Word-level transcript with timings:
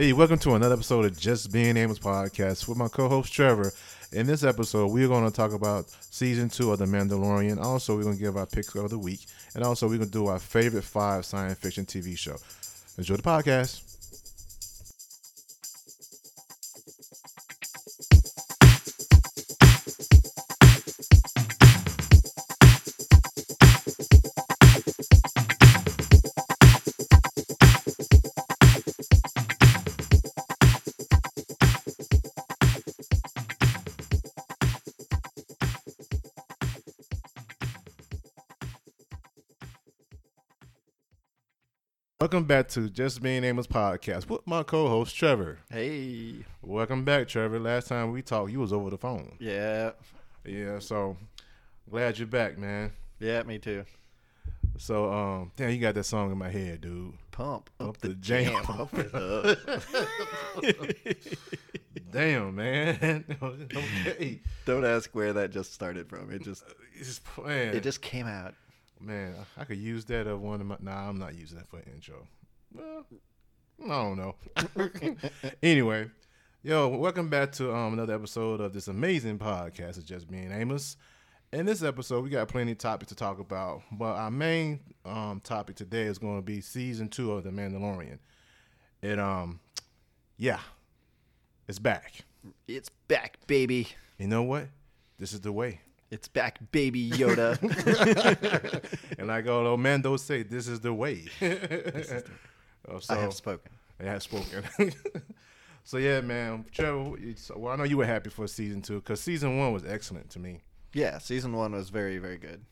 Hey, 0.00 0.14
welcome 0.14 0.38
to 0.38 0.54
another 0.54 0.76
episode 0.76 1.04
of 1.04 1.18
Just 1.18 1.52
Being 1.52 1.76
Amos 1.76 1.98
podcast 1.98 2.66
with 2.66 2.78
my 2.78 2.88
co-host 2.88 3.30
Trevor. 3.34 3.70
In 4.12 4.26
this 4.26 4.42
episode, 4.42 4.86
we're 4.86 5.08
going 5.08 5.26
to 5.26 5.30
talk 5.30 5.52
about 5.52 5.90
season 5.90 6.48
two 6.48 6.72
of 6.72 6.78
The 6.78 6.86
Mandalorian. 6.86 7.60
Also, 7.60 7.94
we're 7.94 8.04
going 8.04 8.16
to 8.16 8.22
give 8.22 8.34
our 8.34 8.46
picks 8.46 8.74
of 8.74 8.88
the 8.88 8.98
week, 8.98 9.26
and 9.54 9.62
also 9.62 9.86
we're 9.86 9.98
going 9.98 10.08
to 10.08 10.10
do 10.10 10.28
our 10.28 10.38
favorite 10.38 10.84
five 10.84 11.26
science 11.26 11.58
fiction 11.58 11.84
TV 11.84 12.16
show. 12.16 12.36
Enjoy 12.96 13.16
the 13.16 13.22
podcast. 13.22 13.89
Back 42.50 42.66
to 42.66 42.90
Just 42.90 43.22
Being 43.22 43.44
Amos 43.44 43.68
podcast 43.68 44.28
with 44.28 44.44
my 44.44 44.64
co-host 44.64 45.14
Trevor. 45.14 45.60
Hey. 45.70 46.34
Welcome 46.62 47.04
back, 47.04 47.28
Trevor. 47.28 47.60
Last 47.60 47.86
time 47.86 48.10
we 48.10 48.22
talked, 48.22 48.50
you 48.50 48.58
was 48.58 48.72
over 48.72 48.90
the 48.90 48.98
phone. 48.98 49.36
Yeah. 49.38 49.92
Yeah, 50.44 50.80
so 50.80 51.16
glad 51.88 52.18
you're 52.18 52.26
back, 52.26 52.58
man. 52.58 52.90
Yeah, 53.20 53.44
me 53.44 53.60
too. 53.60 53.84
So, 54.78 55.12
um, 55.12 55.52
damn, 55.54 55.70
you 55.70 55.78
got 55.78 55.94
that 55.94 56.02
song 56.02 56.32
in 56.32 56.38
my 56.38 56.48
head, 56.50 56.80
dude. 56.80 57.12
Pump 57.30 57.70
up, 57.78 57.90
Up 57.90 57.98
the, 57.98 58.08
the 58.08 58.14
jam. 58.14 58.52
jam. 58.52 58.62
Pump 58.64 58.94
it 58.94 59.14
up. 59.14 59.58
Damn, 62.10 62.56
man. 62.56 63.24
okay. 63.42 64.40
Don't 64.64 64.84
ask 64.84 65.08
where 65.14 65.32
that 65.34 65.52
just 65.52 65.72
started 65.72 66.08
from. 66.08 66.32
It 66.32 66.42
just 66.42 66.64
It's 66.98 67.20
man, 67.40 67.76
it 67.76 67.84
just 67.84 68.02
came 68.02 68.26
out. 68.26 68.54
man, 69.00 69.36
I 69.56 69.62
could 69.62 69.78
use 69.78 70.04
that 70.06 70.26
of 70.26 70.42
one 70.42 70.60
of 70.60 70.66
my. 70.66 70.78
Nah, 70.80 71.08
I'm 71.08 71.16
not 71.16 71.36
using 71.36 71.56
that 71.56 71.68
for 71.68 71.78
intro. 71.94 72.26
Well, 72.72 73.04
I 73.84 73.88
don't 73.88 74.16
know. 74.16 74.36
anyway, 75.62 76.08
yo, 76.62 76.88
welcome 76.88 77.28
back 77.28 77.50
to 77.52 77.74
um 77.74 77.94
another 77.94 78.14
episode 78.14 78.60
of 78.60 78.72
this 78.72 78.86
amazing 78.86 79.38
podcast 79.38 79.98
of 79.98 80.04
Just 80.04 80.30
Being 80.30 80.52
Amos. 80.52 80.96
In 81.52 81.66
this 81.66 81.82
episode, 81.82 82.22
we 82.22 82.30
got 82.30 82.46
plenty 82.46 82.72
of 82.72 82.78
topics 82.78 83.08
to 83.08 83.16
talk 83.16 83.40
about, 83.40 83.82
but 83.90 84.14
our 84.14 84.30
main 84.30 84.80
um 85.04 85.40
topic 85.40 85.74
today 85.76 86.02
is 86.02 86.18
going 86.18 86.36
to 86.36 86.42
be 86.42 86.60
season 86.60 87.08
two 87.08 87.32
of 87.32 87.42
The 87.42 87.50
Mandalorian. 87.50 88.18
It 89.02 89.18
um, 89.18 89.58
yeah, 90.36 90.60
it's 91.66 91.80
back. 91.80 92.24
It's 92.68 92.90
back, 93.08 93.38
baby. 93.48 93.88
You 94.18 94.28
know 94.28 94.44
what? 94.44 94.68
This 95.18 95.32
is 95.32 95.40
the 95.40 95.52
way. 95.52 95.80
It's 96.10 96.28
back, 96.28 96.58
baby 96.70 97.10
Yoda. 97.10 97.58
and 99.18 99.28
like 99.28 99.46
old 99.46 99.80
Mando 99.80 100.16
say, 100.16 100.42
this 100.42 100.66
is 100.68 100.80
the 100.80 100.92
way. 100.92 101.26
Oh, 102.90 102.98
so, 102.98 103.14
I 103.14 103.18
have 103.18 103.32
spoken. 103.34 103.70
I 104.00 104.04
have 104.04 104.22
spoken. 104.22 104.64
so 105.84 105.96
yeah, 105.98 106.20
man, 106.20 106.64
Trevor. 106.72 107.12
Well, 107.56 107.72
I 107.72 107.76
know 107.76 107.84
you 107.84 107.96
were 107.98 108.06
happy 108.06 108.30
for 108.30 108.46
season 108.46 108.82
two 108.82 108.96
because 108.96 109.20
season 109.20 109.58
one 109.58 109.72
was 109.72 109.84
excellent 109.84 110.30
to 110.30 110.38
me. 110.38 110.60
Yeah, 110.92 111.18
season 111.18 111.52
one 111.52 111.72
was 111.72 111.88
very, 111.90 112.18
very 112.18 112.38
good. 112.38 112.64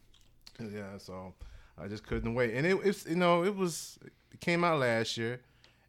Yeah, 0.60 0.98
so 0.98 1.34
I 1.80 1.86
just 1.86 2.04
couldn't 2.06 2.34
wait, 2.34 2.54
and 2.54 2.66
it, 2.66 2.78
it's 2.84 3.06
you 3.06 3.14
know 3.16 3.44
it 3.44 3.54
was 3.54 3.98
it 4.32 4.40
came 4.40 4.64
out 4.64 4.80
last 4.80 5.16
year, 5.16 5.40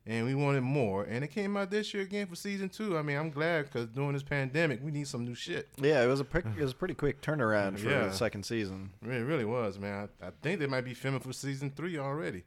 and 0.06 0.28
we 0.28 0.36
wanted 0.36 0.62
more, 0.62 1.06
and 1.06 1.24
it 1.24 1.30
came 1.32 1.58
out 1.58 1.72
this 1.72 1.92
year 1.94 2.04
again 2.04 2.28
for 2.28 2.36
season 2.36 2.70
two. 2.70 2.96
I 2.96 3.02
mean, 3.02 3.18
I'm 3.18 3.32
glad 3.32 3.66
because 3.66 3.88
during 3.88 4.14
this 4.14 4.22
pandemic, 4.22 4.84
we 4.84 4.92
need 4.92 5.08
some 5.08 5.26
new 5.26 5.34
shit. 5.34 5.68
Yeah, 5.82 6.04
it 6.04 6.08
was 6.08 6.20
a 6.22 6.26
it 6.38 6.62
was 6.62 6.74
a 6.74 6.76
pretty 6.76 6.94
quick 6.94 7.22
turnaround 7.22 7.80
for 7.80 7.90
Yeah. 7.90 8.06
the 8.06 8.14
second 8.14 8.44
season. 8.46 8.92
It 9.02 9.08
really, 9.08 9.24
really 9.24 9.46
was, 9.46 9.80
man. 9.80 10.08
I, 10.22 10.28
I 10.28 10.32
think 10.44 10.60
they 10.60 10.68
might 10.68 10.86
be 10.86 10.94
filming 10.94 11.22
for 11.22 11.34
season 11.34 11.72
three 11.76 11.98
already. 11.98 12.44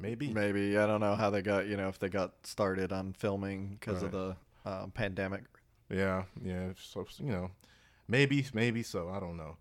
Maybe. 0.00 0.32
Maybe 0.32 0.78
I 0.78 0.86
don't 0.86 1.00
know 1.00 1.14
how 1.16 1.30
they 1.30 1.42
got 1.42 1.66
you 1.66 1.76
know 1.76 1.88
if 1.88 1.98
they 1.98 2.08
got 2.08 2.34
started 2.46 2.92
on 2.92 3.12
filming 3.14 3.76
because 3.80 4.02
of 4.02 4.12
the 4.12 4.36
um, 4.64 4.90
pandemic. 4.92 5.42
Yeah, 5.90 6.24
yeah. 6.42 6.70
So 6.76 7.06
you 7.18 7.32
know, 7.32 7.50
maybe, 8.06 8.46
maybe 8.52 8.82
so. 8.82 9.08
I 9.08 9.18
don't 9.20 9.36
know, 9.36 9.56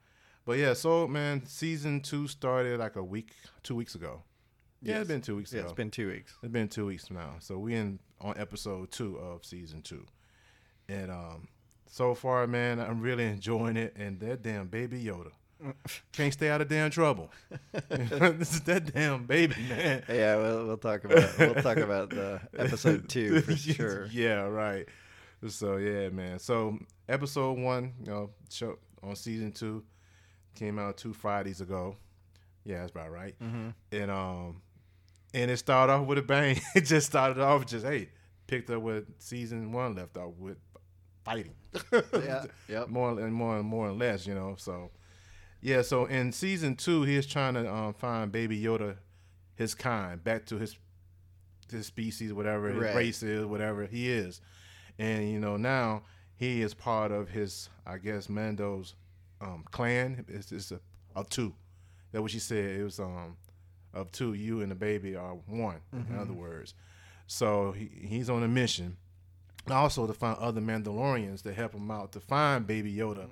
but 0.46 0.58
yeah. 0.60 0.74
So 0.74 1.08
man, 1.08 1.46
season 1.46 2.02
two 2.02 2.28
started 2.28 2.80
like 2.80 2.96
a 2.98 3.04
week, 3.04 3.32
two 3.64 3.76
weeks 3.76 3.96
ago. 3.96 4.24
Yeah, 4.82 4.94
Yes. 4.94 5.02
it's 5.02 5.08
been 5.08 5.22
two 5.22 5.36
weeks 5.38 5.54
Yeah, 5.54 5.60
ago. 5.62 5.70
it's 5.70 5.76
been 5.76 5.90
two 5.92 6.08
weeks. 6.10 6.36
it's 6.44 6.52
been 6.52 6.68
two 6.68 6.86
weeks 6.86 7.10
now. 7.10 7.36
So 7.40 7.58
we 7.58 7.74
in 7.76 8.00
on 8.22 8.38
episode 8.38 8.92
two 8.92 9.18
of 9.18 9.44
season 9.46 9.82
two, 9.82 10.06
and 10.88 11.10
um, 11.10 11.48
so 11.88 12.14
far, 12.14 12.46
man, 12.46 12.80
I'm 12.80 13.02
really 13.02 13.26
enjoying 13.26 13.76
it. 13.78 13.96
And 13.96 14.20
that 14.20 14.44
damn 14.44 14.68
baby 14.68 15.04
Yoda 15.04 15.32
can't 16.12 16.34
stay 16.34 16.50
out 16.50 16.62
of 16.62 16.68
damn 16.68 16.90
trouble. 16.90 17.32
this 17.90 18.54
is 18.54 18.62
that 18.62 18.94
damn 18.94 19.26
baby 19.26 19.56
man. 19.70 20.04
Yeah, 20.08 20.36
we'll, 20.38 20.68
we'll 20.68 20.78
talk 20.78 21.04
about 21.04 21.38
we'll 21.38 21.56
talk 21.56 21.78
about 21.78 22.10
the 22.10 22.42
episode 22.58 23.10
two 23.10 23.42
for 23.44 23.56
sure. 23.56 24.08
yeah, 24.08 24.42
right. 24.42 24.88
So 25.48 25.78
yeah, 25.78 26.10
man. 26.10 26.40
So 26.40 26.78
episode 27.08 27.60
one, 27.60 27.94
you 28.04 28.12
know, 28.12 28.30
show 28.50 28.78
on 29.04 29.16
season 29.16 29.52
two 29.52 29.84
came 30.56 30.80
out 30.80 30.98
two 30.98 31.14
Fridays 31.14 31.62
ago. 31.62 31.96
Yeah, 32.64 32.80
that's 32.80 32.92
about 32.92 33.12
right. 33.12 33.36
Mm-hmm. 33.42 33.70
And 33.92 34.12
um, 34.12 34.62
and 35.34 35.52
it 35.52 35.58
started 35.58 35.94
off 35.94 36.08
with 36.08 36.18
a 36.18 36.24
bang. 36.24 36.60
it 36.76 36.82
just 36.82 37.08
started 37.08 37.40
off 37.42 37.66
just 37.66 37.86
hey, 37.86 38.10
picked 38.48 38.70
up 38.70 38.82
with 38.82 39.06
season 39.20 39.72
one 39.72 39.96
left 39.96 40.18
off 40.18 40.34
with 40.38 40.58
fighting. 41.24 41.56
Yeah, 41.92 42.46
yep. 42.68 42.90
more 42.90 43.20
and 43.20 43.34
more 43.34 43.58
and 43.58 43.68
more 43.68 43.90
and 43.90 44.00
less, 44.00 44.26
you 44.26 44.34
know. 44.34 44.56
So 44.58 44.90
yeah, 45.68 45.82
so 45.82 46.06
in 46.06 46.32
season 46.32 46.76
two, 46.78 47.04
he 47.04 47.18
is 47.18 47.28
trying 47.28 47.56
to 47.56 47.70
um, 47.70 47.94
find 47.94 48.32
Baby 48.32 48.58
Yoda, 48.62 48.96
his 49.56 49.76
kind, 49.76 50.24
back 50.24 50.46
to 50.46 50.58
his 50.58 50.78
his 51.70 51.86
species, 51.86 52.32
whatever 52.32 52.70
his 52.70 52.82
Right. 52.82 52.96
race 52.96 53.22
is, 53.22 53.46
whatever 53.46 53.86
he 53.86 54.10
is, 54.10 54.40
and 54.98 55.30
you 55.30 55.42
know 55.42 55.58
now 55.58 56.04
he 56.38 56.62
is 56.62 56.74
part 56.74 57.12
of 57.12 57.28
his, 57.28 57.70
I 57.86 57.98
guess, 57.98 58.30
Mando's 58.30 58.96
um, 59.42 59.66
clan. 59.70 60.24
It's, 60.30 60.54
it's 60.54 60.72
a, 60.72 60.80
of 61.14 61.28
two. 61.28 61.54
That 62.14 62.22
what 62.22 62.32
she 62.32 62.40
said. 62.40 62.80
It 62.80 62.84
was 62.86 63.02
um 63.02 63.36
of 63.94 64.10
two. 64.14 64.36
You 64.36 64.62
and 64.62 64.72
the 64.72 64.76
baby 64.76 65.18
are 65.18 65.34
one. 65.48 65.82
In 65.92 66.18
other 66.18 66.32
words, 66.34 66.76
so 67.28 67.74
he, 67.74 67.90
he's 68.08 68.30
on 68.30 68.42
a 68.42 68.48
mission. 68.48 68.96
Also 69.70 70.08
to 70.08 70.14
find 70.14 70.38
other 70.40 70.62
Mandalorians 70.62 71.42
to 71.44 71.54
help 71.54 71.74
him 71.74 71.92
out 71.92 72.14
to 72.14 72.22
find 72.22 72.66
Baby 72.66 72.96
Yoda 72.96 73.28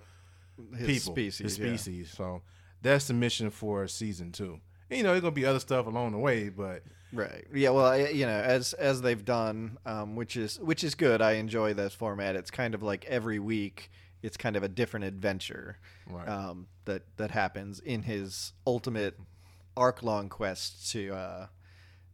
His 0.76 0.88
people, 0.88 1.14
species. 1.14 1.58
his 1.58 1.88
yeah. 1.88 2.04
So 2.06 2.42
that's 2.82 3.08
the 3.08 3.14
mission 3.14 3.50
for 3.50 3.88
season 3.88 4.32
two. 4.32 4.60
And, 4.90 4.98
you 4.98 5.04
know, 5.04 5.10
there's 5.10 5.22
gonna 5.22 5.32
be 5.32 5.46
other 5.46 5.60
stuff 5.60 5.88
along 5.88 6.12
the 6.12 6.20
way, 6.20 6.50
but 6.50 6.84
Right. 7.16 7.46
Yeah. 7.54 7.70
Well, 7.70 7.86
I, 7.86 8.08
you 8.10 8.26
know, 8.26 8.32
as 8.32 8.74
as 8.74 9.02
they've 9.02 9.24
done, 9.24 9.78
um, 9.86 10.16
which 10.16 10.36
is 10.36 10.60
which 10.60 10.84
is 10.84 10.96
good. 10.96 11.22
I 11.22 11.34
enjoy 11.34 11.74
this 11.74 11.94
format. 11.94 12.36
It's 12.36 12.52
kind 12.52 12.76
of 12.76 12.84
like 12.84 13.06
every 13.06 13.40
week, 13.40 13.90
it's 14.22 14.38
kind 14.38 14.56
of 14.56 14.64
a 14.64 14.68
different 14.68 15.06
adventure 15.06 15.78
right, 16.10 16.28
um, 16.28 16.68
that 16.86 17.04
that 17.18 17.32
happens 17.32 17.80
in 17.80 18.04
his 18.04 18.54
ultimate 18.68 19.18
arc 19.78 20.04
long 20.04 20.30
quest 20.30 20.92
to 20.92 21.14
uh, 21.14 21.48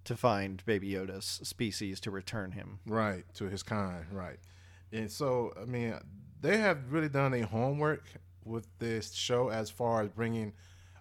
to 0.03 0.15
find 0.15 0.63
Baby 0.65 0.91
Yoda's 0.91 1.25
species 1.43 1.99
to 2.01 2.11
return 2.11 2.51
him. 2.51 2.79
right 2.85 3.23
to 3.35 3.45
his 3.45 3.63
kind, 3.63 4.05
right. 4.11 4.37
And 4.91 5.09
so, 5.09 5.53
I 5.59 5.65
mean, 5.65 5.95
they 6.41 6.57
have 6.57 6.91
really 6.91 7.09
done 7.09 7.31
their 7.31 7.45
homework 7.45 8.03
with 8.45 8.67
this 8.79 9.13
show 9.13 9.49
as 9.49 9.69
far 9.69 10.01
as 10.01 10.09
bringing 10.09 10.53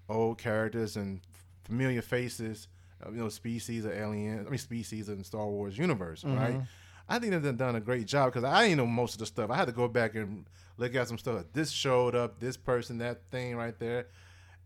old 0.09 0.39
characters 0.39 0.97
and 0.97 1.21
familiar 1.65 2.03
faces, 2.03 2.69
uh, 3.05 3.11
you 3.11 3.19
know, 3.19 3.29
species 3.29 3.85
of 3.85 3.93
aliens. 3.93 4.47
I 4.47 4.51
mean, 4.51 4.59
species 4.59 5.09
in 5.09 5.23
Star 5.25 5.47
Wars 5.47 5.79
universe, 5.79 6.25
right? 6.25 6.61
I 7.09 7.19
think 7.19 7.33
they've 7.43 7.57
done 7.57 7.75
a 7.77 7.81
great 7.81 8.07
job 8.07 8.33
because 8.33 8.45
I 8.45 8.65
didn't 8.69 8.79
know 8.79 8.87
most 8.87 9.15
of 9.15 9.19
the 9.21 9.27
stuff. 9.27 9.51
I 9.51 9.57
had 9.57 9.67
to 9.67 9.73
go 9.73 9.89
back 9.89 10.15
and 10.15 10.47
look 10.77 10.95
at 10.95 11.09
some 11.09 11.19
stuff. 11.19 11.45
This 11.53 11.71
showed 11.71 12.15
up, 12.15 12.39
this 12.39 12.57
person, 12.57 12.99
that 12.99 13.23
thing 13.31 13.57
right 13.57 13.77
there. 13.79 14.07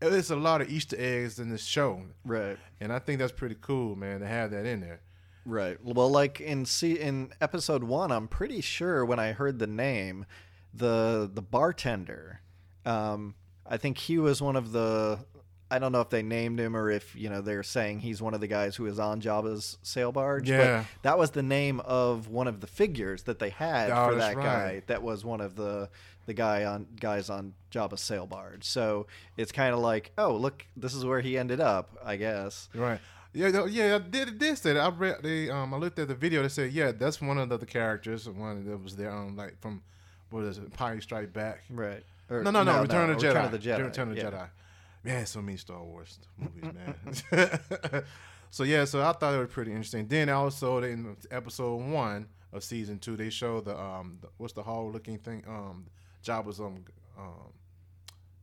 It's 0.03 0.29
a 0.31 0.37
lot 0.37 0.61
of 0.61 0.69
Easter 0.69 0.97
eggs 0.99 1.39
in 1.39 1.49
this 1.49 1.65
show, 1.65 2.03
Right. 2.25 2.59
and 2.81 2.93
I 2.93 2.99
think 2.99 3.19
that's 3.21 3.33
pretty 3.33 3.57
cool, 3.61 3.97
man, 3.97 4.21
to 4.21 4.27
have 4.27 4.51
that 4.51 4.67
in 4.67 4.81
there. 4.81 5.01
Right. 5.47 5.79
Well, 5.83 6.11
like 6.11 6.41
in 6.41 6.65
see 6.67 6.99
in 6.99 7.31
episode 7.41 7.85
one, 7.85 8.11
I'm 8.13 8.29
pretty 8.29 8.61
sure 8.61 9.05
when 9.05 9.19
I 9.19 9.33
heard 9.33 9.59
the 9.59 9.67
name, 9.67 10.27
the 10.75 11.31
the 11.33 11.43
bartender, 11.43 12.41
um, 12.85 13.35
I 13.67 13.77
think 13.77 13.99
he 13.99 14.19
was 14.19 14.41
one 14.43 14.57
of 14.57 14.73
the. 14.73 15.19
I 15.71 15.79
don't 15.79 15.91
know 15.93 16.03
if 16.03 16.11
they 16.11 16.23
named 16.23 16.61
him 16.61 16.77
or 16.77 16.91
if 16.91 17.17
you 17.17 17.31
know 17.31 17.41
they're 17.41 17.63
saying 17.65 18.01
he's 18.01 18.21
one 18.23 18.35
of 18.35 18.41
the 18.41 18.47
guys 18.47 18.77
who 18.77 18.87
is 18.87 18.99
on 19.01 19.21
Jabba's 19.21 19.79
sail 19.83 20.13
barge. 20.13 20.49
Yeah. 20.49 20.81
But 20.81 21.03
that 21.03 21.19
was 21.19 21.31
the 21.31 21.43
name 21.43 21.81
of 21.81 22.29
one 22.29 22.47
of 22.47 22.61
the 22.61 22.67
figures 22.67 23.25
that 23.25 23.39
they 23.39 23.51
had 23.51 23.91
Oh, 23.91 24.11
for 24.11 24.15
that 24.17 24.37
guy. 24.37 24.83
That 24.87 25.03
was 25.03 25.25
one 25.25 25.41
of 25.41 25.57
the 25.57 25.89
the 26.27 26.35
guy 26.35 26.65
on 26.65 26.87
guys 27.01 27.29
on 27.29 27.55
Jabba's 27.73 28.03
sail 28.03 28.27
barge. 28.27 28.65
So 28.65 29.07
it's 29.37 29.51
kind 29.53 29.75
of 29.75 29.81
like, 29.81 30.13
oh 30.17 30.37
look, 30.37 30.65
this 30.77 30.95
is 30.95 31.05
where 31.05 31.21
he 31.21 31.37
ended 31.39 31.61
up. 31.61 31.97
I 32.05 32.17
guess. 32.17 32.69
Right. 32.75 33.01
Yeah, 33.33 33.65
yeah, 33.67 33.97
I 33.97 33.99
did 33.99 34.39
this. 34.39 34.61
that. 34.61 34.77
I 34.77 34.91
read 34.91 35.17
they 35.25 35.51
um 35.51 35.75
I 35.75 35.79
looked 35.79 35.99
at 35.99 36.07
the 36.07 36.15
video. 36.15 36.43
They 36.43 36.49
said 36.51 36.73
yeah, 36.73 36.93
that's 36.93 37.21
one 37.21 37.39
of 37.39 37.49
the, 37.49 37.57
the 37.57 37.67
characters, 37.67 38.29
one 38.29 38.65
that 38.65 38.81
was 38.83 38.95
there 38.95 39.11
um 39.11 39.35
like 39.35 39.61
from 39.61 39.83
what 40.31 40.45
is 40.45 40.59
it, 40.59 40.65
Empire 40.65 41.01
Strike 41.01 41.33
Back. 41.33 41.65
Right. 41.71 42.05
Or- 42.31 42.43
No, 42.43 42.51
no, 42.51 42.63
no, 42.63 42.83
Return 42.83 43.11
of 43.11 43.21
the 43.21 43.27
Jedi. 43.27 43.35
Return 43.35 43.45
of 43.45 43.53
the 43.53 43.59
Jedi. 43.59 43.85
Return 43.85 44.09
of 44.11 44.15
the 44.17 44.21
yeah. 44.23 44.31
Jedi. 44.31 44.49
Man, 45.05 45.27
so 45.27 45.43
many 45.43 45.59
Star 45.59 45.83
Wars 45.83 46.19
movies, 46.39 46.73
man. 46.73 48.03
so 48.51 48.65
yeah, 48.65 48.87
so 48.87 49.03
I 49.03 49.13
thought 49.13 49.35
it 49.35 49.39
was 49.39 49.51
pretty 49.51 49.71
interesting. 49.73 50.07
Then 50.09 50.31
also 50.31 50.83
in 50.83 51.17
episode 51.31 51.77
one 51.77 52.27
of 52.55 52.65
season 52.65 52.99
two, 52.99 53.15
they 53.17 53.29
show 53.29 53.61
the 53.61 53.79
um 53.79 54.19
the, 54.23 54.29
what's 54.39 54.55
the 54.55 54.63
hall 54.63 54.91
looking 54.91 55.19
thing 55.19 55.45
um 55.47 55.87
Jabba's 56.25 56.59
um 56.59 56.85
um 57.19 57.53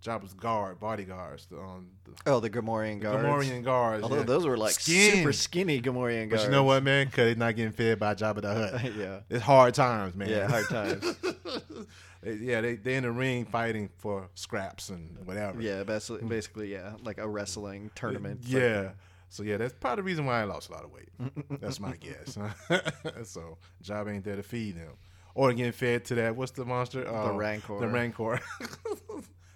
Jabba's 0.04 0.34
guard 0.36 0.80
bodyguards 0.80 1.48
the 1.48 1.58
um 1.58 1.88
the, 2.04 2.12
Oh, 2.32 2.40
the 2.40 2.50
Gamorrean 2.50 3.00
the 3.00 3.06
guards. 3.06 3.24
Gamorrean 3.26 3.64
guards. 3.64 4.04
Although 4.04 4.18
yeah. 4.18 4.24
those 4.24 4.46
were 4.46 4.58
like 4.58 4.74
Skin. 4.74 5.16
super 5.16 5.34
skinny 5.34 5.82
Gamorrean 5.82 6.30
guards. 6.30 6.44
But 6.44 6.50
you 6.50 6.52
know 6.52 6.64
what, 6.64 6.84
man? 6.84 7.08
Because 7.08 7.26
they're 7.26 7.36
not 7.36 7.56
getting 7.56 7.72
fed 7.72 7.98
by 7.98 8.14
Jabba 8.14 8.42
the 8.42 8.54
Hutt. 8.54 8.96
yeah. 8.98 9.20
It's 9.32 9.44
hard 9.44 9.74
times, 9.74 10.14
man. 10.16 10.30
Yeah, 10.30 10.48
hard 10.48 10.68
times. 10.70 11.16
Yeah, 12.24 12.62
they 12.62 12.76
they 12.76 12.96
in 12.96 13.04
the 13.04 13.12
ring 13.12 13.46
fighting 13.46 13.90
for 13.98 14.30
scraps 14.36 14.90
and 14.90 15.18
whatever. 15.26 15.60
Yeah, 15.62 15.84
basically, 15.84 16.28
basically, 16.28 16.72
yeah, 16.72 16.94
like 17.04 17.18
a 17.18 17.28
wrestling 17.28 17.90
tournament. 17.96 18.42
Yeah. 18.46 18.80
like- 18.82 18.96
so 19.30 19.44
yeah, 19.44 19.56
that's 19.56 19.74
probably 19.74 20.02
the 20.02 20.04
reason 20.04 20.26
why 20.26 20.42
I 20.42 20.44
lost 20.44 20.70
a 20.70 20.74
lot 20.74 20.84
of 20.84 20.92
weight. 20.92 21.08
that's 21.62 21.80
my 21.80 21.96
guess. 21.96 22.38
so 23.24 23.58
job 23.82 24.10
ain't 24.10 24.26
there 24.26 24.36
to 24.36 24.44
feed 24.44 24.76
him, 24.76 24.92
or 25.36 25.54
getting 25.54 25.72
fed 25.72 26.04
to 26.06 26.16
that. 26.16 26.36
What's 26.36 26.52
the 26.52 26.66
monster? 26.66 27.08
Uh, 27.08 27.32
Rancor. 27.34 27.80
The 27.80 27.88
Rancor. 27.88 28.42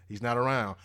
He's 0.07 0.21
not 0.21 0.38
around, 0.38 0.75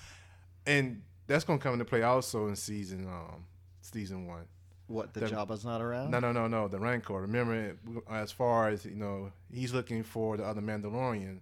and 0.66 1.02
that's 1.26 1.44
gonna 1.44 1.58
come 1.60 1.74
into 1.74 1.84
play 1.84 2.02
also 2.02 2.48
in 2.48 2.56
season 2.56 3.06
um 3.06 3.44
season 3.80 4.26
one. 4.26 4.46
what 4.88 5.14
the 5.14 5.20
the- 5.20 5.26
Jabba's 5.28 5.64
not 5.64 5.80
around? 5.80 6.10
No, 6.10 6.18
no, 6.18 6.32
no, 6.32 6.46
no. 6.48 6.66
The 6.68 6.78
Rancor. 6.80 7.20
Remember, 7.22 7.76
as 8.10 8.32
far 8.32 8.70
as 8.70 8.84
you 8.84 8.96
know, 8.96 9.30
he's 9.52 9.72
looking 9.72 10.02
for 10.02 10.36
the 10.36 10.44
other 10.44 10.60
Mandalorian. 10.62 11.38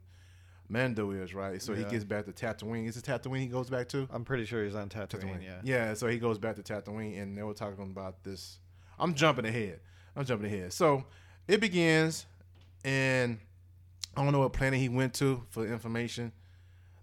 Mando 0.69 1.11
is 1.13 1.35
right, 1.35 1.63
so 1.63 1.73
he 1.73 1.85
gets 1.85 2.05
back 2.05 2.27
to 2.27 2.33
Tatooine. 2.33 2.87
Is 2.87 2.97
it 2.97 3.05
Tatooine 3.05 3.41
he 3.41 3.47
goes 3.47 3.71
back 3.71 3.89
to? 3.89 4.07
I'm 4.11 4.25
pretty 4.25 4.45
sure 4.45 4.65
he's 4.65 4.75
on 4.75 4.89
Tatooine. 4.89 5.09
Tatooine. 5.09 5.43
Yeah. 5.43 5.61
Yeah, 5.65 5.95
so 5.95 6.07
he 6.09 6.19
goes 6.19 6.39
back 6.39 6.57
to 6.57 6.63
Tatooine, 6.63 7.21
and 7.21 7.37
they 7.37 7.43
were 7.43 7.55
talking 7.55 7.85
about 7.85 8.23
this. 8.23 8.59
I'm 8.99 9.15
jumping 9.15 9.47
ahead. 9.47 9.81
I'm 10.15 10.25
jumping 10.25 10.53
ahead. 10.53 10.73
So 10.73 11.05
it 11.47 11.61
begins, 11.61 12.27
and 12.85 13.39
I 14.17 14.23
don't 14.23 14.33
know 14.33 14.41
what 14.41 14.53
planet 14.53 14.79
he 14.79 14.91
went 14.91 15.15
to 15.15 15.43
for 15.49 15.67
information. 15.67 16.33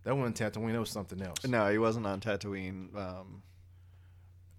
That 0.04 0.16
wasn't 0.16 0.38
Tatooine. 0.38 0.74
That 0.74 0.80
was 0.80 0.92
something 0.92 1.22
else. 1.22 1.48
No, 1.48 1.72
he 1.72 1.80
wasn't 1.80 2.06
on 2.06 2.20
Tatooine 2.20 2.96
um, 2.96 3.42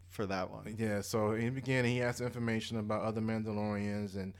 for 0.08 0.26
that 0.26 0.50
one. 0.50 0.74
Yeah, 0.76 1.00
so 1.02 1.32
in 1.32 1.44
the 1.44 1.50
beginning, 1.50 1.94
he 1.94 2.02
asked 2.02 2.20
information 2.20 2.78
about 2.78 3.02
other 3.02 3.20
Mandalorians 3.20 4.16
and 4.16 4.34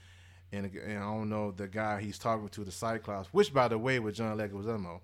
and, 0.53 0.67
and 0.67 0.99
I 0.99 1.03
don't 1.15 1.29
know 1.29 1.51
the 1.51 1.69
guy 1.69 2.01
he's 2.01 2.19
talking 2.19 2.49
to, 2.49 2.65
the 2.65 2.73
Cyclops, 2.73 3.29
which 3.33 3.53
by 3.53 3.69
the 3.69 3.79
way 3.79 3.99
was 3.99 4.17
John 4.17 4.37
Leguizamo. 4.39 5.01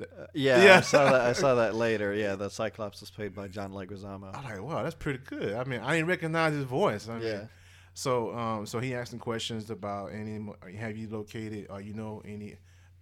Uh, 0.00 0.26
yeah, 0.34 0.64
Yeah. 0.64 0.76
I 0.78 0.80
saw 0.80 1.04
that. 1.12 1.20
I 1.20 1.32
saw 1.32 1.54
that 1.56 1.74
later. 1.86 2.12
Yeah, 2.14 2.34
the 2.34 2.48
Cyclops 2.48 3.00
was 3.00 3.10
played 3.10 3.34
by 3.34 3.48
John 3.48 3.72
Leguizamo. 3.72 4.36
I'm 4.36 4.44
like, 4.44 4.62
wow, 4.62 4.82
that's 4.82 4.94
pretty 4.96 5.20
good. 5.24 5.54
I 5.54 5.64
mean, 5.64 5.80
I 5.80 5.94
didn't 5.96 6.08
recognize 6.08 6.54
his 6.54 6.64
voice. 6.64 7.08
I 7.08 7.18
mean, 7.18 7.26
Yeah. 7.26 7.44
So, 7.94 8.34
um, 8.36 8.64
so 8.66 8.80
he 8.80 8.94
asked 8.94 9.12
him 9.12 9.18
questions 9.18 9.68
about 9.70 10.12
any. 10.12 10.40
Have 10.78 10.96
you 10.96 11.08
located, 11.10 11.66
or 11.68 11.80
you 11.80 11.92
know, 11.94 12.22
any 12.24 12.56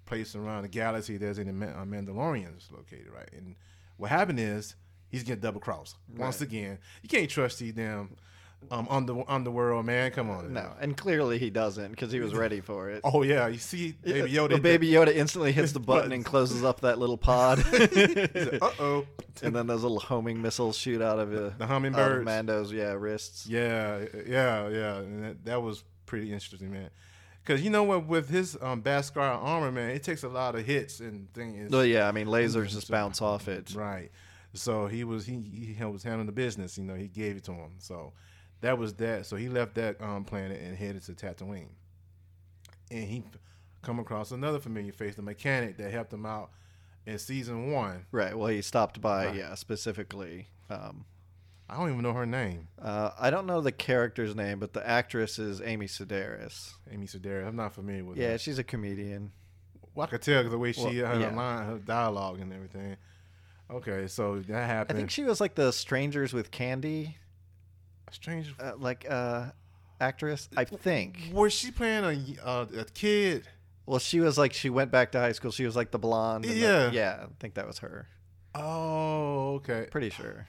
place 0.04 0.34
around 0.34 0.62
the 0.62 0.68
galaxy 0.68 1.16
there's 1.16 1.38
any 1.38 1.52
Ma- 1.52 1.66
uh, 1.66 1.84
Mandalorians 1.84 2.72
located, 2.72 3.06
right? 3.14 3.28
And 3.32 3.54
what 3.96 4.10
happened 4.10 4.40
is 4.40 4.74
he's 5.08 5.22
getting 5.22 5.40
double 5.42 5.60
crossed 5.60 5.94
once 6.16 6.40
Right. 6.40 6.48
again. 6.48 6.78
You 7.02 7.08
can't 7.08 7.30
trust 7.30 7.60
these 7.60 7.72
damn 7.72 8.16
um 8.70 8.86
the 9.44 9.50
world, 9.50 9.84
man. 9.86 10.10
Come 10.12 10.30
on, 10.30 10.52
No, 10.52 10.72
and 10.80 10.96
clearly 10.96 11.38
he 11.38 11.50
doesn't 11.50 11.90
because 11.90 12.12
he 12.12 12.20
was 12.20 12.34
ready 12.34 12.60
for 12.60 12.90
it. 12.90 13.00
Oh 13.04 13.22
yeah, 13.22 13.48
you 13.48 13.58
see, 13.58 13.92
Baby 14.02 14.30
Yoda. 14.32 14.50
the 14.50 14.58
baby 14.58 14.88
Yoda 14.90 15.14
instantly 15.14 15.52
hits 15.52 15.72
the 15.72 15.80
button 15.80 16.12
and 16.12 16.24
closes 16.24 16.62
up 16.62 16.80
that 16.80 16.98
little 16.98 17.18
pod, 17.18 17.58
Uh 17.72 18.70
oh. 18.78 19.06
and 19.42 19.54
then 19.54 19.66
those 19.66 19.82
little 19.82 19.98
homing 20.00 20.40
missiles 20.40 20.76
shoot 20.76 21.00
out 21.02 21.18
of 21.18 21.32
uh, 21.34 21.50
The 21.58 21.64
out 21.64 21.68
hummingbirds. 21.68 22.24
Mando's 22.24 22.72
yeah 22.72 22.92
wrists. 22.92 23.46
Yeah, 23.46 24.04
yeah, 24.26 24.68
yeah. 24.68 24.96
And 24.98 25.24
that, 25.24 25.44
that 25.46 25.62
was 25.62 25.82
pretty 26.06 26.32
interesting, 26.32 26.70
man. 26.70 26.90
Because 27.42 27.62
you 27.62 27.70
know 27.70 27.84
what, 27.84 28.06
with 28.06 28.28
his 28.28 28.56
um, 28.60 28.82
armor, 29.40 29.72
man, 29.72 29.90
it 29.90 30.02
takes 30.02 30.22
a 30.22 30.28
lot 30.28 30.54
of 30.54 30.64
hits 30.64 31.00
and 31.00 31.32
things. 31.32 31.70
Well, 31.72 31.84
yeah, 31.84 32.06
I 32.06 32.12
mean 32.12 32.26
lasers 32.26 32.68
just 32.68 32.90
bounce 32.90 33.22
off 33.22 33.48
it. 33.48 33.74
Right. 33.74 34.10
So 34.52 34.86
he 34.86 35.04
was 35.04 35.26
he 35.26 35.74
he 35.76 35.84
was 35.84 36.02
handling 36.02 36.26
the 36.26 36.32
business. 36.32 36.76
You 36.76 36.84
know, 36.84 36.94
he 36.94 37.08
gave 37.08 37.36
it 37.36 37.44
to 37.44 37.52
him. 37.52 37.72
So 37.78 38.12
that 38.60 38.78
was 38.78 38.94
that. 38.94 39.26
So 39.26 39.36
he 39.36 39.48
left 39.48 39.74
that 39.76 40.00
um, 40.00 40.24
planet 40.24 40.60
and 40.60 40.76
headed 40.76 41.02
to 41.04 41.12
Tatooine. 41.12 41.68
And 42.90 43.04
he 43.04 43.24
come 43.82 43.98
across 43.98 44.30
another 44.30 44.58
familiar 44.58 44.92
face, 44.92 45.14
the 45.16 45.22
mechanic 45.22 45.76
that 45.78 45.90
helped 45.92 46.12
him 46.12 46.26
out 46.26 46.50
in 47.06 47.18
season 47.18 47.72
one. 47.72 48.04
Right. 48.12 48.36
Well, 48.36 48.48
he 48.48 48.62
stopped 48.62 49.00
by, 49.00 49.26
Right. 49.26 49.36
yeah, 49.36 49.54
specifically. 49.54 50.48
Um, 50.68 51.04
I 51.68 51.76
don't 51.76 51.88
even 51.90 52.02
know 52.02 52.12
her 52.14 52.26
name, 52.26 52.66
uh, 52.82 53.12
I 53.18 53.30
don't 53.30 53.46
know 53.46 53.60
the 53.60 53.70
character's 53.70 54.34
name, 54.34 54.58
but 54.58 54.72
the 54.72 54.84
actress 54.86 55.38
is 55.38 55.60
Amy 55.62 55.86
Sedaris. 55.86 56.72
Amy 56.90 57.06
Sedaris. 57.06 57.46
I'm 57.46 57.54
not 57.54 57.72
familiar 57.74 58.04
with 58.04 58.18
Yeah, 58.18 58.30
her. 58.32 58.38
she's 58.38 58.58
a 58.58 58.64
comedian. 58.64 59.30
Well, 59.94 60.04
I 60.06 60.10
could 60.10 60.22
tell 60.22 60.42
the 60.48 60.58
way 60.58 60.72
she 60.72 60.82
Well, 60.82 60.92
her 61.14 61.20
yeah. 61.20 61.34
line, 61.34 61.66
her 61.66 61.78
dialogue, 61.78 62.40
and 62.40 62.52
everything. 62.52 62.96
Okay, 63.70 64.08
so 64.08 64.40
that 64.40 64.66
happened. 64.66 64.96
I 64.98 65.00
think 65.00 65.10
she 65.12 65.22
was 65.22 65.40
like 65.40 65.54
the 65.54 65.72
Strangers 65.72 66.32
with 66.32 66.50
Candy, 66.50 67.16
Strange. 68.10 68.54
uh, 68.60 68.72
like 68.78 69.06
uh, 69.08 69.46
actress. 70.00 70.48
I 70.56 70.64
think. 70.64 71.30
Was 71.32 71.52
she 71.52 71.70
playing 71.70 72.04
a 72.04 72.46
uh, 72.46 72.66
a 72.78 72.84
kid? 72.84 73.46
Well, 73.86 73.98
she 73.98 74.20
was 74.20 74.38
like 74.38 74.52
she 74.52 74.70
went 74.70 74.90
back 74.92 75.12
to 75.12 75.18
high 75.18 75.32
school. 75.32 75.50
She 75.50 75.64
was 75.64 75.74
like 75.76 75.90
the 75.90 75.98
blonde. 75.98 76.44
and 76.44 76.54
the- 76.54 76.58
Yeah. 76.58 76.90
yeah. 76.92 77.24
I 77.24 77.26
think 77.40 77.54
that 77.54 77.66
was 77.66 77.78
her. 77.78 78.06
Oh, 78.54 79.54
okay. 79.56 79.86
Pretty 79.90 80.10
sure. 80.10 80.46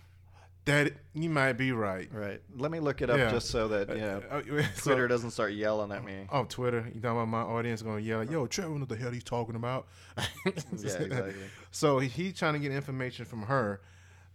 That 0.65 0.93
you 1.13 1.27
might 1.29 1.53
be 1.53 1.71
right. 1.71 2.07
Right. 2.13 2.39
Let 2.55 2.69
me 2.69 2.79
look 2.79 3.01
it 3.01 3.09
up 3.09 3.17
Yeah. 3.17 3.31
just 3.31 3.49
so 3.49 3.67
that 3.69 3.89
you 3.89 3.95
know 4.01 4.21
Uh, 4.29 4.35
uh, 4.35 4.63
so- 4.75 4.91
Twitter 4.91 5.07
doesn't 5.07 5.31
start 5.31 5.53
yelling 5.53 5.91
at 5.91 6.03
me. 6.03 6.27
Oh, 6.31 6.43
Twitter. 6.43 6.85
You 6.93 6.99
about 6.99 7.27
my 7.27 7.41
audience 7.41 7.81
going 7.81 7.97
to 7.97 8.03
yell, 8.03 8.23
"Yo, 8.23 8.45
Trevor, 8.45 8.73
what 8.75 8.87
the 8.87 8.95
hell 8.95 9.09
he's 9.11 9.23
talking 9.23 9.55
about?" 9.55 9.87
Yeah, 10.45 10.51
exactly. 10.71 11.33
So 11.71 11.97
he, 11.99 12.07
he 12.09 12.31
trying 12.31 12.53
to 12.53 12.59
get 12.59 12.71
information 12.71 13.25
from 13.25 13.43
her. 13.43 13.81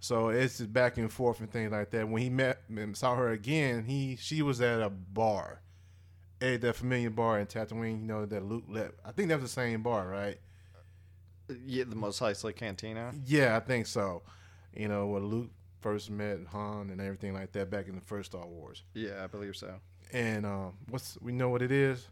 So 0.07 0.29
it's 0.29 0.59
just 0.59 0.73
back 0.73 0.99
and 0.99 1.13
forth 1.13 1.41
and 1.41 1.51
things 1.51 1.73
like 1.73 1.91
that. 1.91 2.09
When 2.09 2.23
he 2.23 2.31
met 2.31 2.61
and 2.69 2.97
saw 2.97 3.17
her 3.17 3.31
again, 3.31 3.83
he 3.83 4.15
she 4.15 4.41
was 4.41 4.61
at 4.61 4.81
a 4.81 4.89
bar, 4.89 5.63
at 6.41 6.61
that 6.61 6.77
familiar 6.77 7.11
bar 7.11 7.41
in 7.41 7.49
Tatooine. 7.49 8.03
You 8.03 8.07
know 8.07 8.25
that 8.25 8.45
Luke 8.45 8.67
left. 8.69 8.95
I 9.05 9.11
think 9.11 9.31
that 9.31 9.41
was 9.41 9.51
the 9.51 9.61
same 9.61 9.83
bar, 9.83 10.07
right? 10.07 10.39
Yeah, 11.65 11.85
the 11.89 11.97
Mos 11.97 12.21
Eisley 12.21 12.55
Cantina. 12.55 13.13
Yeah, 13.25 13.57
I 13.57 13.61
think 13.61 13.89
so. 13.89 14.23
You 14.73 14.87
know 14.87 15.09
when 15.09 15.27
Luke 15.27 15.51
first 15.81 16.09
met 16.09 16.39
Han 16.53 16.91
and 16.91 17.01
everything 17.01 17.35
like 17.35 17.51
that 17.53 17.69
back 17.69 17.89
in 17.89 17.97
the 17.97 18.01
first 18.01 18.31
Star 18.31 18.47
Wars. 18.47 18.85
Yeah, 18.95 19.25
I 19.25 19.27
believe 19.27 19.57
so. 19.57 19.75
And 20.13 20.47
um, 20.47 20.75
what's 20.89 21.19
we 21.21 21.33
know 21.33 21.49
what 21.49 21.63
it 21.63 21.73
is? 21.73 22.07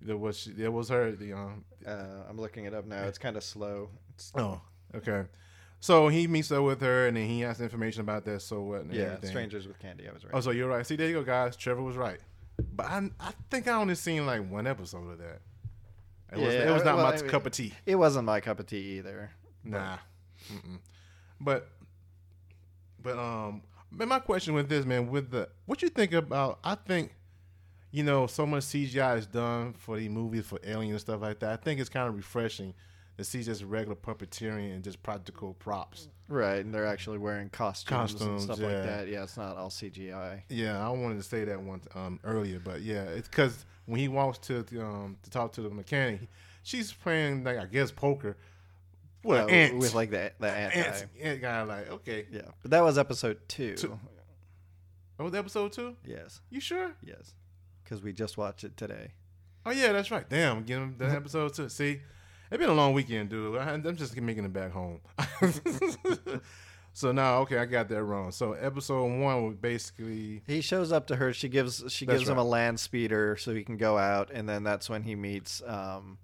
There 0.00 0.16
was 0.16 0.38
she, 0.38 0.50
there 0.50 0.72
was 0.72 0.88
her 0.88 1.12
the 1.12 1.34
um 1.34 1.64
Uh, 1.86 2.24
I'm 2.28 2.36
looking 2.36 2.64
it 2.64 2.74
up 2.74 2.84
now. 2.84 3.04
It's 3.04 3.18
kind 3.18 3.36
of 3.36 3.44
slow. 3.44 3.90
It's, 4.10 4.32
oh 4.34 4.60
okay. 4.92 5.22
So 5.82 6.06
he 6.06 6.28
meets 6.28 6.52
up 6.52 6.62
with 6.62 6.80
her 6.82 7.08
and 7.08 7.16
then 7.16 7.26
he 7.26 7.40
has 7.40 7.60
information 7.60 8.02
about 8.02 8.24
that. 8.26 8.40
So 8.42 8.60
what? 8.60 8.82
And 8.82 8.94
yeah, 8.94 9.02
everything. 9.02 9.30
Strangers 9.30 9.66
with 9.66 9.80
Candy. 9.80 10.08
I 10.08 10.12
was 10.12 10.22
right. 10.24 10.30
Oh, 10.32 10.40
so 10.40 10.52
you're 10.52 10.68
right. 10.68 10.86
See, 10.86 10.94
there 10.94 11.08
you 11.08 11.14
go, 11.14 11.24
guys. 11.24 11.56
Trevor 11.56 11.82
was 11.82 11.96
right. 11.96 12.20
But 12.72 12.86
I, 12.86 13.10
I 13.18 13.32
think 13.50 13.66
I 13.66 13.72
only 13.72 13.96
seen 13.96 14.24
like 14.24 14.48
one 14.48 14.68
episode 14.68 15.10
of 15.10 15.18
that. 15.18 15.40
It 16.32 16.38
was, 16.38 16.54
Yeah, 16.54 16.70
it 16.70 16.72
was 16.72 16.84
not 16.84 16.94
well, 16.94 17.06
my 17.06 17.14
I 17.14 17.20
mean- 17.20 17.28
cup 17.28 17.46
of 17.46 17.52
tea. 17.52 17.72
It 17.84 17.96
wasn't 17.96 18.26
my 18.26 18.38
cup 18.38 18.60
of 18.60 18.66
tea 18.66 18.98
either. 18.98 19.32
Nah. 19.64 19.96
Mm-mm. 20.52 20.78
But, 21.40 21.68
but 23.02 23.18
um, 23.18 23.62
man, 23.90 24.06
my 24.06 24.20
question 24.20 24.54
with 24.54 24.68
this 24.68 24.84
man, 24.84 25.10
with 25.10 25.32
the 25.32 25.48
what 25.66 25.82
you 25.82 25.88
think 25.88 26.12
about? 26.12 26.60
I 26.62 26.76
think, 26.76 27.12
you 27.90 28.04
know, 28.04 28.28
so 28.28 28.46
much 28.46 28.62
CGI 28.66 29.18
is 29.18 29.26
done 29.26 29.72
for 29.72 29.98
the 29.98 30.08
movies 30.08 30.46
for 30.46 30.60
Alien 30.64 30.92
and 30.92 31.00
stuff 31.00 31.20
like 31.22 31.40
that. 31.40 31.50
I 31.50 31.56
think 31.56 31.80
it's 31.80 31.90
kind 31.90 32.08
of 32.08 32.14
refreshing 32.14 32.72
to 33.22 33.30
see 33.30 33.42
just 33.42 33.62
regular 33.62 33.96
puppeteering 33.96 34.74
and 34.74 34.82
just 34.82 35.02
practical 35.02 35.54
props. 35.54 36.08
Right, 36.28 36.64
and 36.64 36.74
they're 36.74 36.86
actually 36.86 37.18
wearing 37.18 37.50
costumes, 37.50 38.12
Costumes, 38.12 38.22
and 38.22 38.40
stuff 38.42 38.58
yeah. 38.58 38.66
like 38.66 38.84
that. 38.84 39.08
Yeah, 39.08 39.22
it's 39.22 39.36
not 39.36 39.56
all 39.56 39.70
CGI. 39.70 40.42
Yeah, 40.48 40.84
I 40.84 40.90
wanted 40.90 41.16
to 41.16 41.22
say 41.22 41.44
that 41.44 41.60
one 41.60 41.82
um, 41.94 42.18
earlier, 42.24 42.58
but 42.58 42.82
yeah, 42.82 43.02
it's 43.04 43.28
because 43.28 43.64
when 43.86 44.00
he 44.00 44.08
walks 44.08 44.38
to 44.38 44.62
the, 44.62 44.84
um, 44.84 45.16
to 45.22 45.30
talk 45.30 45.52
to 45.52 45.62
the 45.62 45.70
mechanic, 45.70 46.20
she's 46.62 46.92
playing 46.92 47.44
like 47.44 47.58
I 47.58 47.66
guess 47.66 47.90
poker. 47.90 48.36
Well, 49.24 49.46
Uh, 49.46 49.50
ant 49.50 49.78
with 49.78 49.94
like 49.94 50.10
the 50.10 50.32
the 50.38 50.50
ant, 50.50 50.76
ant, 50.76 51.06
guy. 51.16 51.28
ant 51.28 51.40
guy. 51.40 51.62
Like 51.62 51.90
okay, 51.90 52.26
Yeah, 52.30 52.42
but 52.62 52.70
that 52.72 52.82
was 52.82 52.98
episode 52.98 53.38
two. 53.48 53.76
Two. 53.76 53.98
oh, 55.18 55.24
was 55.24 55.34
episode 55.34 55.72
two? 55.72 55.96
Yes, 56.04 56.40
You 56.50 56.60
sure? 56.60 56.92
yes, 57.02 57.34
because 57.84 58.02
we 58.02 58.12
just 58.12 58.36
watched 58.36 58.64
it 58.64 58.76
today. 58.76 59.12
Oh 59.64 59.70
yeah, 59.70 59.92
that's 59.92 60.10
right. 60.10 60.28
Damn, 60.28 60.58
I'm 60.58 60.64
getting 60.64 60.96
that 60.98 61.10
episode 61.10 61.54
two. 61.54 61.68
See, 61.68 62.00
it's 62.52 62.58
been 62.60 62.70
a 62.70 62.74
long 62.74 62.92
weekend, 62.92 63.30
dude. 63.30 63.56
I- 63.58 63.72
I'm 63.72 63.96
just 63.96 64.16
making 64.20 64.44
it 64.44 64.52
back 64.52 64.70
home. 64.72 65.00
So 66.94 67.10
now, 67.10 67.38
okay, 67.38 67.56
I 67.56 67.64
got 67.64 67.88
that 67.88 68.04
wrong. 68.04 68.32
So 68.32 68.52
episode 68.52 69.04
one 69.06 69.46
was 69.46 69.56
basically 69.56 70.42
He 70.46 70.60
shows 70.60 70.92
up 70.92 71.06
to 71.06 71.16
her. 71.16 71.32
She 71.32 71.48
gives 71.48 71.82
she 71.90 72.04
That's 72.04 72.18
gives 72.18 72.28
him 72.28 72.36
a 72.36 72.44
land 72.44 72.78
speeder 72.80 73.36
so 73.38 73.54
he 73.54 73.64
can 73.64 73.78
go 73.78 73.96
out, 73.96 74.30
and 74.30 74.46
then 74.46 74.62
that's 74.62 74.90
when 74.90 75.02
he 75.02 75.14
meets 75.14 75.62
um, 75.66 76.18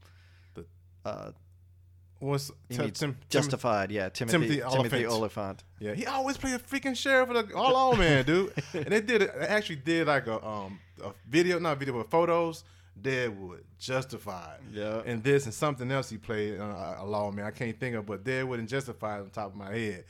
The- 0.54 0.66
uh, 1.06 1.30
what's 2.18 2.50
he 2.68 2.76
Tim- 2.76 2.90
Tim- 2.90 3.16
Justified. 3.30 3.90
Yeah, 3.90 4.10
Timothy 4.10 4.56
Timothy 4.58 4.76
Timothy, 4.76 5.06
Olyphant. 5.06 5.64
Yeah, 5.80 5.94
he 5.94 6.04
always 6.04 6.36
play 6.36 6.52
a 6.52 6.58
freaking 6.58 6.94
sheriff 6.94 7.30
of 7.30 7.48
the 7.48 7.56
all 7.56 7.74
all 7.74 7.96
man, 7.96 8.26
dude. 8.26 8.52
and 8.74 8.86
they 8.86 9.00
did 9.00 9.22
it. 9.22 9.32
They 9.40 9.46
actually 9.46 9.76
did 9.76 10.06
like 10.06 10.26
a 10.26 10.46
um 10.46 10.78
a 11.02 11.12
video, 11.26 11.58
not 11.58 11.78
video, 11.78 11.94
but 11.94 12.10
photos. 12.10 12.62
Deadwood, 13.02 13.64
Justified, 13.78 14.58
Yeah. 14.72 15.02
and 15.06 15.22
this 15.22 15.44
and 15.44 15.54
something 15.54 15.90
else 15.90 16.08
he 16.10 16.16
played 16.18 16.58
uh, 16.60 16.96
a 16.98 17.04
lawman. 17.06 17.44
I 17.44 17.50
can't 17.50 17.78
think 17.78 17.96
of, 17.96 18.06
but 18.06 18.24
Deadwood 18.24 18.58
and 18.58 18.68
Justified 18.68 19.20
on 19.20 19.30
top 19.30 19.48
of 19.52 19.56
my 19.56 19.72
head. 19.74 20.04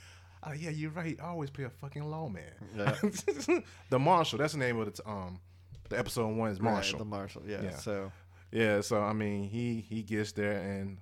Oh 0.45 0.53
yeah, 0.53 0.71
you're 0.71 0.91
right. 0.91 1.07
He 1.07 1.19
always 1.19 1.51
play 1.51 1.65
a 1.65 1.71
fucking 1.71 2.05
lawman. 2.09 2.45
Yeah. 2.77 2.95
the 3.91 3.99
Marshal. 3.99 4.39
That's 4.39 4.53
the 4.53 4.59
name 4.61 4.79
of 4.79 4.95
the 4.95 5.09
um 5.09 5.41
the 5.89 5.99
episode 5.99 6.29
one 6.37 6.51
is 6.51 6.61
Right, 6.61 6.73
Marshal. 6.75 6.99
the 6.99 7.05
Marshal. 7.05 7.43
Yeah. 7.47 7.63
Yeah. 7.63 7.77
So 7.77 8.13
Yeah, 8.53 8.81
so 8.83 9.01
I 9.03 9.13
mean, 9.13 9.49
he 9.49 9.81
he 9.81 10.03
gets 10.03 10.33
there 10.33 10.59
and 10.61 10.99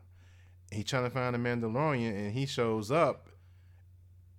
he 0.72 0.82
trying 0.82 1.04
to 1.04 1.10
find 1.10 1.34
the 1.34 1.38
Mandalorian, 1.38 2.10
and 2.16 2.32
he 2.32 2.46
shows 2.46 2.90
up 2.90 3.28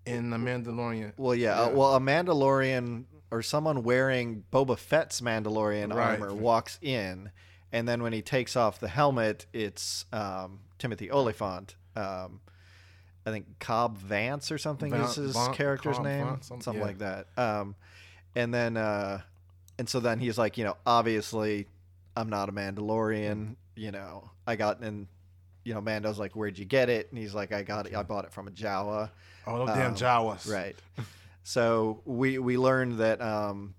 in 0.06 0.30
the 0.30 0.38
Mandalorian. 0.38 1.14
well, 1.18 1.36
yeah. 1.36 1.60
Uh, 1.62 1.68
Yeah. 1.68 1.74
well, 1.74 1.96
a 1.96 2.00
Mandalorian 2.00 3.06
or 3.32 3.42
someone 3.42 3.84
wearing 3.84 4.44
Boba 4.52 4.78
Fett's 4.78 5.22
Mandalorian 5.22 5.94
Right. 5.94 6.20
armor 6.20 6.34
walks 6.34 6.80
in, 6.82 7.32
and 7.72 7.88
then 7.88 8.02
when 8.04 8.14
he 8.14 8.22
takes 8.22 8.56
off 8.56 8.80
the 8.80 8.88
helmet, 8.88 9.46
it's 9.54 10.06
um, 10.14 10.60
Timothy 10.80 11.10
Olyphant. 11.12 11.76
Um, 11.96 12.40
I 13.26 13.32
think 13.32 13.60
Cobb 13.60 13.98
Vanth 14.00 14.52
or 14.52 14.58
something 14.58 14.92
Van- 14.92 15.02
is 15.02 15.16
his 15.16 15.34
Von- 15.34 15.54
character's 15.54 15.98
Cobb 15.98 16.06
name, 16.06 16.26
Vanth, 16.28 16.44
some- 16.46 16.62
something 16.62 16.82
yeah. 16.82 16.88
like 16.88 16.98
that. 17.00 17.28
Um, 17.38 17.76
and 18.36 18.54
then, 18.54 18.78
uh, 18.78 19.22
and 19.78 19.90
so 19.90 20.00
then 20.00 20.20
he's 20.20 20.38
like, 20.38 20.58
you 20.58 20.64
know, 20.64 20.78
obviously, 20.86 21.68
I'm 22.16 22.30
not 22.30 22.48
a 22.50 22.52
Mandalorian. 22.54 23.56
You 23.76 23.92
know, 23.92 24.30
I 24.48 24.56
got 24.56 24.82
in. 24.82 25.08
you 25.66 25.74
know, 25.74 25.82
Mando's 25.82 26.18
like, 26.18 26.34
where'd 26.34 26.58
you 26.58 26.64
get 26.64 26.88
it? 26.90 27.10
And 27.12 27.20
he's 27.20 27.36
like, 27.36 27.52
I 27.52 27.62
got 27.62 27.88
it. 27.88 27.94
I 27.96 28.02
bought 28.04 28.24
it 28.24 28.32
from 28.32 28.48
a 28.48 28.52
Jawa. 28.52 29.10
Oh, 29.46 29.66
those 29.66 29.76
damn 29.76 29.88
Um, 29.92 29.96
Jawas. 29.96 30.50
Right. 30.52 30.78
so 31.48 32.02
we 32.04 32.40
we 32.40 32.58
learned 32.58 32.98
that 33.00 33.22
um, 33.22 33.74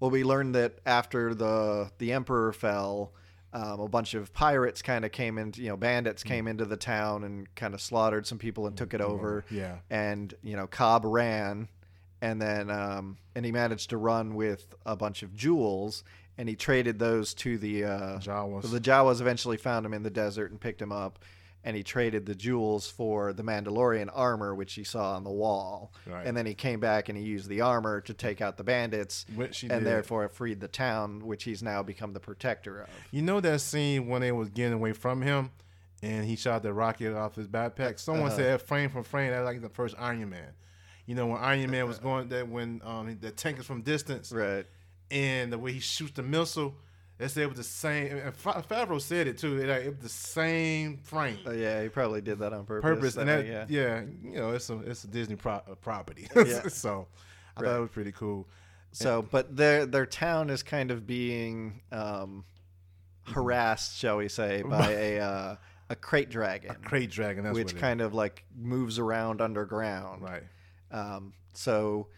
well, 0.00 0.10
we 0.10 0.24
learned 0.24 0.54
that 0.54 0.78
after 0.86 1.34
the 1.34 1.90
the 1.98 2.12
emperor 2.12 2.54
fell, 2.54 3.12
um, 3.52 3.80
a 3.80 3.88
bunch 3.88 4.14
of 4.14 4.32
pirates 4.32 4.80
kind 4.80 5.04
of 5.04 5.12
came 5.12 5.36
into 5.36 5.60
you 5.60 5.68
know 5.68 5.76
bandits 5.76 6.22
Mm. 6.24 6.26
came 6.28 6.48
into 6.48 6.64
the 6.64 6.78
town 6.78 7.22
and 7.22 7.54
kind 7.54 7.74
of 7.74 7.82
slaughtered 7.82 8.26
some 8.26 8.38
people 8.38 8.66
and 8.66 8.78
took 8.78 8.94
it 8.94 9.02
over. 9.02 9.44
Yeah. 9.50 9.76
And 9.90 10.32
you 10.42 10.56
know 10.56 10.66
Cobb 10.66 11.04
ran, 11.04 11.68
and 12.22 12.40
then 12.40 12.70
um, 12.70 13.18
and 13.34 13.44
he 13.44 13.52
managed 13.52 13.90
to 13.90 13.98
run 13.98 14.34
with 14.34 14.74
a 14.86 14.96
bunch 14.96 15.22
of 15.22 15.34
jewels, 15.34 16.02
and 16.38 16.48
he 16.48 16.56
traded 16.56 16.98
those 16.98 17.34
to 17.34 17.58
the 17.58 17.84
uh, 17.84 18.18
Jawas. 18.20 18.70
the 18.70 18.80
Jawas 18.80 19.20
eventually 19.20 19.58
found 19.58 19.84
him 19.84 19.92
in 19.92 20.02
the 20.02 20.08
desert 20.10 20.50
and 20.50 20.58
picked 20.58 20.80
him 20.80 20.92
up, 20.92 21.18
and 21.64 21.74
he 21.76 21.82
traded 21.82 22.26
the 22.26 22.34
jewels 22.34 22.86
for 22.90 23.32
the 23.32 23.42
Mandalorian 23.42 24.10
armor, 24.12 24.54
which 24.54 24.74
he 24.74 24.84
saw 24.84 25.14
on 25.16 25.24
the 25.24 25.30
wall. 25.30 25.92
Right. 26.06 26.26
And 26.26 26.36
then 26.36 26.44
he 26.46 26.54
came 26.54 26.78
back 26.78 27.08
and 27.08 27.16
he 27.16 27.24
used 27.24 27.48
the 27.48 27.62
armor 27.62 28.00
to 28.02 28.12
take 28.14 28.40
out 28.42 28.56
the 28.58 28.64
bandits, 28.64 29.24
and 29.36 29.50
did. 29.52 29.84
therefore 29.84 30.28
freed 30.28 30.60
the 30.60 30.68
town, 30.68 31.24
which 31.26 31.44
he's 31.44 31.62
now 31.62 31.82
become 31.82 32.12
the 32.12 32.20
protector 32.20 32.82
of. 32.82 32.88
You 33.10 33.22
know 33.22 33.40
that 33.40 33.60
scene 33.62 34.06
when 34.08 34.20
they 34.20 34.30
was 34.32 34.50
getting 34.50 34.74
away 34.74 34.92
from 34.92 35.22
him, 35.22 35.50
and 36.02 36.26
he 36.26 36.36
shot 36.36 36.62
the 36.62 36.72
rocket 36.74 37.16
off 37.16 37.34
his 37.34 37.48
backpack. 37.48 37.98
Someone 37.98 38.26
Uh-huh. 38.26 38.36
said 38.36 38.62
frame 38.62 38.90
for 38.90 39.02
frame 39.02 39.30
that 39.30 39.40
like 39.44 39.62
the 39.62 39.70
first 39.70 39.94
Iron 39.98 40.28
Man. 40.28 40.52
You 41.06 41.14
know 41.14 41.26
when 41.28 41.38
Iron 41.38 41.70
Man 41.70 41.86
was 41.86 41.98
going 41.98 42.28
that 42.28 42.46
when 42.48 42.80
um, 42.84 43.16
the 43.20 43.30
tank 43.30 43.58
is 43.58 43.64
from 43.66 43.80
distance, 43.82 44.30
Right. 44.32 44.66
and 45.10 45.50
the 45.52 45.58
way 45.58 45.72
he 45.72 45.80
shoots 45.80 46.12
the 46.12 46.22
missile, 46.22 46.74
they 47.18 47.28
said 47.28 47.44
it 47.44 47.48
was 47.48 47.58
the 47.58 47.62
same. 47.64 48.16
And 48.18 48.36
Favreau 48.36 49.00
said 49.00 49.26
it 49.28 49.38
too. 49.38 49.58
It, 49.60 49.68
like, 49.68 49.84
it 49.84 49.88
was 49.90 49.98
the 50.02 50.08
same 50.08 50.98
frame. 50.98 51.38
Uh, 51.46 51.52
yeah, 51.52 51.82
he 51.82 51.88
probably 51.88 52.20
did 52.20 52.38
that 52.40 52.52
on 52.52 52.64
purpose. 52.64 52.88
purpose 52.88 53.16
and 53.16 53.30
uh, 53.30 53.36
that 53.36 53.46
yeah. 53.46 53.66
yeah. 53.68 54.02
you 54.22 54.36
know 54.36 54.50
it's 54.50 54.68
a 54.70 54.78
it's 54.80 55.04
a 55.04 55.08
Disney 55.08 55.36
pro- 55.36 55.62
uh, 55.70 55.74
property 55.80 56.26
Yeah. 56.34 56.62
so 56.68 57.06
I 57.56 57.60
Right. 57.62 57.68
thought 57.70 57.76
it 57.76 57.80
was 57.80 57.90
pretty 57.90 58.12
cool 58.12 58.48
So, 58.92 59.22
but 59.22 59.56
their 59.56 59.86
their 59.86 60.06
town 60.06 60.50
is 60.50 60.62
kind 60.64 60.90
of 60.90 61.06
being 61.06 61.82
um, 61.92 62.44
harassed, 63.24 63.96
shall 63.98 64.16
we 64.18 64.28
say, 64.28 64.62
by 64.66 64.90
a 64.90 65.20
uh, 65.20 65.56
a 65.90 65.96
Krayt 65.96 66.30
dragon, 66.30 66.74
Krayt 66.82 67.10
dragon 67.10 67.44
that's 67.44 67.54
which 67.54 67.66
what 67.68 67.76
it 67.76 67.80
kind 67.80 68.00
of 68.00 68.14
like 68.14 68.44
moves 68.56 68.98
around 68.98 69.40
underground. 69.40 70.22
right 70.22 70.42
Um, 70.90 71.32
so 71.52 72.08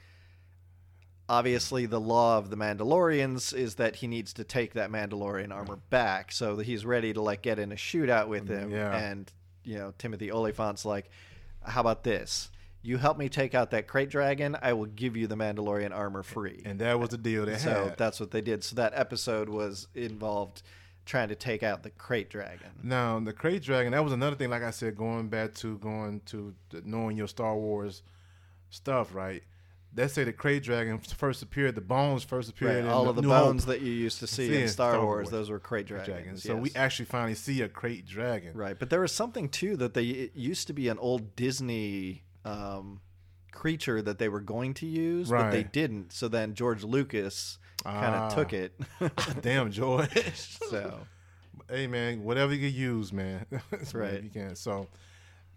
obviously, 1.29 1.87
the 1.87 2.01
law 2.01 2.39
of 2.39 2.51
the 2.51 2.57
Mandalorians 2.57 3.55
is 3.55 3.77
that 3.77 3.97
he 3.97 4.07
needs 4.07 4.33
to 4.35 4.45
take 4.45 4.75
that 4.75 4.91
Mandalorian 4.91 5.53
armor 5.53 5.77
back. 5.91 6.33
So 6.33 6.57
that 6.57 6.67
he's 6.67 6.85
ready 6.85 7.13
to 7.13 7.21
like 7.21 7.43
get 7.43 7.59
in 7.59 7.73
a 7.73 7.77
shootout 7.77 8.29
with 8.29 8.49
him. 8.49 8.71
Mm, 8.71 8.73
Yeah. 8.73 8.97
And 8.97 9.33
you 9.65 9.79
know, 9.79 9.93
Timothy 9.99 10.31
Olyphant's 10.31 10.85
like, 10.85 11.11
"How 11.65 11.81
about 11.81 12.05
this? 12.05 12.51
You 12.83 12.99
help 12.99 13.19
me 13.19 13.29
take 13.29 13.53
out 13.55 13.73
that 13.73 13.89
Krayt 13.89 14.11
dragon. 14.11 14.57
I 14.63 14.73
will 14.75 14.87
give 14.87 15.17
you 15.17 15.27
the 15.27 15.35
Mandalorian 15.37 15.93
armor 15.93 16.23
free." 16.23 16.63
and 16.65 16.79
that 16.81 17.01
was 17.01 17.09
the 17.11 17.19
deal 17.19 17.45
they 17.47 17.57
so 17.57 17.87
had 17.87 17.97
that's 17.99 18.21
what 18.21 18.31
they 18.31 18.41
did. 18.41 18.63
So 18.63 18.77
that 18.77 18.93
episode 18.95 19.49
was 19.49 19.89
involved 19.95 20.63
trying 21.05 21.29
to 21.29 21.35
take 21.37 21.63
out 21.63 21.83
the 21.85 21.91
Krayt 21.91 22.29
dragon. 22.29 22.69
now 22.83 23.19
the 23.21 23.33
Krayt 23.33 23.63
dragon 23.63 23.93
that 23.93 24.03
was 24.03 24.13
another 24.13 24.35
thing 24.35 24.51
like 24.51 24.65
I 24.65 24.71
said 24.73 24.97
going 24.97 25.29
back 25.29 25.55
to 25.57 25.79
going 25.79 26.21
to 26.27 26.53
knowing 26.85 27.17
your 27.17 27.29
Star 27.29 27.55
Wars 27.57 28.03
stuff 28.71 29.15
right 29.15 29.43
they 29.97 30.07
say 30.09 30.23
the 30.25 30.33
Krayt 30.33 30.63
dragon 30.63 30.99
first 30.99 31.43
appeared 31.43 31.75
the 31.75 31.81
bones 31.81 32.23
first 32.23 32.49
appeared 32.51 32.77
Right, 32.77 32.85
in 32.85 32.89
all 32.89 33.09
of 33.09 33.17
the 33.17 33.23
New 33.23 33.29
bones 33.29 33.65
Hope 33.65 33.73
that 33.75 33.81
you 33.83 33.91
used 33.93 34.21
to 34.21 34.27
see 34.29 34.49
See 34.49 34.63
in 34.63 34.69
Star, 34.69 34.93
Star 34.93 35.03
Wars, 35.05 35.25
Wars. 35.25 35.31
those 35.31 35.51
were 35.51 35.59
Krayt 35.59 35.87
dragons. 35.87 36.07
dragon 36.07 36.37
so 36.37 36.55
we 36.55 36.71
actually 36.77 37.07
finally 37.07 37.35
see 37.35 37.63
a 37.63 37.69
Krayt 37.69 38.07
dragon 38.07 38.53
Right, 38.55 38.79
but 38.79 38.91
there 38.91 39.01
was 39.01 39.11
something 39.13 39.49
too 39.49 39.77
that 39.79 39.95
they 39.95 40.05
it 40.05 40.37
used 40.37 40.67
to 40.69 40.73
be 40.73 40.89
an 40.89 40.99
old 40.99 41.35
Disney 41.35 42.23
um, 42.45 43.01
creature 43.53 44.01
that 44.03 44.19
they 44.19 44.29
were 44.29 44.41
going 44.41 44.75
to 44.75 44.87
use, 44.87 45.31
but 45.31 45.51
they 45.51 45.63
didn't. 45.65 46.13
So 46.13 46.29
then 46.29 46.55
George 46.55 46.85
Lucas 46.85 47.59
kind 47.83 48.15
of 48.15 48.33
Ah. 48.33 48.35
took 48.35 48.53
it. 48.53 48.79
damn 49.41 49.71
George 49.71 50.11
so 50.35 51.01
hey 51.71 51.87
man, 51.87 52.23
whatever 52.23 52.55
you 52.55 52.69
can 52.69 52.79
use, 52.79 53.13
man. 53.13 53.47
That's 53.71 53.95
right. 53.95 54.23
You 54.23 54.31
can. 54.31 54.55
So 54.57 54.89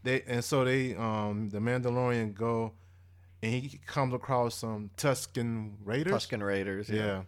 they 0.04 0.22
and 0.24 0.44
so 0.44 0.64
they 0.64 0.96
um 0.96 1.50
the 1.50 1.60
Mandalorian 1.60 2.34
go 2.34 2.72
and 3.42 3.54
he 3.54 3.78
comes 3.86 4.14
across 4.14 4.56
some 4.56 4.90
Tusken 4.98 5.74
Raiders. 5.84 6.14
Tusken 6.14 6.46
Raiders. 6.46 6.90
Yeah. 6.90 7.24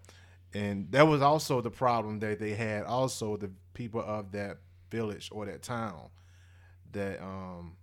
And 0.54 0.92
that 0.92 1.08
was 1.08 1.22
also 1.22 1.62
the 1.62 1.72
problem 1.72 2.20
that 2.20 2.40
they 2.40 2.52
had 2.52 2.84
also 2.84 3.38
the 3.38 3.52
people 3.74 4.02
of 4.02 4.32
that 4.34 4.58
village 4.90 5.30
or 5.32 5.46
that 5.46 5.62
town 5.62 6.10
that 6.92 7.22
um 7.22 7.78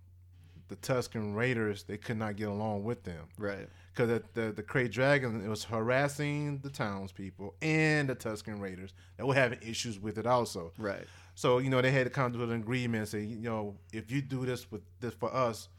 the 0.67 0.75
Tusken 0.75 1.35
Raiders 1.35 1.83
they 1.83 1.97
could 1.97 2.17
not 2.17 2.35
get 2.35 2.47
along 2.47 2.83
with 2.83 3.03
them 3.03 3.27
right. 3.39 3.67
because 3.91 4.07
the, 4.07 4.23
the 4.39 4.51
the 4.51 4.63
Krayt 4.63 4.91
Dragon 4.91 5.43
it 5.43 5.49
was 5.49 5.63
harassing 5.63 6.59
the 6.59 6.69
townspeople 6.69 7.55
and 7.63 8.07
the 8.07 8.15
Tusken 8.15 8.61
Raiders 8.61 8.93
that 9.17 9.25
were 9.25 9.33
having 9.33 9.59
issues 9.63 9.99
with 9.99 10.19
it 10.19 10.27
also. 10.27 10.71
Right. 10.77 11.05
So 11.33 11.57
you 11.57 11.71
know 11.71 11.81
they 11.81 11.91
had 11.91 12.05
to 12.05 12.11
come 12.11 12.31
to 12.33 12.43
an 12.43 12.51
agreement 12.51 13.01
and 13.01 13.07
say 13.07 13.21
you 13.21 13.41
know 13.49 13.75
if 13.91 14.11
you 14.11 14.21
do 14.21 14.45
this 14.45 14.71
with 14.71 14.81
this 14.99 15.15
for 15.15 15.33
us, 15.33 15.69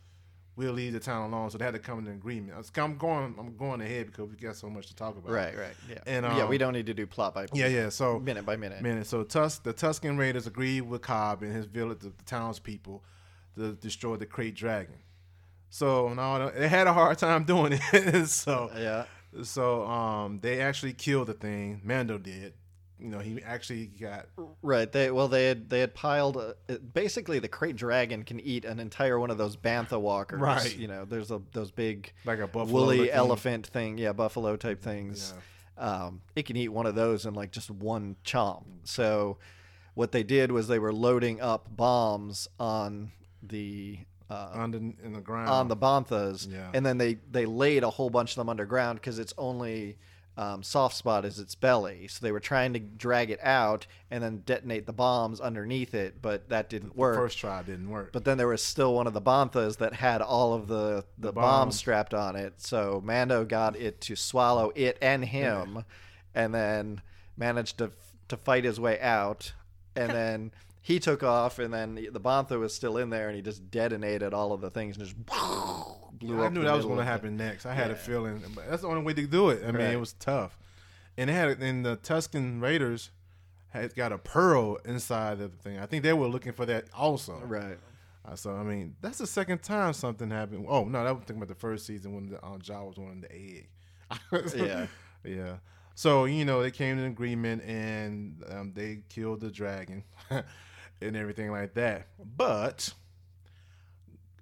we'll 0.61 0.75
leave 0.75 0.93
the 0.93 1.00
town 1.00 1.33
alone. 1.33 1.50
So 1.50 1.57
they 1.59 1.64
had 1.64 1.73
to 1.75 1.81
come 1.81 2.05
to 2.05 2.11
an 2.11 2.17
agreement. 2.17 2.55
I'm 2.76 2.97
going 2.99 3.35
I'm 3.38 3.57
going 3.57 3.81
ahead 3.81 4.07
because 4.07 4.29
we 4.29 4.37
got 4.37 4.57
so 4.57 4.69
much 4.69 4.87
to 4.88 4.95
talk 4.95 5.17
about. 5.17 5.33
Right. 5.33 5.57
Right. 5.57 5.75
Yeah. 5.88 5.99
And, 6.07 6.25
yeah, 6.26 6.47
we 6.47 6.57
um, 6.57 6.59
don't 6.61 6.73
need 6.75 6.87
to 6.87 6.95
do 6.95 7.07
plot 7.07 7.35
by 7.35 7.47
Yeah, 7.52 7.67
yeah. 7.69 7.88
So 7.88 8.21
minute 8.21 8.45
by 8.45 8.57
minute. 8.57 8.83
minute. 8.83 9.07
So 9.07 9.25
Tus 9.25 9.59
the 9.59 9.73
Tusken 9.73 10.19
Raiders 10.19 10.47
agreed 10.47 10.83
with 10.83 11.00
Cobb 11.02 11.43
and 11.43 11.52
his 11.55 11.64
village, 11.67 12.00
the, 12.00 12.11
the 12.11 12.25
townspeople, 12.26 13.02
to 13.57 13.73
destroy 13.73 14.17
the 14.17 14.26
Krayt 14.26 14.55
Dragon. 14.55 14.97
So 15.71 16.12
now 16.12 16.50
they 16.50 16.69
had 16.69 16.87
a 16.87 16.93
hard 16.93 17.17
time 17.19 17.45
doing 17.52 17.79
it. 17.93 18.26
so 18.29 18.71
Yeah. 18.76 19.07
so 19.43 19.87
um 19.87 20.40
they 20.40 20.61
actually 20.61 20.93
killed 20.93 21.29
the 21.29 21.35
thing. 21.35 21.81
Mando 21.85 22.19
did. 22.19 22.52
You 23.00 23.09
know, 23.09 23.19
he 23.19 23.42
actually 23.42 23.87
got 23.87 24.26
Right. 24.62 24.90
They 24.90 25.11
well 25.11 25.28
they 25.28 25.47
had 25.47 25.69
they 25.71 25.80
had 25.80 25.95
piled 25.95 26.37
uh, 26.37 26.52
basically 26.92 27.38
the 27.38 27.49
Krayt 27.49 27.76
dragon 27.76 28.23
can 28.25 28.38
eat 28.40 28.64
an 28.64 28.78
entire 28.80 29.19
one 29.19 29.30
of 29.30 29.38
those 29.38 29.57
bantha 29.57 30.00
walkers. 30.00 30.40
Right. 30.40 30.76
You 30.76 30.88
know, 30.88 31.04
there's 31.04 31.30
a 31.30 31.40
those 31.52 31.71
big 31.71 32.12
like 32.25 32.38
a 32.40 32.47
buffalo 32.47 32.66
woolly 32.73 33.11
elephant 33.12 33.66
thing. 33.66 33.99
Yeah, 33.99 34.12
buffalo 34.12 34.57
type 34.57 34.83
things. 34.83 35.33
Um, 35.78 36.21
it 36.37 36.45
can 36.45 36.57
eat 36.57 36.69
one 36.69 36.85
of 36.87 36.95
those 36.95 37.25
in 37.25 37.35
like 37.35 37.52
just 37.52 37.71
one 37.71 38.16
chomp. 38.25 38.64
So 38.85 39.38
what 39.95 40.12
they 40.12 40.23
did 40.23 40.52
was 40.52 40.69
they 40.69 40.78
were 40.78 40.92
loading 40.92 41.40
up 41.40 41.75
bombs 41.75 42.49
on 42.59 43.12
the 43.42 43.99
uh, 44.28 44.50
under 44.52 44.76
in 44.78 45.12
the 45.14 45.21
ground 45.21 45.49
on 45.49 45.69
the 45.69 45.76
banthas, 45.76 46.47
Yeah. 46.50 46.71
and 46.75 46.85
then 46.87 46.99
they 46.99 47.14
they 47.30 47.47
laid 47.47 47.83
a 47.83 47.90
whole 47.90 48.11
bunch 48.11 48.33
of 48.33 48.37
them 48.37 48.49
underground 48.50 49.00
because 49.00 49.19
it's 49.19 49.33
only 49.38 49.97
um, 50.40 50.62
soft 50.62 50.97
spot 50.97 51.26
is 51.26 51.38
its 51.38 51.54
belly. 51.54 52.09
So 52.09 52.25
they 52.25 52.32
were 52.32 52.40
trying 52.40 52.73
to 52.73 52.78
drag 52.78 53.30
it 53.30 53.40
out 53.42 53.87
and 54.11 54.25
then 54.25 54.38
detonate 54.38 54.87
the 54.87 54.92
bombs 54.94 55.38
underneath 55.38 55.92
it, 55.94 56.23
but 56.23 56.49
that 56.49 56.70
didn't 56.70 56.97
work. 56.97 57.16
First 57.16 57.37
try 57.38 57.62
didn't 57.62 57.90
work. 57.90 58.11
But 58.12 58.25
then 58.25 58.38
there 58.38 58.49
was 58.49 58.64
still 58.64 58.94
one 58.94 59.06
of 59.06 59.12
the 59.12 59.20
Banthas 59.20 59.76
that 59.76 59.92
had 59.92 60.23
all 60.23 60.54
of 60.54 60.66
the, 60.66 61.04
the, 61.18 61.28
The 61.28 61.32
bombs 61.32 61.44
bombs. 61.44 61.76
strapped 61.76 62.14
on 62.14 62.37
it. 62.37 62.54
So 62.56 63.02
Mando 63.04 63.44
got 63.44 63.76
it 63.76 64.00
to 64.02 64.16
swallow 64.16 64.73
it 64.75 64.97
and 65.02 65.26
him, 65.26 65.85
and 66.35 66.54
then 66.54 67.02
managed 67.37 67.76
to 67.78 67.90
to 68.28 68.37
fight 68.38 68.64
his 68.64 68.80
way 68.80 68.99
out. 68.99 69.52
And 69.94 70.11
then 70.20 70.52
he 70.82 70.99
took 70.99 71.22
off, 71.22 71.58
and 71.58 71.72
then 71.75 71.94
the 71.94 72.20
Bantha 72.20 72.58
was 72.58 72.75
still 72.75 72.96
in 72.96 73.10
there, 73.10 73.28
and 73.28 73.37
he 73.37 73.42
just 73.42 73.70
detonated 73.70 74.32
all 74.32 74.52
of 74.52 74.60
the 74.60 74.70
things 74.70 74.96
and 74.96 75.04
just 75.06 75.16
blew 75.26 76.40
I 76.42 76.46
up. 76.46 76.50
I 76.50 76.54
knew 76.54 76.62
that 76.62 76.75
was 76.76 76.87
going 76.87 76.99
to 76.99 77.04
happen 77.04 77.37
next. 77.37 77.66
I 77.66 77.75
had 77.75 77.90
a 77.90 77.96
feeling, 77.96 78.42
but 78.54 78.68
that's 78.68 78.82
the 78.82 78.88
only 78.88 79.02
way 79.02 79.12
to 79.14 79.26
do 79.26 79.50
it. 79.50 79.62
I 79.62 79.66
mean, 79.72 79.76
Right. 79.82 79.92
it 79.94 80.00
was 80.00 80.14
tough, 80.14 80.58
and 81.16 81.28
they 81.28 81.34
had 81.34 81.49
and 81.60 81.84
the 81.84 81.96
Tusken 81.99 82.60
Raiders 82.62 83.10
had 83.68 83.94
got 83.94 84.10
a 84.12 84.18
pearl 84.18 84.78
inside 84.84 85.40
of 85.40 85.52
the 85.52 85.58
thing. 85.62 85.78
I 85.78 85.87
think 85.87 86.02
they 86.02 86.12
were 86.12 86.26
looking 86.26 86.52
for 86.52 86.66
that 86.66 86.87
also. 86.92 87.40
Right. 87.44 87.78
Uh, 88.25 88.34
so 88.37 88.52
I 88.54 88.62
mean, 88.62 88.96
that's 89.00 89.18
the 89.18 89.26
second 89.26 89.62
time 89.62 89.92
something 89.92 90.30
happened. 90.30 90.66
Oh 90.68 90.84
no, 90.84 91.04
that 91.04 91.10
was 91.14 91.20
thinking 91.20 91.37
about 91.37 91.49
the 91.49 91.54
first 91.54 91.87
season 91.87 92.14
when 92.14 92.26
the 92.30 92.44
uh, 92.44 92.58
Jaw 92.58 92.84
was 92.84 92.99
on 92.99 93.20
the 93.22 93.32
egg. 93.32 93.68
Yeah. 94.56 94.87
yeah. 95.25 95.56
So 95.94 96.25
you 96.25 96.44
know 96.44 96.62
they 96.62 96.70
came 96.70 96.96
to 96.96 97.02
an 97.04 97.08
agreement 97.10 97.62
and 97.64 98.42
um, 98.50 98.72
they 98.75 99.00
killed 99.08 99.40
the 99.40 99.50
dragon 99.50 100.02
and 101.00 101.16
everything 101.16 101.50
like 101.50 101.75
that. 101.75 102.07
But 102.37 102.92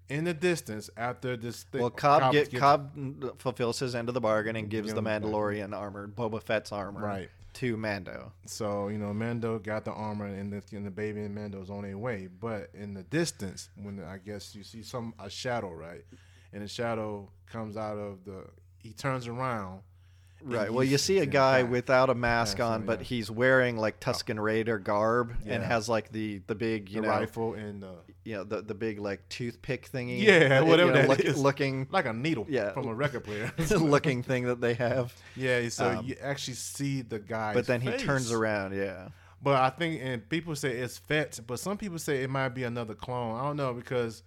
in 0.09 0.25
the 0.25 0.35
distance, 0.35 0.89
after 0.97 1.37
this, 1.37 1.65
thing, 1.65 1.81
Well, 1.83 1.91
Cobb, 1.91 2.33
get, 2.33 2.51
gets- 2.51 2.61
Cobb 2.61 3.39
fulfills 3.41 3.79
his 3.79 3.95
end 3.95 4.09
of 4.09 4.15
the 4.15 4.21
bargain 4.21 4.57
and 4.57 4.69
gives 4.71 4.93
the. 4.95 5.03
Mandalorian 5.03 5.77
armor, 5.77 6.09
Boba 6.09 6.43
Fett's 6.43 6.73
armor, 6.73 7.01
Right. 7.03 7.29
to 7.55 7.77
Mando. 7.77 8.33
So 8.47 8.89
you 8.89 8.99
know, 8.99 9.13
Mando 9.13 9.59
got 9.59 9.85
the 9.85 9.93
armor, 9.93 10.27
and 10.27 10.53
the, 10.53 10.77
and 10.77 10.87
the 10.87 10.91
baby 10.91 11.21
and 11.23 11.35
Mando's 11.35 11.71
on 11.71 11.83
their 11.83 11.99
way. 11.99 12.27
But 12.29 12.71
in 12.75 12.95
the 12.95 13.03
distance, 13.03 13.69
when 13.83 14.03
I 14.03 14.19
guess 14.19 14.55
you 14.55 14.63
see 14.65 14.83
some 14.83 15.15
a 15.19 15.29
shadow, 15.29 15.73
right, 15.73 16.05
and 16.53 16.63
the 16.63 16.69
shadow 16.69 17.31
comes 17.47 17.77
out 17.77 17.99
of 17.99 18.25
the, 18.25 18.45
he 18.79 18.93
turns 18.93 19.27
around. 19.27 19.81
Right. 20.43 20.73
Well, 20.73 20.85
you 20.85 20.99
see 20.99 21.19
a 21.19 21.27
guy 21.27 21.63
without 21.65 22.11
a 22.11 22.15
mask 22.15 22.59
Yeah, 22.59 22.67
on, 22.67 22.87
but 22.87 23.01
yeah. 23.01 23.05
he's 23.05 23.31
wearing 23.31 23.77
like 23.77 23.99
Tusken 24.01 24.41
Raider 24.41 24.79
garb 24.79 25.35
and 25.47 25.63
has 25.63 25.89
like 25.89 26.13
the 26.13 26.41
the 26.47 26.55
big 26.55 26.89
you 26.91 27.01
the 27.01 27.07
know 27.09 27.13
rifle 27.13 27.55
and 27.55 27.83
uh, 27.83 27.89
you 28.25 28.37
know 28.37 28.45
the 28.45 28.63
the 28.63 28.75
big 28.75 28.99
like 29.01 29.29
toothpick 29.29 29.91
thingy. 29.91 30.23
Yeah, 30.23 30.61
whatever 30.61 30.91
you 30.91 30.95
know, 30.95 31.01
that 31.03 31.09
look- 31.09 31.21
is. 31.21 31.39
looking 31.39 31.89
like 31.91 32.07
a 32.07 32.13
needle, 32.13 32.47
Yeah. 32.49 32.73
from 32.73 32.87
a 32.89 32.95
record 32.95 33.25
player. 33.25 33.53
looking 33.79 34.23
thing 34.23 34.45
that 34.45 34.61
they 34.61 34.75
have. 34.75 35.13
yeah, 35.37 35.69
so 35.71 35.91
Um, 35.99 36.07
you 36.07 36.17
actually 36.23 36.55
see 36.55 37.03
the 37.03 37.19
guy. 37.19 37.53
But 37.55 37.67
then 37.67 37.81
he 37.81 37.91
turns 37.97 38.31
around. 38.33 38.75
Yeah. 38.75 39.09
But 39.43 39.61
I 39.63 39.71
think, 39.71 40.01
and 40.03 40.29
people 40.29 40.57
say 40.57 40.71
it's 40.79 40.99
Fett, 40.99 41.39
but 41.47 41.61
some 41.61 41.77
people 41.77 41.99
say 41.99 42.23
it 42.25 42.31
might 42.31 42.51
be 42.51 42.65
another 42.65 42.95
clone. 42.95 43.37
I 43.39 43.43
don't 43.45 43.57
know 43.57 43.73
because, 43.73 44.23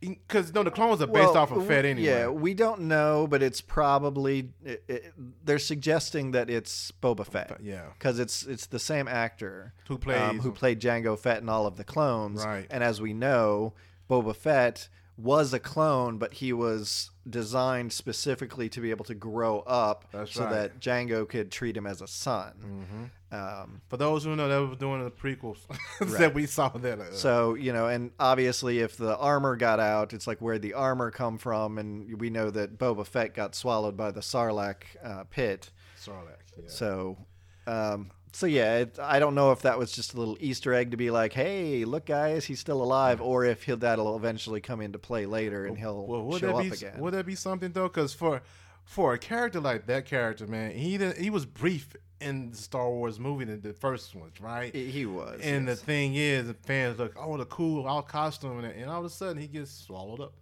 because 0.00 0.52
no, 0.54 0.62
the 0.62 0.70
clones 0.70 1.00
are 1.02 1.06
based 1.06 1.34
Well, 1.34 1.36
off 1.38 1.50
of 1.50 1.66
Fett 1.66 1.82
w- 1.84 1.90
anyway. 1.90 2.08
Yeah, 2.08 2.28
we 2.28 2.54
don't 2.54 2.82
know, 2.82 3.26
but 3.28 3.42
it's 3.42 3.60
probably 3.60 4.50
it, 4.64 4.84
it, 4.88 5.12
they're 5.44 5.58
suggesting 5.58 6.30
that 6.32 6.48
it's 6.50 6.92
Boba 7.02 7.26
Fett. 7.26 7.58
yeah. 7.62 7.86
because 7.98 8.18
it's 8.18 8.44
it's 8.44 8.66
the 8.66 8.78
same 8.78 9.08
actor 9.08 9.74
Who 9.88 9.94
um, 9.94 10.00
plays- 10.00 10.42
who 10.42 10.52
played 10.52 10.80
Jango 10.80 11.18
Fett 11.18 11.42
in 11.42 11.48
all 11.48 11.66
of 11.66 11.76
the 11.76 11.84
clones. 11.84 12.44
Right. 12.44 12.66
And 12.70 12.82
as 12.84 13.00
we 13.00 13.12
know, 13.12 13.74
Boba 14.08 14.34
Fett 14.36 14.88
was 15.16 15.52
a 15.52 15.58
clone, 15.58 16.16
but 16.18 16.34
he 16.34 16.52
was 16.52 17.10
designed 17.28 17.92
specifically 17.92 18.68
to 18.68 18.80
be 18.80 18.90
able 18.90 19.04
to 19.04 19.14
grow 19.14 19.60
up 19.66 20.04
That's 20.12 20.32
so 20.32 20.44
right. 20.44 20.52
that 20.52 20.80
Django 20.80 21.28
could 21.28 21.50
treat 21.50 21.76
him 21.76 21.86
as 21.88 22.00
a 22.00 22.06
son. 22.06 23.10
Um, 23.30 23.82
For 23.88 23.98
those 23.98 24.24
who 24.24 24.34
know, 24.36 24.48
that 24.48 24.70
was 24.70 24.78
doing 24.78 25.04
the 25.04 25.10
prequels 25.10 25.58
Right. 26.00 26.10
that 26.18 26.34
we 26.34 26.46
saw 26.46 26.68
that. 26.70 26.98
Uh, 26.98 27.12
so 27.12 27.54
you 27.54 27.72
know, 27.72 27.86
and 27.86 28.10
obviously, 28.18 28.78
if 28.78 28.96
the 28.96 29.16
armor 29.18 29.54
got 29.56 29.80
out, 29.80 30.12
it's 30.14 30.26
like 30.26 30.40
where 30.40 30.58
the 30.58 30.74
armor 30.74 31.10
come 31.10 31.36
from, 31.36 31.76
and 31.78 32.18
we 32.20 32.30
know 32.30 32.50
that 32.50 32.78
Boba 32.78 33.06
Fett 33.06 33.34
got 33.34 33.54
swallowed 33.54 33.96
by 33.96 34.10
the 34.10 34.20
Sarlacc 34.20 34.82
uh, 35.04 35.24
pit. 35.24 35.70
Sarlacc. 36.00 36.38
Yeah. 36.56 36.64
So, 36.68 37.18
um, 37.66 38.10
so 38.32 38.46
yeah, 38.46 38.78
it, 38.78 38.98
I 38.98 39.18
don't 39.18 39.34
know 39.34 39.52
if 39.52 39.62
that 39.62 39.78
was 39.78 39.92
just 39.92 40.14
a 40.14 40.18
little 40.18 40.38
Easter 40.40 40.72
egg 40.72 40.92
to 40.92 40.96
be 40.96 41.10
like, 41.10 41.34
"Hey, 41.34 41.84
look, 41.84 42.06
guys, 42.06 42.46
he's 42.46 42.60
still 42.60 42.82
alive," 42.82 43.20
or 43.20 43.44
if 43.44 43.64
he'll 43.64 43.76
that'll 43.76 44.16
eventually 44.16 44.60
come 44.62 44.80
into 44.80 44.98
play 44.98 45.26
later 45.26 45.66
and 45.66 45.76
he'll 45.76 46.06
well, 46.06 46.22
would 46.24 46.40
show 46.40 46.46
that 46.48 46.54
up 46.56 46.62
be 46.62 46.68
again. 46.68 46.98
would 46.98 47.12
that 47.14 47.26
be 47.26 47.34
something 47.34 47.72
though? 47.72 47.88
Because 47.88 48.14
for 48.14 48.40
for 48.84 49.12
a 49.12 49.18
character 49.18 49.60
like 49.60 49.86
that 49.86 50.06
character, 50.06 50.46
man, 50.46 50.70
he 50.70 50.96
he 51.20 51.28
was 51.30 51.44
brief 51.44 51.94
in 52.20 52.50
the 52.50 52.56
Star 52.56 52.88
Wars 52.90 53.18
movie, 53.20 53.44
the, 53.44 53.56
the 53.56 53.72
first 53.72 54.14
ones, 54.14 54.40
right? 54.40 54.74
He- 54.74 55.06
was, 55.06 55.40
And 55.42 55.66
yes. 55.66 55.78
the 55.80 55.84
thing 55.86 56.14
is, 56.16 56.46
the 56.48 56.54
fans 56.54 56.98
look, 56.98 57.14
oh, 57.18 57.36
the 57.36 57.44
cool, 57.46 57.86
all 57.86 58.02
costume, 58.02 58.58
and, 58.64 58.66
and 58.74 58.90
all 58.90 59.00
of 59.00 59.04
a 59.04 59.10
sudden 59.10 59.40
he 59.40 59.46
gets 59.46 59.70
swallowed 59.70 60.20
up. 60.20 60.32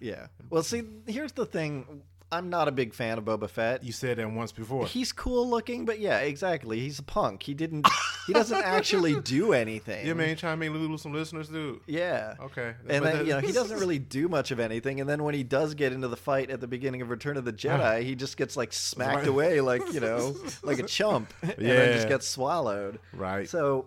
yeah. 0.00 0.26
Well, 0.50 0.62
see, 0.62 0.82
here's 1.06 1.32
the 1.32 1.46
thing. 1.46 2.02
I'm 2.32 2.50
not 2.50 2.66
a 2.66 2.72
big 2.72 2.92
fan 2.92 3.18
of 3.18 3.24
Boba 3.24 3.48
Fett. 3.48 3.84
You 3.84 3.92
said 3.92 4.18
that 4.18 4.28
once 4.30 4.50
before. 4.50 4.86
He's 4.86 5.12
cool 5.12 5.48
looking, 5.48 5.84
but 5.84 6.00
yeah, 6.00 6.18
exactly. 6.18 6.80
He's 6.80 6.98
a 6.98 7.04
punk. 7.04 7.44
He 7.44 7.54
didn't. 7.54 7.86
he 8.26 8.32
doesn't 8.32 8.62
actually 8.64 9.20
do 9.20 9.52
anything. 9.52 10.04
yeah, 10.04 10.14
man, 10.14 10.36
trying 10.36 10.58
to 10.58 10.68
make 10.70 10.70
lose 10.70 11.02
some 11.02 11.12
listeners, 11.12 11.48
dude. 11.48 11.80
Yeah. 11.86 12.34
Okay. 12.40 12.74
And 12.88 13.04
But 13.04 13.12
then 13.12 13.26
you 13.26 13.32
know 13.32 13.38
he 13.38 13.52
doesn't 13.52 13.78
really 13.80 14.00
do 14.00 14.28
much 14.28 14.50
of 14.50 14.58
anything, 14.58 15.00
and 15.00 15.08
then 15.08 15.22
when 15.22 15.34
he 15.34 15.44
does 15.44 15.74
get 15.74 15.92
into 15.92 16.08
the 16.08 16.16
fight 16.16 16.50
at 16.50 16.60
the 16.60 16.66
beginning 16.66 17.00
of 17.00 17.10
Return 17.10 17.36
of 17.36 17.44
the 17.44 17.52
Jedi, 17.66 18.02
he 18.02 18.16
just 18.16 18.36
gets 18.36 18.56
like 18.56 18.72
smacked 18.72 19.26
away 19.28 19.60
like 19.60 19.92
you 19.92 20.00
know 20.00 20.34
like 20.64 20.80
a 20.80 20.84
chump, 20.84 21.32
and 21.42 21.54
then 21.58 21.92
just 21.92 22.08
gets 22.08 22.26
swallowed. 22.26 22.98
Right. 23.12 23.48
So, 23.48 23.86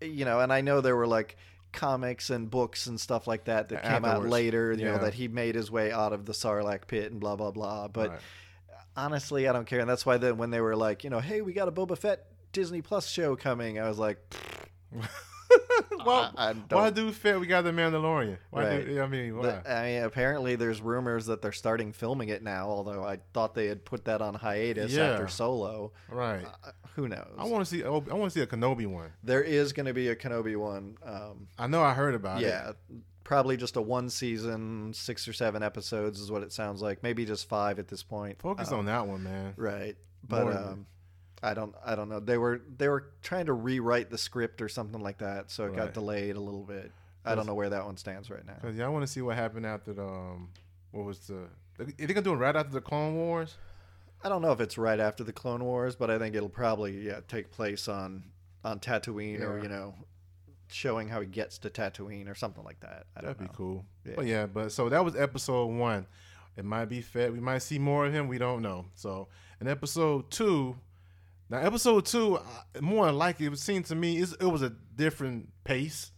you 0.00 0.24
know, 0.24 0.40
and 0.40 0.50
I 0.50 0.62
know 0.62 0.80
there 0.80 0.96
were 0.96 1.06
like 1.06 1.36
comics 1.72 2.30
and 2.30 2.50
books 2.50 2.86
and 2.86 3.00
stuff 3.00 3.26
like 3.26 3.44
that 3.44 3.68
that 3.70 3.82
came 3.82 4.04
out 4.04 4.22
later. 4.30 4.72
You 4.72 4.84
know 4.84 4.94
that 5.04 5.14
he 5.14 5.28
made 5.28 5.54
his 5.54 5.70
way 5.70 5.92
out 5.92 6.12
of 6.12 6.26
the 6.26 6.32
Sarlacc 6.32 6.86
pit 6.86 7.10
and 7.12 7.20
blah 7.20 7.36
blah 7.36 7.50
blah. 7.50 7.88
But 7.88 8.10
Right. 8.10 8.20
honestly, 8.96 9.48
I 9.48 9.52
don't 9.52 9.66
care, 9.66 9.80
and 9.80 9.88
that's 9.88 10.04
why 10.06 10.16
then 10.18 10.36
when 10.36 10.50
they 10.50 10.60
were 10.60 10.76
like, 10.76 11.04
you 11.04 11.10
know, 11.10 11.20
hey, 11.20 11.40
we 11.40 11.52
got 11.52 11.68
a 11.68 11.72
Boba 11.72 11.96
Fett 11.96 12.26
Disney 12.52 12.82
Plus 12.82 13.06
show 13.08 13.36
coming, 13.36 13.78
I 13.78 13.88
was 13.88 13.98
like, 13.98 14.18
why, 16.04 16.30
I- 16.36 16.50
I 16.50 16.52
why 16.70 16.90
do 16.90 17.06
We 17.06 17.46
got 17.46 17.62
the 17.62 17.70
Mandalorian. 17.72 18.38
Why 18.50 18.64
Right. 18.66 18.86
do, 18.86 19.00
I 19.00 19.06
mean, 19.06 19.36
why? 19.36 19.42
But, 19.64 19.70
I 19.70 19.82
mean, 19.84 20.02
apparently 20.04 20.56
there's 20.56 20.80
rumors 20.80 21.26
that 21.26 21.42
they're 21.42 21.52
starting 21.52 21.92
filming 21.92 22.28
it 22.28 22.42
now. 22.42 22.68
Although 22.68 23.04
I 23.04 23.18
thought 23.32 23.54
they 23.54 23.66
had 23.66 23.84
put 23.84 24.04
that 24.06 24.22
on 24.22 24.34
hiatus 24.34 24.92
Yeah. 24.92 25.10
after 25.12 25.28
Solo. 25.28 25.92
right. 26.08 26.44
Uh, 26.64 26.70
who 26.96 27.08
knows? 27.08 27.28
I 27.38 27.44
want 27.44 27.64
to 27.64 27.70
see. 27.70 27.84
I 27.84 27.88
want 27.88 28.08
to 28.24 28.30
see 28.30 28.40
a 28.40 28.46
Kenobi 28.46 28.86
one. 28.86 29.12
there 29.22 29.42
is 29.42 29.72
going 29.72 29.86
to 29.86 29.94
be 29.94 30.08
a 30.08 30.16
Kenobi 30.16 30.56
one. 30.56 30.96
Um, 31.04 31.46
I 31.58 31.66
know. 31.66 31.82
I 31.82 31.94
heard 31.94 32.14
about 32.14 32.42
it. 32.42 32.46
yeah, 32.46 32.72
probably 33.22 33.56
just 33.56 33.76
a 33.76 33.80
one 33.80 34.10
season, 34.10 34.92
six 34.92 35.26
or 35.28 35.32
seven 35.32 35.62
episodes 35.62 36.18
is 36.20 36.30
what 36.32 36.42
it 36.42 36.52
sounds 36.52 36.82
like. 36.82 37.02
Maybe 37.02 37.24
just 37.24 37.48
five 37.48 37.78
at 37.78 37.86
this 37.88 38.02
point. 38.02 38.40
Focus 38.40 38.72
Um, 38.72 38.80
on 38.80 38.84
that 38.86 39.06
one, 39.06 39.22
man. 39.22 39.54
right, 39.56 39.96
but 40.26 40.42
More 40.42 40.52
um, 40.56 40.86
I 41.42 41.54
don't. 41.54 41.74
I 41.84 41.94
don't 41.94 42.08
know. 42.08 42.20
They 42.20 42.36
were 42.36 42.60
they 42.76 42.88
were 42.88 43.12
trying 43.22 43.46
to 43.46 43.52
rewrite 43.52 44.10
the 44.10 44.18
script 44.18 44.60
or 44.60 44.68
something 44.68 45.02
like 45.02 45.18
that, 45.18 45.50
so 45.50 45.64
it 45.64 45.74
got 45.76 45.94
delayed 45.94 46.36
a 46.36 46.40
little 46.40 46.64
bit. 46.64 46.92
I 47.24 47.34
don't 47.34 47.46
know 47.46 47.54
where 47.54 47.70
that 47.70 47.84
one 47.84 47.96
stands 47.96 48.30
right 48.30 48.44
now. 48.46 48.56
Cause 48.62 48.76
yeah, 48.76 48.86
I 48.86 48.88
want 48.88 49.06
to 49.06 49.12
see 49.12 49.20
what 49.20 49.36
happened 49.36 49.66
after 49.66 49.92
the 49.92 50.04
um, 50.04 50.50
what 50.90 51.04
was 51.04 51.18
the? 51.20 51.48
Are 51.78 51.84
they 51.84 52.06
gonna 52.06 52.22
do 52.22 52.32
it 52.32 52.36
right 52.36 52.54
after 52.54 52.72
the 52.72 52.80
Clone 52.80 53.16
Wars? 53.16 53.56
I 54.22 54.28
don't 54.28 54.42
know 54.42 54.52
if 54.52 54.60
it's 54.60 54.76
right 54.76 55.00
after 55.00 55.24
the 55.24 55.32
Clone 55.32 55.64
Wars, 55.64 55.96
but 55.96 56.10
I 56.10 56.18
think 56.18 56.34
it'll 56.34 56.48
probably 56.50 57.06
yeah 57.06 57.20
take 57.26 57.50
place 57.50 57.88
on 57.88 58.24
on 58.64 58.80
Tatooine 58.80 59.40
or 59.40 59.62
you 59.62 59.68
know 59.68 59.94
showing 60.68 61.08
how 61.08 61.20
he 61.20 61.26
gets 61.26 61.58
to 61.58 61.70
Tatooine 61.70 62.28
or 62.28 62.34
something 62.34 62.64
like 62.64 62.80
that. 62.80 63.06
I 63.16 63.22
don't 63.22 63.28
That'd 63.30 63.38
be 63.38 63.44
know. 63.46 63.50
cool. 63.56 63.84
Yeah. 64.04 64.12
But 64.16 64.26
yeah, 64.26 64.46
but 64.46 64.72
so 64.72 64.88
that 64.88 65.04
was 65.04 65.16
episode 65.16 65.66
one. 65.66 66.06
It 66.56 66.64
might 66.64 66.86
be 66.86 67.00
Fett. 67.00 67.32
We 67.32 67.40
might 67.40 67.58
see 67.58 67.78
more 67.78 68.06
of 68.06 68.12
him. 68.12 68.28
We 68.28 68.38
don't 68.38 68.60
know. 68.62 68.86
So 68.94 69.28
in 69.60 69.68
episode 69.68 70.30
two, 70.30 70.76
now 71.50 71.58
episode 71.58 72.06
two, 72.06 72.38
more 72.80 73.06
than 73.06 73.16
likely, 73.18 73.46
it 73.46 73.58
seemed 73.58 73.86
to 73.86 73.94
me 73.94 74.18
it 74.20 74.42
was 74.42 74.62
a 74.62 74.70
different 74.94 75.48
pace. 75.64 76.12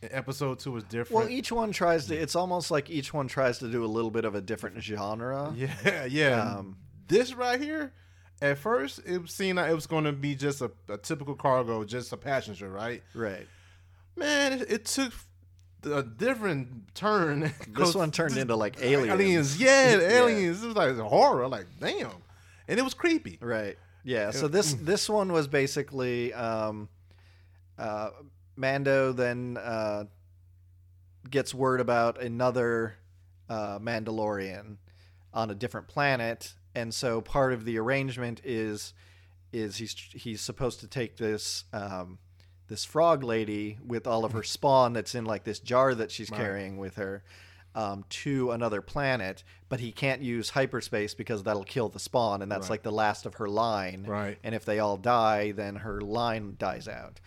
Episode 0.00 0.60
two 0.60 0.70
was 0.70 0.84
different. 0.84 1.10
Well, 1.24 1.28
each 1.28 1.50
one 1.50 1.72
tries 1.72 2.06
to. 2.06 2.16
It's 2.16 2.36
almost 2.36 2.70
like 2.70 2.88
each 2.88 3.12
one 3.12 3.26
tries 3.26 3.58
to 3.58 3.68
do 3.68 3.84
a 3.84 3.86
little 3.86 4.12
bit 4.12 4.24
of 4.24 4.34
a 4.36 4.40
different 4.40 4.80
genre. 4.80 5.52
Yeah, 5.56 6.04
yeah. 6.04 6.40
Um, 6.58 6.76
this 7.08 7.34
right 7.34 7.60
here, 7.60 7.92
at 8.40 8.58
first, 8.58 9.00
it 9.04 9.28
seemed 9.28 9.56
like 9.56 9.68
it 9.70 9.74
was 9.74 9.88
going 9.88 10.04
to 10.04 10.12
be 10.12 10.36
just 10.36 10.60
a, 10.60 10.70
a 10.88 10.98
typical 10.98 11.34
cargo, 11.34 11.82
just 11.84 12.12
a 12.12 12.16
passenger, 12.16 12.70
right? 12.70 13.02
Right. 13.12 13.48
Man, 14.14 14.52
it, 14.60 14.70
it 14.70 14.84
took 14.84 15.12
a 15.82 16.04
different 16.04 16.94
turn. 16.94 17.52
This 17.68 17.94
one 17.96 18.12
turned 18.12 18.36
into 18.36 18.54
like 18.54 18.76
aliens. 18.80 19.10
aliens. 19.20 19.60
Yeah, 19.60 19.96
Yeah. 19.96 20.08
aliens. 20.18 20.62
It 20.62 20.66
was 20.68 20.76
like 20.76 20.96
horror. 20.98 21.48
Like 21.48 21.66
damn, 21.80 22.12
and 22.68 22.78
it 22.78 22.82
was 22.82 22.94
creepy. 22.94 23.38
Right. 23.40 23.76
Yeah. 24.08 24.30
So 24.30 24.48
this 24.48 24.72
this 24.74 25.08
one 25.08 25.32
was 25.32 25.48
basically 25.48 26.32
um, 26.32 26.88
uh, 27.78 28.10
Mando 28.56 29.12
then 29.12 29.58
uh, 29.62 30.04
gets 31.28 31.52
word 31.54 31.80
about 31.80 32.20
another 32.20 32.94
uh, 33.50 33.78
Mandalorian 33.78 34.76
on 35.34 35.50
a 35.50 35.54
different 35.54 35.88
planet, 35.88 36.54
and 36.74 36.94
so 36.94 37.20
part 37.20 37.52
of 37.52 37.66
the 37.66 37.78
arrangement 37.78 38.40
is 38.44 38.94
is 39.52 39.76
he's 39.76 39.92
he's 40.14 40.40
supposed 40.40 40.80
to 40.80 40.86
take 40.88 41.18
this 41.18 41.64
um, 41.74 42.18
this 42.68 42.86
frog 42.86 43.22
lady 43.22 43.76
with 43.84 44.06
all 44.06 44.24
of 44.24 44.32
her 44.32 44.42
spawn 44.42 44.94
that's 44.94 45.14
in 45.14 45.26
like 45.26 45.44
this 45.44 45.60
jar 45.60 45.94
that 45.94 46.10
she's 46.10 46.30
Right. 46.30 46.40
carrying 46.40 46.78
with 46.78 46.96
her 46.96 47.22
um, 47.74 48.04
to 48.08 48.50
another 48.50 48.80
planet, 48.82 49.44
but 49.68 49.80
he 49.80 49.92
can't 49.92 50.20
use 50.22 50.50
hyperspace 50.50 51.14
because 51.14 51.42
that'll 51.44 51.64
kill 51.64 51.88
the 51.88 51.98
spawn, 52.00 52.42
and 52.42 52.50
that's 52.50 52.64
Right. 52.64 52.70
like 52.70 52.82
the 52.82 52.92
last 52.92 53.26
of 53.26 53.34
her 53.34 53.48
line. 53.48 54.04
Right. 54.06 54.38
And 54.42 54.54
if 54.54 54.64
they 54.64 54.78
all 54.78 54.96
die, 54.96 55.52
then 55.52 55.76
her 55.76 56.00
line 56.00 56.56
dies 56.58 56.88
out. 56.88 57.20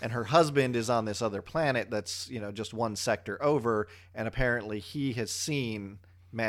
And 0.00 0.12
her 0.12 0.24
husband 0.24 0.76
is 0.76 0.88
on 0.88 1.04
this 1.06 1.20
other 1.20 1.42
planet 1.42 1.90
that's 1.90 2.30
you 2.30 2.40
know 2.40 2.52
just 2.52 2.72
one 2.72 2.94
sector 2.96 3.42
over, 3.42 3.88
and 4.14 4.28
apparently 4.28 4.78
he 4.78 5.12
has 5.14 5.30
seen 5.30 5.98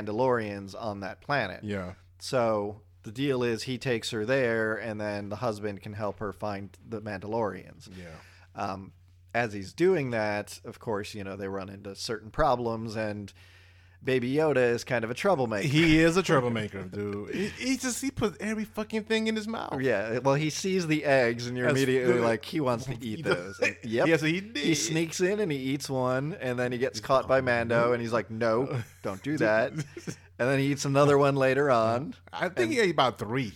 Mandalorians 0.03 0.75
on 0.79 0.99
that 1.01 1.21
planet. 1.21 1.63
Yeah. 1.63 1.93
So 2.19 2.81
the 3.03 3.11
deal 3.11 3.43
is 3.43 3.63
he 3.63 3.77
takes 3.77 4.11
her 4.11 4.25
there, 4.25 4.75
and 4.75 4.99
then 5.01 5.29
the 5.29 5.37
husband 5.37 5.81
can 5.81 5.93
help 5.93 6.19
her 6.19 6.31
find 6.33 6.77
the 6.87 7.01
Mandalorians. 7.01 7.89
Yeah. 7.97 8.05
Um, 8.55 8.91
as 9.33 9.53
he's 9.53 9.73
doing 9.73 10.11
that, 10.11 10.59
of 10.65 10.79
course, 10.79 11.13
you 11.13 11.23
know 11.23 11.35
they 11.35 11.47
run 11.47 11.69
into 11.69 11.95
certain 11.95 12.31
problems, 12.31 12.95
and 12.95 13.31
Baby 14.03 14.33
Yoda 14.33 14.71
is 14.73 14.83
kind 14.85 15.03
of 15.03 15.11
a 15.11 15.13
troublemaker. 15.13 15.67
He 15.67 15.99
is 15.99 16.15
a 16.15 16.23
troublemaker, 16.23 16.83
dude. 16.93 17.35
He, 17.35 17.47
he 17.47 17.77
just 17.77 18.01
he 18.01 18.11
puts 18.11 18.37
every 18.39 18.63
fucking 18.63 19.03
thing 19.03 19.27
in 19.27 19.35
his 19.35 19.47
mouth. 19.47 19.79
yeah, 19.81 20.19
well, 20.19 20.35
he 20.35 20.49
sees 20.49 20.87
the 20.87 21.03
eggs, 21.03 21.47
and 21.47 21.57
you're 21.57 21.67
That's 21.67 21.77
immediately 21.77 22.13
good. 22.13 22.23
like, 22.23 22.45
he 22.45 22.59
wants 22.61 22.85
to 22.85 22.97
eat 23.01 23.23
those. 23.25 23.59
And, 23.59 23.75
yep. 23.83 24.07
Yes, 24.07 24.21
he 24.21 24.39
did. 24.39 24.57
He 24.57 24.73
sneaks 24.75 25.19
in 25.19 25.39
and 25.41 25.51
he 25.51 25.57
eats 25.57 25.89
one, 25.89 26.35
and 26.39 26.57
then 26.57 26.71
he 26.71 26.77
gets 26.77 26.99
caught 27.01 27.27
by 27.27 27.41
Mando, 27.41 27.91
and 27.93 28.01
he's 28.01 28.13
like, 28.13 28.31
"No, 28.31 28.81
don't 29.03 29.21
do 29.21 29.37
that." 29.39 29.73
And 29.73 30.47
then 30.47 30.59
he 30.59 30.67
eats 30.67 30.85
another 30.85 31.17
one 31.17 31.35
later 31.35 31.69
on. 31.69 32.15
I 32.31 32.47
think 32.47 32.71
he 32.71 32.79
ate 32.79 32.91
about 32.91 33.19
three. 33.19 33.51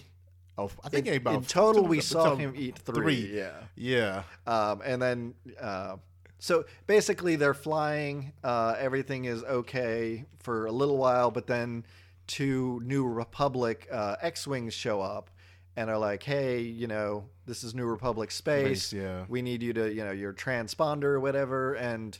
Oh, 0.58 0.70
I 0.84 0.90
think 0.90 1.08
In, 1.08 1.16
about 1.18 1.34
in 1.36 1.44
total, 1.46 1.84
we 1.86 2.00
saw 2.00 2.36
him 2.36 2.54
eat 2.56 2.78
three. 2.78 2.96
three. 3.26 3.38
Yeah. 3.38 3.54
Yeah. 3.76 4.24
Um, 4.46 4.82
and 4.86 5.02
then, 5.02 5.34
uh, 5.60 5.98
so 6.40 6.66
basically, 6.86 7.36
they're 7.38 7.54
flying. 7.56 8.34
Uh, 8.44 8.76
everything 8.78 9.26
is 9.26 9.44
okay 9.44 10.26
for 10.40 10.66
a 10.68 10.72
little 10.72 10.98
while, 10.98 11.32
but 11.32 11.48
then 11.48 11.86
two 12.28 12.82
New 12.86 13.08
Republic 13.08 13.88
uh, 13.92 14.16
X-wings 14.22 14.74
show 14.74 15.02
up 15.02 15.30
and 15.76 15.90
are 15.90 15.98
like, 15.98 16.22
"Hey, 16.22 16.60
you 16.60 16.86
know, 16.88 17.26
this 17.46 17.64
is 17.64 17.74
New 17.74 17.86
Republic 17.86 18.30
space. 18.30 18.94
Yeah. 18.94 19.26
We 19.28 19.42
need 19.42 19.64
you 19.64 19.74
to, 19.74 19.92
you 19.92 20.04
know, 20.04 20.12
your 20.12 20.34
transponder 20.34 21.06
or 21.06 21.20
whatever." 21.20 21.74
And 21.74 22.18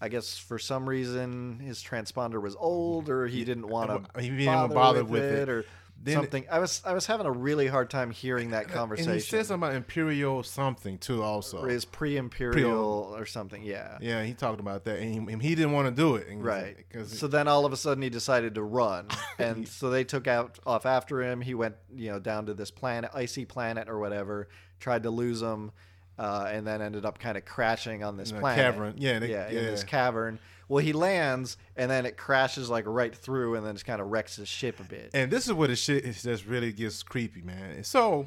I 0.00 0.08
guess 0.08 0.36
for 0.38 0.58
some 0.58 0.88
reason 0.88 1.58
his 1.58 1.82
transponder 1.82 2.40
was 2.40 2.54
old, 2.56 3.08
or 3.08 3.26
he 3.26 3.44
didn't 3.44 3.66
want 3.68 3.90
to. 4.14 4.20
He 4.20 4.28
didn't 4.28 4.46
wanna 4.54 4.74
bother 4.74 5.04
with 5.04 5.24
it. 5.24 5.48
or 5.48 5.64
Then- 6.02 6.14
something. 6.14 6.44
I 6.50 6.58
was 6.60 6.82
I 6.84 6.92
was 6.92 7.06
having 7.06 7.26
a 7.26 7.32
really 7.32 7.66
hard 7.66 7.90
time 7.90 8.10
hearing 8.10 8.50
that 8.50 8.68
conversation. 8.68 9.10
And 9.10 9.20
he 9.20 9.26
says 9.26 9.48
something 9.48 9.68
about 9.68 9.74
Imperial 9.76 10.42
something 10.42 10.98
too, 10.98 11.22
also. 11.22 11.58
Or 11.58 11.68
is 11.68 11.84
pre-imperial 11.84 13.14
or 13.16 13.26
something. 13.26 13.62
Yeah. 13.62 13.98
Yeah, 14.00 14.22
he 14.22 14.34
talked 14.34 14.60
about 14.60 14.84
that, 14.84 14.98
and 14.98 15.10
he, 15.28 15.32
and 15.32 15.42
he 15.42 15.54
didn't 15.54 15.72
want 15.72 15.88
to 15.88 15.94
do 15.94 16.16
it, 16.16 16.28
and 16.28 16.44
Right. 16.44 16.76
'cause- 16.90 17.18
So 17.18 17.26
then 17.26 17.48
all 17.48 17.64
of 17.64 17.72
a 17.72 17.76
sudden 17.76 18.02
he 18.02 18.10
decided 18.10 18.54
to 18.56 18.62
run, 18.62 19.08
and 19.38 19.66
so 19.66 19.90
they 19.90 20.04
took 20.04 20.26
out 20.26 20.58
off 20.66 20.86
after 20.86 21.22
him. 21.22 21.40
He 21.40 21.54
went, 21.54 21.76
you 21.94 22.10
know, 22.10 22.18
down 22.18 22.46
to 22.46 22.54
this 22.54 22.70
planet, 22.70 23.10
icy 23.14 23.44
planet 23.44 23.88
or 23.88 23.98
whatever. 23.98 24.48
Tried 24.78 25.02
to 25.04 25.10
lose 25.10 25.40
him, 25.42 25.72
uh, 26.18 26.48
and 26.52 26.66
then 26.66 26.82
ended 26.82 27.04
up 27.06 27.18
kind 27.18 27.36
of 27.38 27.44
crashing 27.44 28.04
on 28.04 28.16
this 28.16 28.30
In 28.30 28.38
planet. 28.38 28.62
cavern. 28.64 28.94
Yeah, 28.98 29.18
they- 29.18 29.30
yeah, 29.30 29.48
in 29.48 29.64
this 29.64 29.84
cavern. 29.84 30.38
Well, 30.68 30.82
he 30.84 30.92
lands, 30.92 31.56
and 31.76 31.90
then 31.90 32.06
it 32.06 32.16
crashes 32.16 32.68
like 32.68 32.84
right 32.86 33.14
through, 33.14 33.54
and 33.54 33.64
then 33.66 33.74
just 33.74 33.86
kind 33.86 34.00
of 34.00 34.08
wrecks 34.08 34.36
his 34.36 34.48
ship 34.48 34.80
a 34.80 34.84
bit. 34.84 35.10
And 35.14 35.30
this 35.30 35.46
is 35.46 35.52
where 35.52 35.68
the 35.68 35.76
shit 35.76 36.04
is 36.04 36.22
just 36.22 36.44
really 36.46 36.72
gets 36.72 37.02
creepy, 37.02 37.42
man. 37.42 37.84
So 37.84 38.26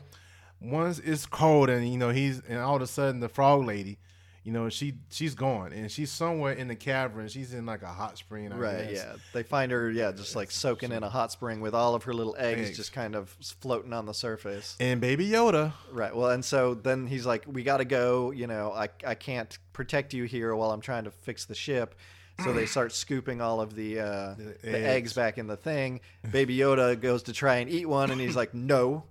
once 0.61 0.99
it's 0.99 1.25
cold 1.25 1.69
and 1.69 1.89
you 1.89 1.97
know 1.97 2.09
he's 2.09 2.41
and 2.47 2.59
all 2.59 2.75
of 2.75 2.81
a 2.81 2.87
sudden 2.87 3.19
the 3.19 3.29
frog 3.29 3.65
lady, 3.65 3.97
you 4.43 4.51
know 4.53 4.67
she 4.69 4.93
she's 5.09 5.35
gone 5.35 5.71
and 5.73 5.91
she's 5.91 6.11
somewhere 6.11 6.53
in 6.53 6.67
the 6.69 6.75
cavern. 6.75 7.27
She's 7.27 7.53
in 7.53 7.65
like 7.65 7.81
a 7.81 7.87
hot 7.87 8.17
spring, 8.17 8.51
I 8.51 8.55
Right, 8.57 8.89
guess. 8.89 8.97
yeah. 8.97 9.15
They 9.33 9.43
find 9.43 9.71
her, 9.71 9.91
yeah, 9.91 10.11
just 10.13 10.35
like 10.35 10.49
soaking 10.51 10.91
in 10.91 11.03
a 11.03 11.09
hot 11.09 11.31
spring 11.31 11.61
with 11.61 11.73
all 11.73 11.93
of 11.95 12.03
her 12.03 12.13
little 12.13 12.35
eggs 12.39 12.69
Eggs. 12.69 12.77
just 12.77 12.93
kind 12.93 13.15
of 13.15 13.29
floating 13.41 13.93
on 13.93 14.05
the 14.05 14.13
surface. 14.13 14.75
And 14.79 14.99
Baby 15.01 15.27
Yoda, 15.29 15.73
Right. 15.91 16.15
Well, 16.15 16.29
and 16.29 16.43
so 16.43 16.73
then 16.73 17.07
he's 17.07 17.25
like, 17.25 17.43
"We 17.47 17.63
got 17.63 17.77
to 17.77 17.85
go. 17.85 18.31
You 18.31 18.47
know, 18.47 18.71
I 18.71 18.87
I 19.05 19.15
can't 19.15 19.57
protect 19.73 20.13
you 20.13 20.23
here 20.23 20.55
while 20.55 20.71
I'm 20.71 20.81
trying 20.81 21.03
to 21.03 21.11
fix 21.11 21.43
the 21.45 21.55
ship." 21.55 21.95
So 22.43 22.53
they 22.53 22.65
start 22.65 22.91
scooping 22.93 23.41
all 23.41 23.61
of 23.61 23.75
the 23.75 23.99
uh, 23.99 24.05
The 24.35 24.55
the, 24.61 24.69
eggs. 24.77 24.87
eggs. 24.87 25.13
back 25.13 25.37
in 25.37 25.47
the 25.47 25.57
thing. 25.57 26.01
Baby 26.31 26.57
Yoda 26.57 26.99
goes 26.99 27.23
to 27.23 27.33
try 27.33 27.57
and 27.57 27.69
eat 27.69 27.85
one, 27.87 28.11
and 28.11 28.19
he's 28.21 28.35
like, 28.35 28.53
"No." 28.53 29.03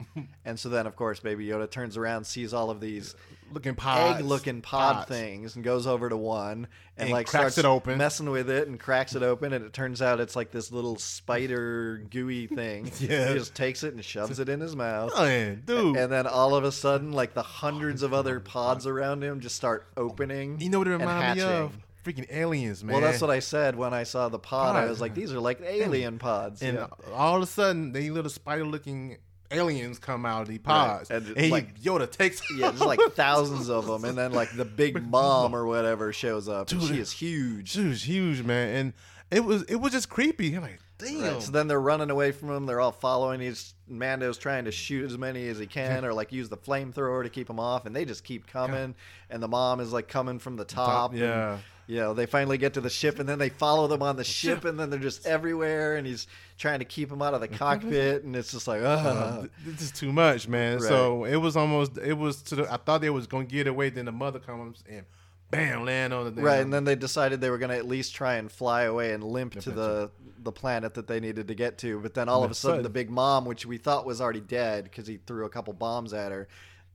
And 0.45 0.59
so 0.59 0.69
then, 0.69 0.87
of 0.87 0.97
course, 0.97 1.21
Baby 1.21 1.47
Yoda 1.47 1.71
turns 1.71 1.97
around, 1.97 2.25
sees 2.25 2.53
all 2.55 2.71
of 2.71 2.81
these 2.81 3.14
looking 3.51 3.75
pods, 3.75 4.19
egg-looking 4.21 4.61
pod 4.61 4.95
pods. 4.97 5.09
things, 5.09 5.55
and 5.57 5.64
goes 5.64 5.87
over 5.87 6.11
to 6.11 6.17
one 6.19 6.67
and, 6.99 7.05
And 7.07 7.11
like 7.11 7.29
cracks 7.29 7.55
starts 7.55 7.59
it 7.59 7.64
open. 7.64 7.97
messing 7.97 8.29
with 8.29 8.51
it, 8.51 8.69
and 8.69 8.79
cracks 8.79 9.14
it 9.14 9.23
open, 9.23 9.53
and 9.55 9.64
it 9.64 9.73
turns 9.73 10.03
out 10.03 10.21
it's 10.21 10.37
like 10.37 10.51
this 10.51 10.71
little 10.71 10.97
spider 10.99 12.03
gooey 12.11 12.47
thing. 12.47 12.91
Yeah. 13.01 13.29
He 13.29 13.35
just 13.35 13.55
takes 13.55 13.85
it 13.85 13.95
and 13.95 14.05
shoves 14.05 14.38
it 14.38 14.49
in 14.49 14.61
his 14.61 14.75
mouth. 14.77 15.14
Man, 15.17 15.62
dude, 15.64 15.97
And 15.97 16.11
then 16.12 16.27
all 16.27 16.55
of 16.55 16.64
a 16.64 16.73
sudden, 16.73 17.12
like 17.12 17.33
the 17.35 17.43
hundreds 17.43 18.03
of 18.03 18.12
other 18.12 18.38
pods 18.41 18.87
around 18.87 19.23
him 19.23 19.41
just 19.41 19.57
start 19.57 19.87
opening. 19.97 20.61
you 20.61 20.69
know 20.69 20.79
what 20.79 20.88
it 20.88 20.93
and 20.93 21.01
reminded 21.01 21.37
me 21.43 21.49
hatching. 21.49 21.64
of? 21.64 21.79
Freaking 22.05 22.27
aliens, 22.31 22.83
man. 22.85 22.95
Well, 22.95 23.03
that's 23.03 23.21
what 23.21 23.31
I 23.31 23.41
said 23.41 23.77
when 23.77 23.93
I 23.93 24.05
saw 24.05 24.29
the 24.29 24.39
pod. 24.39 24.77
I 24.77 24.87
was 24.87 25.01
like, 25.01 25.15
these 25.15 25.33
are 25.33 25.41
like 25.41 25.61
alien 25.63 26.19
pods. 26.19 26.63
and 26.63 26.79
yeah. 26.79 26.87
all 27.15 27.37
of 27.37 27.43
a 27.43 27.47
sudden, 27.47 27.93
they 27.93 28.09
little 28.11 28.31
spider-looking 28.31 29.19
aliens 29.51 29.99
come 29.99 30.25
out 30.27 30.43
of 30.43 30.49
the 30.49 30.59
pods, 30.59 31.11
And 31.11 31.27
and, 31.27 31.37
it's 31.37 31.47
he, 31.47 31.51
like- 31.51 31.79
Yoda 31.81 32.11
takes. 32.11 32.41
Yeah, 32.55 32.69
there's 32.71 32.81
like 32.81 33.01
thousands 33.15 33.69
of 33.69 33.87
them, 33.87 34.05
and 34.05 34.17
then 34.17 34.33
like 34.33 34.55
the 34.57 34.65
big 34.65 35.03
mom 35.11 35.55
or 35.55 35.67
whatever 35.67 36.13
shows 36.13 36.49
up. 36.49 36.71
and 36.71 36.81
Dude, 36.81 36.89
she 36.89 36.99
is 36.99 37.13
huge. 37.13 37.71
She 37.71 37.85
was 37.85 38.07
huge, 38.09 38.43
man, 38.43 38.75
and 38.77 38.93
it 39.31 39.45
was 39.45 39.63
it 39.65 39.77
was 39.77 39.93
just 39.93 40.09
creepy. 40.09 40.55
I'm 40.55 40.63
like, 40.63 40.79
damn. 40.99 41.21
Right, 41.23 41.43
so 41.43 41.51
then 41.53 41.67
they're 41.69 41.81
running 41.81 42.11
away 42.11 42.33
from 42.33 42.51
him. 42.51 42.67
They're 42.67 42.81
all 42.81 42.93
following. 42.93 43.41
He's 43.41 43.75
Mando's 43.89 44.39
trying 44.39 44.67
to 44.67 44.73
shoot 44.73 45.05
as 45.05 45.17
many 45.19 45.49
as 45.49 45.59
he 45.59 45.67
can, 45.67 46.05
or 46.05 46.13
like 46.15 46.31
use 46.33 46.49
the 46.49 46.57
flamethrower 46.57 47.23
to 47.23 47.31
keep 47.31 47.47
them 47.47 47.59
off, 47.61 47.87
and 47.87 47.95
they 47.97 48.05
just 48.05 48.25
keep 48.25 48.47
coming. 48.47 48.95
And 49.31 49.43
the 49.43 49.49
mom 49.49 49.81
is 49.81 49.93
like 49.93 50.09
coming 50.09 50.39
from 50.39 50.57
the 50.57 50.65
top. 50.65 51.11
and, 51.13 51.21
yeah. 51.21 51.59
You 51.88 51.96
know, 51.96 52.14
they 52.14 52.27
finally 52.27 52.59
get 52.59 52.74
to 52.74 52.81
the 52.81 52.90
ship, 52.90 53.18
and 53.18 53.29
then 53.29 53.38
they 53.38 53.48
follow 53.48 53.88
them 53.88 54.03
on 54.03 54.14
the 54.16 54.22
ship, 54.22 54.64
and 54.64 54.79
then 54.79 54.90
they're 54.90 54.98
just 55.01 55.27
everywhere. 55.27 55.96
And 55.96 56.07
he's 56.07 56.27
trying 56.59 56.79
to 56.79 56.85
keep 56.85 57.09
them 57.09 57.20
out 57.22 57.35
of 57.35 57.40
the 57.40 57.48
cockpit, 57.48 58.22
and 58.24 58.37
it's 58.37 58.53
just 58.53 58.68
like, 58.68 58.83
Uh, 58.83 59.46
this 59.64 59.81
is 59.83 59.90
too 59.90 60.12
much, 60.12 60.46
man. 60.46 60.81
So 60.81 61.24
it 61.24 61.37
was 61.37 61.57
almost 61.57 61.98
it 61.98 62.12
was 62.12 62.42
to 62.44 62.57
the. 62.57 62.72
I 62.72 62.77
thought 62.77 63.01
they 63.01 63.11
was 63.11 63.27
gonna 63.27 63.44
get 63.46 63.66
away. 63.66 63.88
Then 63.90 64.05
the 64.05 64.12
mother 64.12 64.38
comes 64.38 64.85
and 64.88 65.05
bam, 65.51 65.85
land 65.87 66.12
on 66.12 66.27
the 66.27 66.31
damn- 66.31 66.44
right. 66.44 66.61
And 66.61 66.70
then 66.72 66.85
they 66.85 66.94
decided 66.94 67.40
they 67.40 67.48
were 67.48 67.57
going 67.57 67.70
to 67.70 67.77
at 67.79 67.88
least 67.88 68.14
try 68.14 68.35
and 68.35 68.53
fly 68.53 68.83
away 68.83 69.14
and 69.14 69.24
limp 69.24 69.55
to 69.62 69.70
the 69.70 70.11
the 70.40 70.53
planet 70.53 70.92
that 70.94 71.07
they 71.07 71.20
needed 71.20 71.48
to 71.48 71.55
get 71.55 71.79
to. 71.79 71.98
But 72.01 72.12
then 72.12 72.29
all 72.29 72.44
of 72.44 72.51
a 72.51 72.55
sudden, 72.55 72.72
sudden- 72.74 72.83
the 72.85 72.90
big 72.90 73.09
mom, 73.11 73.46
which 73.46 73.64
we 73.64 73.79
thought 73.79 74.05
was 74.05 74.20
already 74.20 74.40
dead 74.42 74.85
because 74.85 75.07
he 75.07 75.16
threw 75.27 75.46
a 75.46 75.48
couple 75.48 75.72
bombs 75.72 76.12
at 76.12 76.33
her, 76.33 76.48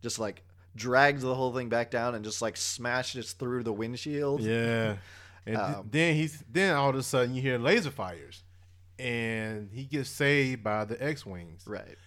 just 0.03 0.19
like 0.19 0.43
drags 0.75 1.21
the 1.21 1.35
whole 1.35 1.53
thing 1.53 1.69
back 1.69 1.91
down 1.91 2.15
and 2.15 2.23
just 2.23 2.41
like 2.41 2.57
smashes 2.57 3.33
through 3.33 3.63
the 3.63 3.73
windshield. 3.73 4.41
Yeah. 4.41 4.97
And 5.45 5.57
Um, 5.57 5.89
then 5.91 6.15
he's 6.15 6.43
then 6.49 6.75
all 6.75 6.89
of 6.89 6.95
a 6.95 7.03
sudden 7.03 7.35
you 7.35 7.41
hear 7.41 7.57
laser 7.57 7.91
fires, 7.91 8.43
and 8.97 9.69
he 9.71 9.83
gets 9.83 10.09
saved 10.09 10.63
by 10.63 10.85
the 10.85 11.01
X 11.03 11.25
wings. 11.25 11.63
Right. 11.67 11.97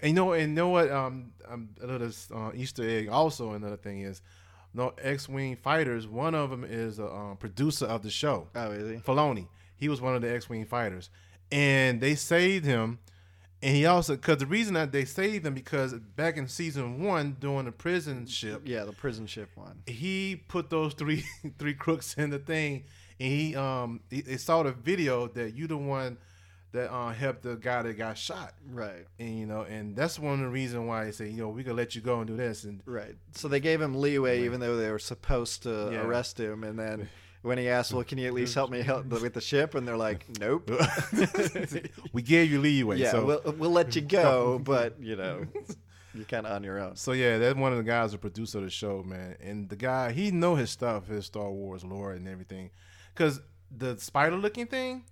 And 0.00 0.10
you 0.10 0.14
know, 0.14 0.32
and 0.32 0.50
you 0.50 0.54
know 0.54 0.68
what? 0.68 0.90
Um, 0.90 1.32
um 1.48 1.70
a 1.82 1.86
little 1.86 2.10
uh, 2.34 2.52
Easter 2.54 2.88
egg. 2.88 3.08
Also, 3.08 3.52
another 3.52 3.76
thing 3.76 4.00
is, 4.00 4.22
no 4.72 4.94
X 5.00 5.28
wing 5.28 5.56
fighters. 5.56 6.06
One 6.06 6.34
of 6.34 6.50
them 6.50 6.64
is 6.64 6.98
a 6.98 7.06
um, 7.06 7.36
producer 7.38 7.86
of 7.86 8.02
the 8.02 8.10
show. 8.10 8.48
Oh, 8.54 8.70
is 8.70 8.90
he? 8.90 8.96
Filoni. 8.96 9.48
He 9.76 9.88
was 9.90 10.00
one 10.00 10.16
of 10.16 10.22
the 10.22 10.34
X-wing 10.34 10.64
fighters, 10.64 11.10
and 11.52 12.00
they 12.00 12.14
saved 12.14 12.64
him. 12.64 12.98
And 13.62 13.74
he 13.74 13.86
also, 13.86 14.16
because 14.16 14.38
the 14.38 14.46
reason 14.46 14.74
that 14.74 14.92
they 14.92 15.04
saved 15.06 15.46
him, 15.46 15.54
because 15.54 15.94
back 15.94 16.36
in 16.36 16.46
season 16.46 17.02
one, 17.02 17.36
during 17.40 17.64
the 17.64 17.72
prison 17.72 18.26
ship, 18.26 18.62
Yeah, 18.66 18.84
the 18.84 18.92
prison 18.92 19.26
ship 19.26 19.48
one. 19.54 19.82
he 19.86 20.36
put 20.48 20.68
those 20.70 20.92
three 20.94 21.24
three 21.58 21.74
crooks 21.74 22.14
in 22.14 22.30
the 22.30 22.38
thing, 22.38 22.84
and 23.18 23.32
he 23.32 23.56
um 23.56 24.00
he, 24.10 24.20
they 24.20 24.36
saw 24.36 24.62
the 24.62 24.72
video 24.72 25.26
that 25.28 25.54
you 25.54 25.66
the 25.66 25.76
one 25.76 26.18
that 26.72 26.92
uh, 26.92 27.10
helped 27.12 27.42
the 27.42 27.56
guy 27.56 27.80
that 27.80 27.94
got 27.96 28.18
shot, 28.18 28.52
Right. 28.70 29.06
and 29.18 29.38
you 29.38 29.46
know, 29.46 29.62
and 29.62 29.96
that's 29.96 30.18
one 30.18 30.34
of 30.34 30.40
the 30.40 30.48
reason 30.48 30.86
why 30.86 31.04
they 31.06 31.10
say, 31.12 31.30
you 31.30 31.38
know, 31.38 31.48
we 31.48 31.64
can 31.64 31.74
let 31.76 31.94
you 31.94 32.02
go 32.02 32.18
and 32.18 32.26
do 32.26 32.36
this, 32.36 32.64
and 32.64 32.82
Right. 32.84 33.16
So 33.32 33.48
they 33.48 33.60
gave 33.60 33.80
him 33.80 33.94
leeway, 33.98 34.44
even 34.44 34.60
though 34.60 34.76
they 34.76 34.90
were 34.90 34.98
supposed 34.98 35.62
to 35.62 35.70
Yeah. 35.92 36.02
arrest 36.04 36.38
him. 36.38 36.62
And 36.64 36.78
then 36.78 37.08
when 37.42 37.58
he 37.58 37.68
asked, 37.68 37.92
"Well, 37.92 38.04
can 38.04 38.18
you 38.18 38.26
at 38.26 38.34
least 38.34 38.54
help 38.54 38.70
me 38.70 38.82
help 38.82 39.06
with 39.06 39.34
the 39.34 39.40
ship?" 39.40 39.74
and 39.74 39.86
they're 39.86 39.96
like, 39.96 40.26
"Nope." 40.40 40.70
we 42.12 42.22
gave 42.22 42.50
you 42.50 42.60
leeway. 42.60 42.98
yeah, 42.98 43.10
so 43.10 43.24
we'll, 43.24 43.54
we'll 43.58 43.70
let 43.70 43.94
you 43.94 44.02
go, 44.02 44.58
but 44.64 45.00
you 45.00 45.16
know, 45.16 45.46
you're 46.14 46.24
kind 46.24 46.46
of 46.46 46.52
on 46.52 46.64
your 46.64 46.78
own. 46.78 46.96
So 46.96 47.12
yeah, 47.12 47.38
that's 47.38 47.56
one 47.58 47.72
of 47.72 47.78
the 47.78 47.84
guys 47.84 48.12
who 48.12 48.18
producer 48.18 48.58
of 48.58 48.64
the 48.64 48.70
show, 48.70 49.02
man. 49.02 49.36
And 49.40 49.68
the 49.68 49.76
guy, 49.76 50.12
he 50.12 50.30
know 50.30 50.54
his 50.54 50.70
stuff, 50.70 51.08
his 51.08 51.26
Star 51.26 51.50
Wars 51.50 51.84
lore 51.84 52.12
and 52.12 52.26
everything. 52.28 52.70
Cause 53.14 53.40
the 53.76 53.98
spider 53.98 54.36
looking 54.36 54.66
thing, 54.66 55.04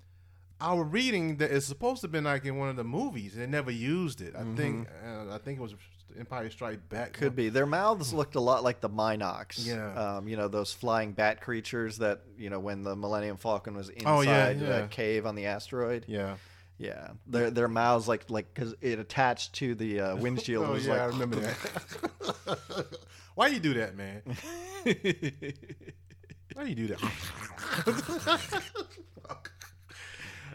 I 0.60 0.72
was 0.74 0.87
reading 0.88 1.37
that 1.38 1.50
it's 1.50 1.66
supposed 1.66 2.00
to 2.02 2.06
have 2.06 2.12
been 2.12 2.24
like 2.24 2.44
in 2.44 2.56
one 2.56 2.68
of 2.68 2.76
the 2.76 2.84
movies. 2.84 3.34
They 3.34 3.46
never 3.46 3.70
used 3.70 4.20
it. 4.20 4.34
I 4.37 4.44
think 4.54 4.88
uh, 5.04 5.34
I 5.34 5.38
think 5.38 5.58
it 5.58 5.62
was 5.62 5.74
Empire 6.18 6.50
Strike 6.50 6.88
Back. 6.88 7.12
Could 7.14 7.35
be. 7.37 7.48
Their 7.48 7.66
mouths 7.66 8.12
looked 8.12 8.35
a 8.35 8.40
lot 8.40 8.62
like 8.62 8.81
the 8.81 8.88
mynocks. 8.90 9.66
Yeah. 9.66 10.16
Um, 10.16 10.29
you 10.29 10.37
know, 10.37 10.48
those 10.48 10.72
flying 10.72 11.12
bat 11.12 11.40
creatures 11.40 11.98
that, 11.98 12.20
you 12.38 12.50
know, 12.50 12.61
when 12.61 12.83
the 12.83 12.94
Millennium 12.96 13.37
Falcon 13.37 13.77
was 13.77 13.88
inside 13.88 14.11
Oh, 14.11 14.20
yeah, 14.20 14.50
yeah. 14.50 14.66
that 14.68 14.90
cave 14.90 15.27
on 15.27 15.35
the 15.35 15.46
asteroid. 15.46 16.05
Yeah. 16.09 16.37
Yeah. 16.79 17.11
Their 17.27 17.50
their 17.50 17.68
mouths 17.68 18.09
like 18.09 18.29
like 18.31 18.53
cuz 18.55 18.74
it 18.81 18.98
attached 18.98 19.53
to 19.55 19.74
the 19.74 20.00
uh, 20.00 20.16
windshield 20.24 20.66
Oh 20.68 20.72
was 20.72 20.87
yeah, 20.87 20.92
like 20.92 21.00
I 21.03 21.05
remember 21.07 21.37
that. 21.40 22.98
Why 23.35 23.46
you 23.48 23.61
do 23.61 23.74
that, 23.74 23.96
man? 23.96 24.22
Why 26.55 26.64
you 26.64 26.74
do 26.74 26.87
that? 26.88 27.00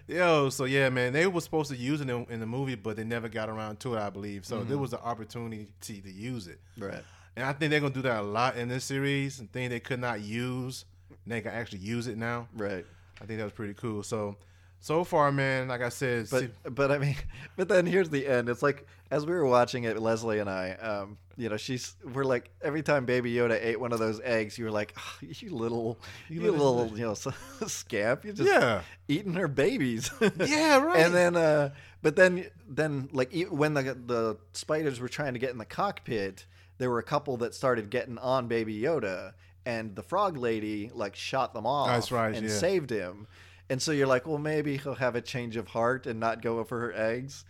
Yo, 0.10 0.50
so 0.50 0.66
yeah, 0.66 0.90
man, 0.90 1.14
they 1.14 1.28
were 1.28 1.40
supposed 1.40 1.70
to 1.70 1.78
use 1.78 2.02
it 2.02 2.10
in, 2.10 2.26
in 2.32 2.40
the 2.40 2.46
movie, 2.48 2.74
but 2.74 2.96
they 2.96 3.04
never 3.04 3.30
got 3.30 3.48
around 3.48 3.80
to 3.80 3.94
it, 3.94 4.00
I 4.00 4.10
believe. 4.10 4.44
So 4.44 4.64
there 4.64 4.78
was 4.80 4.92
an 4.94 5.00
opportunity 5.04 5.68
to 5.82 5.94
use 6.12 6.48
it, 6.48 6.60
Right. 6.80 7.04
and 7.36 7.46
I 7.46 7.54
think 7.54 7.70
they're 7.70 7.80
gonna 7.80 7.94
do 7.94 8.02
that 8.02 8.22
a 8.22 8.24
lot 8.24 8.58
in 8.58 8.68
this 8.70 8.84
series. 8.84 9.40
And 9.40 9.52
thing 9.52 9.70
they 9.70 9.80
could 9.80 10.00
not 10.00 10.22
use, 10.22 10.86
and 11.10 11.32
they 11.32 11.42
can 11.42 11.52
actually 11.52 11.80
use 11.80 12.08
it 12.08 12.18
now. 12.18 12.48
Right. 12.58 12.86
I 13.22 13.26
think 13.26 13.38
that 13.38 13.44
was 13.44 13.54
pretty 13.54 13.76
cool. 13.76 14.02
So, 14.02 14.36
so 14.80 15.04
far, 15.04 15.32
man, 15.32 15.68
like 15.68 15.82
I 15.84 15.90
said, 15.90 16.28
But 16.32 16.40
see- 16.42 16.50
but 16.72 16.90
I 16.92 16.98
mean, 16.98 17.16
but 17.56 17.68
then 17.70 17.86
here's 17.86 18.10
the 18.10 18.26
end. 18.28 18.50
It's 18.50 18.64
like 18.64 18.88
as 19.12 19.28
we 19.28 19.34
were 19.34 19.46
watching 19.46 19.84
it, 19.84 20.00
Leslie 20.00 20.40
and 20.40 20.50
I, 20.50 20.72
um, 20.72 21.18
you 21.40 21.48
know, 21.48 21.56
she's 21.56 21.96
we're 22.14 22.26
like 22.26 22.52
every 22.62 22.84
time 22.84 23.06
Baby 23.06 23.34
Yoda 23.34 23.58
ate 23.60 23.80
one 23.80 23.94
of 23.94 24.00
those 24.00 24.20
eggs, 24.26 24.58
you 24.58 24.66
were 24.66 24.72
like, 24.72 24.94
"Ah, 24.98 25.18
you 25.22 25.56
little, 25.56 25.98
you, 26.28 26.42
little- 26.42 26.76
little, 26.76 26.98
you 26.98 27.06
know, 27.06 27.14
scamp, 27.68 28.26
you 28.26 28.34
just 28.34 28.52
yeah, 28.52 28.82
eating 29.08 29.34
her 29.36 29.48
babies. 29.48 30.12
yeah, 30.46 30.80
right. 30.80 31.00
And 31.00 31.14
then, 31.16 31.38
uh, 31.38 31.70
but 32.02 32.18
then, 32.18 32.46
then 32.68 33.08
like 33.14 33.34
when 33.50 33.74
the 33.74 33.84
the 34.06 34.38
spiders 34.52 35.00
were 35.00 35.08
trying 35.08 35.32
to 35.34 35.40
get 35.40 35.52
in 35.52 35.58
the 35.58 35.66
cockpit, 35.66 36.46
there 36.78 36.90
were 36.90 37.00
a 37.00 37.04
couple 37.04 37.38
that 37.38 37.56
started 37.56 37.90
getting 37.90 38.18
on 38.18 38.50
Baby 38.50 38.78
Yoda, 38.78 39.32
and 39.66 39.96
the 39.96 40.04
frog 40.04 40.36
lady 40.36 40.92
like 40.94 41.16
shot 41.16 41.54
them 41.54 41.66
off. 41.66 41.88
That's 41.88 42.12
right, 42.12 42.36
and 42.36 42.48
yeah. 42.48 42.54
saved 42.54 42.90
him. 42.90 43.28
And 43.70 43.82
so 43.82 43.92
you're 43.92 44.08
like, 44.08 44.28
well, 44.28 44.40
maybe 44.40 44.78
he'll 44.78 44.96
have 44.96 45.16
a 45.16 45.22
change 45.22 45.56
of 45.56 45.70
heart 45.70 46.06
and 46.06 46.20
not 46.20 46.42
go 46.42 46.64
for 46.66 46.80
her 46.80 46.94
eggs. 46.94 47.46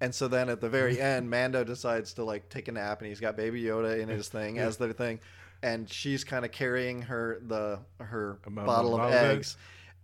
And 0.00 0.14
so 0.14 0.28
then 0.28 0.48
at 0.48 0.60
the 0.60 0.68
very 0.68 1.00
end, 1.12 1.30
Mando 1.30 1.64
decides 1.64 2.14
to 2.14 2.24
like 2.24 2.48
take 2.48 2.68
a 2.68 2.72
nap, 2.72 3.00
and 3.00 3.08
he's 3.08 3.20
got 3.20 3.36
Baby 3.36 3.62
Yoda 3.62 4.00
in 4.00 4.08
his 4.08 4.28
thing 4.28 4.58
as 4.58 4.76
their 4.76 4.92
thing, 4.92 5.20
and 5.62 5.88
she's 5.88 6.24
kind 6.24 6.44
of 6.44 6.52
carrying 6.52 7.02
her 7.02 7.40
the 7.46 7.78
her 7.98 8.38
bottle 8.44 8.60
of 8.60 8.66
bottle 8.66 9.00
of 9.00 9.12
eggs. 9.12 9.22
eggs, 9.24 9.56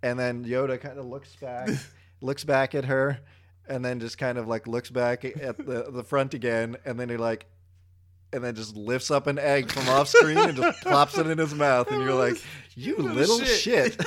and 0.02 0.18
then 0.18 0.44
Yoda 0.44 0.80
kind 0.80 0.98
of 0.98 1.06
looks 1.06 1.34
back, 1.36 1.68
looks 2.20 2.44
back 2.44 2.74
at 2.74 2.84
her, 2.86 3.18
and 3.68 3.84
then 3.84 4.00
just 4.00 4.16
kind 4.16 4.38
of 4.38 4.46
like 4.48 4.66
looks 4.66 4.90
back 4.90 5.24
at 5.24 5.56
the 5.58 5.90
the 5.90 6.04
front 6.04 6.34
again, 6.34 6.76
and 6.84 6.98
then 6.98 7.08
he 7.08 7.16
like. 7.16 7.46
And 8.32 8.44
then 8.44 8.54
just 8.54 8.76
lifts 8.76 9.10
up 9.10 9.26
an 9.26 9.40
egg 9.40 9.72
from 9.72 9.88
off 9.88 10.06
screen 10.06 10.38
and 10.38 10.56
just 10.56 10.80
plops 10.82 11.18
it 11.18 11.26
in 11.26 11.36
his 11.36 11.52
mouth, 11.52 11.90
and 11.90 12.00
you're 12.00 12.14
like, 12.14 12.40
"You 12.76 12.96
little 12.96 13.40
shit!" 13.40 14.00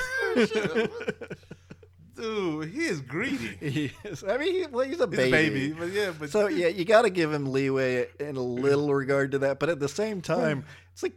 Dude, 2.24 2.70
he 2.70 2.86
is 2.86 3.02
greedy. 3.02 3.58
He 3.60 3.92
is. 4.06 4.24
I 4.24 4.38
mean, 4.38 4.54
he, 4.54 4.66
well, 4.68 4.86
he's 4.86 5.02
a 5.02 5.08
He's 5.08 5.18
baby. 5.18 5.28
a 5.28 5.32
baby, 5.32 5.72
but 5.74 5.92
yeah, 5.92 6.14
but 6.18 6.30
So 6.30 6.48
yeah, 6.48 6.70
you 6.70 6.86
got 6.86 7.02
to 7.02 7.10
give 7.10 7.34
him 7.34 7.52
leeway 7.52 8.08
in 8.18 8.38
a 8.38 8.40
mm. 8.40 8.62
little 8.62 8.94
regard 8.94 9.32
to 9.32 9.40
that, 9.40 9.60
but 9.60 9.68
at 9.70 9.82
the 9.82 9.90
same 9.90 10.22
time, 10.22 10.64
it's 10.94 11.04
like 11.04 11.14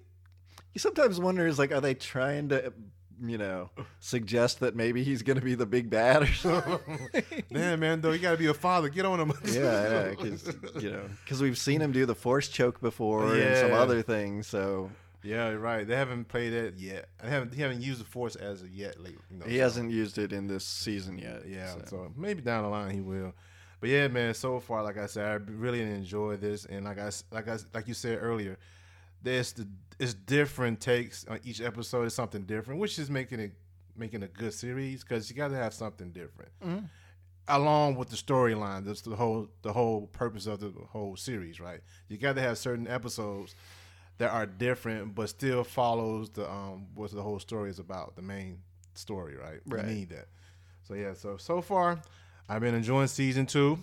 you 0.74 0.80
sometimes 0.80 1.20
wonder 1.20 1.46
is 1.46 1.60
like, 1.60 1.70
are 1.70 1.80
they 1.80 1.94
trying 1.94 2.48
to, 2.48 2.72
you 3.22 3.38
know, 3.38 3.70
suggest 4.00 4.60
that 4.60 4.74
maybe 4.74 5.04
he's 5.04 5.22
going 5.22 5.38
to 5.38 5.44
be 5.44 5.54
the 5.54 5.64
big 5.64 5.90
bad 5.90 6.24
or 6.24 6.32
something? 6.32 7.08
damn 7.52 7.78
man, 7.78 8.00
though 8.00 8.10
you 8.10 8.18
gotta 8.18 8.36
be 8.36 8.46
a 8.46 8.54
father. 8.54 8.88
Get 8.88 9.04
on 9.04 9.20
him. 9.20 9.32
yeah, 9.44 10.10
because 10.10 10.56
you 10.80 10.90
know, 10.90 11.08
because 11.24 11.40
we've 11.40 11.58
seen 11.58 11.80
him 11.80 11.92
do 11.92 12.04
the 12.04 12.16
force 12.16 12.48
choke 12.48 12.80
before 12.80 13.32
and 13.32 13.56
some 13.58 13.72
other 13.72 14.02
things. 14.02 14.48
So 14.48 14.90
yeah, 15.26 15.48
right. 15.50 15.86
They 15.86 15.96
haven't 15.96 16.26
played 16.28 16.52
it 16.52 16.74
yet. 16.78 17.08
I 17.22 17.28
haven't. 17.28 17.54
He 17.54 17.60
haven't 17.62 17.82
used 17.82 18.00
the 18.00 18.04
force 18.04 18.36
as 18.36 18.62
of 18.62 18.70
yet. 18.70 18.98
Lately, 19.00 19.18
you 19.30 19.38
know, 19.38 19.46
he 19.46 19.56
so- 19.56 19.62
hasn't 19.62 19.90
used 19.90 20.18
it 20.18 20.32
in 20.32 20.46
this 20.46 20.64
season 20.64 21.18
yet. 21.18 21.42
Yeah, 21.48 21.72
so. 21.72 21.82
so. 21.86 22.12
maybe 22.16 22.40
down 22.42 22.62
the 22.62 22.68
line 22.70 22.90
he 22.94 23.00
will. 23.00 23.32
But 23.80 23.90
yeah, 23.90 24.08
man. 24.08 24.32
So 24.34 24.58
far, 24.60 24.82
like 24.82 24.96
I 24.98 25.06
said, 25.06 25.26
I 25.26 25.34
really 25.52 25.82
enjoy 25.82 26.36
this, 26.36 26.64
and 26.64 26.84
like 26.86 26.98
I 26.98 27.10
like 27.30 27.48
I 27.48 27.58
like 27.74 27.88
you 27.88 27.94
said 27.94 28.18
earlier, 28.22 28.58
there's 29.22 29.52
the 29.52 29.66
it's 29.98 30.14
different 30.14 30.80
takes 30.80 31.24
on 31.26 31.40
each 31.44 31.60
episode. 31.60 32.04
Is 32.06 32.14
something 32.14 32.42
different, 32.44 32.80
which 32.80 32.98
is 32.98 33.10
making 33.10 33.40
it 33.40 33.52
making 33.96 34.22
a 34.22 34.28
good 34.28 34.52
series 34.54 35.02
because 35.02 35.28
you 35.30 35.36
got 35.36 35.48
to 35.48 35.56
have 35.56 35.72
something 35.72 36.10
different 36.12 36.50
Mhm. 36.62 36.88
along 37.48 37.96
with 37.96 38.10
the 38.10 38.16
storyline. 38.16 38.84
That's 38.84 39.00
the 39.02 39.16
whole 39.16 39.48
the 39.62 39.72
whole 39.72 40.06
purpose 40.08 40.46
of 40.46 40.60
the 40.60 40.70
whole 40.90 41.16
series, 41.16 41.60
right? 41.60 41.80
You 42.08 42.18
got 42.18 42.34
to 42.36 42.42
have 42.42 42.58
certain 42.58 42.86
episodes 42.86 43.54
that 44.18 44.30
are 44.30 44.46
different, 44.46 45.14
but 45.14 45.28
still 45.28 45.62
follows 45.64 46.30
the 46.30 46.50
um 46.50 46.86
what 46.94 47.10
the 47.12 47.22
whole 47.22 47.38
story 47.38 47.70
is 47.70 47.78
about, 47.78 48.16
the 48.16 48.22
main 48.22 48.58
story, 48.94 49.36
right? 49.36 49.60
Right. 49.66 49.84
You 49.86 49.94
need 49.94 50.08
that. 50.10 50.28
So 50.84 50.94
yeah, 50.94 51.14
so 51.14 51.36
so 51.36 51.60
far, 51.60 52.00
I've 52.48 52.60
been 52.60 52.74
enjoying 52.74 53.08
season 53.08 53.46
two, 53.46 53.78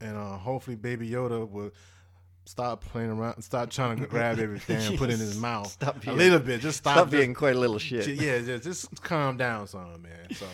and 0.00 0.16
uh, 0.16 0.36
hopefully, 0.36 0.76
Baby 0.76 1.08
Yoda 1.10 1.48
will 1.48 1.70
stop 2.44 2.84
playing 2.84 3.10
around, 3.10 3.42
stop 3.42 3.70
trying 3.70 3.98
to 3.98 4.06
grab 4.06 4.38
everything 4.46 4.76
and 4.84 4.98
put 4.98 5.10
it 5.10 5.14
in 5.14 5.20
his 5.20 5.38
mouth 5.38 5.68
Stop 5.70 5.96
a 5.96 6.00
being- 6.00 6.16
little 6.16 6.38
bit. 6.38 6.60
Just 6.60 6.78
stop, 6.84 6.94
Stop 6.94 7.04
just- 7.06 7.20
being 7.20 7.34
quite 7.34 7.56
a 7.56 7.58
little 7.58 7.78
shit. 7.78 8.06
yeah, 8.08 8.38
just, 8.40 8.64
just 8.64 9.02
calm 9.02 9.36
down, 9.36 9.66
son, 9.66 10.02
man. 10.02 10.32
So, 10.34 10.46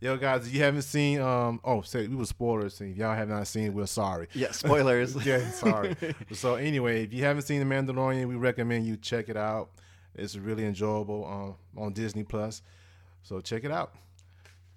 yo, 0.00 0.16
guys, 0.16 0.46
if 0.46 0.54
you 0.54 0.62
haven't 0.62 0.82
seen, 0.82 1.20
um, 1.20 1.60
oh, 1.64 1.82
say 1.82 2.06
we 2.06 2.16
were 2.16 2.24
spoilers. 2.26 2.80
If 2.80 2.96
y'all 2.96 3.14
have 3.14 3.28
not 3.28 3.46
seen, 3.46 3.74
we're 3.74 3.86
sorry. 3.86 4.28
Yeah, 4.34 4.52
spoilers. 4.52 5.14
yeah, 5.26 5.50
sorry. 5.50 5.96
so 6.32 6.54
anyway, 6.56 7.04
if 7.04 7.12
you 7.12 7.24
haven't 7.24 7.42
seen 7.42 7.66
The 7.66 7.74
Mandalorian, 7.74 8.26
we 8.28 8.36
recommend 8.36 8.86
you 8.86 8.96
check 8.96 9.28
it 9.28 9.36
out. 9.36 9.70
It's 10.14 10.36
really 10.36 10.64
enjoyable 10.64 11.26
um, 11.76 11.82
on 11.82 11.92
Disney 11.92 12.24
Plus. 12.24 12.62
So 13.22 13.40
check 13.40 13.64
it 13.64 13.70
out. 13.70 13.94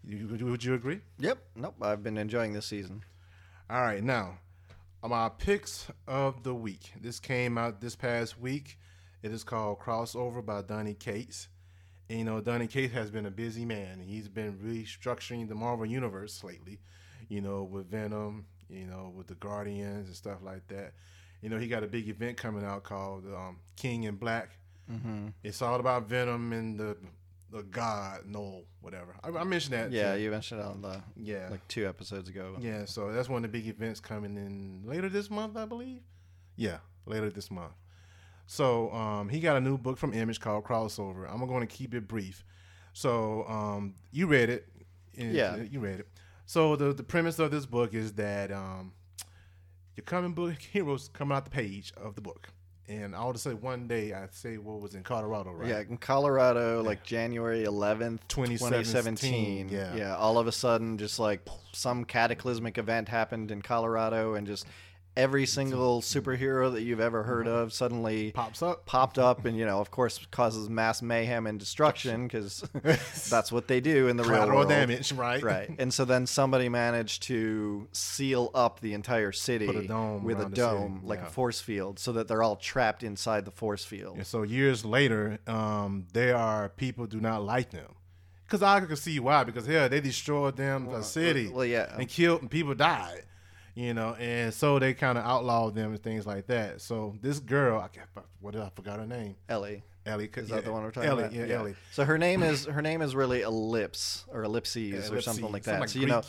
You, 0.05 0.27
would 0.27 0.39
you- 0.39 0.45
would 0.47 0.63
you 0.63 0.73
agree? 0.73 1.01
Yep. 1.19 1.37
Nope. 1.55 1.75
I've 1.81 2.03
been 2.03 2.17
enjoying 2.17 2.53
this 2.53 2.65
season. 2.65 3.03
All 3.69 3.81
right, 3.81 4.03
now 4.03 4.39
my 5.07 5.29
picks 5.29 5.87
of 6.07 6.43
the 6.43 6.53
week. 6.53 6.91
This 6.99 7.19
came 7.19 7.57
out 7.57 7.79
this 7.79 7.95
past 7.95 8.39
week. 8.39 8.77
It 9.23 9.31
is 9.31 9.43
called 9.43 9.79
Crossover 9.79 10.45
by 10.45 10.61
Donny 10.61 10.93
Cates. 10.93 11.47
And, 12.09 12.19
you 12.19 12.25
know, 12.25 12.41
Donny 12.41 12.67
Cates 12.67 12.93
has 12.93 13.11
been 13.11 13.25
a 13.25 13.31
busy 13.31 13.65
man. 13.65 13.99
He's 13.99 14.27
been 14.27 14.57
restructuring 14.57 15.47
the 15.47 15.55
Marvel 15.55 15.85
Universe 15.85 16.43
lately, 16.43 16.79
you 17.27 17.41
know, 17.41 17.63
with 17.63 17.89
Venom, 17.89 18.45
you 18.69 18.85
know, 18.85 19.13
with 19.15 19.27
the 19.27 19.35
Guardians 19.35 20.07
and 20.07 20.15
stuff 20.15 20.39
like 20.43 20.67
that. 20.69 20.93
You 21.41 21.49
know, 21.49 21.57
he 21.57 21.67
got 21.67 21.83
a 21.83 21.87
big 21.87 22.09
event 22.09 22.37
coming 22.37 22.65
out 22.65 22.83
called 22.83 23.25
um, 23.25 23.59
King 23.75 24.03
in 24.03 24.15
Black. 24.15 24.57
Mm-hmm. 24.91 25.27
It's 25.43 25.61
all 25.61 25.79
about 25.79 26.09
Venom 26.09 26.51
and 26.51 26.79
the 26.79 26.97
the 27.51 27.63
God, 27.63 28.25
no, 28.27 28.63
whatever. 28.81 29.15
I, 29.23 29.29
I 29.29 29.43
mentioned 29.43 29.73
that. 29.73 29.91
Yeah, 29.91 30.15
too. 30.15 30.21
you 30.21 30.31
mentioned 30.31 30.61
it 30.61 30.67
on 30.67 30.81
the 30.81 31.01
yeah. 31.15 31.47
like 31.49 31.67
two 31.67 31.87
episodes 31.87 32.29
ago. 32.29 32.55
Yeah, 32.59 32.85
so 32.85 33.11
that's 33.11 33.27
one 33.27 33.43
of 33.43 33.51
the 33.51 33.57
big 33.57 33.67
events 33.67 33.99
coming 33.99 34.35
in 34.37 34.83
later 34.85 35.09
this 35.09 35.29
month, 35.29 35.57
I 35.57 35.65
believe. 35.65 36.01
Yeah, 36.55 36.77
later 37.05 37.29
this 37.29 37.49
month. 37.49 37.73
So 38.51 38.91
um, 38.93 39.29
he 39.29 39.39
got 39.39 39.57
a 39.57 39.61
new 39.61 39.77
book 39.77 39.99
from 39.99 40.11
Image 40.11 40.39
called 40.39 40.63
Crossover. 40.63 41.31
I'm 41.31 41.45
going 41.45 41.61
to 41.61 41.67
keep 41.67 41.93
it 41.93 42.07
brief. 42.07 42.43
So 42.93 43.45
um, 43.47 43.93
you 44.11 44.25
read 44.25 44.49
it. 44.49 44.67
and- 45.15 45.33
Yeah. 45.35 45.55
you 45.57 45.79
read 45.79 45.99
it. 45.99 46.07
So 46.47 46.75
the 46.75 46.91
the 46.91 47.03
premise 47.03 47.37
of 47.37 47.51
this 47.51 47.67
book 47.67 47.93
is 47.93 48.13
that 48.13 48.51
um, 48.51 48.93
your 49.95 50.03
comic 50.03 50.33
book 50.33 50.59
heroes 50.73 51.07
come 51.13 51.31
out 51.31 51.45
the 51.45 51.51
page 51.51 51.93
of 51.95 52.15
the 52.15 52.21
book, 52.21 52.49
and 52.87 53.13
all 53.13 53.33
to 53.33 53.37
say 53.37 53.53
one 53.53 53.87
day 53.87 54.13
I 54.13 54.25
say 54.31 54.57
what 54.57 54.81
was 54.81 54.95
in 54.95 55.03
Colorado, 55.03 55.51
right? 55.51 55.69
Yeah, 55.69 55.81
in 55.81 55.97
Colorado, 55.97 56.81
like 56.81 57.03
January 57.03 57.65
11th, 57.65 58.21
2017, 58.29 59.67
2017. 59.67 59.69
yeah. 59.69 59.95
yeah. 59.95 60.15
All 60.15 60.39
of 60.39 60.47
a 60.47 60.51
sudden, 60.51 60.97
just 60.97 61.19
like 61.19 61.47
some 61.71 62.03
cataclysmic 62.03 62.79
event 62.79 63.09
happened 63.09 63.51
in 63.51 63.61
Colorado, 63.61 64.33
and 64.33 64.47
just 64.47 64.65
every 65.15 65.45
single 65.45 66.01
superhero 66.01 66.71
that 66.71 66.81
you've 66.83 66.99
ever 66.99 67.23
heard 67.23 67.47
of 67.47 67.73
suddenly 67.73 68.31
pops 68.31 68.61
up. 68.61 68.85
popped 68.85 69.19
up, 69.19 69.45
and 69.45 69.57
you 69.57 69.65
know, 69.65 69.79
of 69.79 69.91
course, 69.91 70.25
causes 70.31 70.69
mass 70.69 71.01
mayhem 71.01 71.47
and 71.47 71.59
destruction 71.59 72.27
because 72.27 72.63
that's 73.29 73.51
what 73.51 73.67
they 73.67 73.81
do 73.81 74.07
in 74.07 74.17
the 74.17 74.23
real 74.23 74.33
Collateral 74.33 74.57
world. 74.59 74.69
damage, 74.69 75.11
right? 75.13 75.41
Right, 75.41 75.69
and 75.77 75.93
so 75.93 76.05
then 76.05 76.25
somebody 76.25 76.69
managed 76.69 77.23
to 77.23 77.87
seal 77.91 78.51
up 78.53 78.79
the 78.79 78.93
entire 78.93 79.31
city 79.31 79.67
a 79.67 79.71
with 79.71 79.89
a 79.89 79.93
around 79.93 80.51
the 80.51 80.55
city, 80.55 80.55
dome, 80.55 81.01
like 81.03 81.19
yeah. 81.19 81.27
a 81.27 81.29
force 81.29 81.61
field, 81.61 81.99
so 81.99 82.11
that 82.13 82.27
they're 82.27 82.43
all 82.43 82.55
trapped 82.55 83.03
inside 83.03 83.45
the 83.45 83.51
force 83.51 83.83
field. 83.85 84.17
And 84.17 84.27
so 84.27 84.43
years 84.43 84.85
later, 84.85 85.39
um, 85.47 86.07
there 86.13 86.35
are 86.35 86.69
people 86.69 87.05
do 87.05 87.19
not 87.19 87.43
like 87.43 87.71
them. 87.71 87.95
Because 88.45 88.63
I 88.63 88.79
can 88.79 88.95
see 88.95 89.19
why. 89.19 89.43
Because 89.43 89.67
hell, 89.67 89.87
they 89.89 90.01
destroyed 90.01 90.57
them 90.57 90.87
the 90.87 91.03
city 91.03 91.49
well, 91.49 91.65
yeah. 91.65 91.95
and 91.95 92.09
killed 92.09 92.41
and 92.41 92.49
people 92.49 92.73
died. 92.73 93.23
You 93.79 93.93
know, 93.93 94.13
and 94.15 94.53
so 94.53 94.77
they 94.77 94.93
kind 94.93 95.17
of 95.17 95.23
outlawed 95.23 95.73
them 95.73 95.91
and 95.91 96.03
things 96.03 96.27
like 96.27 96.47
that. 96.47 96.81
So 96.81 97.15
this 97.21 97.39
girl, 97.39 97.79
I 97.79 97.87
can't, 97.87 98.07
what 98.41 98.51
did 98.51 98.61
I 98.61 98.69
forgot 98.75 98.99
her 98.99 99.07
name? 99.07 99.35
Ellie. 99.47 99.83
Ellie, 100.05 100.29
Is 100.35 100.49
yeah, 100.49 100.55
that 100.57 100.65
the 100.65 100.71
one 100.73 100.83
we're 100.83 100.91
talking 100.91 101.09
Ellie, 101.09 101.23
about? 101.23 101.33
Yeah, 101.33 101.55
Ellie. 101.59 101.75
So 101.93 102.03
her 102.03 102.17
name 102.17 102.43
is 102.43 102.65
her 102.65 102.81
name 102.81 103.01
is 103.01 103.15
really 103.15 103.41
ellipse 103.41 104.25
or 104.27 104.43
ellipses 104.43 105.09
Yeah, 105.09 105.15
or 105.17 105.21
something 105.21 105.49
like 105.51 105.63
something 105.63 105.73
that. 105.75 105.79
like 105.79 105.89
so 105.89 105.99
you 105.99 106.07
know, 106.07 106.21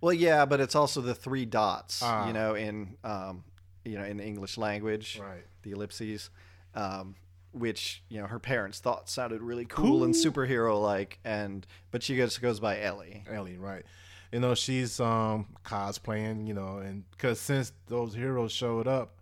well, 0.00 0.12
yeah, 0.12 0.44
but 0.46 0.60
it's 0.60 0.74
also 0.74 1.00
the 1.00 1.14
three 1.14 1.44
dots. 1.44 2.00
Ah. 2.02 2.26
You 2.26 2.32
know, 2.32 2.54
in 2.54 2.96
um, 3.04 3.44
you 3.84 3.96
know, 3.98 4.04
in 4.04 4.16
the 4.16 4.24
English 4.24 4.58
language, 4.58 5.18
Right. 5.20 5.44
the 5.62 5.72
ellipses, 5.72 6.30
um, 6.74 7.14
which 7.52 8.02
you 8.08 8.20
know 8.20 8.26
her 8.26 8.38
parents 8.40 8.80
thought 8.80 9.08
sounded 9.08 9.42
really 9.42 9.64
cool, 9.66 10.02
and 10.04 10.14
superhero 10.14 10.80
like, 10.82 11.18
and 11.24 11.66
but 11.90 12.02
she 12.02 12.16
just 12.16 12.40
goes 12.42 12.58
by 12.58 12.80
Ellie. 12.80 13.22
Ellie, 13.30 13.58
right? 13.58 13.84
You 14.34 14.40
know, 14.40 14.56
she's 14.56 14.98
um 14.98 15.46
cosplaying, 15.64 16.48
you 16.48 16.54
know, 16.54 16.78
and 16.78 17.08
because 17.12 17.38
since 17.38 17.72
those 17.86 18.14
heroes 18.14 18.50
showed 18.50 18.88
up, 18.88 19.12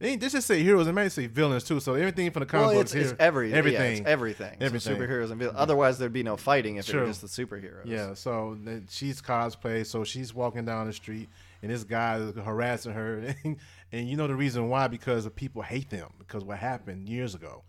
they 0.00 0.16
this 0.16 0.32
just 0.34 0.46
say 0.46 0.62
heroes, 0.62 0.86
it 0.86 0.92
may 0.92 1.08
say 1.08 1.28
villains 1.28 1.64
too. 1.64 1.80
So 1.80 1.94
everything 1.94 2.30
from 2.30 2.40
the 2.40 2.46
comic 2.46 2.66
Well, 2.66 2.74
books 2.74 2.92
it's, 2.92 3.04
here, 3.04 3.12
it's 3.14 3.20
every, 3.22 3.54
everything, 3.54 3.80
yeah, 3.80 4.00
it's 4.00 4.06
everything. 4.06 4.56
So 4.60 4.66
superheroes 4.94 5.30
and 5.30 5.38
villains. 5.38 5.56
Otherwise, 5.58 5.96
there'd 5.96 6.12
be 6.12 6.22
no 6.22 6.36
fighting 6.36 6.76
if 6.76 6.86
it 6.86 6.92
True. 6.92 7.00
were 7.00 7.06
just 7.06 7.22
the 7.22 7.26
superheroes. 7.28 7.86
Yeah, 7.86 8.12
so 8.12 8.58
she's 8.90 9.22
cosplay, 9.22 9.86
so 9.86 10.04
she's 10.04 10.34
walking 10.34 10.66
down 10.66 10.86
the 10.88 10.92
street, 10.92 11.30
and 11.62 11.70
this 11.70 11.82
guy 11.82 12.18
is 12.18 12.34
harassing 12.34 12.92
her, 12.92 13.34
and, 13.44 13.56
and 13.92 14.10
you 14.10 14.18
know 14.18 14.26
the 14.26 14.36
reason 14.36 14.68
why 14.68 14.88
because 14.88 15.24
the 15.24 15.30
people 15.30 15.62
hate 15.62 15.88
them 15.88 16.10
because 16.18 16.44
what 16.44 16.58
happened 16.58 17.08
years 17.08 17.34
ago, 17.34 17.62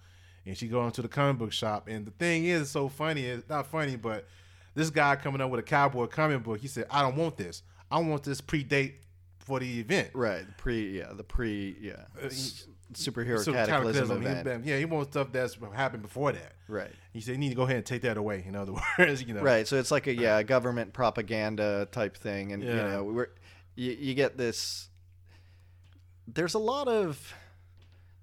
and 0.45 0.57
she 0.57 0.67
goes 0.67 0.87
into 0.87 1.03
the 1.03 1.07
comic 1.07 1.37
book 1.37 1.53
shop, 1.53 1.87
and 1.87 2.05
the 2.05 2.11
thing 2.11 2.43
is 2.47 2.69
so 2.69 2.89
funny, 2.89 3.27
it's 3.27 3.47
not 3.47 3.67
funny, 3.67 3.95
but 3.95 4.25
this 4.73 4.89
guy 4.89 5.15
coming 5.15 5.41
up 5.41 5.49
with 5.49 5.59
a 5.59 5.63
cowboy 5.63 6.07
comic 6.07 6.43
book, 6.43 6.59
he 6.59 6.67
said, 6.67 6.85
"I 6.89 7.01
don't 7.01 7.15
want 7.15 7.37
this. 7.37 7.63
I 7.89 7.99
want 7.99 8.23
this 8.23 8.39
predate 8.41 8.95
for 9.39 9.59
the 9.59 9.79
event." 9.79 10.11
Right. 10.13 10.45
The 10.45 10.53
pre. 10.53 10.97
Yeah. 10.99 11.11
The 11.13 11.23
pre. 11.23 11.75
Yeah. 11.81 11.93
Uh, 12.21 12.27
s- 12.27 12.67
superhero 12.93 13.39
So 13.39 13.53
cataclysm, 13.53 14.07
cataclysm, 14.07 14.21
he- 14.21 14.27
event. 14.27 14.65
yeah, 14.65 14.77
he 14.77 14.83
wants 14.83 15.11
stuff 15.11 15.31
that's 15.31 15.57
happened 15.73 16.01
before 16.03 16.33
that. 16.33 16.53
Right. 16.67 16.91
He 17.13 17.21
said, 17.21 17.31
"You 17.33 17.37
need 17.37 17.49
to 17.49 17.55
go 17.55 17.63
ahead 17.63 17.77
and 17.77 17.85
take 17.85 18.01
that 18.01 18.17
away." 18.17 18.43
In 18.45 18.55
other 18.55 18.73
words, 18.99 19.23
you 19.23 19.33
know, 19.33 19.41
Right. 19.41 19.67
So 19.67 19.77
it's 19.77 19.91
like 19.91 20.07
a 20.07 20.13
yeah 20.13 20.43
government 20.55 20.93
propaganda 20.93 21.87
type 21.91 22.17
thing, 22.17 22.51
and 22.51 22.61
you 22.63 22.73
know 22.73 23.03
we're 23.03 23.27
you, 23.75 23.91
you 23.93 24.13
get 24.13 24.37
this. 24.37 24.89
There's 26.27 26.53
a 26.53 26.59
lot 26.59 26.87
of 26.87 27.33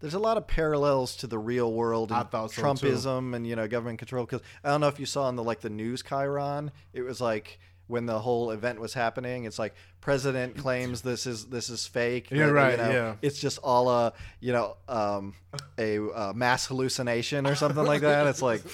there's 0.00 0.14
a 0.14 0.18
lot 0.18 0.36
of 0.36 0.46
parallels 0.46 1.16
to 1.16 1.26
the 1.26 1.38
real 1.38 1.72
world 1.72 2.12
and 2.12 2.26
so, 2.30 2.48
too. 2.48 2.60
Trumpism 2.62 3.34
and 3.34 3.46
you 3.46 3.56
know 3.56 3.66
government 3.68 3.98
control. 3.98 4.24
Because 4.24 4.42
I 4.62 4.70
don't 4.70 4.80
know 4.80 4.88
if 4.88 5.00
you 5.00 5.06
saw 5.06 5.28
in 5.28 5.36
the 5.36 5.42
like 5.42 5.60
the 5.60 5.70
news 5.70 6.02
Chiron, 6.02 6.70
it 6.92 7.02
was 7.02 7.20
like 7.20 7.58
when 7.88 8.06
the 8.06 8.18
whole 8.18 8.50
event 8.50 8.80
was 8.80 8.94
happening. 8.94 9.44
It's 9.44 9.58
like 9.58 9.74
president 10.00 10.56
claims 10.56 11.02
this 11.02 11.26
is 11.26 11.46
this 11.46 11.68
is 11.68 11.86
fake. 11.86 12.30
Yeah, 12.30 12.44
right, 12.44 12.72
You 12.72 12.76
know, 12.76 12.90
yeah. 12.90 13.14
It's 13.22 13.40
just 13.40 13.58
all 13.62 13.88
a 13.88 14.12
you 14.40 14.52
know 14.52 14.76
um, 14.88 15.34
a 15.78 15.98
uh, 15.98 16.32
mass 16.34 16.66
hallucination 16.66 17.46
or 17.46 17.54
something 17.54 17.84
like 17.84 18.02
that. 18.02 18.26
It's 18.26 18.42
like 18.42 18.62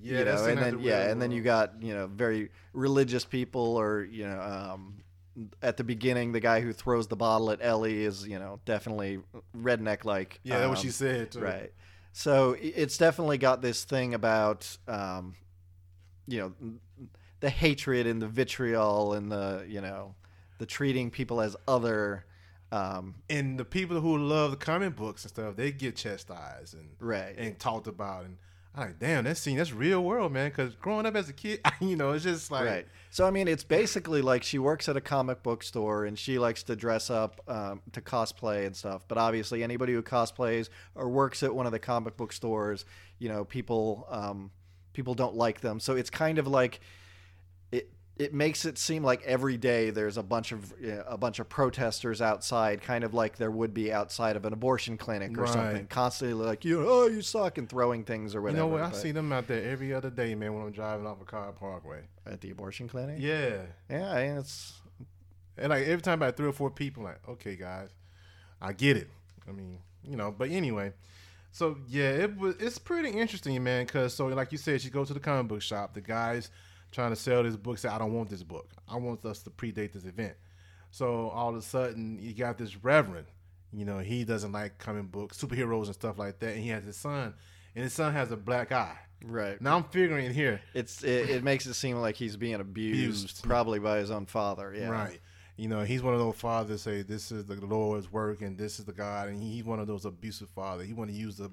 Yeah, 0.00 0.18
you 0.20 0.24
know, 0.24 0.44
and 0.44 0.58
then 0.58 0.76
the 0.76 0.82
yeah, 0.82 1.02
real 1.02 1.10
and 1.12 1.22
then 1.22 1.30
you 1.32 1.42
got 1.42 1.82
you 1.82 1.92
know 1.92 2.06
very 2.06 2.50
religious 2.72 3.24
people, 3.24 3.76
or 3.76 4.02
you 4.04 4.26
know, 4.28 4.40
um, 4.40 4.94
at 5.62 5.76
the 5.76 5.84
beginning, 5.84 6.32
the 6.32 6.40
guy 6.40 6.60
who 6.60 6.72
throws 6.72 7.08
the 7.08 7.16
bottle 7.16 7.50
at 7.50 7.58
Ellie 7.62 8.04
is 8.04 8.26
you 8.26 8.38
know 8.38 8.60
definitely 8.64 9.20
redneck 9.56 10.04
like. 10.04 10.40
yeah, 10.42 10.58
that's 10.58 10.68
what 10.68 10.78
um, 10.78 10.82
she 10.82 10.90
said. 10.90 11.32
Too. 11.32 11.40
Right. 11.40 11.72
So 12.12 12.56
it's 12.58 12.98
definitely 12.98 13.38
got 13.38 13.62
this 13.62 13.84
thing 13.84 14.12
about, 14.12 14.76
um, 14.88 15.36
you 16.26 16.40
know, 16.40 16.72
the 17.38 17.50
hatred 17.50 18.08
and 18.08 18.20
the 18.20 18.26
vitriol 18.26 19.12
and 19.12 19.30
the 19.30 19.64
you 19.68 19.80
know, 19.80 20.14
the 20.58 20.66
treating 20.66 21.10
people 21.10 21.40
as 21.40 21.56
other. 21.66 22.24
Um, 22.70 23.14
and 23.30 23.58
the 23.58 23.64
people 23.64 24.00
who 24.00 24.18
love 24.18 24.50
the 24.50 24.56
comic 24.56 24.94
books 24.94 25.24
and 25.24 25.30
stuff, 25.30 25.56
they 25.56 25.72
get 25.72 25.96
chastised 25.96 26.74
and 26.74 26.90
right. 27.00 27.34
and 27.38 27.58
talked 27.58 27.86
about. 27.86 28.24
And 28.24 28.38
I'm 28.78 28.88
like, 28.88 28.98
damn, 28.98 29.24
that 29.24 29.36
scene, 29.36 29.56
that's 29.56 29.72
real 29.72 30.02
world, 30.04 30.32
man. 30.32 30.50
Because 30.50 30.74
growing 30.76 31.04
up 31.04 31.16
as 31.16 31.28
a 31.28 31.32
kid, 31.32 31.60
you 31.80 31.96
know, 31.96 32.12
it's 32.12 32.24
just 32.24 32.50
like, 32.50 32.64
right. 32.64 32.86
So 33.10 33.26
I 33.26 33.30
mean, 33.30 33.48
it's 33.48 33.64
basically 33.64 34.22
like 34.22 34.42
she 34.42 34.58
works 34.58 34.88
at 34.88 34.96
a 34.96 35.00
comic 35.00 35.42
book 35.42 35.62
store 35.62 36.04
and 36.04 36.18
she 36.18 36.38
likes 36.38 36.62
to 36.64 36.76
dress 36.76 37.10
up 37.10 37.40
um, 37.48 37.82
to 37.92 38.00
cosplay 38.00 38.66
and 38.66 38.76
stuff. 38.76 39.04
But 39.08 39.18
obviously, 39.18 39.62
anybody 39.62 39.94
who 39.94 40.02
cosplays 40.02 40.68
or 40.94 41.08
works 41.08 41.42
at 41.42 41.54
one 41.54 41.66
of 41.66 41.72
the 41.72 41.78
comic 41.78 42.16
book 42.16 42.32
stores, 42.32 42.84
you 43.18 43.28
know, 43.28 43.44
people 43.44 44.06
um, 44.10 44.50
people 44.92 45.14
don't 45.14 45.34
like 45.34 45.60
them. 45.60 45.80
So 45.80 45.96
it's 45.96 46.10
kind 46.10 46.38
of 46.38 46.46
like 46.46 46.80
it. 48.18 48.34
Makes 48.34 48.64
it 48.64 48.78
seem 48.78 49.02
like 49.02 49.22
every 49.24 49.56
day 49.56 49.90
there's 49.90 50.16
a 50.16 50.22
bunch 50.22 50.52
of 50.52 50.72
a 51.06 51.16
bunch 51.16 51.38
of 51.38 51.48
protesters 51.48 52.20
outside, 52.20 52.82
kind 52.82 53.04
of 53.04 53.14
like 53.14 53.36
there 53.36 53.50
would 53.50 53.72
be 53.74 53.92
outside 53.92 54.36
of 54.36 54.44
an 54.44 54.52
abortion 54.52 54.96
clinic 54.96 55.36
or 55.38 55.42
Right. 55.42 55.52
something, 55.52 55.86
constantly 55.86 56.34
like 56.46 56.64
you, 56.64 56.84
oh, 56.88 57.06
you 57.06 57.22
suck, 57.22 57.58
and 57.58 57.68
throwing 57.68 58.04
things 58.04 58.34
or 58.34 58.42
whatever. 58.42 58.56
you 58.58 58.62
know 58.64 58.72
what? 58.72 58.82
I 58.82 58.92
see 58.92 59.12
them 59.12 59.32
out 59.32 59.46
there 59.46 59.62
every 59.70 59.92
other 59.94 60.10
day, 60.10 60.34
man, 60.34 60.54
when 60.54 60.64
I'm 60.66 60.72
driving 60.72 61.06
off 61.06 61.20
a 61.20 61.24
car 61.24 61.52
Parkway. 61.52 62.00
at 62.26 62.40
the 62.40 62.50
abortion 62.50 62.88
clinic. 62.88 63.16
Yeah. 63.20 63.62
yeah, 63.88 64.16
and 64.16 64.38
it's 64.38 64.80
And 65.56 65.70
like 65.70 65.86
every 65.86 66.02
time 66.02 66.14
about 66.22 66.36
three 66.36 66.48
or 66.48 66.52
four 66.52 66.70
people, 66.70 67.04
like, 67.04 67.20
okay, 67.28 67.56
guys, 67.56 67.88
I 68.60 68.72
get 68.72 68.96
it. 68.96 69.08
I 69.48 69.52
mean, 69.52 69.78
you 70.04 70.16
know, 70.16 70.30
but 70.36 70.50
anyway. 70.50 70.92
So 71.50 71.78
yeah, 71.88 72.10
it 72.10 72.36
was 72.36 72.56
it's 72.60 72.78
pretty 72.78 73.08
interesting, 73.10 73.60
man. 73.64 73.86
Cause 73.86 74.12
so 74.14 74.26
like 74.26 74.52
you 74.52 74.58
said, 74.58 74.80
she 74.82 74.90
goes 74.90 75.08
to 75.08 75.14
the 75.14 75.20
comic 75.20 75.48
book 75.48 75.62
shop. 75.62 75.94
The 75.94 76.00
guys 76.02 76.50
trying 76.98 77.10
to 77.10 77.16
sell 77.16 77.44
this 77.44 77.54
book 77.54 77.78
say, 77.78 77.88
I 77.88 77.96
don't 77.96 78.12
want 78.12 78.28
this 78.28 78.42
book. 78.42 78.72
I 78.88 78.96
want 78.96 79.24
us 79.24 79.40
to 79.44 79.50
predate 79.50 79.92
this 79.92 80.04
event. 80.04 80.34
So 80.90 81.28
all 81.28 81.50
of 81.50 81.54
a 81.54 81.62
sudden, 81.62 82.18
you 82.20 82.34
got 82.34 82.58
this 82.58 82.82
reverend. 82.82 83.28
You 83.72 83.84
know, 83.84 83.98
he 84.00 84.24
doesn't 84.24 84.50
like 84.50 84.78
comic 84.78 85.12
books, 85.12 85.40
superheroes 85.40 85.86
and 85.86 85.94
stuff 85.94 86.18
like 86.18 86.40
that. 86.40 86.54
And 86.54 86.60
he 86.64 86.70
has 86.70 86.84
his 86.84 86.96
son, 86.96 87.34
and 87.76 87.84
his 87.84 87.92
son 87.92 88.12
has 88.14 88.32
a 88.32 88.36
black 88.36 88.72
eye. 88.72 88.96
right. 89.24 89.60
Now 89.60 89.76
I'm 89.76 89.84
figuring 89.84 90.34
here, 90.34 90.60
It's 90.74 91.04
it, 91.04 91.30
it 91.30 91.44
makes 91.44 91.66
it 91.66 91.74
seem 91.74 91.98
like 91.98 92.16
he's 92.16 92.36
being 92.36 92.56
abused, 92.56 93.24
Abused. 93.26 93.44
probably 93.44 93.78
by 93.78 93.98
his 93.98 94.10
own 94.10 94.26
father. 94.26 94.74
Yeah, 94.76 94.88
Right. 94.88 95.20
You 95.56 95.68
know, 95.68 95.82
he's 95.82 96.02
one 96.02 96.14
of 96.14 96.20
those 96.20 96.34
fathers 96.34 96.82
say 96.82 97.02
this 97.02 97.30
is 97.30 97.44
the 97.44 97.54
Lord's 97.64 98.10
work 98.12 98.42
and 98.42 98.58
this 98.58 98.80
is 98.80 98.86
the 98.86 98.92
God, 98.92 99.28
and 99.28 99.40
he's 99.40 99.62
one 99.64 99.78
of 99.78 99.86
those 99.86 100.04
abusive 100.04 100.48
fathers. 100.50 100.88
He 100.88 100.94
want 100.94 101.10
to 101.10 101.16
use 101.16 101.36
the, 101.36 101.50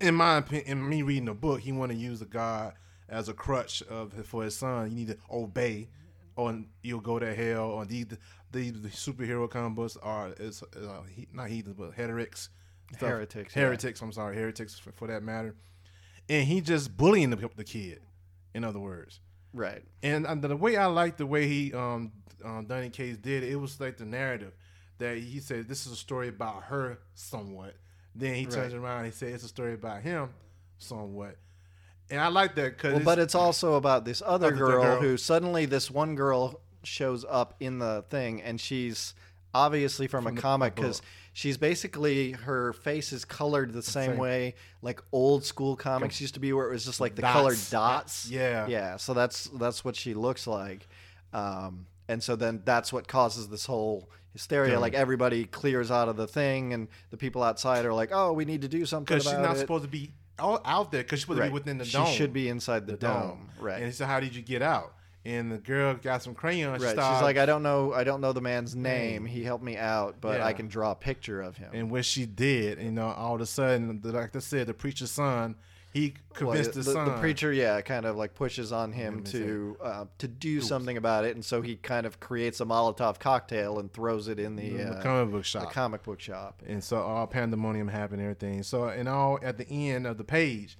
in 0.00 0.14
my 0.14 0.38
opinion, 0.38 0.68
in 0.68 0.88
me 0.88 1.02
reading 1.02 1.26
the 1.26 1.34
book, 1.34 1.60
he 1.60 1.72
want 1.72 1.92
to 1.92 1.98
use 1.98 2.20
the 2.20 2.24
God 2.26 2.72
as 3.12 3.28
a 3.28 3.34
crutch 3.34 3.82
of 3.82 4.12
for 4.26 4.42
his 4.42 4.56
son. 4.56 4.90
You 4.90 4.96
need 4.96 5.08
to 5.08 5.18
obey, 5.30 5.88
or 6.34 6.58
you'll 6.82 7.00
go 7.00 7.18
to 7.18 7.34
hell. 7.34 7.66
Or 7.66 7.84
the 7.84 8.06
the, 8.50 8.70
the 8.70 8.88
superhero 8.88 9.48
comic 9.48 9.76
books 9.76 9.96
are 10.02 10.32
is 10.40 10.62
uh, 10.62 11.02
he, 11.14 11.28
not 11.32 11.48
heathens 11.48 11.76
but 11.78 11.92
heretics, 11.94 12.48
stuff. 12.96 13.08
Heretics, 13.08 13.54
yeah. 13.54 13.62
heretics. 13.62 14.00
I'm 14.00 14.12
sorry, 14.12 14.36
heretics 14.36 14.78
for, 14.78 14.92
for 14.92 15.08
that 15.08 15.22
matter. 15.22 15.54
And 16.28 16.46
he 16.46 16.60
just 16.60 16.96
bullying 16.96 17.30
the, 17.30 17.50
the 17.56 17.64
kid. 17.64 18.00
In 18.54 18.64
other 18.64 18.80
words. 18.80 19.20
right. 19.52 19.82
And 20.02 20.26
uh, 20.26 20.34
the 20.34 20.56
way 20.56 20.76
I 20.76 20.86
like 20.86 21.16
the 21.16 21.26
way 21.26 21.46
he 21.46 21.72
um, 21.72 22.12
um 22.44 22.66
Donny 22.66 22.90
Cates 22.90 23.18
did 23.18 23.44
it, 23.44 23.50
it 23.50 23.56
was 23.56 23.80
like 23.80 23.98
the 23.98 24.04
narrative 24.04 24.52
that 24.98 25.18
he 25.18 25.40
said 25.40 25.68
this 25.68 25.86
is 25.86 25.92
a 25.92 25.96
story 25.96 26.28
about 26.28 26.64
her 26.64 26.98
somewhat. 27.14 27.74
Then 28.14 28.34
he 28.34 28.46
turns 28.46 28.74
around 28.74 28.98
and 28.98 29.06
he 29.06 29.12
said 29.12 29.32
it's 29.32 29.44
a 29.44 29.48
story 29.48 29.74
about 29.74 30.02
him 30.02 30.30
somewhat. 30.78 31.36
And 32.12 32.20
I 32.20 32.28
like 32.28 32.54
that 32.56 32.76
because 32.76 32.92
Well, 32.92 33.04
but 33.04 33.18
it's 33.18 33.34
also 33.34 33.74
about 33.74 34.04
this 34.04 34.22
other 34.24 34.52
girl, 34.52 34.82
girl. 34.82 35.00
who 35.00 35.16
suddenly 35.16 35.64
this 35.64 35.90
one 35.90 36.14
girl 36.14 36.60
shows 36.84 37.24
up 37.26 37.54
in 37.58 37.78
the 37.78 38.04
thing, 38.10 38.42
and 38.42 38.60
she's 38.60 39.14
obviously 39.54 40.06
from, 40.08 40.26
a 40.26 40.32
comic 40.32 40.74
because 40.74 41.00
she's 41.32 41.56
basically 41.56 42.32
her 42.32 42.74
face 42.74 43.14
is 43.14 43.24
colored 43.24 43.72
the 43.72 43.82
same 43.82 44.10
same. 44.12 44.18
way 44.18 44.54
like 44.82 45.00
old 45.10 45.42
school 45.42 45.74
comics 45.74 46.20
used 46.20 46.34
to 46.34 46.40
be, 46.40 46.52
where 46.52 46.68
it 46.68 46.72
was 46.72 46.84
just 46.84 47.00
like 47.00 47.14
the 47.14 47.22
Dots. 47.22 47.32
colored 47.32 47.58
dots. 47.70 48.28
Yeah. 48.28 48.66
yeah. 48.66 48.96
So 48.98 49.14
that's 49.14 49.44
that's 49.54 49.82
what 49.82 49.96
she 49.96 50.12
looks 50.12 50.46
like, 50.46 50.86
um, 51.32 51.86
and 52.08 52.22
so 52.22 52.36
then 52.36 52.60
that's 52.66 52.92
what 52.92 53.08
causes 53.08 53.48
this 53.48 53.64
whole 53.64 54.10
hysteria. 54.34 54.72
Yeah. 54.72 54.78
Like 54.80 54.92
everybody 54.92 55.46
clears 55.46 55.90
out 55.90 56.10
of 56.10 56.18
the 56.18 56.26
thing, 56.26 56.74
and 56.74 56.88
the 57.10 57.16
people 57.16 57.42
outside 57.42 57.86
are 57.86 57.94
like, 57.94 58.10
"Oh, 58.12 58.34
we 58.34 58.44
need 58.44 58.60
to 58.60 58.68
do 58.68 58.84
something 58.84 59.16
because 59.16 59.24
she's 59.24 59.32
not 59.38 59.56
it." 59.56 59.60
supposed 59.60 59.84
to 59.84 59.90
be 59.90 60.12
out, 60.38 60.62
out 60.64 60.90
there 60.92 61.02
because 61.02 61.20
she 61.20 61.22
supposed 61.22 61.40
to 61.40 61.46
be 61.46 61.52
within 61.52 61.78
the 61.78 61.84
she 61.84 61.92
dome. 61.96 62.06
She 62.06 62.16
should 62.16 62.32
be 62.32 62.48
inside 62.48 62.86
the, 62.86 62.92
the 62.92 62.98
dome. 62.98 63.12
dome. 63.12 63.48
right? 63.60 63.76
And 63.76 63.86
he 63.86 63.92
said, 63.92 64.06
"How 64.06 64.20
did 64.20 64.34
you 64.34 64.42
get 64.42 64.62
out?" 64.62 64.94
And 65.24 65.52
the 65.52 65.58
girl 65.58 65.94
got 65.94 66.20
some 66.22 66.34
crayons. 66.34 66.82
Right. 66.82 66.92
started, 66.94 67.16
She's 67.18 67.22
like, 67.22 67.36
I 67.36 67.46
don't 67.46 67.62
know. 67.62 67.92
I 67.92 68.02
don't 68.02 68.20
know 68.20 68.32
the 68.32 68.40
man's 68.40 68.74
name. 68.74 69.24
He 69.24 69.44
helped 69.44 69.62
me 69.62 69.76
out, 69.76 70.16
but 70.20 70.38
Yeah. 70.38 70.46
I 70.46 70.52
can 70.52 70.66
draw 70.66 70.90
a 70.90 70.94
picture 70.96 71.40
of 71.40 71.56
him. 71.56 71.70
and 71.72 71.92
what 71.92 72.04
she 72.04 72.26
did, 72.26 72.80
you 72.82 72.90
know, 72.90 73.06
all 73.06 73.36
of 73.36 73.40
a 73.40 73.46
sudden, 73.46 74.00
the, 74.00 74.10
like 74.10 74.34
I 74.34 74.40
said, 74.40 74.66
the 74.66 74.74
preacher's 74.74 75.12
son, 75.12 75.54
he 75.92 76.14
Well, 76.30 76.52
convinced 76.52 76.72
the, 76.72 76.78
his 76.78 76.86
the, 76.86 76.92
son. 76.92 77.04
the 77.06 77.18
preacher, 77.18 77.52
yeah, 77.52 77.80
kind 77.82 78.06
of 78.06 78.16
like 78.16 78.34
pushes 78.34 78.72
on 78.72 78.92
him 78.92 79.22
to 79.24 79.76
uh, 79.82 80.04
to 80.18 80.26
do 80.28 80.60
something 80.60 80.96
about 80.96 81.24
it, 81.24 81.34
and 81.34 81.44
so 81.44 81.60
he 81.60 81.76
kind 81.76 82.06
of 82.06 82.18
creates 82.18 82.60
a 82.60 82.64
Molotov 82.64 83.18
cocktail 83.18 83.78
and 83.78 83.92
throws 83.92 84.28
it 84.28 84.38
in 84.38 84.56
the, 84.56 84.70
the 84.70 84.84
uh, 84.98 85.02
comic 85.02 85.30
book 85.32 85.44
shop. 85.44 85.68
the 85.68 85.74
comic 85.74 86.02
book 86.02 86.20
shop. 86.20 86.62
and 86.66 86.82
so 86.82 86.96
all 87.02 87.26
pandemonium 87.26 87.88
happened 87.88 88.20
and 88.20 88.30
everything 88.30 88.62
so 88.62 88.88
and 88.88 89.08
all 89.08 89.38
at 89.42 89.58
the 89.58 89.68
end 89.90 90.06
of 90.06 90.16
the 90.16 90.24
page 90.24 90.78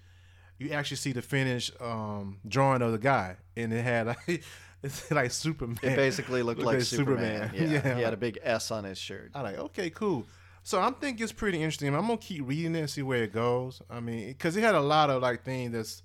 you 0.59 0.71
actually 0.71 0.97
see 0.97 1.13
the 1.13 1.23
finished 1.23 1.73
um, 1.81 2.39
drawing 2.49 2.81
of 2.83 2.93
the 2.93 2.99
guy 2.99 3.37
and 3.57 3.73
it 3.73 3.83
had 3.83 4.07
like 4.07 4.43
It's 4.85 5.11
like 5.13 5.31
Superman. 5.31 5.79
It 5.81 5.95
basically 5.95 6.43
looked, 6.43 6.59
Looked 6.59 6.67
like 6.67 6.77
like 6.79 6.85
Superman. 6.85 7.51
Superman. 7.53 7.71
Yeah. 7.73 7.83
Yeah. 7.91 7.97
He 7.99 8.03
had 8.03 8.15
a 8.15 8.17
big 8.17 8.39
S 8.43 8.73
on 8.73 8.83
his 8.83 8.99
shirt. 8.99 9.31
I'm 9.33 9.45
like 9.45 9.57
okay, 9.59 9.91
cool. 9.91 10.27
So 10.63 10.81
I'm 10.81 10.95
thinking 10.95 11.23
it's 11.25 11.33
pretty 11.33 11.59
interesting. 11.59 11.95
I'm 11.95 12.03
gonna 12.03 12.17
keep 12.19 12.47
reading 12.47 12.75
it 12.77 12.81
and 12.81 12.91
see 12.91 13.03
where 13.03 13.25
it 13.25 13.33
goes. 13.33 13.83
I 13.91 14.01
mean, 14.01 14.29
because 14.29 14.57
it 14.57 14.63
had 14.63 14.75
a 14.75 14.81
lot 14.81 15.11
of 15.11 15.21
like 15.21 15.45
things 15.45 15.73
that's 15.73 16.03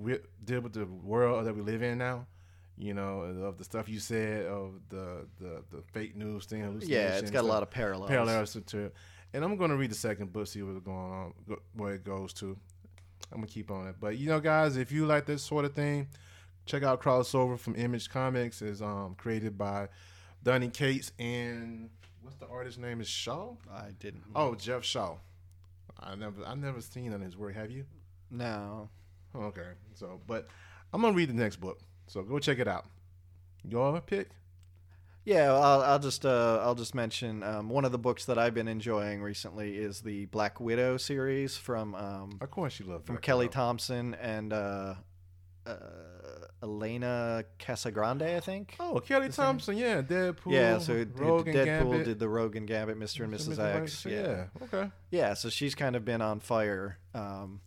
we 0.00 0.18
deal 0.44 0.60
with 0.60 0.72
the 0.72 0.86
world 0.86 1.46
that 1.46 1.54
we 1.54 1.62
live 1.62 1.82
in 1.82 1.98
now. 1.98 2.26
You 2.76 2.94
know, 2.94 3.22
of 3.22 3.58
the 3.58 3.64
stuff 3.64 3.88
you 3.88 3.98
said, 3.98 4.46
of 4.46 4.74
the 4.88 5.26
the, 5.40 5.62
the 5.70 5.82
fake 5.92 6.16
news 6.16 6.46
thing. 6.46 6.80
Yeah, 6.84 7.16
it's 7.16 7.30
got 7.30 7.44
a 7.44 7.46
lot 7.46 7.62
of 7.62 7.70
parallels. 7.70 8.08
parallels 8.08 8.56
to 8.66 8.78
it. 8.78 8.94
And 9.34 9.44
I'm 9.44 9.56
gonna 9.56 9.76
read 9.76 9.90
the 9.90 9.96
second 9.96 10.32
book, 10.32 10.46
see 10.46 10.62
what's 10.62 10.78
going 10.80 10.96
on, 10.96 11.32
where 11.74 11.94
it 11.94 12.04
goes 12.04 12.32
to. 12.34 12.56
I'm 13.32 13.38
gonna 13.38 13.48
keep 13.48 13.70
on 13.70 13.88
it. 13.88 13.96
But 14.00 14.16
you 14.16 14.28
know, 14.28 14.40
guys, 14.40 14.76
if 14.76 14.92
you 14.92 15.04
like 15.06 15.26
this 15.26 15.42
sort 15.42 15.64
of 15.64 15.74
thing, 15.74 16.08
check 16.64 16.82
out 16.82 17.02
crossover 17.02 17.58
from 17.58 17.74
Image 17.76 18.08
Comics. 18.08 18.62
is 18.62 18.80
um 18.80 19.14
created 19.18 19.58
by 19.58 19.88
Donny 20.42 20.68
Cates 20.68 21.12
and 21.18 21.90
what's 22.22 22.36
the 22.36 22.46
artist's 22.48 22.78
name? 22.78 23.00
Is 23.00 23.08
Shaw? 23.08 23.54
I 23.72 23.90
didn't. 23.98 24.22
Oh, 24.34 24.54
Geoff 24.54 24.84
Shaw. 24.84 25.16
I 26.00 26.14
never 26.14 26.44
I 26.44 26.54
never 26.54 26.80
seen 26.80 27.12
on 27.12 27.20
his 27.20 27.36
work. 27.36 27.54
Have 27.54 27.70
you? 27.70 27.84
no. 28.30 28.88
Okay. 29.36 29.72
So, 29.94 30.20
but 30.26 30.48
I'm 30.92 31.02
gonna 31.02 31.12
read 31.14 31.28
the 31.28 31.34
next 31.34 31.56
book. 31.56 31.80
So 32.06 32.22
go 32.22 32.38
check 32.38 32.58
it 32.58 32.66
out. 32.68 32.86
Your 33.62 34.00
pick? 34.00 34.30
Yeah, 35.24 35.52
I'll, 35.52 35.82
I'll 35.82 35.98
just 35.98 36.24
uh, 36.24 36.60
I'll 36.62 36.74
just 36.74 36.94
mention 36.94 37.42
um, 37.42 37.68
one 37.68 37.84
of 37.84 37.92
the 37.92 37.98
books 37.98 38.24
that 38.24 38.38
I've 38.38 38.54
been 38.54 38.68
enjoying 38.68 39.20
recently 39.20 39.76
is 39.76 40.00
the 40.00 40.24
Black 40.26 40.58
Widow 40.60 40.96
series 40.96 41.56
from 41.58 41.94
um, 41.94 42.38
Of 42.40 42.50
course, 42.50 42.80
you 42.80 42.86
love 42.86 43.04
from 43.04 43.16
Black 43.16 43.22
Kelly 43.22 43.44
Widow. 43.46 43.52
Thompson 43.52 44.14
and 44.14 44.52
uh, 44.54 44.94
uh, 45.68 46.46
Elena 46.62 47.44
Casagrande, 47.58 48.36
I 48.36 48.40
think. 48.40 48.76
Oh, 48.80 49.00
Kelly 49.00 49.28
Thompson, 49.28 49.76
yeah, 49.76 50.02
Deadpool. 50.02 50.52
yeah, 50.52 50.78
so 50.78 50.94
Rogue 51.14 51.46
Deadpool 51.46 51.64
Gambit. 51.64 52.04
did 52.04 52.18
the 52.18 52.28
Rogue 52.28 52.56
and 52.56 52.66
Gambit, 52.66 52.98
Mr. 52.98 53.24
and 53.24 53.32
Mrs. 53.34 53.58
X. 53.58 54.04
Yeah. 54.04 54.12
Yeah. 54.12 54.44
Okay. 54.64 54.90
Yeah, 55.10 55.34
so 55.34 55.48
she's 55.50 55.74
kind 55.74 55.94
of 55.96 56.04
been 56.04 56.20
on 56.20 56.40
fire. 56.40 56.98
Um, 57.14 57.60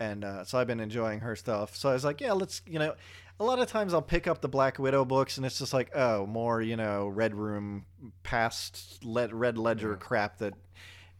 and 0.00 0.24
uh, 0.24 0.44
so 0.44 0.58
I've 0.58 0.68
been 0.68 0.78
enjoying 0.80 1.20
her 1.20 1.34
stuff. 1.34 1.74
So 1.76 1.88
I 1.90 1.94
was 1.94 2.04
like, 2.04 2.20
yeah, 2.20 2.32
let's, 2.32 2.62
you 2.66 2.78
know, 2.78 2.94
a 3.40 3.44
lot 3.44 3.58
of 3.58 3.66
times 3.68 3.92
I'll 3.92 4.02
pick 4.02 4.28
up 4.28 4.40
the 4.40 4.48
Black 4.48 4.78
Widow 4.78 5.04
books 5.04 5.36
and 5.36 5.44
it's 5.46 5.58
just 5.58 5.72
like, 5.72 5.90
oh, 5.96 6.24
more, 6.26 6.62
you 6.62 6.76
know, 6.76 7.08
Red 7.08 7.34
Room 7.34 7.84
past 8.22 9.04
le- 9.04 9.34
Red 9.34 9.58
Ledger 9.58 9.90
Yeah. 9.92 9.96
crap 9.98 10.38
that, 10.38 10.54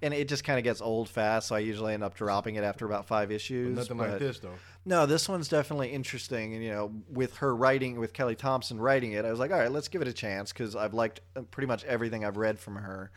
and 0.03 0.15
it 0.15 0.29
just 0.29 0.45
kind 0.45 0.59
of 0.59 0.65
gets 0.65 0.81
old 0.81 1.09
fast. 1.09 1.49
So 1.49 1.57
I 1.57 1.59
usually 1.59 1.95
end 1.95 2.05
up 2.05 2.15
dropping 2.15 2.55
it 2.55 2.63
after 2.63 2.87
about 2.87 3.07
five 3.07 3.33
issues. 3.33 3.77
Nothing 3.77 3.99
like 3.99 4.11
but- 4.13 4.21
this 4.21 4.39
though. 4.39 4.55
No, 4.85 5.07
this 5.07 5.29
one's 5.29 5.49
definitely 5.49 5.89
interesting, 5.91 6.55
and 6.55 6.65
you 6.65 6.71
know, 6.71 6.93
with 7.11 7.37
her 7.39 7.55
writing, 7.55 7.99
with 7.99 8.13
Kelly 8.13 8.35
Thompson 8.35 8.81
writing 8.81 9.13
it, 9.13 9.25
I 9.25 9.31
was 9.31 9.39
like, 9.39 9.51
all 9.51 9.59
right, 9.59 9.71
let's 9.71 9.89
give 9.89 10.03
it 10.03 10.09
a 10.09 10.13
chance 10.13 10.53
because 10.53 10.75
I've 10.77 10.95
liked 10.95 11.21
uh, 11.37 11.43
pretty 11.43 11.67
much 11.67 11.85
everything 11.85 12.25
I've 12.25 12.37
read 12.37 12.59
from 12.59 12.77
her, 12.77 13.11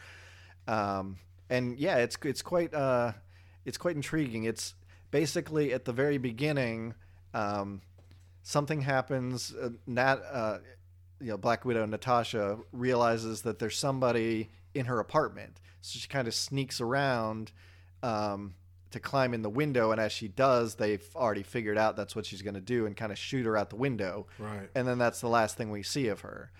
um, 0.67 1.17
and 1.49 1.77
yeah, 1.77 1.97
it's 1.97 2.17
it's 2.23 2.41
quite 2.41 2.73
uh, 2.73 3.13
it's 3.65 3.77
quite 3.77 3.95
intriguing. 3.95 4.43
It's 4.43 4.73
basically 5.11 5.73
at 5.73 5.85
the 5.85 5.93
very 5.93 6.17
beginning, 6.17 6.93
um, 7.33 7.81
something 8.43 8.81
happens. 8.81 9.53
Uh, 9.53 9.69
Nat, 9.87 10.21
uh, 10.31 10.57
you 11.19 11.27
know, 11.27 11.37
Black 11.37 11.63
Widow 11.63 11.85
Natasha 11.85 12.57
realizes 12.71 13.43
that 13.43 13.59
there's 13.59 13.77
somebody 13.77 14.49
in 14.73 14.85
her 14.85 14.99
apartment, 14.99 15.59
so 15.81 15.99
she 15.99 16.07
kind 16.07 16.27
of 16.27 16.33
sneaks 16.33 16.81
around. 16.81 17.51
Um, 18.03 18.55
to 18.91 18.99
climb 18.99 19.33
in 19.33 19.41
the 19.41 19.49
window, 19.49 19.91
and 19.91 19.99
as 19.99 20.11
she 20.11 20.27
does, 20.27 20.75
they've 20.75 21.03
already 21.15 21.43
figured 21.43 21.77
out 21.77 21.95
that's 21.95 22.15
what 22.15 22.25
she's 22.25 22.41
going 22.41 22.53
to 22.55 22.61
do 22.61 22.85
and 22.85 22.95
kind 22.95 23.11
of 23.11 23.17
shoot 23.17 23.45
her 23.45 23.57
out 23.57 23.69
the 23.69 23.75
window. 23.75 24.27
Right. 24.39 24.69
And 24.75 24.87
then 24.87 24.97
that's 24.97 25.21
the 25.21 25.27
last 25.29 25.57
thing 25.57 25.71
we 25.71 25.83
see 25.83 26.07
of 26.07 26.21
her. 26.21 26.51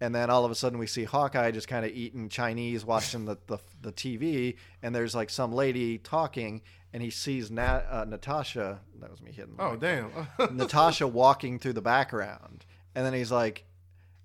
And 0.00 0.14
then 0.14 0.30
all 0.30 0.44
of 0.44 0.50
a 0.50 0.54
sudden 0.54 0.78
we 0.78 0.86
see 0.86 1.02
Hawkeye 1.04 1.50
just 1.50 1.66
kind 1.66 1.84
of 1.84 1.90
eating 1.90 2.28
Chinese, 2.28 2.84
watching 2.84 3.24
the, 3.24 3.36
the, 3.48 3.58
the 3.82 3.90
TV, 3.92 4.56
and 4.82 4.94
there's 4.94 5.14
like 5.14 5.28
some 5.28 5.52
lady 5.52 5.98
talking, 5.98 6.62
and 6.92 7.02
he 7.02 7.10
sees 7.10 7.50
Nat, 7.50 7.84
uh, 7.90 8.04
Natasha. 8.04 8.78
That 9.00 9.10
was 9.10 9.20
me 9.20 9.32
hitting. 9.32 9.56
the 9.56 9.62
Oh 9.62 9.70
mic. 9.72 9.80
damn. 9.80 10.56
Natasha 10.56 11.06
walking 11.08 11.58
through 11.58 11.72
the 11.72 11.82
background, 11.82 12.64
and 12.94 13.04
then 13.04 13.12
he's 13.12 13.32
like, 13.32 13.64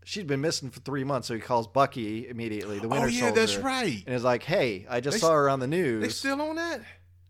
"She's 0.05 0.25
been 0.25 0.41
missing 0.41 0.69
for 0.69 0.79
three 0.81 1.03
months." 1.03 1.27
So 1.27 1.33
he 1.33 1.39
calls 1.39 1.65
Bucky 1.67 2.27
immediately, 2.29 2.77
the 2.77 2.87
Winter 2.87 3.09
Soldier. 3.09 3.25
oh 3.25 3.27
yeah, 3.29 3.33
Soldier, 3.35 3.39
that's 3.41 3.57
right. 3.57 4.03
and 4.05 4.15
is 4.15 4.23
like, 4.23 4.43
"Hey, 4.43 4.85
I 4.87 4.99
just 5.01 5.15
They 5.15 5.19
saw 5.21 5.31
her 5.31 5.49
on 5.49 5.59
the 5.59 5.67
news." 5.67 6.03
They 6.03 6.09
still 6.09 6.39
on 6.39 6.55
that? 6.57 6.81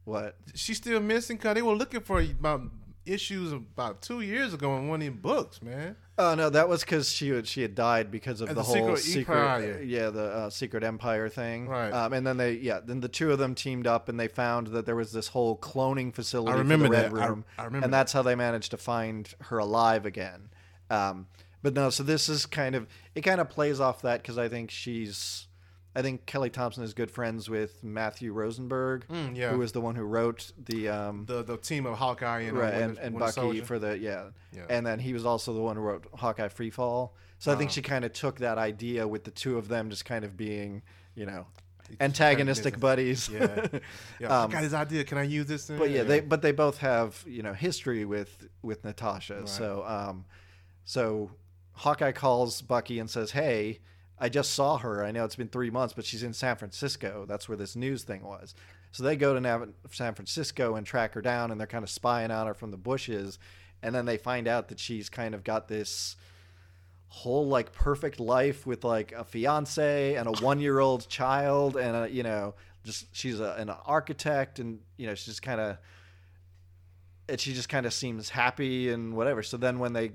What? 0.06 0.36
She's 0.56 0.78
still 0.78 1.00
missing 1.00 1.38
because 1.38 1.56
they 1.56 1.62
were 1.62 1.76
looking 1.76 2.02
for 2.02 2.20
about 2.22 2.62
issues 3.06 3.52
about 3.52 4.02
two 4.02 4.22
years 4.22 4.54
ago 4.54 4.78
in 4.78 4.88
one 4.88 5.02
of 5.02 5.08
these 5.08 5.22
books, 5.22 5.62
man. 5.62 5.96
Oh 6.18 6.36
no, 6.36 6.50
that 6.50 6.70
was 6.70 6.82
because 6.84 7.12
she 7.12 7.30
had, 7.30 7.48
she 7.48 7.62
had 7.64 7.74
died 7.76 8.12
because 8.12 8.40
of 8.40 8.50
the 8.50 8.54
the 8.56 8.64
whole 8.64 8.96
Secret 8.96 9.36
Empire. 9.36 9.82
yeah, 9.84 10.10
the 10.10 10.24
uh, 10.24 10.50
secret 10.50 10.84
empire 10.84 11.28
thing. 11.28 11.68
Right. 11.68 11.90
Um, 11.92 12.14
and 12.14 12.26
then 12.26 12.38
they, 12.38 12.54
yeah, 12.54 12.80
then 12.86 13.02
the 13.02 13.08
two 13.10 13.32
of 13.32 13.40
them 13.40 13.56
teamed 13.56 13.88
up 13.88 14.10
and 14.10 14.20
they 14.20 14.28
found 14.28 14.68
that 14.68 14.86
there 14.86 14.96
was 14.96 15.12
this 15.12 15.30
whole 15.30 15.58
cloning 15.58 16.14
facility 16.14 16.54
I 16.54 16.60
remember 16.60 16.86
for 16.86 16.92
the 16.94 17.02
Red 17.02 17.12
that. 17.14 17.22
I- 17.22 17.28
Room, 17.28 17.46
I 17.58 17.66
remember 17.66 17.86
and 17.86 17.94
that's 17.94 18.14
how 18.14 18.22
they 18.22 18.36
managed 18.36 18.72
to 18.72 18.78
find 18.78 19.28
her 19.42 19.58
alive 19.58 20.06
again. 20.06 20.50
Um, 20.90 21.28
but 21.64 21.74
no, 21.74 21.90
so 21.90 22.04
this 22.04 22.30
is 22.30 22.46
kind 22.46 22.76
of 22.76 22.88
it. 23.16 23.22
Kind 23.22 23.42
of 23.42 23.50
plays 23.50 23.80
off 23.80 24.02
that 24.04 24.22
because 24.22 24.38
I 24.38 24.50
think 24.50 24.70
she's. 24.70 25.48
I 25.96 26.02
think 26.02 26.26
Kelly 26.26 26.50
Thompson 26.50 26.84
is 26.84 26.94
good 26.94 27.12
friends 27.12 27.50
with 27.50 27.84
Matthew 27.84 28.34
Rosenberg, 28.34 29.06
Mm, 29.10 29.36
yeah. 29.36 29.52
who 29.52 29.60
was 29.60 29.74
the 29.74 29.82
one 29.82 29.96
who 29.96 30.04
wrote 30.04 30.52
the 30.58 30.90
um, 30.90 31.26
The 31.26 31.44
the 31.44 31.58
team 31.58 31.86
of 31.86 31.98
Hawkeye 31.98 32.42
and 32.42 32.58
uh, 32.58 32.62
right, 32.62 32.74
and, 32.74 32.98
and 32.98 33.18
Bucky 33.20 33.32
Soldier. 33.34 33.66
for 33.66 33.78
the 33.80 33.98
yeah. 34.00 34.30
Yeah. 34.52 34.66
and 34.70 34.86
then 34.86 35.00
he 35.00 35.14
was 35.14 35.26
also 35.26 35.54
the 35.54 35.62
one 35.62 35.76
who 35.76 35.82
wrote 35.84 36.06
Hawkeye 36.16 36.48
Freefall. 36.50 37.12
So 37.40 37.52
I 37.52 37.56
think 37.56 37.68
Uh-huh. 37.70 37.74
she 37.76 37.82
kind 37.82 38.06
of 38.06 38.14
took 38.14 38.40
that 38.40 38.58
idea 38.58 39.08
with 39.08 39.24
the 39.26 39.32
two 39.32 39.58
of 39.58 39.68
them 39.68 39.90
just 39.90 40.06
kind 40.06 40.24
of 40.26 40.36
being, 40.38 40.82
you 41.14 41.26
know, 41.26 41.46
antagonistic 42.00 42.80
buddies. 42.80 43.30
Yeah. 43.30 43.68
Yeah, 44.20 44.30
I 44.30 44.44
Um, 44.44 44.52
got 44.52 44.64
his 44.64 44.74
idea. 44.74 45.04
Can 45.04 45.18
I 45.18 45.24
use 45.24 45.46
this? 45.48 45.68
Thing? 45.68 45.78
but 45.78 45.90
yeah, 45.90 46.04
they 46.04 46.20
but 46.22 46.42
they 46.42 46.52
both 46.52 46.78
have 46.80 47.24
you 47.28 47.44
know 47.44 47.54
history 47.54 48.06
with 48.06 48.48
with 48.62 48.84
Natasha. 48.84 49.40
Right. 49.40 49.50
So 49.50 49.84
um, 49.86 50.26
so 50.86 51.32
Hawkeye 51.74 52.12
calls 52.12 52.62
Bucky 52.62 53.00
and 53.00 53.10
says, 53.10 53.32
"Hey, 53.32 53.80
I 54.24 54.30
just 54.30 54.54
saw 54.54 54.78
her. 54.78 55.04
I 55.04 55.12
know 55.12 55.26
it's 55.26 55.36
been 55.36 55.50
three 55.50 55.70
months, 55.70 55.94
but 55.94 56.06
she's 56.06 56.24
in 56.24 56.32
San 56.32 56.56
Francisco. 56.56 57.26
That's 57.28 57.50
where 57.50 57.58
this 57.58 57.76
news 57.76 58.04
thing 58.04 58.24
was." 58.24 58.56
So 58.94 59.04
they 59.04 59.18
go 59.18 59.34
to 59.34 59.42
Nav- 59.42 59.74
San 59.92 60.14
Francisco 60.14 60.76
and 60.76 60.88
track 60.88 61.14
her 61.16 61.22
down, 61.22 61.52
and 61.52 61.60
they're 61.60 61.68
kind 61.68 61.84
of 61.84 61.90
spying 61.90 62.32
on 62.32 62.48
her 62.48 62.54
from 62.54 62.72
the 62.72 62.78
bushes, 62.78 63.38
and 63.82 63.94
then 63.94 64.06
they 64.06 64.18
find 64.18 64.48
out 64.48 64.70
that 64.70 64.80
she's 64.80 65.10
kind 65.10 65.36
of 65.36 65.44
got 65.44 65.68
this 65.68 66.16
whole 67.10 67.48
like 67.48 67.74
perfect 67.74 68.20
life 68.20 68.66
with 68.66 68.86
like 68.86 69.12
a 69.12 69.26
fiance 69.26 70.16
and 70.16 70.28
a 70.28 70.32
one 70.42 70.62
year 70.62 70.80
old 70.80 71.08
child 71.10 71.76
and 71.76 71.96
a 71.96 72.10
you 72.10 72.24
know 72.24 72.56
just 72.86 73.06
she's 73.16 73.40
a, 73.40 73.54
an 73.60 73.70
architect 73.70 74.58
and 74.58 74.80
you 74.98 75.06
know 75.06 75.14
she's 75.14 75.28
just 75.28 75.42
kind 75.44 75.62
of 75.62 75.78
and 77.30 77.40
she 77.40 77.54
just 77.54 77.70
kind 77.70 77.86
of 77.86 77.94
seems 77.94 78.30
happy 78.30 78.90
and 78.90 79.16
whatever 79.16 79.44
so 79.44 79.58
then 79.58 79.78
when 79.78 79.94
they 79.94 80.12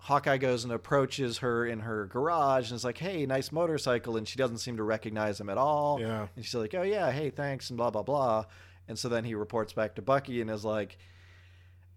hawkeye 0.00 0.38
goes 0.38 0.64
and 0.64 0.72
approaches 0.72 1.38
her 1.38 1.66
in 1.66 1.80
her 1.80 2.06
garage 2.06 2.70
and 2.70 2.76
is 2.76 2.84
like 2.84 2.98
hey 2.98 3.26
nice 3.26 3.52
motorcycle 3.52 4.16
and 4.16 4.26
she 4.26 4.36
doesn't 4.38 4.58
seem 4.58 4.76
to 4.76 4.82
recognize 4.82 5.40
him 5.40 5.48
at 5.50 5.58
all 5.58 5.98
Yeah. 6.00 6.26
and 6.36 6.44
she's 6.44 6.54
like 6.54 6.74
oh 6.74 6.82
yeah 6.82 7.10
hey 7.10 7.30
thanks 7.30 7.68
and 7.70 7.76
blah 7.76 7.90
blah 7.90 8.02
blah 8.02 8.44
and 8.88 8.98
so 8.98 9.08
then 9.08 9.24
he 9.24 9.34
reports 9.34 9.72
back 9.72 9.94
to 9.96 10.02
bucky 10.02 10.40
and 10.40 10.50
is 10.50 10.64
like 10.64 10.96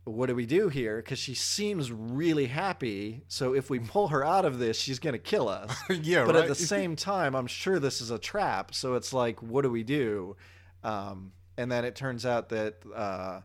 what 0.05 0.25
do 0.27 0.35
we 0.35 0.45
do 0.45 0.67
here? 0.67 0.97
Because 0.97 1.17
she 1.17 1.33
seems 1.33 1.89
really 1.89 2.47
happy. 2.47 3.23
So 3.29 3.53
if 3.55 3.69
we 3.69 3.79
pull 3.79 4.09
her 4.09 4.21
out 4.21 4.43
of 4.43 4.59
this, 4.59 4.77
she's 4.77 4.99
going 4.99 5.13
to 5.13 5.17
kill 5.17 5.47
us. 5.47 5.73
yeah, 5.89 6.25
but 6.25 6.35
right. 6.35 6.41
at 6.43 6.49
the 6.49 6.55
same 6.75 6.97
time, 6.97 7.35
I'm 7.37 7.47
sure 7.47 7.79
this 7.79 8.01
is 8.01 8.11
a 8.11 8.19
trap. 8.19 8.75
So 8.75 8.95
it's 8.95 9.13
like, 9.13 9.41
what 9.41 9.61
do 9.61 9.69
we 9.69 9.83
do? 9.83 10.35
Um, 10.83 11.31
and 11.57 11.71
then 11.71 11.85
it 11.85 11.95
turns 11.95 12.25
out 12.25 12.49
that 12.49 12.79
uh, 12.93 13.39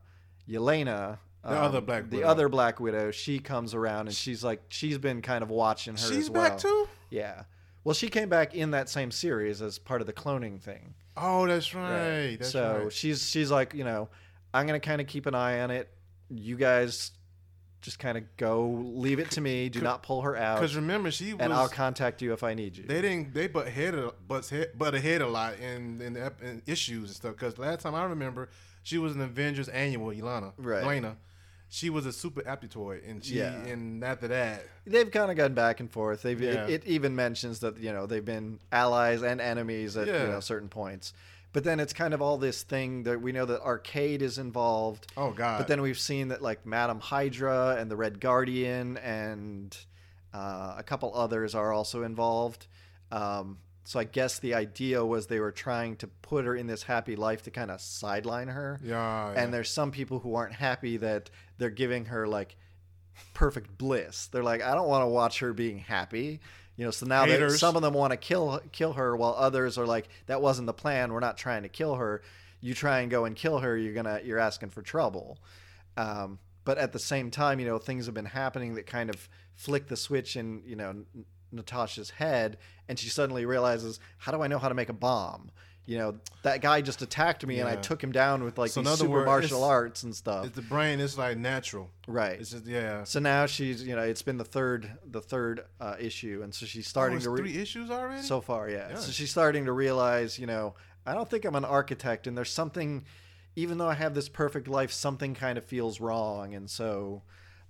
Yelena, 0.48 1.18
The 1.48 1.58
um, 1.58 1.64
other 1.64 1.80
Black 1.80 2.10
the 2.10 2.16
Widow. 2.18 2.28
other 2.28 2.48
Black 2.48 2.80
Widow, 2.80 3.10
she 3.10 3.38
comes 3.38 3.74
around 3.74 4.06
and 4.08 4.14
she's 4.16 4.42
like, 4.44 4.62
she's 4.68 4.98
been 4.98 5.22
kind 5.22 5.42
of 5.42 5.50
watching 5.50 5.94
her 5.94 5.98
she's 5.98 6.16
as 6.24 6.30
well. 6.30 6.48
back 6.50 6.58
too. 6.58 6.88
Yeah. 7.10 7.44
Well, 7.84 7.94
she 7.94 8.08
came 8.08 8.28
back 8.28 8.54
in 8.54 8.72
that 8.72 8.88
same 8.88 9.10
series 9.10 9.62
as 9.62 9.78
part 9.78 10.00
of 10.00 10.06
the 10.06 10.12
cloning 10.12 10.60
thing. 10.60 10.94
Oh, 11.16 11.46
that's 11.46 11.74
right. 11.74 12.36
That's 12.38 12.50
so 12.50 12.80
right. 12.84 12.92
she's 12.92 13.28
she's 13.28 13.50
like, 13.50 13.72
you 13.74 13.84
know, 13.84 14.08
I'm 14.52 14.66
gonna 14.66 14.78
kind 14.80 15.00
of 15.00 15.06
keep 15.06 15.26
an 15.26 15.34
eye 15.34 15.60
on 15.60 15.70
it. 15.70 15.88
You 16.30 16.56
guys 16.56 17.12
just 17.80 17.98
kind 18.00 18.18
of 18.18 18.24
go, 18.36 18.68
leave 18.94 19.20
it 19.20 19.30
to 19.30 19.40
me. 19.40 19.68
Do 19.68 19.80
not 19.80 20.02
pull 20.02 20.22
her 20.22 20.36
out, 20.36 20.56
Because 20.56 20.74
remember, 20.76 21.10
she 21.12 21.32
was. 21.32 21.40
and 21.40 21.52
I'll 21.52 21.68
contact 21.68 22.20
you 22.20 22.32
if 22.32 22.42
I 22.42 22.52
need 22.54 22.76
you. 22.76 22.84
they 22.84 23.00
didn't. 23.00 23.32
They 23.32 23.46
butt 23.46 23.68
head 23.68 23.94
butts 24.26 24.50
head, 24.50 24.72
butt 24.76 24.94
ahead 24.94 25.22
a 25.22 25.28
lot 25.28 25.54
in 25.60 26.00
in, 26.02 26.12
the, 26.14 26.32
in 26.42 26.60
issues 26.66 27.04
and 27.08 27.16
stuff. 27.16 27.36
Because 27.36 27.56
last 27.56 27.80
time 27.80 27.94
I 27.94 28.04
remember, 28.04 28.50
she 28.82 28.98
was 28.98 29.14
an 29.14 29.20
Avengers 29.22 29.68
annual. 29.68 30.08
Ilana, 30.10 30.52
Right. 30.58 30.82
Elena, 30.82 31.16
she 31.68 31.90
was 31.90 32.06
a 32.06 32.12
super 32.12 32.40
Adaptoid, 32.42 33.08
and 33.08 33.24
she 33.24 33.36
Yeah. 33.38 33.52
and 33.54 34.02
after 34.02 34.28
that, 34.28 34.64
They've 34.86 35.10
kind 35.10 35.30
of 35.30 35.36
gone 35.36 35.52
back 35.54 35.80
and 35.80 35.90
forth. 35.90 36.22
They've 36.22 36.40
Yeah. 36.40 36.66
it, 36.66 36.84
it 36.84 36.86
even 36.86 37.14
mentions 37.14 37.60
that 37.60 37.78
you 37.78 37.92
know 37.92 38.06
they've 38.06 38.24
been 38.24 38.58
allies 38.72 39.22
and 39.22 39.40
enemies 39.40 39.96
at 39.96 40.06
Yeah. 40.06 40.22
you 40.24 40.28
know 40.30 40.40
certain 40.40 40.68
points. 40.68 41.12
But 41.52 41.64
then 41.64 41.80
it's 41.80 41.94
kind 41.94 42.12
of 42.12 42.20
all 42.22 42.36
this 42.38 42.62
thing 42.62 43.04
that 43.04 43.22
we 43.22 43.32
know 43.32 43.46
that 43.46 43.62
Arcade 43.62 44.20
is 44.22 44.36
involved. 44.38 45.06
oh 45.16 45.30
god, 45.32 45.58
But 45.58 45.68
then 45.68 45.80
we've 45.82 45.98
seen 45.98 46.28
that 46.28 46.42
like 46.42 46.64
Madam 46.66 47.00
Hydra 47.00 47.76
and 47.78 47.90
the 47.90 47.96
Red 47.96 48.20
Guardian 48.20 48.96
and 48.98 49.76
Uh, 50.34 50.74
a 50.76 50.82
couple 50.82 51.10
others 51.16 51.54
are 51.54 51.72
also 51.72 52.02
involved. 52.02 52.66
Um, 53.10 53.58
so 53.88 53.98
I 53.98 54.04
guess 54.04 54.38
the 54.38 54.52
idea 54.52 55.02
was 55.02 55.28
they 55.28 55.40
were 55.40 55.50
trying 55.50 55.96
to 55.96 56.08
put 56.08 56.44
her 56.44 56.54
in 56.54 56.66
this 56.66 56.82
happy 56.82 57.16
life 57.16 57.44
to 57.44 57.50
kind 57.50 57.70
of 57.70 57.80
sideline 57.80 58.48
her. 58.48 58.78
Yeah, 58.84 59.32
And 59.34 59.50
there's 59.50 59.70
some 59.70 59.92
people 59.92 60.18
who 60.18 60.34
aren't 60.34 60.52
happy 60.52 60.98
that 60.98 61.30
they're 61.56 61.70
giving 61.70 62.04
her 62.04 62.28
like 62.28 62.56
perfect 63.32 63.78
bliss. 63.78 64.26
They're 64.26 64.42
like, 64.42 64.62
I 64.62 64.74
don't 64.74 64.88
want 64.88 65.04
to 65.04 65.06
watch 65.06 65.38
her 65.38 65.54
being 65.54 65.78
happy. 65.78 66.40
You 66.76 66.84
know, 66.84 66.90
so 66.90 67.06
now 67.06 67.24
they, 67.24 67.48
some 67.56 67.76
of 67.76 67.82
them 67.82 67.94
want 67.94 68.10
to 68.10 68.18
kill 68.18 68.60
kill 68.72 68.92
her, 68.92 69.16
while 69.16 69.34
others 69.38 69.78
are 69.78 69.86
like, 69.86 70.10
that 70.26 70.42
wasn't 70.42 70.66
the 70.66 70.74
plan. 70.74 71.10
We're 71.10 71.20
not 71.20 71.38
trying 71.38 71.62
to 71.62 71.70
kill 71.70 71.94
her. 71.94 72.20
You 72.60 72.74
try 72.74 73.00
and 73.00 73.10
go 73.10 73.24
and 73.24 73.34
kill 73.34 73.60
her, 73.60 73.74
you're 73.74 73.94
gonna 73.94 74.20
you're 74.22 74.38
asking 74.38 74.68
for 74.68 74.82
trouble. 74.82 75.38
Um, 75.96 76.40
but 76.66 76.76
at 76.76 76.92
the 76.92 76.98
same 76.98 77.30
time, 77.30 77.58
you 77.58 77.64
know, 77.64 77.78
things 77.78 78.04
have 78.04 78.14
been 78.14 78.26
happening 78.26 78.74
that 78.74 78.86
kind 78.86 79.08
of 79.08 79.30
flick 79.54 79.88
the 79.88 79.96
switch 79.96 80.36
and 80.36 80.62
you 80.66 80.76
know 80.76 81.06
Natasha's 81.52 82.10
head, 82.10 82.58
and 82.88 82.98
she 82.98 83.08
suddenly 83.08 83.44
realizes, 83.46 84.00
how 84.18 84.32
do 84.32 84.42
I 84.42 84.46
know 84.48 84.58
how 84.58 84.68
to 84.68 84.74
make 84.74 84.88
a 84.88 84.92
bomb? 84.94 85.50
You 85.86 85.96
know, 85.96 86.14
that 86.42 86.60
guy 86.60 86.82
just 86.82 87.00
attacked 87.00 87.46
me, 87.46 87.60
and 87.60 87.68
I 87.68 87.76
took 87.76 88.04
him 88.04 88.12
down 88.12 88.44
with 88.44 88.58
like 88.58 88.70
So 88.72 88.82
these 88.82 88.98
super 88.98 89.10
words, 89.10 89.26
martial 89.26 89.64
arts 89.64 90.02
and 90.02 90.14
stuff. 90.14 90.44
It's 90.44 90.54
the 90.54 90.60
brain 90.60 91.00
is 91.00 91.16
like 91.16 91.38
natural. 91.38 91.90
Right. 92.06 92.38
It's 92.38 92.50
just 92.50 92.66
yeah. 92.66 93.04
So 93.04 93.20
now 93.20 93.46
she's, 93.46 93.82
you 93.82 93.96
know, 93.96 94.02
it's 94.02 94.20
been 94.20 94.36
the 94.36 94.44
third, 94.44 94.90
the 95.10 95.22
third 95.22 95.64
uh, 95.80 95.94
issue, 95.98 96.42
and 96.44 96.54
so 96.54 96.66
she's 96.66 96.86
Oh, 96.86 96.90
starting 96.90 97.16
it's 97.16 97.24
to 97.24 97.30
re- 97.30 97.40
three 97.40 97.56
issues 97.56 97.90
already. 97.90 98.20
so 98.22 98.42
far, 98.42 98.68
yeah. 98.68 98.90
Yeah. 98.90 98.96
So 98.96 99.10
she's 99.12 99.30
starting 99.30 99.64
to 99.64 99.72
realize, 99.72 100.38
you 100.38 100.46
know, 100.46 100.74
I 101.06 101.14
don't 101.14 101.28
think 101.30 101.46
I'm 101.46 101.54
an 101.56 101.64
architect, 101.64 102.26
and 102.26 102.36
there's 102.36 102.52
something, 102.52 103.06
even 103.56 103.78
though 103.78 103.88
I 103.88 103.94
have 103.94 104.12
this 104.14 104.28
perfect 104.28 104.68
life, 104.68 104.92
something 104.92 105.32
kind 105.34 105.56
of 105.56 105.64
feels 105.64 106.00
wrong, 106.00 106.54
and 106.54 106.68
so, 106.68 107.22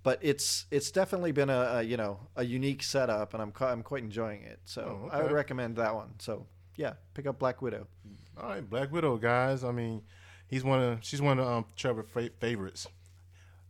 but 0.03 0.19
it's 0.21 0.65
it's 0.71 0.91
definitely 0.91 1.31
been 1.31 1.49
a, 1.49 1.59
a 1.77 1.81
you 1.83 1.97
know 1.97 2.19
a 2.35 2.43
unique 2.43 2.83
setup, 2.83 3.33
and 3.33 3.41
I'm 3.43 3.53
I'm 3.61 3.83
quite 3.83 4.03
enjoying 4.03 4.43
it. 4.43 4.59
So 4.65 5.01
Oh, 5.05 5.09
I 5.11 5.21
would 5.23 5.31
recommend 5.31 5.75
that 5.77 5.93
one. 5.95 6.13
So 6.19 6.45
yeah, 6.75 6.93
pick 7.13 7.25
up 7.27 7.39
Black 7.39 7.61
Widow. 7.61 7.87
All 8.41 8.49
right, 8.49 8.67
Black 8.69 8.91
Widow, 8.91 9.17
guys. 9.17 9.63
I 9.63 9.71
mean, 9.71 10.01
he's 10.47 10.63
one 10.63 10.81
of 10.81 10.99
she's 11.01 11.21
one 11.21 11.39
of 11.39 11.47
um, 11.47 11.65
Trevor 11.75 12.03
fa- 12.03 12.29
favorites, 12.39 12.87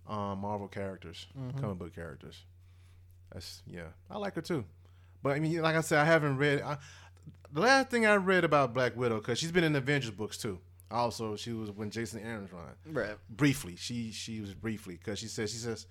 um, 0.07 0.39
Marvel 0.39 0.67
characters, 0.67 1.27
Mm-hmm. 1.37 1.59
comic 1.59 1.77
book 1.79 1.95
characters. 1.95 2.43
That's 3.33 3.61
yeah, 3.67 3.87
I 4.09 4.17
like 4.17 4.35
her 4.35 4.41
too. 4.41 4.65
But 5.21 5.31
I 5.35 5.39
mean, 5.39 5.61
like 5.61 5.75
I 5.75 5.81
said, 5.81 5.99
I 5.99 6.05
haven't 6.05 6.37
read. 6.37 6.61
I, 6.61 6.77
the 7.51 7.61
last 7.61 7.89
thing 7.89 8.05
I 8.05 8.15
read 8.15 8.43
about 8.43 8.73
Black 8.73 8.95
Widow 8.95 9.17
because 9.17 9.37
she's 9.39 9.51
been 9.51 9.63
in 9.63 9.73
the 9.73 9.79
Avengers 9.79 10.11
books 10.11 10.37
too. 10.37 10.59
Also, 10.91 11.35
she 11.35 11.51
was 11.51 11.69
when 11.71 11.89
Jason 11.91 12.21
Aaron's 12.23 12.51
run 12.51 12.63
Right. 12.85 13.15
briefly. 13.29 13.75
She 13.75 14.11
she 14.11 14.39
was 14.41 14.53
briefly 14.53 14.95
because 14.97 15.19
she 15.19 15.27
says 15.27 15.51
she 15.51 15.57
says, 15.57 15.85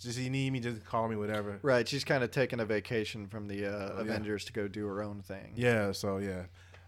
"Just 0.00 0.18
you 0.18 0.30
need 0.30 0.52
me, 0.52 0.60
just 0.60 0.84
call 0.84 1.06
me, 1.08 1.16
whatever." 1.16 1.58
Right. 1.62 1.86
She's 1.86 2.04
kind 2.04 2.24
of 2.24 2.30
taking 2.30 2.58
a 2.60 2.64
vacation 2.64 3.26
from 3.28 3.46
the 3.46 3.66
uh, 3.66 3.70
Oh, 3.70 3.94
yeah. 3.96 4.00
Avengers 4.02 4.44
to 4.46 4.52
go 4.52 4.66
do 4.68 4.86
her 4.86 5.02
own 5.02 5.22
thing. 5.22 5.52
Yeah, 5.54 5.92
so 5.92 6.16
yeah, 6.18 6.44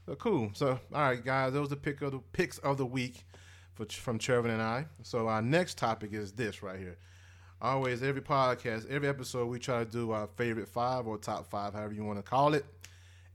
so 0.06 0.14
cool. 0.16 0.50
So 0.54 0.80
all 0.92 1.00
right, 1.02 1.24
guys, 1.24 1.52
those 1.52 1.66
are 1.68 1.70
the 1.70 1.76
pick 1.76 2.02
of 2.02 2.12
the 2.12 2.18
picks 2.32 2.58
of 2.58 2.78
the 2.78 2.86
week 2.86 3.24
for 3.74 3.86
from 3.86 4.18
Trevor 4.18 4.48
and 4.48 4.60
I. 4.62 4.86
So 5.02 5.28
our 5.28 5.42
next 5.42 5.78
topic 5.78 6.12
is 6.12 6.32
this 6.32 6.62
right 6.62 6.78
here. 6.78 6.98
Always, 7.60 8.02
every 8.02 8.22
podcast, 8.22 8.90
every 8.90 9.06
episode, 9.08 9.46
we 9.46 9.60
try 9.60 9.84
to 9.84 9.90
do 9.90 10.10
our 10.10 10.26
favorite 10.36 10.68
five 10.68 11.06
or 11.06 11.16
top 11.16 11.48
five, 11.48 11.74
however 11.74 11.94
you 11.94 12.04
want 12.04 12.18
to 12.18 12.22
call 12.24 12.54
it. 12.54 12.64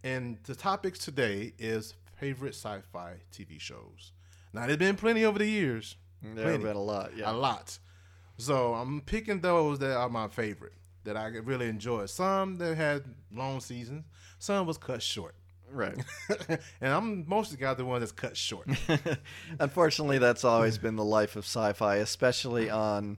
And 0.04 0.38
the 0.44 0.54
topics 0.54 1.00
today 1.00 1.54
is 1.58 1.94
favorite 2.20 2.54
sci-fi 2.54 3.16
TV 3.32 3.58
shows. 3.60 4.12
Now, 4.52 4.66
there's 4.66 4.78
been 4.78 4.98
plenty 4.98 5.24
over 5.24 5.40
the 5.40 5.46
years, 5.48 5.96
There 6.22 6.52
have 6.52 6.62
been 6.62 6.76
a 6.76 6.82
lot. 6.82 7.12
Yeah. 7.16 7.32
a 7.32 7.34
lot. 7.34 7.78
So 8.38 8.74
I'm 8.74 9.02
picking 9.02 9.42
those 9.42 9.80
that 9.80 9.98
are 9.98 10.10
my 10.10 10.28
favorite, 10.28 10.74
that 11.04 11.18
I 11.18 11.28
really 11.28 11.68
enjoy. 11.68 12.06
Some 12.06 12.56
that 12.58 12.76
had 12.76 13.04
long 13.34 13.60
seasons, 13.60 14.06
some 14.40 14.68
was 14.68 14.78
cut 14.78 15.02
short. 15.02 15.36
Right. 15.72 15.98
and 16.48 16.94
I'm 16.94 17.28
mostly 17.28 17.58
got 17.58 17.78
the 17.78 17.84
one 17.86 18.00
that's 18.00 18.12
cut 18.14 18.38
short. 18.38 18.70
Unfortunately, 19.60 20.18
that's 20.18 20.44
always 20.44 20.78
been 20.78 20.96
the 20.96 21.04
life 21.04 21.36
of 21.36 21.44
sci-fi, 21.44 21.98
especially 21.98 22.70
on, 22.70 23.18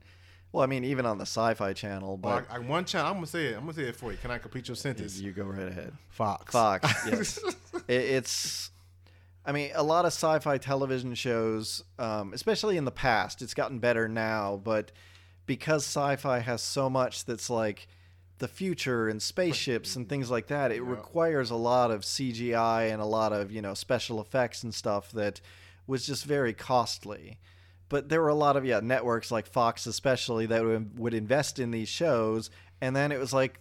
well, 0.52 0.64
I 0.64 0.66
mean, 0.66 0.84
even 0.84 1.06
on 1.06 1.20
the 1.20 1.26
Sci-Fi 1.26 1.74
Channel. 1.74 2.18
But 2.18 2.48
But 2.48 2.52
I, 2.52 2.56
I, 2.56 2.60
one 2.60 2.86
channel, 2.86 3.08
I'm 3.08 3.16
gonna 3.16 3.28
say 3.28 3.48
it. 3.48 3.56
I'm 3.56 3.62
gonna 3.62 3.74
say 3.74 3.84
it 3.84 3.96
for 3.96 4.12
you. 4.12 4.18
Can 4.18 4.32
I 4.32 4.40
complete 4.40 4.68
your 4.68 4.76
sentence? 4.76 5.20
you 5.20 5.32
go 5.32 5.44
right 5.44 5.68
ahead. 5.68 5.94
Fox. 6.10 6.52
Fox, 6.52 6.92
yes. 7.06 7.40
It, 7.88 7.94
it's, 8.02 8.72
I 9.50 9.52
mean, 9.52 9.72
a 9.74 9.82
lot 9.82 10.06
of 10.06 10.10
sci-fi 10.14 10.60
television 10.60 11.16
shows, 11.16 11.84
um, 11.98 12.34
especially 12.34 12.78
in 12.78 12.86
the 12.86 12.92
past, 12.92 13.42
it's 13.42 13.56
gotten 13.56 13.80
better 13.80 14.08
now. 14.08 14.62
But 14.64 14.92
because 15.48 15.84
sci-fi 15.86 16.38
has 16.38 16.62
so 16.62 16.88
much 16.88 17.26
that's 17.26 17.50
like 17.50 17.88
the 18.38 18.48
future 18.48 19.10
and 19.10 19.20
spaceships 19.20 19.96
and 19.96 20.08
things 20.08 20.30
like 20.30 20.48
that, 20.48 20.72
it 20.72 20.84
Yeah. 20.84 20.92
requires 20.92 21.50
a 21.50 21.56
lot 21.56 21.90
of 21.90 22.06
CGI 22.06 22.92
and 22.92 23.02
a 23.02 23.06
lot 23.06 23.34
of 23.34 23.52
you 23.52 23.60
know 23.64 23.74
special 23.74 24.22
effects 24.22 24.62
and 24.64 24.72
stuff 24.72 25.12
that 25.14 25.42
was 25.88 26.06
just 26.06 26.26
very 26.26 26.54
costly. 26.54 27.40
But 27.90 28.10
there 28.10 28.22
were 28.22 28.30
a 28.30 28.36
lot 28.36 28.56
of 28.56 28.66
yeah 28.66 28.82
networks 28.84 29.32
like 29.32 29.48
Fox 29.48 29.88
especially 29.88 30.46
that 30.46 30.64
would, 30.64 31.00
would 31.00 31.16
invest 31.16 31.58
in 31.58 31.72
these 31.72 31.90
shows, 31.90 32.52
and 32.82 32.96
then 32.96 33.12
it 33.12 33.20
was 33.20 33.34
like 33.34 33.60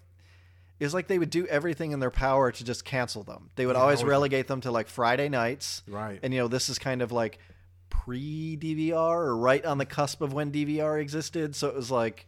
was 0.84 0.94
like 0.94 1.08
they 1.08 1.18
would 1.18 1.30
do 1.30 1.46
everything 1.46 1.92
in 1.92 2.00
their 2.00 2.10
power 2.10 2.52
to 2.52 2.64
just 2.64 2.84
cancel 2.84 3.22
them. 3.24 3.50
They 3.56 3.66
would 3.66 3.76
Yeah, 3.76 3.82
always 3.82 4.04
relegate 4.04 4.46
them 4.46 4.60
to 4.62 4.70
like 4.70 4.88
Friday 4.88 5.28
nights. 5.28 5.82
Right. 5.88 6.18
And 6.22 6.32
you 6.32 6.40
know, 6.40 6.48
this 6.48 6.68
is 6.68 6.78
kind 6.78 7.02
of 7.02 7.10
like 7.12 7.38
pre 7.90 8.56
DVR 8.60 8.94
or 8.94 9.36
right 9.36 9.64
on 9.64 9.78
the 9.78 9.86
cusp 9.86 10.20
of 10.20 10.32
when 10.32 10.52
DVR 10.52 11.00
existed. 11.00 11.56
So 11.56 11.68
it 11.68 11.74
was 11.74 11.90
like 11.90 12.26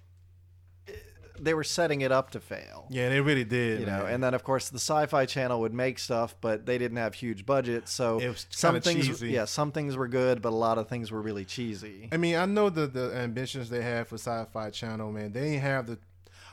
eh, 0.89 0.93
they 1.39 1.55
were 1.55 1.65
setting 1.65 2.01
it 2.01 2.11
up 2.13 2.31
to 2.31 2.41
fail. 2.41 2.87
yeah, 2.91 3.09
they 3.09 3.21
really 3.21 3.45
did. 3.45 3.81
You 3.81 3.87
know, 3.87 4.05
man. 4.05 4.15
and 4.15 4.25
then 4.25 4.35
of 4.35 4.43
course 4.43 4.69
the 4.69 4.79
Sci-Fi 4.79 5.27
Channel 5.27 5.61
would 5.61 5.73
make 5.75 5.99
stuff, 5.99 6.35
but 6.41 6.67
they 6.67 6.77
didn't 6.77 6.97
have 6.99 7.15
huge 7.15 7.47
budgets, 7.47 7.93
so 7.93 8.19
It 8.19 8.29
was 8.29 8.47
some 8.51 8.81
things, 8.81 9.07
cheesy. 9.07 9.31
yeah, 9.31 9.45
some 9.45 9.71
things 9.73 9.97
were 9.97 10.09
good, 10.09 10.43
but 10.43 10.49
a 10.53 10.57
lot 10.57 10.77
of 10.79 10.89
things 10.89 11.11
were 11.13 11.23
really 11.23 11.45
cheesy. 11.45 12.09
I 12.13 12.17
mean, 12.17 12.37
I 12.37 12.47
know 12.47 12.69
the 12.69 12.87
the 12.87 13.15
ambitions 13.15 13.71
they 13.71 13.83
have 13.83 14.09
for 14.09 14.17
Sci-Fi 14.17 14.71
Channel, 14.71 15.13
man. 15.13 15.33
They 15.33 15.53
ain't 15.55 15.63
have 15.63 15.87
the 15.87 15.99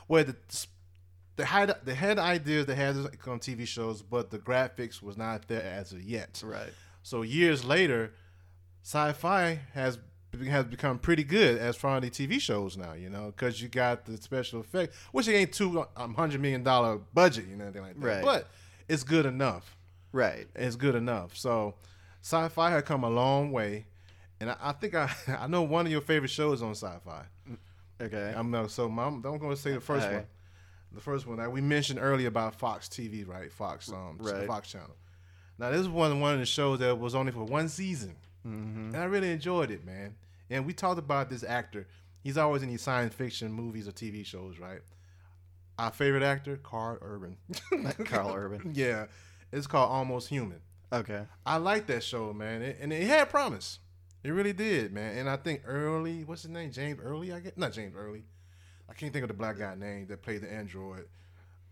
well, 0.06 0.24
the 0.24 0.36
they 1.38 1.44
had 1.44 1.74
they 1.84 1.94
had 1.94 2.18
ideas 2.18 2.66
they 2.66 2.74
had 2.74 2.96
on 2.96 3.38
TV 3.38 3.66
shows, 3.66 4.02
but 4.02 4.30
the 4.30 4.38
graphics 4.40 5.00
was 5.00 5.16
not 5.16 5.46
there 5.46 5.62
as 5.62 5.92
of 5.92 6.02
yet. 6.02 6.42
Right. 6.44 6.70
So 7.04 7.22
years 7.22 7.64
later, 7.64 8.12
Sci-Fi 8.82 9.60
has 9.72 9.98
has 10.48 10.64
become 10.66 10.98
pretty 10.98 11.24
good 11.24 11.58
as 11.58 11.74
far 11.76 11.96
as 11.96 12.02
the 12.02 12.10
TV 12.10 12.40
shows 12.40 12.76
now. 12.76 12.92
You 12.94 13.08
know, 13.08 13.32
because 13.34 13.62
you 13.62 13.68
got 13.68 14.04
the 14.04 14.16
special 14.16 14.60
effect, 14.60 14.92
which 15.12 15.28
ain't 15.28 15.52
two 15.52 15.86
um, 15.96 16.14
hundred 16.14 16.40
million 16.40 16.64
dollar 16.64 16.98
budget, 16.98 17.46
you 17.48 17.56
know, 17.56 17.64
anything 17.64 17.82
like 17.82 17.94
that. 18.00 18.04
Right. 18.06 18.24
But 18.24 18.48
it's 18.88 19.04
good 19.04 19.24
enough. 19.24 19.76
Right. 20.10 20.48
It's 20.56 20.74
good 20.74 20.96
enough. 20.96 21.36
So, 21.36 21.74
Sci-Fi 22.20 22.70
had 22.72 22.84
come 22.84 23.04
a 23.04 23.10
long 23.10 23.52
way, 23.52 23.86
and 24.40 24.50
I, 24.50 24.56
I 24.60 24.72
think 24.72 24.96
I 24.96 25.08
I 25.38 25.46
know 25.46 25.62
one 25.62 25.86
of 25.86 25.92
your 25.92 26.00
favorite 26.00 26.30
shows 26.30 26.62
on 26.62 26.70
Sci-Fi. 26.74 27.22
Okay. 28.00 28.34
I'm 28.36 28.50
not 28.50 28.72
so 28.72 28.86
I'm, 28.86 28.98
I'm 28.98 29.20
going 29.22 29.50
to 29.50 29.56
say 29.56 29.72
the 29.72 29.80
first 29.80 30.06
Okay. 30.06 30.16
one. 30.16 30.26
The 30.92 31.00
first 31.00 31.26
one 31.26 31.36
that 31.38 31.52
we 31.52 31.60
mentioned 31.60 31.98
earlier 32.00 32.28
about 32.28 32.54
Fox 32.54 32.88
TV, 32.88 33.26
right? 33.26 33.52
Fox, 33.52 33.90
um, 33.90 34.16
Right. 34.20 34.46
Fox 34.46 34.70
Channel. 34.70 34.96
Now 35.58 35.70
this 35.70 35.80
is 35.80 35.88
one 35.88 36.20
one 36.20 36.34
of 36.34 36.40
the 36.40 36.46
shows 36.46 36.78
that 36.78 36.98
was 36.98 37.14
only 37.14 37.32
for 37.32 37.44
one 37.44 37.68
season, 37.68 38.14
mm-hmm. 38.46 38.94
and 38.94 38.96
I 38.96 39.04
really 39.04 39.30
enjoyed 39.30 39.70
it, 39.70 39.84
man. 39.84 40.14
And 40.50 40.64
we 40.64 40.72
talked 40.72 40.98
about 40.98 41.28
this 41.28 41.42
actor. 41.42 41.86
He's 42.22 42.38
always 42.38 42.62
in 42.62 42.68
these 42.68 42.82
science 42.82 43.14
fiction 43.14 43.52
movies 43.52 43.88
or 43.88 43.92
TV 43.92 44.24
shows, 44.24 44.58
right? 44.58 44.80
Our 45.78 45.90
favorite 45.90 46.22
actor, 46.22 46.56
Carl 46.56 46.98
Urban. 47.02 47.36
Carl 48.04 48.32
Urban. 48.34 48.72
yeah, 48.74 49.06
it's 49.52 49.66
called 49.66 49.90
Almost 49.90 50.28
Human. 50.28 50.60
Okay. 50.92 51.24
I 51.44 51.58
like 51.58 51.86
that 51.88 52.02
show, 52.02 52.32
man, 52.32 52.62
it, 52.62 52.78
and 52.80 52.92
it 52.92 53.06
had 53.06 53.28
promise. 53.28 53.78
It 54.24 54.30
really 54.30 54.52
did, 54.52 54.92
man. 54.92 55.16
And 55.16 55.30
I 55.30 55.36
think 55.36 55.62
Early, 55.64 56.24
what's 56.24 56.42
his 56.42 56.50
name? 56.50 56.72
James 56.72 56.98
Early, 57.00 57.32
I 57.32 57.40
guess. 57.40 57.52
Not 57.56 57.72
James 57.72 57.94
Early. 57.96 58.24
I 58.88 58.94
can't 58.94 59.12
think 59.12 59.22
of 59.24 59.28
the 59.28 59.34
black 59.34 59.58
guy 59.58 59.74
name 59.74 60.06
that 60.08 60.22
played 60.22 60.42
the 60.42 60.52
android. 60.52 61.06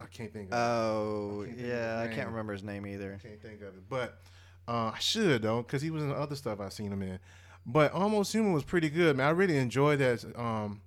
I 0.01 0.07
can't 0.07 0.33
think 0.33 0.53
of. 0.53 0.59
Oh, 0.59 1.47
I 1.47 1.55
yeah, 1.61 2.07
I 2.07 2.15
can't 2.15 2.29
remember 2.29 2.53
his 2.53 2.63
name 2.63 2.87
either. 2.87 3.19
I 3.19 3.27
can't 3.27 3.41
think 3.41 3.63
of 3.63 3.69
it, 3.69 3.89
but 3.89 4.21
uh, 4.69 4.93
I 4.95 4.99
should 4.99 5.43
though, 5.43 5.63
because 5.63 5.81
he 5.83 5.91
was 5.91 6.03
in 6.03 6.11
the 6.11 6.15
other 6.15 6.37
stuff 6.37 6.61
I've 6.61 6.73
seen 6.73 6.93
him 6.93 7.03
in. 7.03 7.19
But 7.65 7.93
Almost 7.93 8.33
Human 8.33 8.53
was 8.53 8.63
pretty 8.63 8.91
good, 8.91 9.17
man. 9.17 9.27
I 9.27 9.31
really 9.31 9.57
enjoyed 9.57 9.99
that 9.99 10.25
um, 10.37 10.83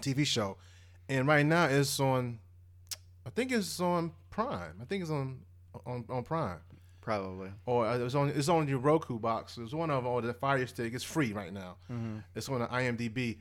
TV 0.00 0.26
show, 0.26 0.56
and 1.08 1.26
right 1.26 1.44
now 1.44 1.64
it's 1.66 1.98
on. 1.98 2.38
I 3.26 3.30
think 3.30 3.50
it's 3.50 3.80
on 3.80 4.12
Prime. 4.30 4.76
I 4.80 4.84
think 4.84 5.02
it's 5.02 5.10
on 5.10 5.40
on 5.86 6.04
on 6.08 6.22
Prime. 6.22 6.58
Probably. 7.00 7.50
or 7.66 7.86
uh, 7.86 7.98
it's 7.98 8.16
on 8.16 8.30
it's 8.30 8.48
on 8.48 8.66
your 8.68 8.78
Roku 8.78 9.18
box. 9.18 9.58
It's 9.58 9.72
one 9.72 9.90
of 9.90 10.04
or 10.04 10.20
the 10.22 10.34
Fire 10.34 10.66
Stick. 10.66 10.92
It's 10.92 11.04
free 11.04 11.32
right 11.32 11.52
now. 11.52 11.76
Mm-hmm. 11.90 12.18
It's 12.34 12.48
on 12.48 12.58
the 12.58 12.66
IMDb. 12.66 13.38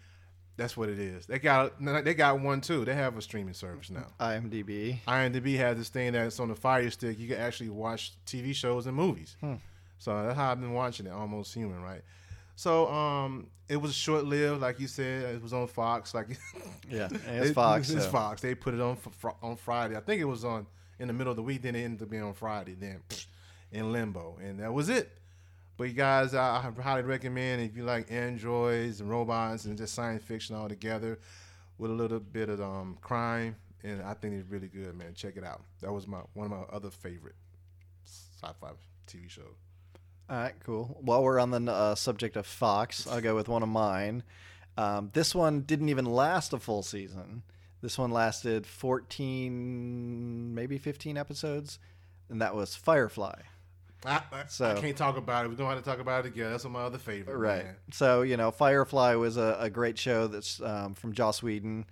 That's 0.57 0.77
what 0.77 0.87
it 0.89 0.99
is. 0.99 1.25
They 1.25 1.39
got 1.39 1.73
they 2.03 2.13
got 2.13 2.39
one 2.39 2.61
too. 2.61 2.85
They 2.85 2.93
have 2.93 3.17
a 3.17 3.21
streaming 3.21 3.53
service 3.53 3.89
now. 3.89 4.07
IMDb. 4.19 4.99
IMDb 5.07 5.57
has 5.57 5.77
this 5.77 5.89
thing 5.89 6.13
that's 6.13 6.39
on 6.39 6.47
the 6.47 6.55
Fire 6.55 6.89
Stick. 6.89 7.19
You 7.19 7.27
can 7.27 7.37
actually 7.37 7.69
watch 7.69 8.13
TV 8.25 8.55
shows 8.55 8.87
and 8.87 8.95
movies. 8.95 9.35
Hmm. 9.41 9.55
So 9.97 10.23
that's 10.23 10.35
how 10.35 10.51
I've 10.51 10.61
been 10.61 10.73
watching 10.73 11.07
it. 11.07 11.11
Almost 11.11 11.53
Human, 11.53 11.81
right? 11.81 12.01
So 12.55 12.87
um, 12.89 13.47
it 13.67 13.77
was 13.77 13.93
short 13.93 14.23
lived, 14.25 14.61
like 14.61 14.79
you 14.79 14.87
said. 14.87 15.35
It 15.35 15.43
was 15.43 15.51
on 15.51 15.67
Fox. 15.67 16.13
Like 16.13 16.27
yeah, 16.89 17.09
it's 17.27 17.51
Fox. 17.51 17.89
It's 17.89 18.05
so. 18.05 18.11
Fox. 18.11 18.41
They 18.41 18.55
put 18.55 18.73
it 18.73 18.81
on 18.81 18.95
fr- 18.95 19.29
on 19.41 19.57
Friday. 19.57 19.97
I 19.97 19.99
think 19.99 20.21
it 20.21 20.25
was 20.25 20.45
on 20.45 20.65
in 20.99 21.07
the 21.07 21.13
middle 21.13 21.31
of 21.31 21.37
the 21.37 21.43
week. 21.43 21.63
Then 21.63 21.75
it 21.75 21.83
ended 21.83 22.03
up 22.03 22.09
being 22.09 22.23
on 22.23 22.33
Friday. 22.33 22.75
Then 22.75 23.01
in 23.71 23.91
limbo, 23.91 24.37
and 24.41 24.59
that 24.61 24.73
was 24.73 24.87
it. 24.87 25.11
But 25.77 25.85
you 25.85 25.93
guys, 25.93 26.33
I 26.33 26.71
highly 26.81 27.01
recommend 27.01 27.61
if 27.61 27.75
you 27.75 27.83
like 27.83 28.11
androids 28.11 29.01
and 29.01 29.09
robots 29.09 29.65
and 29.65 29.77
just 29.77 29.93
science 29.93 30.23
fiction 30.23 30.55
all 30.55 30.69
together 30.69 31.19
with 31.77 31.91
a 31.91 31.93
little 31.93 32.19
bit 32.19 32.47
of 32.47 32.61
um, 32.61 32.97
crime, 33.01 33.57
and 33.83 34.01
I 34.01 34.13
think 34.13 34.35
it's 34.35 34.49
really 34.49 34.69
good, 34.69 34.95
man. 34.95 35.13
Check 35.13 35.35
it 35.35 35.43
out. 35.43 35.61
That 35.81 35.91
was 35.91 36.07
my 36.07 36.19
one 36.33 36.45
of 36.45 36.51
my 36.51 36.63
other 36.71 36.89
favorite 36.89 37.35
sci-fi 38.05 38.71
TV 39.07 39.29
shows. 39.29 39.43
All 40.29 40.37
right, 40.37 40.55
cool. 40.63 40.97
While 41.01 41.23
we're 41.23 41.39
on 41.39 41.51
the 41.51 41.71
uh, 41.71 41.95
subject 41.95 42.37
of 42.37 42.45
Fox, 42.47 43.05
I'll 43.05 43.21
go 43.21 43.35
with 43.35 43.49
one 43.49 43.61
of 43.61 43.69
mine. 43.69 44.23
Um, 44.77 45.11
this 45.13 45.35
one 45.35 45.61
didn't 45.61 45.89
even 45.89 46.05
last 46.05 46.53
a 46.53 46.59
full 46.59 46.83
season. 46.83 47.43
This 47.81 47.97
one 47.97 48.11
lasted 48.11 48.65
14, 48.65 50.55
maybe 50.55 50.77
15 50.77 51.17
episodes, 51.17 51.79
and 52.29 52.41
that 52.41 52.55
was 52.55 52.75
Firefly. 52.75 53.41
I, 54.05 54.21
I, 54.31 54.43
so, 54.47 54.71
I 54.71 54.73
can't 54.75 54.97
talk 54.97 55.17
about 55.17 55.45
it. 55.45 55.49
Going 55.49 55.57
to 55.57 55.75
have 55.75 55.83
to 55.83 55.89
talk 55.89 55.99
about 55.99 56.25
it 56.25 56.29
again. 56.29 56.51
That's 56.51 56.65
my 56.65 56.81
other 56.81 56.97
favorite. 56.97 57.37
Right. 57.37 57.65
Man. 57.65 57.75
So, 57.91 58.21
you 58.21 58.37
know, 58.37 58.51
Firefly 58.51 59.15
was 59.15 59.37
a, 59.37 59.57
a 59.59 59.69
great 59.69 59.97
show 59.97 60.27
that's 60.27 60.61
um, 60.61 60.93
from 60.93 61.13
Joss 61.13 61.41
Whedon, 61.41 61.85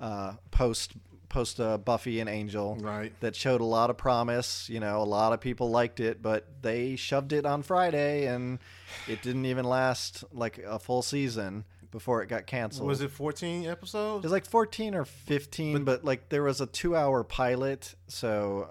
uh, 0.00 0.34
post 0.50 0.92
post 1.34 1.58
uh, 1.58 1.76
Buffy 1.76 2.20
and 2.20 2.30
Angel. 2.30 2.76
Right. 2.80 3.12
That 3.20 3.34
showed 3.34 3.60
a 3.60 3.64
lot 3.64 3.90
of 3.90 3.96
promise. 3.96 4.68
You 4.70 4.80
know, 4.80 5.02
a 5.02 5.04
lot 5.04 5.32
of 5.32 5.40
people 5.40 5.70
liked 5.70 5.98
it, 6.00 6.22
but 6.22 6.46
they 6.62 6.96
shoved 6.96 7.32
it 7.32 7.44
on 7.44 7.62
Friday 7.62 8.26
and 8.26 8.60
it 9.08 9.20
didn't 9.22 9.46
even 9.46 9.64
last 9.64 10.22
like 10.32 10.58
a 10.58 10.78
full 10.78 11.02
season 11.02 11.64
before 11.90 12.22
it 12.22 12.28
got 12.28 12.46
canceled. 12.46 12.88
Was 12.88 13.00
it 13.00 13.10
14 13.10 13.66
episodes? 13.66 14.24
It 14.24 14.26
was 14.26 14.32
like 14.32 14.46
14 14.46 14.94
or 14.94 15.04
15, 15.04 15.74
but, 15.74 15.84
but 15.84 16.04
like 16.04 16.28
there 16.28 16.42
was 16.42 16.60
a 16.60 16.66
two 16.66 16.96
hour 16.96 17.24
pilot. 17.24 17.94
So. 18.06 18.68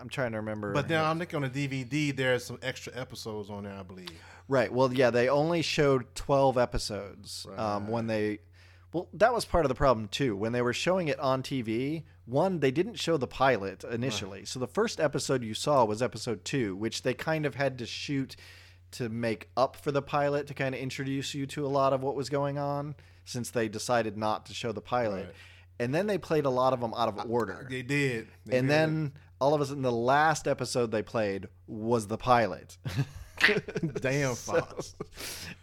I'm 0.00 0.08
trying 0.08 0.32
to 0.32 0.38
remember. 0.38 0.72
But 0.72 0.88
then 0.88 1.02
I'm 1.02 1.18
looking 1.18 1.42
on 1.42 1.50
the 1.50 1.68
DVD. 1.68 2.14
There's 2.14 2.44
some 2.44 2.58
extra 2.62 2.92
episodes 2.94 3.50
on 3.50 3.64
there, 3.64 3.74
I 3.74 3.82
believe. 3.82 4.10
Right. 4.48 4.72
Well, 4.72 4.92
yeah, 4.92 5.10
they 5.10 5.28
only 5.28 5.62
showed 5.62 6.14
12 6.14 6.58
episodes 6.58 7.46
right. 7.48 7.58
um, 7.58 7.88
when 7.88 8.06
they. 8.06 8.40
Well, 8.92 9.08
that 9.14 9.34
was 9.34 9.44
part 9.44 9.64
of 9.64 9.70
the 9.70 9.74
problem 9.74 10.06
too. 10.06 10.36
When 10.36 10.52
they 10.52 10.62
were 10.62 10.72
showing 10.72 11.08
it 11.08 11.18
on 11.18 11.42
TV, 11.42 12.04
one 12.26 12.60
they 12.60 12.70
didn't 12.70 12.94
show 12.94 13.16
the 13.16 13.26
pilot 13.26 13.82
initially. 13.84 14.40
Right. 14.40 14.48
So 14.48 14.60
the 14.60 14.68
first 14.68 15.00
episode 15.00 15.42
you 15.42 15.54
saw 15.54 15.84
was 15.84 16.00
episode 16.00 16.44
two, 16.44 16.76
which 16.76 17.02
they 17.02 17.12
kind 17.12 17.44
of 17.44 17.56
had 17.56 17.78
to 17.78 17.86
shoot 17.86 18.36
to 18.92 19.08
make 19.08 19.48
up 19.56 19.74
for 19.74 19.90
the 19.90 20.02
pilot 20.02 20.46
to 20.46 20.54
kind 20.54 20.74
of 20.74 20.80
introduce 20.80 21.34
you 21.34 21.46
to 21.46 21.66
a 21.66 21.68
lot 21.68 21.92
of 21.92 22.02
what 22.02 22.14
was 22.14 22.28
going 22.28 22.58
on, 22.58 22.94
since 23.24 23.50
they 23.50 23.68
decided 23.68 24.16
not 24.16 24.46
to 24.46 24.54
show 24.54 24.70
the 24.70 24.80
pilot. 24.80 25.26
Right. 25.26 25.34
And 25.80 25.92
then 25.92 26.06
they 26.06 26.18
played 26.18 26.46
a 26.46 26.50
lot 26.50 26.72
of 26.72 26.80
them 26.80 26.94
out 26.96 27.08
of 27.08 27.28
order. 27.28 27.66
They 27.68 27.82
did. 27.82 28.28
They 28.46 28.58
and 28.58 28.68
did. 28.68 28.70
then 28.70 29.12
all 29.40 29.54
of 29.54 29.60
a 29.60 29.66
sudden 29.66 29.82
the 29.82 29.92
last 29.92 30.46
episode 30.46 30.90
they 30.90 31.02
played 31.02 31.46
was 31.66 32.06
the 32.06 32.18
pilot. 32.18 32.78
Damn 34.00 34.34
Fox. 34.34 34.94
So, 34.96 35.04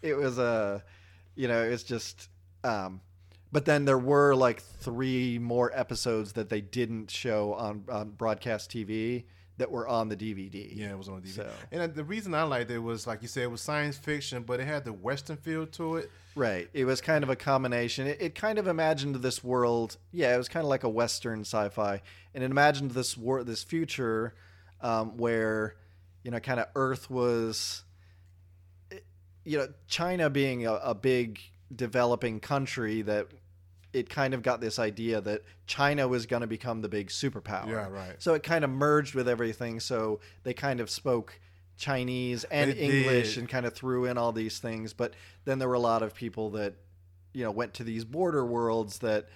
it 0.02 0.16
was 0.16 0.38
a, 0.38 0.44
uh, 0.44 0.80
you 1.36 1.48
know, 1.48 1.62
it's 1.64 1.84
just. 1.84 2.30
Um, 2.64 3.02
but 3.52 3.66
then 3.66 3.84
there 3.86 3.98
were 3.98 4.34
like 4.34 4.62
three 4.62 5.38
more 5.38 5.72
episodes 5.74 6.34
that 6.34 6.50
they 6.50 6.62
didn't 6.62 7.12
show 7.12 7.54
on, 7.54 7.84
on 7.92 8.12
broadcast 8.12 8.72
TV 8.72 9.26
that 9.58 9.70
were 9.70 9.88
on 9.88 10.08
the 10.08 10.16
DVD. 10.16 10.70
Yeah, 10.74 10.92
it 10.92 10.98
was 10.98 11.10
on 11.10 11.22
the 11.22 11.28
DVD. 11.28 11.36
So. 11.36 11.50
And 11.72 11.94
the 11.94 12.04
reason 12.04 12.34
I 12.34 12.44
liked 12.44 12.72
it 12.72 12.80
was, 12.80 13.06
like 13.08 13.22
you 13.22 13.28
said, 13.28 13.44
it 13.44 13.52
was 13.52 13.62
science 13.62 13.98
fiction, 13.98 14.44
but 14.44 14.60
it 14.62 14.68
had 14.68 14.86
the 14.86 14.94
Western 14.94 15.38
feel 15.38 15.68
to 15.68 15.98
it. 15.98 16.12
Right. 16.36 16.70
It 16.74 16.86
was 16.86 17.02
kind 17.02 17.24
of 17.24 17.30
a 17.30 17.36
combination. 17.36 18.08
It, 18.08 18.22
it 18.22 18.36
kind 18.36 18.58
of 18.58 18.68
imagined 18.68 19.16
this 19.16 19.44
world. 19.44 19.98
Yeah, 20.12 20.34
it 20.34 20.38
was 20.38 20.48
kind 20.48 20.64
of 20.64 20.70
like 20.70 20.84
a 20.84 20.90
Western 20.90 21.42
sci-fi, 21.42 22.02
and 22.34 22.44
it 22.44 22.50
imagined 22.50 22.92
this 22.92 23.18
war, 23.18 23.44
this 23.44 23.64
future, 23.64 24.34
um, 24.82 25.18
where, 25.18 25.76
you 26.24 26.32
know, 26.32 26.40
kind 26.40 26.60
of 26.60 26.68
Earth 26.76 27.10
was, 27.10 27.84
you 29.44 29.58
know, 29.58 29.68
China 29.88 30.30
being 30.30 30.66
a, 30.66 30.74
a 30.76 30.96
big 30.96 31.40
developing 31.76 32.40
country 32.40 33.02
that 33.02 33.28
it 33.94 34.10
kind 34.10 34.34
of 34.34 34.42
got 34.42 34.62
this 34.62 34.80
idea 34.80 35.20
that 35.20 35.42
China 35.68 36.08
was 36.08 36.26
going 36.26 36.42
to 36.42 36.48
become 36.48 36.82
the 36.82 36.88
big 36.88 37.10
superpower. 37.10 37.68
Yeah, 37.68 37.90
right. 37.90 38.16
So 38.20 38.34
it 38.34 38.44
kind 38.44 38.64
of 38.64 38.70
merged 38.70 39.16
with 39.16 39.28
everything. 39.28 39.82
So 39.82 40.22
they 40.44 40.54
kind 40.54 40.80
of 40.80 40.90
spoke 40.90 41.40
Chinese 41.78 42.44
and 42.46 42.72
English 42.72 43.38
and 43.38 43.50
kind 43.50 43.66
of 43.66 43.74
threw 43.74 44.06
in 44.06 44.18
all 44.18 44.32
these 44.32 44.60
things. 44.60 44.94
But 44.94 45.14
then 45.46 45.60
there 45.60 45.68
were 45.68 45.76
a 45.76 45.80
lot 45.80 46.04
of 46.04 46.14
people 46.14 46.52
that, 46.52 46.76
you 47.34 47.44
know, 47.44 47.52
went 47.52 47.74
to 47.76 47.84
these 47.84 48.06
border 48.06 48.46
worlds 48.46 49.00
that, 49.00 49.30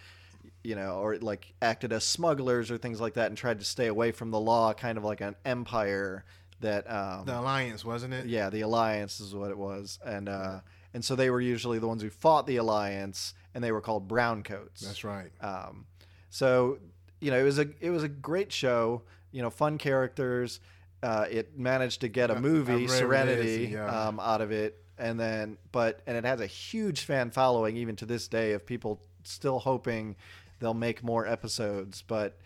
you 0.64 0.76
know, 0.76 1.00
or 1.00 1.18
like 1.18 1.54
acted 1.62 1.92
as 1.94 2.04
smugglers 2.04 2.72
or 2.72 2.78
things 2.78 3.02
like 3.02 3.16
that 3.16 3.28
and 3.28 3.38
tried 3.38 3.60
to 3.60 3.66
stay 3.66 3.88
away 3.88 4.12
from 4.12 4.32
the 4.32 4.40
law, 4.40 4.74
kind 4.74 4.98
of 4.98 5.04
like 5.04 5.22
an 5.22 5.36
empire 5.46 6.26
that. 6.62 6.90
Um, 6.90 7.26
the 7.26 7.40
Alliance, 7.40 7.84
wasn't 7.84 8.14
it? 8.14 8.26
Yeah, 8.28 8.50
the 8.50 8.62
Alliance 8.62 9.20
is 9.20 9.34
what 9.34 9.52
it 9.52 9.58
was. 9.58 10.00
And, 10.06 10.30
uh, 10.30 10.60
and 10.94 11.04
so 11.04 11.16
they 11.16 11.30
were 11.30 11.42
usually 11.42 11.80
the 11.80 11.88
ones 11.88 12.02
who 12.02 12.10
fought 12.10 12.48
the 12.48 12.58
Alliance 12.58 13.34
and 13.54 13.64
they 13.64 13.72
were 13.72 13.82
called 13.82 14.08
browncoats. 14.08 14.82
That's 14.82 15.04
right. 15.04 15.32
Um, 15.42 15.86
so 16.30 16.78
you 17.20 17.32
know, 17.32 17.40
it 17.40 17.44
was 17.44 17.58
a 17.58 17.68
it 17.80 17.90
was 17.90 18.04
a 18.04 18.10
great 18.10 18.52
show. 18.52 19.02
You 19.32 19.42
know, 19.42 19.50
fun 19.50 19.78
characters. 19.78 20.60
Uh, 21.04 21.26
it 21.30 21.58
managed 21.58 22.02
to 22.02 22.08
get 22.08 22.32
a 22.32 22.40
movie, 22.40 22.88
Serenity, 22.88 23.70
yeah. 23.74 24.08
um, 24.08 24.20
out 24.20 24.42
of 24.42 24.52
it, 24.52 24.84
and 24.98 25.20
then 25.20 25.58
but 25.72 26.02
and 26.08 26.18
it 26.18 26.26
has 26.26 26.40
a 26.40 26.48
huge 26.48 27.02
fan 27.02 27.30
following 27.30 27.78
even 27.78 27.96
to 27.98 28.06
this 28.06 28.28
day 28.28 28.54
of 28.54 28.66
people 28.66 29.02
still 29.24 29.60
hoping 29.60 30.16
they'll 30.60 30.74
make 30.74 31.04
more 31.04 31.28
episodes. 31.28 32.02
But 32.02 32.38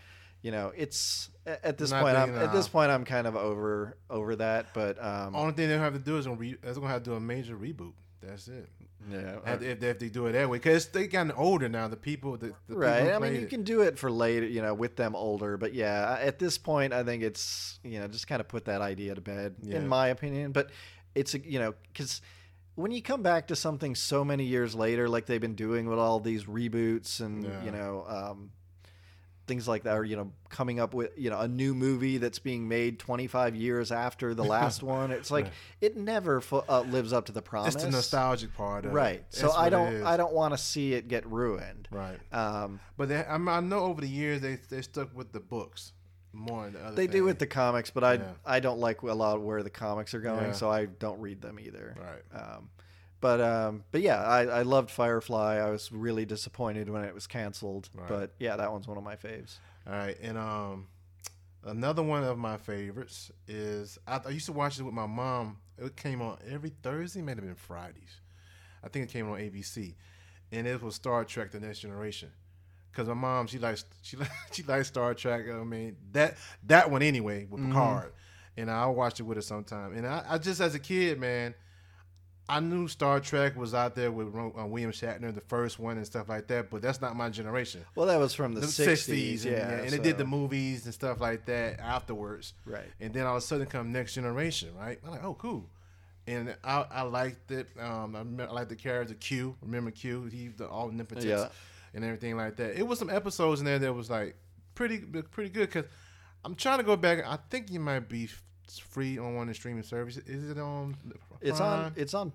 you 0.41 0.51
know, 0.51 0.71
it's 0.75 1.29
at 1.45 1.77
this 1.77 1.91
Not 1.91 2.03
point. 2.03 2.17
I'm, 2.17 2.35
at 2.35 2.53
this 2.53 2.67
point, 2.67 2.91
I'm 2.91 3.05
kind 3.05 3.27
of 3.27 3.35
over 3.35 3.97
over 4.09 4.35
that. 4.37 4.67
But 4.73 5.03
um, 5.03 5.35
only 5.35 5.53
thing 5.53 5.69
they 5.69 5.77
have 5.77 5.93
to 5.93 5.99
do 5.99 6.17
is 6.17 6.25
gonna 6.25 6.37
re- 6.37 6.57
they're 6.61 6.73
gonna 6.73 6.87
have 6.87 7.03
to 7.03 7.09
do 7.11 7.15
a 7.15 7.19
major 7.19 7.55
reboot. 7.55 7.93
That's 8.21 8.47
it. 8.47 8.67
Yeah, 9.09 9.37
if, 9.45 9.61
if, 9.61 9.81
if, 9.81 9.99
they 9.99 10.09
do 10.09 10.25
it 10.25 10.33
that 10.33 10.49
way, 10.49 10.57
because 10.57 10.87
they 10.87 11.07
gotten 11.07 11.31
older 11.31 11.69
now. 11.69 11.87
The 11.87 11.95
people, 11.95 12.35
the, 12.35 12.53
the 12.67 12.75
right. 12.75 13.03
People 13.03 13.15
I 13.15 13.19
mean, 13.19 13.35
you 13.35 13.41
it. 13.43 13.49
can 13.49 13.63
do 13.63 13.81
it 13.81 13.97
for 13.97 14.11
later, 14.11 14.45
you 14.45 14.61
know, 14.61 14.73
with 14.73 14.97
them 14.97 15.15
older. 15.15 15.55
But 15.55 15.73
yeah, 15.73 16.17
at 16.19 16.37
this 16.37 16.57
point, 16.57 16.91
I 16.91 17.03
think 17.03 17.23
it's 17.23 17.79
you 17.83 17.99
know 17.99 18.07
just 18.07 18.27
kind 18.27 18.41
of 18.41 18.49
put 18.49 18.65
that 18.65 18.81
idea 18.81 19.15
to 19.15 19.21
bed, 19.21 19.55
yeah. 19.61 19.77
in 19.77 19.87
my 19.87 20.07
opinion. 20.07 20.51
But 20.51 20.71
it's 21.15 21.33
you 21.33 21.59
know 21.59 21.73
because 21.93 22.21
when 22.75 22.91
you 22.91 23.01
come 23.01 23.21
back 23.21 23.47
to 23.47 23.55
something 23.55 23.95
so 23.95 24.25
many 24.25 24.43
years 24.43 24.75
later, 24.75 25.07
like 25.07 25.25
they've 25.25 25.39
been 25.39 25.55
doing 25.55 25.87
with 25.87 25.99
all 25.99 26.19
these 26.19 26.45
reboots 26.45 27.21
and 27.21 27.45
yeah. 27.45 27.63
you 27.63 27.71
know 27.71 28.05
um, 28.07 28.51
things 29.49 29.67
like 29.67 29.83
that, 29.83 29.97
or 29.97 30.05
you 30.05 30.15
know, 30.15 30.31
coming 30.47 30.79
up 30.79 30.93
with 30.93 31.11
you 31.17 31.29
know 31.29 31.39
a 31.39 31.47
new 31.47 31.75
movie 31.75 32.17
that's 32.17 32.39
being 32.39 32.69
made 32.69 32.99
25 32.99 33.55
years 33.55 33.91
after 33.91 34.33
the 34.33 34.43
last 34.55 34.81
one. 34.81 35.11
It's 35.11 35.29
like 35.29 35.45
right. 35.45 35.53
it 35.81 35.97
never 35.97 36.41
uh, 36.69 36.81
lives 36.81 37.11
up 37.11 37.25
to 37.25 37.33
the 37.33 37.41
promise. 37.41 37.75
It's 37.75 37.83
the 37.83 37.91
nostalgic 37.91 38.53
part, 38.53 38.85
right? 38.85 39.15
It. 39.15 39.25
So 39.31 39.51
I 39.51 39.69
don't, 39.69 40.03
I 40.03 40.15
don't 40.15 40.33
want 40.33 40.53
to 40.53 40.57
see 40.57 40.93
it 40.93 41.09
get 41.09 41.25
ruined, 41.25 41.89
right? 41.91 42.19
Um, 42.31 42.79
but 42.95 43.09
they, 43.09 43.25
I, 43.25 43.37
mean, 43.37 43.49
I 43.49 43.59
know 43.59 43.79
over 43.79 43.99
the 43.99 44.07
years 44.07 44.39
they 44.39 44.59
they 44.69 44.81
stuck 44.81 45.13
with 45.13 45.33
the 45.33 45.41
books 45.41 45.91
more 46.31 46.65
than 46.65 46.73
the 46.73 46.79
other. 46.79 46.95
They 46.95 47.07
thing. 47.07 47.17
do 47.17 47.23
with 47.25 47.39
the 47.39 47.47
comics, 47.47 47.89
but 47.89 48.05
I 48.05 48.13
yeah. 48.13 48.31
I 48.45 48.61
don't 48.61 48.79
like 48.79 49.01
a 49.01 49.07
lot 49.07 49.41
where 49.41 49.63
the 49.63 49.69
comics 49.69 50.13
are 50.13 50.21
going, 50.21 50.45
yeah. 50.45 50.51
so 50.53 50.69
I 50.69 50.85
don't 50.85 51.19
read 51.19 51.41
them 51.41 51.59
either. 51.59 51.95
Right. 51.99 52.41
Um, 52.41 52.69
but 53.21 53.41
um, 53.41 53.83
but 53.91 54.01
yeah, 54.01 54.21
I, 54.21 54.45
I 54.45 54.61
loved 54.61 54.89
Firefly. 54.89 55.57
I 55.57 55.69
was 55.69 55.91
really 55.91 56.25
disappointed 56.25 56.89
when 56.89 57.03
it 57.03 57.13
was 57.13 57.27
canceled. 57.27 57.89
Right. 57.93 58.07
But 58.07 58.33
yeah, 58.39 58.55
that 58.55 58.71
one's 58.71 58.87
one 58.87 58.97
of 58.97 59.03
my 59.03 59.15
faves. 59.15 59.57
All 59.85 59.93
right, 59.93 60.17
and 60.21 60.37
um, 60.37 60.87
another 61.65 62.03
one 62.03 62.23
of 62.23 62.37
my 62.37 62.57
favorites 62.57 63.31
is 63.47 63.97
I, 64.07 64.21
I, 64.25 64.29
used 64.29 64.45
to 64.45 64.53
watch 64.53 64.79
it 64.79 64.83
with 64.83 64.93
my 64.93 65.07
mom. 65.07 65.57
It 65.77 65.95
came 65.95 66.21
on 66.21 66.37
every 66.49 66.71
Thursday, 66.81 67.21
might 67.21 67.37
have 67.37 67.45
been 67.45 67.55
Fridays. 67.55 68.21
I 68.83 68.87
think 68.87 69.09
it 69.09 69.11
came 69.11 69.29
on 69.29 69.37
ABC, 69.37 69.95
and 70.51 70.67
it 70.67 70.81
was 70.81 70.95
Star 70.95 71.25
Trek: 71.25 71.51
The 71.51 71.59
Next 71.59 71.79
Generation. 71.79 72.31
Cause 72.93 73.07
my 73.07 73.13
mom, 73.13 73.47
she 73.47 73.59
likes 73.59 73.85
she 74.01 74.17
she 74.51 74.63
likes 74.63 74.87
Star 74.87 75.13
Trek. 75.13 75.45
I 75.49 75.63
mean 75.63 75.97
that 76.13 76.37
that 76.67 76.89
one 76.89 77.01
anyway 77.01 77.47
with 77.49 77.61
mm-hmm. 77.61 77.71
Picard, 77.71 78.05
mm-hmm. 78.05 78.61
and 78.61 78.71
I 78.71 78.85
watched 78.87 79.19
it 79.19 79.23
with 79.23 79.37
her 79.37 79.41
sometime. 79.41 79.93
And 79.93 80.07
I, 80.07 80.23
I 80.27 80.37
just 80.37 80.61
as 80.61 80.73
a 80.75 80.79
kid, 80.79 81.19
man, 81.19 81.53
I 82.49 82.59
knew 82.59 82.87
Star 82.87 83.19
Trek 83.19 83.55
was 83.55 83.75
out 83.75 83.93
there 83.93 84.11
with 84.11 84.35
uh, 84.35 84.65
William 84.65 84.91
Shatner, 84.91 85.33
the 85.33 85.41
first 85.41 85.77
one, 85.77 85.97
and 85.97 86.05
stuff 86.05 86.27
like 86.27 86.47
that. 86.47 86.71
But 86.71 86.81
that's 86.81 86.99
not 86.99 87.15
my 87.15 87.29
generation. 87.29 87.85
Well, 87.93 88.07
that 88.07 88.17
was 88.17 88.33
from 88.33 88.55
the 88.55 88.67
sixties, 88.67 89.45
yeah, 89.45 89.51
yeah, 89.51 89.69
and 89.81 89.91
so. 89.91 89.95
it 89.95 90.03
did 90.03 90.17
the 90.17 90.25
movies 90.25 90.85
and 90.85 90.93
stuff 90.93 91.21
like 91.21 91.45
that 91.45 91.79
afterwards. 91.79 92.53
Right. 92.65 92.87
And 92.99 93.13
then 93.13 93.27
all 93.27 93.37
of 93.37 93.43
a 93.43 93.45
sudden 93.45 93.67
come 93.67 93.91
Next 93.91 94.15
Generation, 94.15 94.69
right? 94.75 94.99
I'm 95.05 95.11
like, 95.11 95.23
oh, 95.23 95.35
cool. 95.35 95.69
And 96.25 96.55
I, 96.63 96.85
I 96.91 97.01
liked 97.03 97.51
it. 97.51 97.67
Um, 97.79 98.15
I, 98.15 98.19
remember, 98.19 98.49
I 98.49 98.53
liked 98.53 98.69
the 98.69 98.75
character 98.75 99.13
Q. 99.13 99.55
Remember 99.61 99.91
Q? 99.91 100.25
He 100.25 100.47
the 100.47 100.67
omnipotence 100.67 101.25
yeah. 101.25 101.49
and 101.93 102.03
everything 102.03 102.35
like 102.35 102.55
that. 102.55 102.79
It 102.79 102.87
was 102.87 102.97
some 102.97 103.11
episodes 103.11 103.61
in 103.61 103.65
there 103.65 103.79
that 103.79 103.93
was 103.93 104.09
like 104.09 104.35
pretty 104.73 104.97
pretty 104.97 105.51
good 105.51 105.69
because 105.69 105.85
I'm 106.43 106.55
trying 106.55 106.79
to 106.79 106.83
go 106.83 106.95
back. 106.95 107.23
I 107.25 107.37
think 107.49 107.69
you 107.69 107.79
might 107.79 108.09
be 108.09 108.27
free 108.77 109.17
on 109.17 109.35
one 109.35 109.43
of 109.43 109.47
the 109.47 109.53
streaming 109.55 109.83
services. 109.83 110.23
Is 110.27 110.51
it 110.51 110.59
on? 110.59 110.95
It's 111.41 111.59
on. 111.59 111.93
It's 111.95 112.13
on 112.13 112.31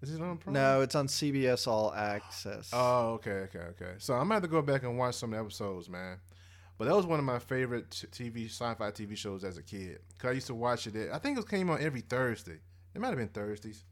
Is 0.00 0.14
it 0.14 0.20
on 0.22 0.38
Prime? 0.38 0.54
No, 0.54 0.80
it's 0.80 0.94
on 0.94 1.08
CBS 1.08 1.66
All 1.66 1.92
Access. 1.92 2.70
Oh, 2.72 3.14
okay, 3.14 3.48
okay, 3.48 3.58
okay. 3.58 3.94
So 3.98 4.14
I'm 4.14 4.22
gonna 4.22 4.34
have 4.34 4.42
to 4.42 4.48
go 4.48 4.62
back 4.62 4.84
and 4.84 4.96
watch 4.96 5.16
some 5.16 5.34
episodes, 5.34 5.88
man. 5.88 6.18
But 6.78 6.86
that 6.86 6.96
was 6.96 7.06
one 7.06 7.18
of 7.18 7.24
my 7.24 7.38
favorite 7.38 7.90
TV 7.90 8.46
sci-fi 8.46 8.90
TV 8.90 9.16
shows 9.16 9.44
as 9.44 9.58
a 9.58 9.62
kid. 9.62 10.00
Cause 10.18 10.30
I 10.30 10.32
used 10.32 10.46
to 10.48 10.54
watch 10.54 10.86
it. 10.86 11.10
I 11.12 11.18
think 11.18 11.38
it 11.38 11.48
came 11.48 11.70
on 11.70 11.80
every 11.80 12.00
Thursday. 12.00 12.60
It 12.94 13.00
might 13.00 13.08
have 13.08 13.18
been 13.18 13.28
Thursdays. 13.28 13.84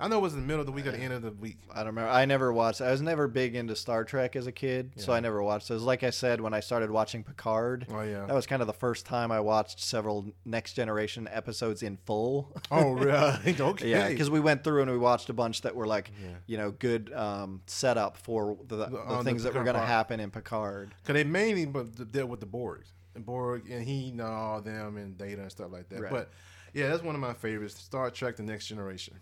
I 0.00 0.08
know 0.08 0.18
it 0.18 0.22
was 0.22 0.32
in 0.34 0.40
the 0.40 0.46
middle 0.46 0.60
of 0.60 0.66
the 0.66 0.72
week 0.72 0.86
or 0.86 0.92
the 0.92 0.98
end 0.98 1.12
of 1.12 1.22
the 1.22 1.30
week. 1.30 1.58
I 1.70 1.78
don't 1.78 1.88
remember. 1.88 2.10
I 2.10 2.24
never 2.24 2.52
watched. 2.52 2.80
I 2.80 2.90
was 2.90 3.02
never 3.02 3.28
big 3.28 3.54
into 3.54 3.76
Star 3.76 4.02
Trek 4.04 4.34
as 4.34 4.46
a 4.46 4.52
kid, 4.52 4.92
so 4.96 5.12
Yeah. 5.12 5.18
I 5.18 5.20
never 5.20 5.42
watched 5.42 5.68
those. 5.68 5.82
Like 5.82 6.02
I 6.02 6.10
said, 6.10 6.40
when 6.40 6.54
I 6.54 6.60
started 6.60 6.90
watching 6.90 7.22
Picard, 7.22 7.86
Oh 7.90 8.00
yeah. 8.00 8.24
that 8.26 8.34
was 8.34 8.46
kind 8.46 8.62
of 8.62 8.66
the 8.66 8.72
first 8.72 9.04
time 9.06 9.30
I 9.30 9.40
watched 9.40 9.78
several 9.80 10.32
Next 10.44 10.72
Generation 10.72 11.28
episodes 11.30 11.82
in 11.82 11.98
full. 12.06 12.52
oh 12.70 12.92
really? 12.92 13.56
okay. 13.60 13.90
yeah, 13.90 14.08
because 14.08 14.30
we 14.30 14.40
went 14.40 14.64
through 14.64 14.82
and 14.82 14.90
we 14.90 14.98
watched 14.98 15.28
a 15.28 15.34
bunch 15.34 15.60
that 15.62 15.76
were 15.76 15.86
like, 15.86 16.10
Yeah. 16.22 16.28
you 16.46 16.56
know, 16.56 16.70
good 16.70 17.12
um, 17.12 17.60
setup 17.66 18.16
for 18.16 18.56
the, 18.66 18.76
the, 18.76 18.86
The- 18.86 18.98
on 19.00 19.18
the 19.18 19.24
things 19.24 19.42
that 19.42 19.50
were 19.50 19.60
Picard 19.60 19.64
going 19.66 19.74
to 19.74 19.80
part. 19.80 19.88
happen 19.88 20.20
in 20.20 20.30
Picard. 20.30 20.94
Cause 21.04 21.14
they 21.14 21.24
mainly 21.24 21.66
but 21.66 22.10
dealt 22.10 22.30
with 22.30 22.40
the 22.40 22.46
Borg, 22.46 22.84
and 23.14 23.26
Borg, 23.26 23.68
and 23.70 23.82
he 23.84 24.08
and 24.10 24.20
all 24.22 24.60
them 24.62 24.96
and 24.96 25.18
Data 25.18 25.42
and 25.42 25.50
stuff 25.50 25.70
like 25.72 25.88
that. 25.90 26.00
Right. 26.00 26.10
But 26.12 26.30
yeah, 26.72 26.88
that's 26.88 27.02
one 27.02 27.14
of 27.16 27.20
my 27.20 27.34
favorites. 27.34 27.76
Star 27.78 28.10
Trek: 28.10 28.36
The 28.36 28.44
Next 28.44 28.66
Generation. 28.68 29.18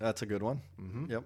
That's 0.00 0.22
a 0.22 0.26
good 0.26 0.42
one. 0.42 0.60
Mm-hmm. 0.80 1.10
Yep. 1.12 1.24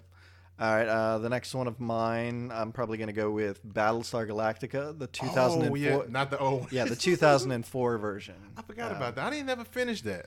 All 0.60 0.74
right. 0.76 0.86
Uh, 0.86 1.18
the 1.18 1.28
next 1.28 1.54
one 1.54 1.66
of 1.66 1.80
mine, 1.80 2.50
I'm 2.52 2.70
probably 2.72 2.98
going 2.98 3.08
to 3.08 3.12
go 3.14 3.30
with 3.30 3.64
Battlestar 3.66 4.28
Galactica, 4.28 4.96
the 4.98 5.06
2004. 5.08 5.70
Oh 5.70 5.74
yeah, 5.74 6.02
not 6.10 6.30
the 6.30 6.38
old. 6.38 6.70
yeah, 6.70 6.84
the 6.84 6.94
2004 6.96 7.98
version. 7.98 8.34
I 8.56 8.62
forgot 8.62 8.92
Uh, 8.92 8.96
about 8.96 9.14
that. 9.16 9.26
I 9.26 9.30
didn't 9.30 9.48
ever 9.50 9.64
finish 9.64 10.02
that. 10.02 10.26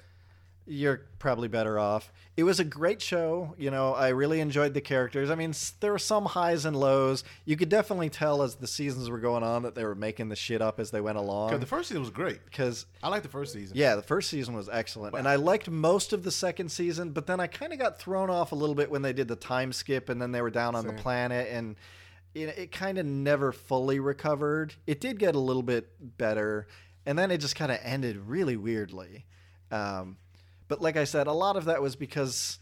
You're 0.67 1.03
probably 1.17 1.47
better 1.47 1.79
off. 1.79 2.11
It 2.35 2.43
was 2.43 2.59
a 2.59 2.63
great 2.63 3.01
show. 3.01 3.55
You 3.57 3.71
know, 3.71 3.93
I 3.93 4.09
really 4.09 4.41
enjoyed 4.41 4.73
the 4.73 4.81
characters. 4.81 5.29
I 5.29 5.35
mean, 5.35 5.53
there 5.79 5.91
were 5.93 5.97
some 5.97 6.25
highs 6.25 6.65
and 6.65 6.75
lows. 6.75 7.23
You 7.45 7.55
could 7.55 7.69
definitely 7.69 8.09
tell 8.09 8.43
as 8.43 8.55
the 8.55 8.67
seasons 8.67 9.09
were 9.09 9.19
going 9.19 9.43
on 9.43 9.63
that 9.63 9.75
they 9.75 9.85
were 9.85 9.95
making 9.95 10.29
the 10.29 10.35
shit 10.35 10.61
up 10.61 10.79
as 10.79 10.91
they 10.91 11.01
went 11.01 11.17
along. 11.17 11.57
the 11.59 11.65
first 11.65 11.89
season 11.89 12.01
was 12.01 12.09
great. 12.09 12.43
Because 12.45 12.85
I 13.01 13.07
liked 13.07 13.23
the 13.23 13.29
first 13.29 13.53
season. 13.53 13.77
yeah, 13.77 13.95
the 13.95 14.01
first 14.03 14.29
season 14.29 14.55
was 14.55 14.69
excellent, 14.69 15.15
and 15.15 15.27
I 15.27 15.35
liked 15.35 15.69
most 15.69 16.11
of 16.13 16.23
the 16.23 16.31
second 16.31 16.69
season. 16.69 17.11
But 17.11 17.27
then 17.27 17.39
I 17.39 17.47
kind 17.47 17.71
of 17.71 17.79
got 17.79 17.97
thrown 17.97 18.29
off 18.29 18.51
a 18.51 18.55
little 18.55 18.75
bit 18.75 18.91
when 18.91 19.01
they 19.01 19.13
did 19.13 19.27
the 19.27 19.35
time 19.35 19.71
skip, 19.71 20.09
and 20.09 20.21
then 20.21 20.31
they 20.31 20.41
were 20.41 20.51
down 20.51 20.75
on 20.75 20.85
the 20.85 20.93
planet, 20.93 21.47
and 21.49 21.75
it, 22.35 22.57
it 22.57 22.71
kind 22.71 22.97
of 22.97 23.05
never 23.05 23.51
fully 23.51 23.99
recovered. 23.99 24.73
It 24.85 24.99
did 25.01 25.17
get 25.17 25.33
a 25.33 25.39
little 25.39 25.63
bit 25.63 25.89
better, 26.17 26.67
and 27.05 27.17
then 27.17 27.31
it 27.31 27.37
just 27.39 27.55
kind 27.55 27.71
of 27.71 27.79
ended 27.83 28.17
really 28.17 28.57
weirdly. 28.57 29.25
Um, 29.71 30.17
but 30.67 30.81
like 30.81 30.97
I 30.97 31.03
said, 31.03 31.27
a 31.27 31.33
lot 31.33 31.55
of 31.55 31.65
that 31.65 31.81
was 31.81 31.95
because 31.95 32.59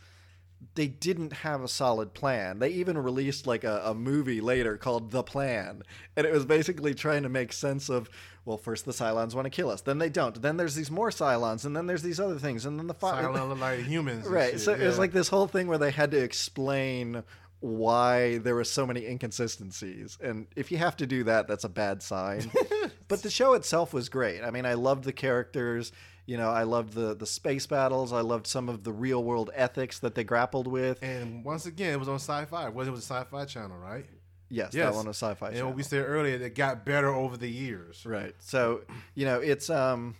they 0.76 0.88
didn't 0.88 1.34
have 1.34 1.64
a 1.64 1.68
solid 1.68 2.14
plan. 2.14 2.60
They 2.60 2.70
even 2.70 2.98
released 2.98 3.46
like 3.46 3.64
a, 3.64 3.82
a 3.86 3.94
movie 3.94 4.42
later 4.42 4.78
called 4.78 5.12
The 5.12 5.24
Plan, 5.24 5.84
and 6.16 6.26
it 6.26 6.34
was 6.34 6.46
basically 6.46 6.94
trying 6.94 7.24
to 7.24 7.30
make 7.30 7.54
sense 7.54 7.90
of 7.90 8.10
well, 8.46 8.58
first 8.58 8.86
the 8.86 8.92
Cylons 8.92 9.34
want 9.34 9.46
to 9.46 9.50
kill 9.50 9.70
us, 9.70 9.82
then 9.82 9.98
they 9.98 10.10
don't, 10.10 10.40
then 10.42 10.58
there's 10.58 10.76
these 10.76 10.92
more 10.92 11.10
Cylons, 11.10 11.66
and 11.66 11.76
then 11.76 11.88
there's 11.88 12.04
these 12.04 12.20
other 12.20 12.38
things, 12.38 12.66
and 12.66 12.78
then 12.78 12.86
the 12.88 12.94
fi- 12.94 13.28
look 13.28 13.60
like 13.60 13.80
humans. 13.80 14.28
right. 14.28 14.60
So 14.60 14.74
it 14.74 14.86
was 14.86 15.00
like 15.00 15.12
this 15.12 15.28
whole 15.28 15.48
thing 15.48 15.68
where 15.68 15.80
they 15.80 15.92
had 15.92 16.12
to 16.12 16.18
explain 16.18 17.24
why 17.62 18.38
there 18.38 18.54
were 18.54 18.64
so 18.64 18.86
many 18.86 19.08
inconsistencies, 19.08 20.18
and 20.22 20.46
if 20.56 20.72
you 20.72 20.78
have 20.78 20.96
to 20.98 21.08
do 21.08 21.24
that, 21.24 21.48
that's 21.48 21.64
a 21.64 21.70
bad 21.70 22.04
sign. 22.04 22.52
but 23.08 23.24
the 23.24 23.32
show 23.32 23.54
itself 23.54 23.94
was 23.94 24.10
great. 24.10 24.44
I 24.44 24.52
mean, 24.52 24.66
I 24.66 24.76
loved 24.76 25.06
the 25.06 25.14
characters. 25.14 25.92
You 26.26 26.38
know, 26.38 26.50
I 26.50 26.64
loved 26.64 26.94
the 26.94 27.14
the 27.16 27.26
space 27.28 27.68
battles. 27.68 28.12
I 28.12 28.22
loved 28.22 28.48
some 28.48 28.68
of 28.70 28.84
the 28.84 28.92
real 28.92 29.24
world 29.24 29.52
ethics 29.54 30.00
that 30.00 30.16
they 30.16 30.24
grappled 30.24 30.66
with. 30.68 31.02
And 31.04 31.44
once 31.46 31.66
again, 31.66 31.94
it 31.94 32.00
was 32.00 32.10
on 32.10 32.16
Sci-Fi. 32.16 32.70
Well, 32.70 32.88
it 32.88 32.90
was 32.92 33.00
a 33.00 33.14
Sci-Fi 33.14 33.46
channel, 33.46 33.78
right? 33.78 34.06
Yes, 34.50 34.74
Yes. 34.74 34.92
that 34.92 34.96
one 34.96 35.08
was 35.08 35.18
sci-fi. 35.18 35.48
And 35.48 35.56
Channel. 35.56 35.70
what 35.72 35.76
we 35.78 35.84
said 35.84 36.06
earlier, 36.08 36.36
it 36.36 36.54
got 36.54 36.86
better 36.86 37.10
over 37.10 37.36
the 37.36 37.50
years. 37.50 38.06
Right. 38.06 38.36
So, 38.40 38.82
you 39.16 39.26
know, 39.26 39.40
it's 39.40 39.70
um 39.70 40.16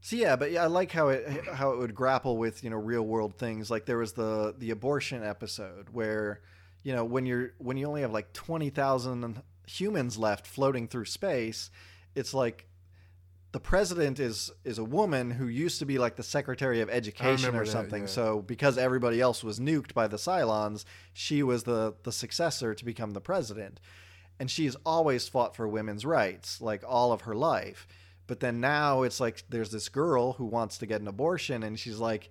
so 0.00 0.16
yeah, 0.16 0.36
but 0.36 0.50
yeah, 0.52 0.64
I 0.64 0.66
like 0.66 0.92
how 0.92 1.08
it 1.08 1.46
how 1.52 1.72
it 1.72 1.78
would 1.78 1.94
grapple 1.94 2.36
with, 2.36 2.62
you 2.64 2.70
know, 2.70 2.76
real 2.76 3.02
world 3.02 3.36
things. 3.36 3.70
Like 3.70 3.84
there 3.86 3.98
was 3.98 4.12
the 4.12 4.54
the 4.58 4.70
abortion 4.70 5.22
episode 5.24 5.88
where, 5.90 6.40
you 6.82 6.94
know, 6.94 7.04
when 7.04 7.26
you're 7.26 7.52
when 7.58 7.76
you 7.76 7.86
only 7.86 8.00
have 8.02 8.12
like 8.12 8.32
20,000 8.32 9.42
humans 9.66 10.16
left 10.16 10.46
floating 10.46 10.88
through 10.88 11.04
space, 11.06 11.70
it's 12.14 12.32
like 12.32 12.66
the 13.52 13.60
president 13.60 14.20
is 14.20 14.50
is 14.64 14.78
a 14.78 14.84
woman 14.84 15.30
who 15.30 15.46
used 15.48 15.78
to 15.78 15.86
be 15.86 15.98
like 15.98 16.16
the 16.16 16.22
secretary 16.22 16.80
of 16.80 16.90
education 16.90 17.54
or 17.54 17.64
that, 17.64 17.70
something. 17.70 18.02
yeah. 18.02 18.08
So 18.08 18.42
because 18.42 18.76
everybody 18.76 19.20
else 19.20 19.42
was 19.42 19.58
nuked 19.58 19.94
by 19.94 20.06
the 20.06 20.18
Cylons, 20.18 20.84
she 21.12 21.42
was 21.42 21.62
the 21.64 21.94
the 22.02 22.12
successor 22.12 22.74
to 22.74 22.84
become 22.84 23.12
the 23.12 23.20
president. 23.20 23.80
And 24.40 24.50
she's 24.50 24.76
always 24.86 25.28
fought 25.28 25.56
for 25.56 25.66
women's 25.66 26.06
rights, 26.06 26.60
like 26.60 26.84
all 26.86 27.10
of 27.12 27.22
her 27.22 27.34
life. 27.34 27.88
But 28.28 28.40
then 28.40 28.60
now 28.60 29.02
it's 29.02 29.18
like 29.18 29.42
there's 29.48 29.70
this 29.70 29.88
girl 29.88 30.34
who 30.34 30.44
wants 30.44 30.78
to 30.78 30.86
get 30.86 31.00
an 31.00 31.08
abortion, 31.08 31.62
and 31.62 31.78
she's 31.78 31.98
like, 31.98 32.30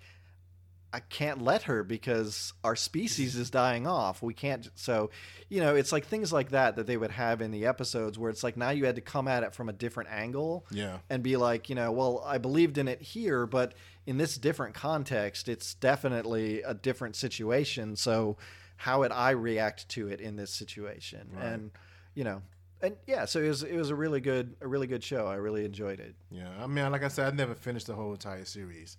I 0.94 1.02
can't 1.02 1.42
let 1.42 1.64
her 1.64 1.84
because 1.84 2.54
our 2.64 2.76
species 2.76 3.36
is 3.36 3.50
dying 3.50 3.86
off. 3.86 4.22
We 4.24 4.34
can't. 4.34 4.70
So, 4.76 5.10
you 5.50 5.60
know, 5.60 5.76
it's 5.76 5.92
like 5.92 6.06
things 6.06 6.32
like 6.32 6.52
that 6.52 6.78
that 6.78 6.88
they 6.88 6.96
would 6.98 7.12
have 7.12 7.42
in 7.42 7.52
the 7.52 7.66
episodes 7.66 8.18
where 8.18 8.30
it's 8.30 8.44
like 8.44 8.56
now 8.56 8.70
you 8.70 8.86
had 8.86 8.96
to 8.96 9.02
come 9.02 9.28
at 9.28 9.44
it 9.44 9.54
from 9.54 9.68
a 9.68 9.74
different 9.74 10.10
angle 10.12 10.66
Yeah. 10.72 11.00
and 11.10 11.22
be 11.22 11.36
like, 11.36 11.70
you 11.70 11.76
know, 11.76 11.92
well, 11.92 12.24
I 12.26 12.38
believed 12.38 12.78
in 12.78 12.88
it 12.88 13.02
here, 13.02 13.46
but 13.46 13.74
in 14.06 14.18
this 14.18 14.38
different 14.38 14.76
context, 14.76 15.50
it's 15.50 15.74
definitely 15.74 16.62
a 16.62 16.74
different 16.74 17.16
situation. 17.18 17.96
So, 17.98 18.38
how 18.78 19.00
would 19.00 19.12
I 19.12 19.32
react 19.32 19.90
to 19.90 20.08
it 20.08 20.22
in 20.22 20.36
this 20.38 20.52
situation? 20.52 21.32
Right. 21.36 21.46
And, 21.46 21.72
you 22.16 22.24
know, 22.24 22.42
and 22.82 22.96
yeah, 23.08 23.26
so 23.26 23.42
it 23.42 23.48
was 23.48 23.64
it 23.64 23.76
was 23.76 23.90
a 23.90 23.96
really 23.96 24.22
good 24.22 24.56
a 24.62 24.68
really 24.68 24.86
good 24.88 25.04
show. 25.04 25.26
I 25.28 25.36
really 25.36 25.66
enjoyed 25.66 26.00
it. 26.00 26.16
Yeah. 26.30 26.48
I 26.60 26.68
mean, 26.68 26.90
like 26.92 27.04
I 27.04 27.08
said, 27.08 27.34
I 27.34 27.36
never 27.36 27.56
finished 27.56 27.88
the 27.88 27.96
whole 27.96 28.12
entire 28.12 28.46
series. 28.46 28.98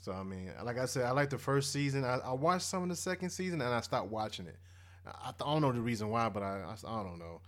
So 0.00 0.12
I 0.12 0.22
mean, 0.22 0.52
like 0.64 0.78
I 0.78 0.86
said, 0.86 1.04
I 1.04 1.10
like 1.10 1.30
the 1.30 1.38
first 1.38 1.72
season. 1.72 2.04
I, 2.04 2.18
I 2.18 2.32
watched 2.32 2.66
some 2.66 2.82
of 2.82 2.88
the 2.88 2.96
second 2.96 3.30
season, 3.30 3.60
and 3.60 3.72
I 3.72 3.80
stopped 3.80 4.08
watching 4.08 4.46
it. 4.46 4.56
I, 5.06 5.30
I 5.30 5.32
don't 5.38 5.62
know 5.62 5.72
the 5.72 5.80
reason 5.80 6.08
why, 6.08 6.28
but 6.28 6.42
I, 6.42 6.62
I 6.62 6.72
I 6.72 7.02
don't 7.02 7.18
know. 7.18 7.40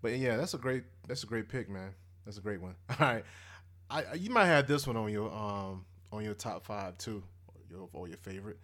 But 0.00 0.12
yeah, 0.18 0.36
that's 0.36 0.54
a 0.54 0.58
great 0.58 0.84
that's 1.06 1.22
a 1.22 1.26
great 1.26 1.48
pick, 1.48 1.68
man. 1.68 1.90
That's 2.24 2.38
a 2.38 2.40
great 2.40 2.60
one. 2.60 2.76
All 2.90 2.96
right, 3.00 3.24
I 3.90 4.14
you 4.14 4.30
might 4.30 4.46
have 4.46 4.66
this 4.66 4.86
one 4.86 4.96
on 4.96 5.10
your 5.12 5.30
um 5.32 5.84
on 6.12 6.24
your 6.24 6.34
top 6.34 6.64
five 6.64 6.96
too, 6.98 7.22
or 7.48 7.60
your 7.70 7.88
or 7.92 8.08
your 8.08 8.18
favorite 8.18 8.58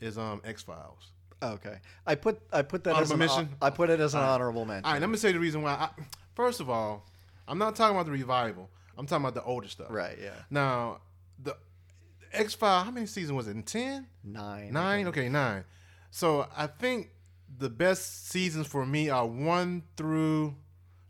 is 0.00 0.16
um 0.16 0.40
X 0.44 0.62
Files. 0.62 1.12
Okay, 1.42 1.76
I 2.06 2.14
put 2.14 2.40
I 2.52 2.62
put 2.62 2.84
that 2.84 2.96
as 2.96 3.10
Honorable 3.10 3.12
an, 3.12 3.18
mention? 3.18 3.56
I 3.62 3.70
put 3.70 3.90
it 3.90 4.00
as 4.00 4.14
an 4.14 4.20
right. 4.20 4.28
honorable 4.28 4.64
mention. 4.64 4.84
All 4.86 4.92
right, 4.92 5.00
let 5.00 5.10
me 5.10 5.16
say 5.18 5.32
the 5.32 5.38
reason 5.38 5.62
why. 5.62 5.72
I, 5.72 5.90
first 6.34 6.60
of 6.60 6.68
all, 6.70 7.06
I'm 7.46 7.58
not 7.58 7.76
talking 7.76 7.94
about 7.94 8.06
the 8.06 8.12
revival. 8.12 8.70
I'm 8.96 9.06
talking 9.06 9.24
about 9.24 9.34
the 9.34 9.44
older 9.44 9.68
stuff. 9.68 9.86
Right? 9.90 10.18
Yeah, 10.20 10.30
Now, 10.50 10.98
the 11.40 11.56
X 12.32 12.54
File. 12.54 12.84
How 12.84 12.90
many 12.90 13.06
seasons 13.06 13.32
was 13.32 13.48
it? 13.48 13.52
In 13.56 13.62
ten? 13.62 14.06
nine. 14.24 14.72
Nine? 14.72 15.06
Okay, 15.08 15.28
nine. 15.28 15.64
So 16.10 16.46
I 16.56 16.66
think 16.66 17.10
the 17.58 17.68
best 17.70 18.28
seasons 18.28 18.66
for 18.66 18.84
me 18.86 19.08
are 19.10 19.26
one 19.26 19.82
through 19.96 20.54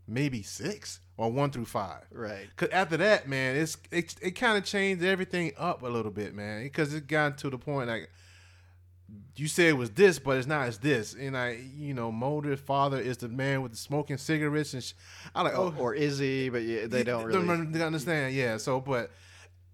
maybe 0.07 0.41
six 0.41 0.99
or 1.17 1.31
one 1.31 1.51
through 1.51 1.65
five. 1.65 2.03
Right. 2.11 2.47
Cause 2.55 2.69
after 2.71 2.97
that, 2.97 3.27
man, 3.27 3.55
it's 3.57 3.77
it, 3.91 4.15
it 4.21 4.31
kind 4.31 4.57
of 4.57 4.63
changed 4.63 5.03
everything 5.03 5.51
up 5.57 5.83
a 5.83 5.87
little 5.87 6.11
bit, 6.11 6.33
man. 6.33 6.63
Because 6.63 6.93
it 6.93 7.07
got 7.07 7.37
to 7.39 7.49
the 7.49 7.57
point 7.57 7.89
like 7.89 8.09
you 9.35 9.47
said 9.47 9.67
it 9.69 9.73
was 9.77 9.89
this, 9.91 10.19
but 10.19 10.37
it's 10.37 10.47
not. 10.47 10.67
It's 10.67 10.77
this, 10.77 11.13
and 11.13 11.35
I, 11.35 11.59
you 11.75 11.93
know, 11.93 12.11
Mulder's 12.11 12.59
father 12.59 12.99
is 12.99 13.17
the 13.17 13.27
man 13.29 13.61
with 13.61 13.71
the 13.71 13.77
smoking 13.77 14.17
cigarettes, 14.17 14.73
and 14.73 14.83
sh- 14.83 14.93
I 15.33 15.41
like, 15.41 15.55
oh, 15.57 15.73
Or 15.77 15.93
Izzy, 15.95 16.49
but 16.49 16.61
yeah, 16.61 16.87
they 16.87 17.03
don't 17.03 17.25
really. 17.25 17.65
they 17.65 17.81
understand. 17.83 18.35
Yeah. 18.35 18.57
So, 18.57 18.79
but 18.81 19.11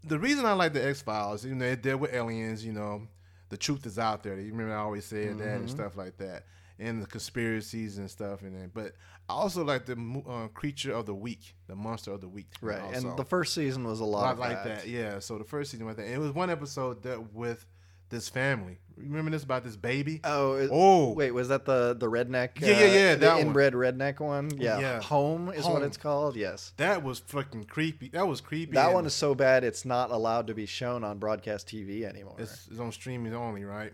the 0.05 0.19
reason 0.19 0.45
I 0.45 0.53
like 0.53 0.73
the 0.73 0.85
X 0.85 1.01
Files, 1.01 1.45
you 1.45 1.55
know, 1.55 1.65
they 1.65 1.75
deal 1.75 1.97
with 1.97 2.13
aliens. 2.13 2.65
You 2.65 2.73
know, 2.73 3.07
the 3.49 3.57
truth 3.57 3.85
is 3.85 3.97
out 3.99 4.23
there. 4.23 4.39
You 4.39 4.51
remember 4.51 4.73
I 4.75 4.79
always 4.79 5.05
said 5.05 5.37
that 5.39 5.43
Mm-hmm. 5.43 5.55
and 5.61 5.69
stuff 5.69 5.97
like 5.97 6.17
that, 6.17 6.45
and 6.79 7.01
the 7.01 7.07
conspiracies 7.07 7.97
and 7.97 8.09
stuff. 8.09 8.41
And 8.41 8.55
then, 8.55 8.71
but 8.73 8.93
I 9.27 9.33
also 9.33 9.63
like 9.63 9.85
the 9.85 10.23
uh, 10.29 10.47
creature 10.49 10.93
of 10.93 11.05
the 11.05 11.15
week, 11.15 11.55
the 11.67 11.75
monster 11.75 12.11
of 12.11 12.21
the 12.21 12.27
week. 12.29 12.47
Right, 12.61 12.81
also. 12.81 13.09
and 13.09 13.17
the 13.17 13.25
first 13.25 13.53
season 13.53 13.83
was 13.83 13.99
a 13.99 14.05
lot 14.05 14.35
I 14.35 14.39
like 14.39 14.63
that. 14.63 14.87
Yeah. 14.87 15.19
So 15.19 15.37
the 15.37 15.43
first 15.43 15.71
season 15.71 15.85
was 15.85 15.95
that. 15.95 16.05
And 16.05 16.13
it 16.13 16.19
was 16.19 16.31
one 16.31 16.49
episode 16.49 17.01
that 17.03 17.33
with 17.33 17.65
this 18.09 18.29
family. 18.29 18.79
Remember 18.97 19.29
this 19.29 19.43
about 19.43 19.63
this 19.65 19.75
baby? 19.75 20.21
Oh, 20.23 20.53
it- 20.53 20.69
Oh. 20.71 21.11
wait, 21.13 21.31
was 21.31 21.49
that 21.49 21.65
the 21.65 21.95
the 21.99 22.09
redneck? 22.09 22.61
Yeah, 22.61 22.67
yeah, 22.69 22.85
yeah, 22.85 23.09
uh, 23.11 23.13
the 23.15 23.19
that 23.19 23.33
one. 23.33 23.41
inbred 23.47 23.73
redneck 23.73 24.19
one. 24.21 24.51
Yeah, 24.57 24.79
Yeah. 24.79 25.01
home 25.01 25.49
is 25.49 25.65
what 25.65 25.81
it's 25.83 25.97
called. 25.97 26.35
Yes, 26.37 26.73
That 26.77 27.03
was 27.03 27.19
fucking 27.19 27.65
creepy. 27.65 28.09
That 28.09 28.27
was 28.27 28.39
creepy. 28.39 28.71
that 28.73 28.93
one 28.93 29.05
is 29.05 29.13
so 29.13 29.35
bad 29.35 29.63
it's 29.65 29.83
not 29.83 30.11
allowed 30.11 30.47
to 30.47 30.53
be 30.53 30.65
shown 30.65 31.03
on 31.03 31.17
broadcast 31.19 31.67
TV 31.67 32.05
anymore. 32.05 32.35
It's, 32.39 32.67
it's 32.71 32.79
on 32.79 32.91
streaming 32.93 33.33
only, 33.33 33.65
right? 33.65 33.91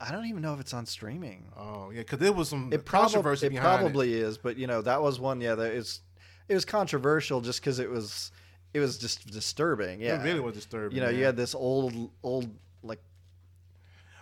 I 0.00 0.12
don't 0.12 0.26
even 0.26 0.42
know 0.42 0.54
if 0.54 0.60
it's 0.60 0.74
on 0.74 0.86
streaming. 0.86 1.50
Oh 1.56 1.90
yeah, 1.90 2.00
because 2.00 2.18
there 2.18 2.32
was 2.32 2.48
some 2.50 2.70
It 2.72 2.84
probably 2.84 3.04
controversy 3.14 3.46
it 3.46 3.50
behind 3.50 3.80
probably 3.80 4.14
is, 4.14 4.38
but 4.38 4.56
you 4.56 4.66
know 4.66 4.80
that 4.82 5.02
was 5.02 5.18
one. 5.20 5.40
Yeah, 5.40 5.54
that 5.56 5.72
is. 5.72 6.00
It 6.48 6.54
was 6.54 6.64
controversial 6.64 7.40
just 7.40 7.60
because 7.60 7.78
it 7.78 7.90
was 7.90 8.30
it 8.74 8.80
was 8.80 8.98
just 8.98 9.26
disturbing. 9.30 10.00
Yeah, 10.00 10.20
It 10.20 10.24
really 10.24 10.40
was 10.40 10.54
disturbing. 10.54 10.96
you 10.96 11.02
know, 11.02 11.08
you 11.10 11.24
had 11.24 11.36
this 11.36 11.54
old 11.54 12.10
old 12.22 12.50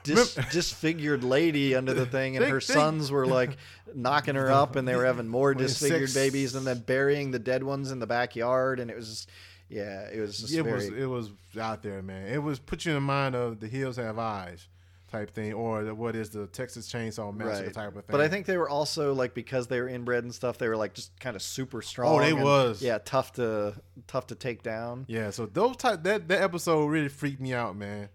dis- 0.04 0.34
disfigured 0.52 1.24
lady 1.24 1.74
under 1.74 1.92
the 1.92 2.06
thing, 2.06 2.36
and 2.36 2.46
her 2.46 2.60
sons 2.60 3.10
were 3.10 3.26
like 3.26 3.56
knocking 3.94 4.36
her 4.36 4.50
up, 4.50 4.76
and 4.76 4.86
they 4.86 4.94
were 4.94 5.04
having 5.04 5.26
more 5.26 5.54
disfigured 5.54 6.14
babies, 6.14 6.54
and 6.54 6.66
then 6.66 6.80
burying 6.80 7.30
the 7.30 7.38
dead 7.38 7.64
ones 7.64 7.90
in 7.90 7.98
the 7.98 8.06
backyard, 8.06 8.78
and 8.78 8.90
it 8.90 8.96
was, 8.96 9.08
just, 9.08 9.30
yeah, 9.68 10.08
it 10.12 10.20
was 10.20 10.38
just 10.38 10.54
it 10.54 10.62
very, 10.62 10.74
was 10.76 10.86
it 10.86 11.06
was 11.06 11.30
out 11.58 11.82
there, 11.82 12.02
man. 12.02 12.28
It 12.28 12.42
was 12.42 12.58
put 12.58 12.84
you 12.84 12.96
in 12.96 13.02
mind 13.02 13.34
of 13.34 13.58
the 13.60 13.66
hills 13.66 13.96
have 13.96 14.18
eyes 14.18 14.68
type 15.10 15.30
thing, 15.30 15.52
or 15.52 15.84
the, 15.84 15.94
what 15.94 16.16
is 16.16 16.30
the 16.30 16.46
Texas 16.48 16.90
Chainsaw 16.90 17.34
Massacre 17.34 17.66
right. 17.66 17.74
type 17.74 17.88
of 17.88 18.04
thing. 18.04 18.04
But 18.08 18.20
I 18.20 18.28
think 18.28 18.46
they 18.46 18.56
were 18.56 18.68
also 18.68 19.14
like 19.14 19.32
because 19.34 19.68
they 19.68 19.80
were 19.80 19.88
inbred 19.88 20.24
and 20.24 20.34
stuff, 20.34 20.58
they 20.58 20.68
were 20.68 20.76
like 20.76 20.94
just 20.94 21.18
kind 21.20 21.36
of 21.36 21.42
super 21.42 21.82
strong. 21.82 22.16
Oh, 22.16 22.18
they 22.18 22.32
and, 22.32 22.42
was. 22.42 22.82
yeah, 22.82 22.98
tough 23.04 23.32
to 23.34 23.74
tough 24.06 24.26
to 24.28 24.34
take 24.34 24.62
down. 24.62 25.06
yeah. 25.08 25.30
So 25.30 25.46
those 25.46 25.76
type 25.76 26.02
that 26.04 26.28
that 26.28 26.42
episode 26.42 26.86
really 26.86 27.08
freaked 27.08 27.40
me 27.40 27.54
out, 27.54 27.76
man. 27.76 28.08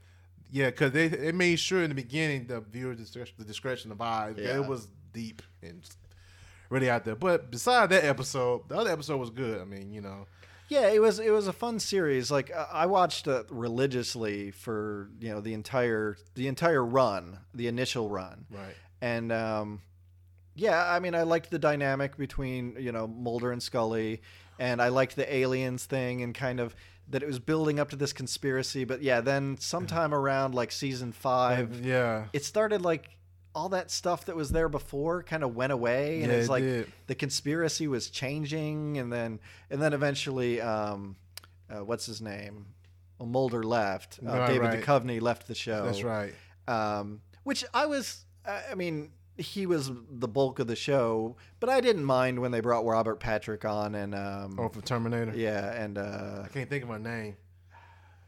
Yeah, 0.51 0.67
because 0.67 0.91
they 0.91 1.07
they 1.07 1.31
made 1.31 1.59
sure 1.59 1.83
in 1.83 1.89
the 1.89 1.95
beginning 1.95 2.47
the 2.47 2.61
viewer 2.61 2.95
discretion, 2.95 3.35
the 3.37 3.45
discretion 3.45 3.91
of 3.91 4.01
eyes. 4.01 4.35
Yeah. 4.37 4.57
It 4.57 4.65
was 4.67 4.87
deep 5.13 5.41
and 5.61 5.87
really 6.69 6.89
out 6.89 7.05
there. 7.05 7.15
But 7.15 7.51
beside 7.51 7.89
that 7.91 8.03
episode, 8.03 8.67
the 8.69 8.77
other 8.77 8.91
episode 8.91 9.17
was 9.17 9.29
good. 9.29 9.61
I 9.61 9.65
mean, 9.65 9.91
you 9.91 10.01
know, 10.01 10.27
Yeah, 10.69 10.87
it 10.89 11.01
was 11.01 11.19
it 11.19 11.31
was 11.31 11.47
a 11.47 11.53
fun 11.53 11.79
series. 11.79 12.31
Like 12.31 12.51
I 12.55 12.67
I 12.73 12.85
watched 12.87 13.27
it 13.27 13.45
religiously 13.49 14.51
for 14.51 15.09
you 15.19 15.29
know 15.29 15.41
the 15.41 15.53
entire 15.53 16.17
the 16.35 16.47
entire 16.47 16.83
run, 16.83 17.39
the 17.53 17.67
initial 17.67 18.09
run, 18.09 18.45
right? 18.49 18.75
and 19.01 19.31
um, 19.31 19.81
yeah, 20.55 20.83
I 20.91 20.99
mean 20.99 21.15
I 21.15 21.23
liked 21.23 21.51
the 21.51 21.59
dynamic 21.59 22.17
between 22.17 22.75
you 22.79 22.91
know 22.91 23.07
Mulder 23.07 23.51
and 23.51 23.61
Scully, 23.61 24.21
and 24.57 24.81
I 24.81 24.89
liked 24.89 25.15
the 25.15 25.31
aliens 25.33 25.85
thing 25.85 26.21
and 26.21 26.33
kind 26.35 26.59
of 26.59 26.75
that 27.09 27.23
it 27.23 27.25
was 27.27 27.39
building 27.39 27.79
up 27.79 27.89
to 27.89 27.95
this 27.95 28.13
conspiracy. 28.13 28.83
But 28.85 29.01
yeah, 29.01 29.21
then 29.21 29.57
sometime 29.59 30.13
around 30.13 30.53
like 30.55 30.71
season 30.71 31.11
five, 31.11 31.83
yeah, 31.85 32.25
it 32.33 32.45
started 32.45 32.81
like 32.81 33.17
all 33.55 33.69
that 33.69 33.89
stuff 33.89 34.25
that 34.25 34.35
was 34.35 34.51
there 34.51 34.69
before 34.69 35.23
kind 35.23 35.43
of 35.43 35.55
went 35.55 35.73
away 35.73 36.21
and 36.21 36.31
Yeah, 36.31 36.37
it's 36.37 36.47
it 36.47 36.51
like 36.51 36.63
did. 36.63 36.91
the 37.07 37.15
conspiracy 37.15 37.87
was 37.87 38.09
changing 38.11 38.99
and 38.99 39.11
then 39.11 39.39
and 39.71 39.81
then 39.81 39.93
eventually 39.93 40.61
um 40.61 41.15
uh, 41.69 41.83
what's 41.83 42.05
his 42.05 42.21
name 42.21 42.67
well, 43.17 43.27
Mulder 43.27 43.63
left 43.63 44.19
uh, 44.25 44.29
Right, 44.29 44.47
David 44.47 44.61
right. 44.67 44.83
Duchovny 44.83 45.19
left 45.19 45.47
the 45.47 45.55
show 45.55 45.83
that's 45.85 46.03
right. 46.03 46.33
um 46.67 47.21
which 47.43 47.65
I 47.73 47.87
was 47.87 48.23
I 48.45 48.61
I 48.71 48.75
mean 48.75 49.09
he 49.39 49.65
was 49.65 49.89
the 50.11 50.27
bulk 50.27 50.59
of 50.59 50.67
the 50.67 50.75
show 50.75 51.35
but 51.59 51.69
I 51.69 51.79
didn't 51.81 52.03
mind 52.03 52.39
when 52.39 52.51
they 52.51 52.59
brought 52.59 52.85
Robert 52.85 53.19
Patrick 53.19 53.63
on 53.65 53.95
and 53.95 54.13
um 54.13 54.57
Oh, 54.59 54.69
for 54.69 54.81
Terminator. 54.81 55.33
yeah 55.35 55.71
and 55.81 55.97
uh 55.97 56.41
I 56.45 56.47
can't 56.49 56.69
think 56.69 56.83
of 56.83 56.89
her 56.89 56.99
name. 56.99 57.35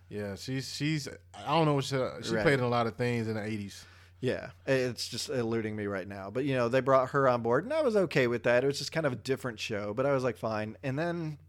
Yeah, 0.09 0.35
she's 0.35 0.73
she's 0.75 1.07
I 1.07 1.47
don't 1.53 1.65
know 1.65 1.75
what 1.75 1.85
she 1.85 1.95
she 2.23 2.33
Right. 2.35 2.43
played 2.43 2.59
in 2.59 2.65
a 2.65 2.69
lot 2.69 2.87
of 2.87 2.95
things 2.95 3.27
in 3.27 3.35
the 3.35 3.43
eighties. 3.45 3.85
Yeah, 4.19 4.49
it's 4.67 5.07
just 5.07 5.29
eluding 5.29 5.75
me 5.75 5.85
right 5.87 6.07
now. 6.07 6.29
But 6.29 6.43
you 6.45 6.53
know, 6.55 6.69
they 6.69 6.79
brought 6.79 7.09
her 7.11 7.27
on 7.27 7.41
board, 7.41 7.63
and 7.63 7.73
I 7.73 7.81
was 7.81 7.95
okay 7.95 8.27
with 8.27 8.43
that. 8.43 8.63
It 8.63 8.67
was 8.67 8.77
just 8.77 8.91
kind 8.91 9.05
of 9.07 9.13
a 9.13 9.15
different 9.15 9.59
show, 9.59 9.93
but 9.95 10.05
I 10.05 10.13
was 10.13 10.23
like, 10.23 10.37
fine. 10.37 10.77
And 10.83 10.99
then, 10.99 11.39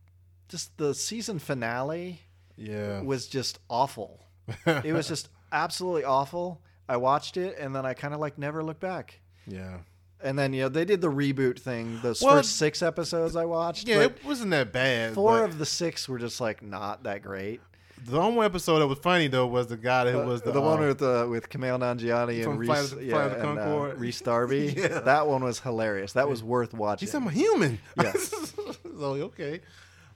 just 0.49 0.79
the 0.79 0.95
season 0.95 1.39
finale 1.39 2.21
Yeah, 2.57 3.03
was 3.03 3.27
just 3.27 3.59
awful. 3.69 4.25
It 4.67 4.93
was 4.95 5.07
just 5.07 5.29
absolutely 5.51 6.05
awful. 6.05 6.63
I 6.89 6.97
watched 6.97 7.37
it, 7.37 7.59
and 7.59 7.75
then 7.77 7.85
I 7.85 7.93
kind 7.95 8.15
of 8.15 8.21
like 8.21 8.39
never 8.39 8.63
looked 8.65 8.81
back. 8.81 9.21
Yeah, 9.47 9.79
And 10.23 10.39
then 10.39 10.53
you 10.53 10.63
know 10.63 10.69
they 10.69 10.85
did 10.85 11.01
the 11.01 11.11
reboot 11.11 11.59
thing. 11.59 11.99
Those 12.03 12.23
Well, 12.23 12.37
first 12.37 12.57
six 12.57 12.83
episodes 12.83 13.35
I 13.37 13.45
watched, 13.45 13.89
yeah. 13.89 14.03
It 14.03 14.25
wasn't 14.25 14.51
that 14.51 14.73
bad. 14.73 15.15
four 15.15 15.45
of 15.45 15.59
the 15.59 15.67
six 15.67 16.09
were 16.09 16.19
just 16.19 16.41
like 16.41 16.63
not 16.63 17.03
that 17.05 17.23
great. 17.23 17.61
the 18.05 18.19
only 18.21 18.45
episode 18.45 18.81
that 18.81 18.87
was 18.87 18.99
funny 18.99 19.29
though 19.29 19.47
was 19.47 19.67
the 19.69 19.77
guy 19.77 20.05
that 20.05 20.27
was 20.27 20.43
the, 20.43 20.53
the 20.53 20.61
one 20.61 20.83
uh, 20.83 20.87
with 20.89 21.03
uh, 21.03 21.27
with 21.29 21.49
Kumail 21.49 21.79
Nanjiani 21.79 22.45
and 22.49 22.59
Rhys, 22.59 22.93
of 22.93 23.03
yeah, 23.03 23.29
Flight 23.29 23.39
and, 23.39 23.59
uh, 23.59 23.95
Rhys 23.97 24.21
Darby. 24.21 24.75
Yeah. 24.77 25.01
That 25.01 25.27
one 25.27 25.43
was 25.45 25.61
hilarious. 25.61 26.13
That 26.15 26.29
was 26.29 26.43
worth 26.43 26.73
watching. 26.75 27.07
He's 27.07 27.15
a 27.15 27.21
human. 27.31 27.79
Yeah. 28.01 28.13
so 28.13 28.77
okay, 29.01 29.61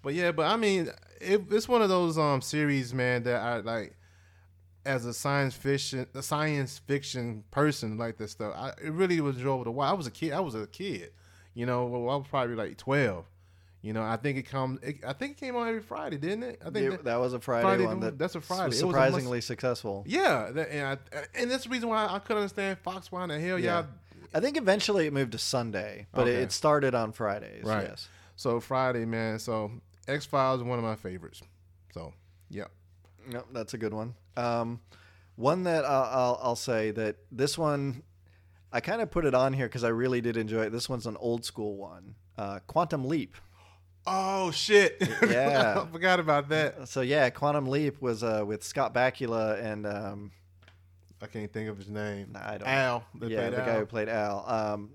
but 0.03 0.15
yeah, 0.15 0.33
but 0.33 0.47
I 0.47 0.57
mean, 0.57 0.91
it, 1.21 1.43
it's 1.51 1.69
one 1.69 1.83
of 1.83 1.89
those 1.89 2.17
um 2.19 2.41
series, 2.43 2.95
man, 2.95 3.25
that 3.25 3.41
I 3.43 3.59
like. 3.59 3.97
As 4.87 5.05
a 5.05 5.13
science 5.13 5.55
fiction, 5.55 6.07
a 6.15 6.23
science 6.23 6.79
fiction 6.79 7.45
person, 7.51 7.99
like 7.99 8.17
this 8.17 8.31
stuff, 8.33 8.55
I, 8.57 8.69
it 8.83 8.93
really 8.93 9.21
was 9.21 9.37
enjoyable 9.37 9.65
to 9.65 9.71
watch. 9.73 9.91
I 9.91 9.95
was 9.95 10.07
a 10.07 10.11
kid. 10.11 10.33
I 10.33 10.41
was 10.41 10.55
a 10.55 10.67
kid, 10.67 11.11
you 11.55 11.67
know. 11.67 11.87
Well, 11.87 12.09
I 12.09 12.17
was 12.17 12.27
probably 12.29 12.55
like 12.57 12.77
twelve. 12.79 13.25
You 13.83 13.93
know, 13.93 14.03
I 14.03 14.17
think 14.17 14.37
it 14.39 14.45
comes. 14.49 14.81
I 15.07 15.13
think 15.13 15.33
it 15.33 15.37
came 15.39 15.55
on 15.57 15.69
every 15.69 15.81
Friday, 15.83 16.17
didn't 16.17 16.43
it? 16.45 16.61
I 16.65 16.71
think 16.71 16.87
It- 16.87 16.91
that, 16.91 17.05
that 17.05 17.17
was 17.21 17.35
a 17.35 17.41
Friday, 17.41 17.63
Friday 17.63 17.85
one. 17.87 18.01
That 18.01 18.19
that's 18.19 18.35
a 18.35 18.41
Friday. 18.41 18.67
Was 18.69 18.81
It 18.81 18.85
was 18.87 18.95
surprisingly 18.95 19.41
successful. 19.41 20.03
yeah, 20.07 20.51
that, 20.53 20.71
and 20.73 20.87
I, 20.87 21.19
and 21.35 21.51
that's 21.51 21.65
the 21.65 21.71
reason 21.71 21.89
why 21.89 22.07
I 22.07 22.19
couldn't 22.19 22.39
understand 22.43 22.79
Fox. 22.79 23.13
Why 23.13 23.23
in 23.25 23.29
the 23.29 23.39
hell, 23.41 23.59
Yeah. 23.59 23.81
y'all? 23.81 23.87
I 24.35 24.41
think 24.41 24.57
eventually 24.57 25.07
it 25.07 25.13
moved 25.13 25.33
to 25.33 25.39
Sunday, 25.39 26.07
but 26.13 26.27
it, 26.27 26.33
Okay. 26.33 26.43
it 26.43 26.53
started 26.53 26.95
on 26.95 27.13
Fridays. 27.13 27.65
Right. 27.65 27.87
Yes. 27.89 28.09
So 28.35 28.59
Friday, 28.61 29.05
man. 29.05 29.39
So 29.39 29.71
X 30.09 30.27
Files 30.27 30.61
is 30.61 30.65
one 30.65 30.79
of 30.79 30.85
my 30.85 30.97
favorites. 30.97 31.43
So 31.95 32.13
yeah. 32.51 32.65
Yep, 33.31 33.47
that's 33.53 33.75
a 33.75 33.79
good 33.79 33.95
one. 33.95 34.15
Um, 34.37 34.81
one 35.37 35.65
that 35.65 35.85
I'll, 35.85 36.05
I'll, 36.05 36.41
I'll 36.43 36.57
say 36.57 36.91
that 36.93 37.17
this 37.31 37.59
one, 37.59 38.03
I 38.73 38.81
kind 38.81 39.01
of 39.01 39.11
put 39.11 39.25
it 39.25 39.35
on 39.35 39.53
here 39.53 39.67
because 39.67 39.85
I 39.85 39.89
really 39.89 40.21
did 40.21 40.37
enjoy 40.37 40.63
it. 40.63 40.71
This 40.71 40.89
one's 40.89 41.07
an 41.07 41.17
old 41.19 41.45
school 41.45 41.77
one, 41.77 42.15
uh, 42.39 42.61
Quantum 42.67 43.05
Leap. 43.07 43.37
Oh 44.07 44.51
shit! 44.53 45.03
Yeah. 45.29 45.83
I 45.83 45.93
forgot 45.93 46.21
about 46.21 46.49
that. 46.51 46.89
So 46.89 47.01
yeah, 47.01 47.29
Quantum 47.31 47.67
Leap 47.67 48.01
was 48.01 48.23
uh, 48.23 48.45
with 48.47 48.63
Scott 48.63 48.95
Bakula 48.95 49.61
and 49.63 49.85
um, 49.87 50.31
I 51.21 51.27
can't 51.27 51.53
think 51.53 51.69
of 51.69 51.77
his 51.79 51.89
name. 51.89 52.37
I 52.41 52.59
don't. 52.59 52.69
Al. 52.69 53.05
They 53.15 53.29
yeah, 53.29 53.51
the 53.51 53.61
Al. 53.61 53.67
guy 53.67 53.79
who 53.79 53.87
played 53.87 54.09
Al. 54.09 54.45
Um, 54.49 54.91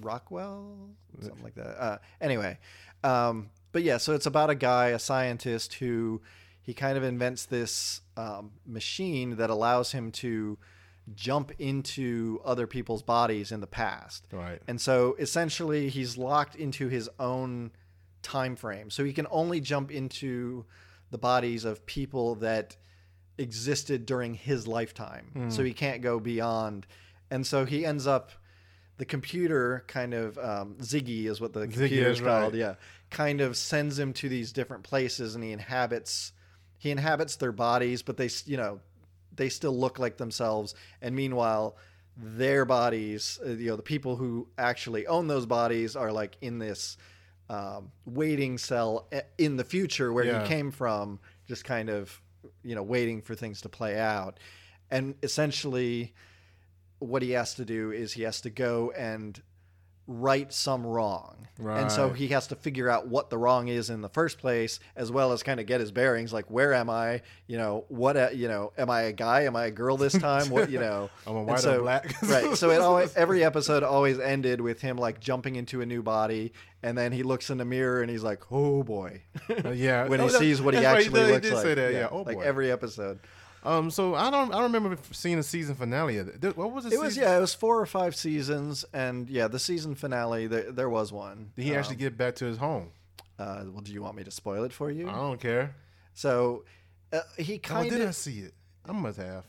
Rockwell, 0.00 0.88
something 1.20 1.42
like 1.44 1.54
that. 1.54 1.80
Uh, 1.80 1.98
anyway, 2.20 2.58
um, 3.04 3.50
but 3.72 3.82
yeah, 3.82 3.98
so 3.98 4.14
it's 4.14 4.26
about 4.26 4.50
a 4.50 4.54
guy, 4.54 4.88
a 4.88 4.98
scientist 4.98 5.74
who 5.74 6.22
he 6.66 6.74
kind 6.74 6.98
of 6.98 7.04
invents 7.04 7.46
this 7.46 8.00
um, 8.16 8.50
machine 8.66 9.36
that 9.36 9.48
allows 9.50 9.92
him 9.92 10.10
to 10.10 10.58
jump 11.14 11.52
into 11.60 12.40
other 12.44 12.66
people's 12.66 13.04
bodies 13.04 13.52
in 13.52 13.60
the 13.60 13.68
past. 13.68 14.26
Right. 14.32 14.60
And 14.66 14.80
so 14.80 15.14
essentially 15.20 15.88
he's 15.88 16.18
locked 16.18 16.56
into 16.56 16.88
his 16.88 17.08
own 17.20 17.70
time 18.22 18.56
frame. 18.56 18.90
So 18.90 19.04
he 19.04 19.12
can 19.12 19.28
only 19.30 19.60
jump 19.60 19.92
into 19.92 20.64
the 21.12 21.18
bodies 21.18 21.64
of 21.64 21.86
people 21.86 22.34
that 22.36 22.76
existed 23.38 24.04
during 24.04 24.34
his 24.34 24.66
lifetime. 24.66 25.50
So 25.50 25.62
he 25.62 25.72
can't 25.72 26.02
go 26.02 26.18
beyond. 26.18 26.88
And 27.30 27.46
so 27.46 27.64
he 27.64 27.86
ends 27.86 28.08
up 28.08 28.32
the 28.98 29.04
computer 29.04 29.84
kind 29.86 30.14
of 30.14 30.36
um, 30.38 30.76
Ziggy 30.80 31.26
is 31.26 31.40
what 31.40 31.52
the 31.52 31.68
computer 31.68 32.08
is 32.08 32.18
that's 32.18 32.20
right. 32.22 32.40
called. 32.40 32.54
Yeah, 32.54 32.74
kind 33.10 33.40
of 33.40 33.56
sends 33.56 33.98
him 33.98 34.12
to 34.14 34.28
these 34.28 34.52
different 34.52 34.82
places, 34.82 35.34
and 35.34 35.44
he 35.44 35.52
inhabits 35.52 36.32
he 36.78 36.90
inhabits 36.90 37.36
their 37.36 37.52
bodies, 37.52 38.02
but 38.02 38.16
they 38.16 38.28
you 38.44 38.56
know 38.56 38.80
they 39.34 39.48
still 39.48 39.76
look 39.78 39.98
like 39.98 40.16
themselves. 40.16 40.74
And 41.02 41.14
meanwhile, 41.14 41.76
their 42.16 42.64
bodies, 42.64 43.38
uh, 43.44 43.50
you 43.50 43.68
know, 43.70 43.76
the 43.76 43.82
people 43.82 44.16
who 44.16 44.48
actually 44.56 45.06
own 45.06 45.26
those 45.26 45.44
bodies 45.46 45.94
are 45.96 46.10
like 46.12 46.36
in 46.40 46.58
this 46.58 46.96
um, 47.50 47.92
waiting 48.06 48.58
cell 48.58 49.06
uh, 49.12 49.20
in 49.38 49.56
the 49.56 49.64
future 49.64 50.12
where 50.12 50.24
Yeah. 50.24 50.42
he 50.42 50.48
came 50.48 50.70
from, 50.70 51.20
just 51.46 51.64
kind 51.64 51.88
of 51.90 52.20
you 52.62 52.74
know 52.74 52.82
waiting 52.82 53.20
for 53.22 53.34
things 53.34 53.60
to 53.62 53.68
play 53.68 53.98
out. 53.98 54.38
And 54.90 55.14
essentially, 55.22 56.14
what 56.98 57.22
he 57.22 57.32
has 57.32 57.54
to 57.54 57.64
do 57.64 57.90
is 57.92 58.12
he 58.12 58.22
has 58.22 58.40
to 58.42 58.50
go 58.50 58.92
and 58.96 59.40
right 60.06 60.52
some 60.52 60.86
wrong. 60.86 61.32
Right. 61.58 61.80
And 61.80 61.90
so 61.90 62.10
he 62.10 62.28
has 62.28 62.48
to 62.48 62.54
figure 62.54 62.90
out 62.90 63.08
what 63.08 63.30
the 63.30 63.38
wrong 63.38 63.68
is 63.68 63.88
in 63.88 64.02
the 64.02 64.10
first 64.10 64.36
place 64.38 64.78
as 64.94 65.10
well 65.10 65.32
as 65.32 65.42
kind 65.42 65.58
of 65.58 65.64
get 65.64 65.80
his 65.80 65.90
bearings 65.90 66.30
like 66.30 66.50
where 66.50 66.74
am 66.74 66.90
I? 66.90 67.22
You 67.46 67.56
know, 67.56 67.86
what 67.88 68.14
uh, 68.16 68.28
you 68.34 68.46
know, 68.46 68.72
am 68.76 68.90
I 68.90 69.02
a 69.02 69.12
guy? 69.12 69.44
Am 69.44 69.56
I 69.56 69.66
a 69.66 69.70
girl 69.70 69.96
this 69.96 70.12
time? 70.12 70.50
What, 70.50 70.70
you 70.70 70.78
know. 70.78 71.08
I'm 71.26 71.34
a 71.34 71.38
And 71.38 71.48
white 71.48 71.60
so- 71.60 71.78
or 71.78 71.82
black. 71.82 72.14
right. 72.24 72.54
So 72.58 72.70
it 72.70 72.80
always 72.82 73.16
every 73.16 73.42
episode 73.42 73.82
always 73.82 74.18
ended 74.18 74.60
with 74.60 74.82
him 74.82 74.98
like 74.98 75.18
jumping 75.18 75.56
into 75.56 75.80
a 75.80 75.86
new 75.86 76.02
body 76.02 76.52
and 76.82 76.96
then 76.96 77.10
he 77.10 77.22
looks 77.22 77.48
in 77.48 77.56
the 77.56 77.64
mirror 77.64 78.02
and 78.02 78.10
he's 78.10 78.22
like, 78.22 78.52
"Oh 78.52 78.82
boy." 78.82 79.22
Uh, 79.64 79.70
yeah. 79.70 80.06
when 80.08 80.20
he 80.20 80.26
Oh, 80.26 80.28
that- 80.28 80.38
sees 80.38 80.60
what 80.60 80.74
he 80.74 80.84
right, 80.84 80.98
actually 80.98 81.20
did- 81.22 81.30
looks 81.32 81.48
did 81.48 81.54
like. 81.54 81.74
that. 81.76 81.92
Yeah. 81.94 82.08
Oh 82.12 82.20
like 82.20 82.36
boy. 82.36 82.42
every 82.42 82.70
episode. 82.70 83.18
Um. 83.66 83.90
So 83.90 84.14
I 84.14 84.30
don't. 84.30 84.52
I 84.52 84.58
don't 84.58 84.72
remember 84.72 84.96
seeing 85.12 85.38
a 85.38 85.42
season 85.42 85.74
finale 85.74 86.18
of 86.18 86.28
it. 86.28 86.56
What 86.56 86.72
was 86.72 86.84
the 86.84 86.90
It 86.92 87.00
was 87.00 87.16
yeah, 87.16 87.36
it 87.36 87.40
was 87.40 87.54
four 87.54 87.80
or 87.80 87.86
five 87.86 88.14
seasons, 88.16 88.84
and 88.92 89.28
yeah, 89.28 89.48
the 89.48 89.58
season 89.58 89.94
finale 89.94 90.46
there, 90.46 90.70
there 90.72 90.88
was 90.88 91.12
one. 91.12 91.50
Did 91.56 91.64
he 91.64 91.74
actually 91.74 91.96
Um, 91.96 92.00
get 92.00 92.16
back 92.16 92.36
to 92.36 92.44
his 92.46 92.58
home? 92.58 92.90
Uh, 93.38 93.64
well, 93.66 93.82
do 93.82 93.92
you 93.92 94.00
want 94.02 94.16
me 94.16 94.24
to 94.24 94.30
spoil 94.30 94.64
it 94.64 94.72
for 94.72 94.90
you? 94.90 95.08
I 95.08 95.12
don't 95.12 95.40
care. 95.40 95.74
So 96.14 96.64
uh, 97.12 97.20
he 97.36 97.58
kind 97.58 97.86
of 97.88 97.92
Oh, 97.92 97.98
did 97.98 98.08
I 98.08 98.12
see 98.12 98.38
it? 98.40 98.54
I 98.88 98.92
must 98.92 99.18
have. 99.18 99.44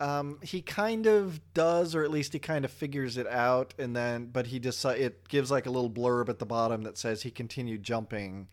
um, 0.00 0.38
he 0.42 0.62
kind 0.62 1.06
of 1.06 1.40
does, 1.54 1.94
or 1.94 2.02
at 2.02 2.10
least 2.10 2.32
he 2.32 2.38
kind 2.38 2.64
of 2.64 2.70
figures 2.72 3.16
it 3.18 3.26
out, 3.28 3.74
and 3.78 3.94
then 3.94 4.26
but 4.32 4.46
he 4.46 4.58
just 4.58 4.84
it 4.84 5.28
gives 5.28 5.50
like 5.50 5.66
a 5.66 5.70
little 5.70 5.90
blurb 5.90 6.28
at 6.28 6.38
the 6.38 6.46
bottom 6.46 6.82
that 6.82 6.96
says 6.98 7.22
he 7.22 7.30
continued 7.30 7.82
jumping 7.82 8.48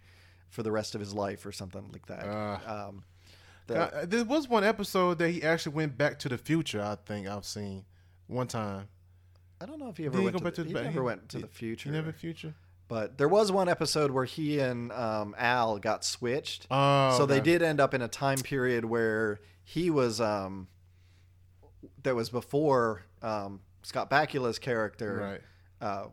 for 0.50 0.62
the 0.64 0.72
rest 0.72 0.94
of 0.96 1.02
his 1.02 1.14
life 1.14 1.46
or 1.46 1.52
something 1.52 1.90
like 1.92 2.06
that. 2.08 2.26
Uh. 2.26 2.60
um, 2.90 3.04
That- 3.68 3.94
Uh, 3.94 4.06
there 4.06 4.24
was 4.26 4.48
one 4.48 4.64
episode 4.64 5.20
that 5.20 5.30
he 5.30 5.44
actually 5.44 5.76
went 5.76 5.98
back 5.98 6.20
to 6.20 6.30
the 6.30 6.38
future. 6.38 6.82
I 6.82 6.96
think 6.96 7.28
I've 7.28 7.46
seen 7.46 7.86
one 8.28 8.48
time. 8.48 8.88
I 9.60 9.66
don't 9.66 9.80
know 9.80 9.90
if 9.90 9.98
he 9.98 10.06
ever 10.06 10.18
Did 10.18 10.24
went 10.26 10.38
to, 10.38 10.44
back 10.44 10.54
the, 10.56 10.64
to 10.64 10.68
he 10.68 10.74
the- 10.74 10.82
never 10.84 10.92
he- 10.94 11.00
went 11.00 11.30
to 11.30 11.38
he- 11.38 11.42
the 11.44 11.50
future. 11.50 11.90
Never 11.92 12.12
future. 12.12 12.54
But 12.90 13.18
there 13.18 13.28
was 13.28 13.52
one 13.52 13.68
episode 13.68 14.12
where 14.12 14.24
he 14.24 14.60
and 14.62 14.94
um, 14.94 15.36
Al 15.38 15.78
got 15.78 16.06
switched. 16.06 16.68
Oh, 16.72 17.18
so 17.18 17.26
they 17.26 17.42
did 17.42 17.62
end 17.62 17.82
up 17.82 17.94
in 17.94 18.02
a 18.02 18.08
time 18.08 18.38
period 18.38 18.86
where 18.86 19.42
he 19.66 19.90
was 19.90 20.22
um, 20.22 20.70
that 22.04 22.16
was 22.16 22.30
before 22.30 23.04
um, 23.22 23.60
Scott 23.84 24.10
Bakula's 24.10 24.58
character. 24.58 25.42
Right. 25.82 25.86
Uh, 25.90 26.06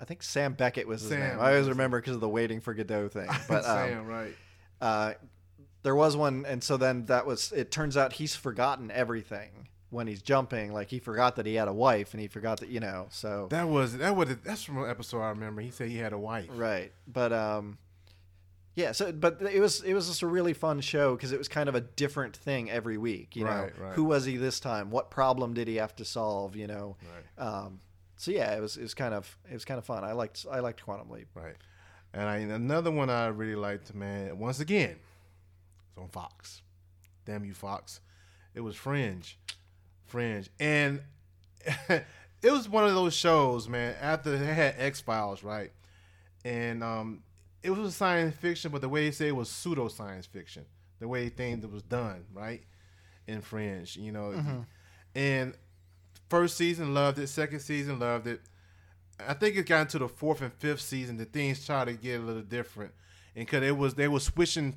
I 0.00 0.04
think 0.06 0.22
Sam 0.22 0.54
Beckett 0.54 0.88
was 0.88 1.02
his 1.02 1.10
Sam. 1.10 1.20
name. 1.20 1.38
I 1.38 1.50
always 1.52 1.68
remember 1.68 2.00
because 2.00 2.14
of 2.14 2.20
the 2.22 2.28
waiting 2.30 2.60
for 2.62 2.72
Godot 2.72 3.08
thing. 3.08 3.28
But 3.48 3.66
um, 3.66 3.88
Sam, 3.88 4.06
right. 4.06 4.34
uh, 4.80 5.12
there 5.82 5.94
was 5.94 6.16
one, 6.16 6.44
and 6.46 6.62
so 6.62 6.76
then 6.76 7.06
that 7.06 7.26
was. 7.26 7.52
It 7.52 7.70
turns 7.70 7.96
out 7.96 8.14
he's 8.14 8.34
forgotten 8.36 8.90
everything 8.90 9.68
when 9.90 10.06
he's 10.06 10.22
jumping. 10.22 10.72
Like 10.72 10.88
he 10.90 10.98
forgot 10.98 11.36
that 11.36 11.46
he 11.46 11.54
had 11.56 11.68
a 11.68 11.72
wife, 11.72 12.12
and 12.14 12.20
he 12.20 12.28
forgot 12.28 12.60
that 12.60 12.68
you 12.68 12.80
know. 12.80 13.06
So 13.10 13.48
That 13.50 13.68
was 13.68 13.96
that 13.98 14.14
was 14.16 14.36
that's 14.44 14.62
from 14.62 14.82
an 14.82 14.88
episode 14.90 15.20
I 15.20 15.30
remember. 15.30 15.60
He 15.62 15.70
said 15.70 15.88
he 15.88 15.98
had 15.98 16.12
a 16.12 16.18
wife. 16.18 16.48
right, 16.52 16.92
but 17.06 17.32
um, 17.32 17.78
yeah. 18.74 18.92
So, 18.92 19.12
but 19.12 19.42
it 19.42 19.60
was 19.60 19.82
it 19.82 19.94
was 19.94 20.06
just 20.08 20.22
a 20.22 20.26
really 20.26 20.52
fun 20.54 20.80
show 20.80 21.14
because 21.16 21.32
it 21.32 21.38
was 21.38 21.48
kind 21.48 21.68
of 21.68 21.74
a 21.74 21.80
different 21.80 22.36
thing 22.36 22.70
every 22.70 22.96
week. 22.98 23.36
You 23.36 23.44
know, 23.44 23.50
Right, 23.50 23.78
right. 23.78 23.92
who 23.94 24.04
was 24.04 24.24
he 24.24 24.36
this 24.36 24.60
time? 24.60 24.90
What 24.90 25.10
problem 25.10 25.52
did 25.54 25.68
he 25.68 25.76
have 25.76 25.94
to 25.96 26.04
solve? 26.04 26.56
You 26.56 26.68
know. 26.68 26.96
Right. 27.38 27.46
Um, 27.46 27.80
so 28.16 28.30
yeah, 28.30 28.54
it 28.56 28.60
was 28.60 28.76
it 28.76 28.82
was 28.82 28.94
kind 28.94 29.14
of 29.14 29.36
it 29.50 29.54
was 29.54 29.64
kind 29.64 29.78
of 29.78 29.84
fun. 29.84 30.04
I 30.04 30.12
liked 30.12 30.46
I 30.50 30.60
liked 30.60 30.84
Quantum 30.84 31.10
Leap. 31.10 31.28
Right. 31.34 31.56
And 32.14 32.28
I, 32.28 32.36
another 32.36 32.90
one 32.90 33.08
I 33.08 33.28
really 33.28 33.54
liked, 33.54 33.94
man. 33.94 34.38
Once 34.38 34.60
again, 34.60 34.96
it's 35.92 36.02
on 36.02 36.08
Fox. 36.08 36.62
Damn 37.24 37.44
you, 37.44 37.54
Fox! 37.54 38.00
It 38.54 38.60
was 38.60 38.76
Fringe, 38.76 39.38
Fringe, 40.06 40.48
and 40.58 41.00
it 41.88 42.04
was 42.50 42.68
one 42.68 42.84
of 42.84 42.94
those 42.94 43.14
shows, 43.14 43.68
man. 43.68 43.94
After 44.00 44.36
they 44.36 44.44
had 44.46 44.74
X 44.78 45.00
Files, 45.00 45.44
right, 45.44 45.70
and 46.44 46.82
um, 46.82 47.22
it 47.62 47.70
was 47.70 47.94
science 47.94 48.34
fiction, 48.36 48.70
but 48.72 48.80
the 48.80 48.88
way 48.88 49.04
they 49.04 49.10
say 49.12 49.28
it 49.28 49.36
was 49.36 49.48
pseudo 49.48 49.88
science 49.88 50.26
fiction. 50.26 50.64
The 50.98 51.08
way 51.08 51.28
things 51.28 51.66
was 51.66 51.82
done, 51.82 52.24
right, 52.32 52.62
in 53.26 53.40
Fringe, 53.40 53.96
you 53.96 54.12
know, 54.12 54.64
and 55.14 55.54
first 56.28 56.56
season 56.56 56.94
loved 56.94 57.18
it, 57.18 57.26
second 57.28 57.60
season 57.60 57.98
loved 57.98 58.26
it. 58.26 58.40
I 59.26 59.34
think 59.34 59.56
it 59.56 59.66
got 59.66 59.82
into 59.82 59.98
the 59.98 60.08
fourth 60.08 60.42
and 60.42 60.52
fifth 60.52 60.80
season. 60.80 61.16
The 61.16 61.24
things 61.24 61.60
started 61.60 61.96
to 61.96 62.02
get 62.02 62.20
a 62.20 62.22
little 62.24 62.42
different, 62.42 62.92
and 63.36 63.46
because 63.46 63.62
it 63.64 63.76
was 63.76 63.94
they 63.94 64.08
were 64.08 64.20
switching 64.20 64.76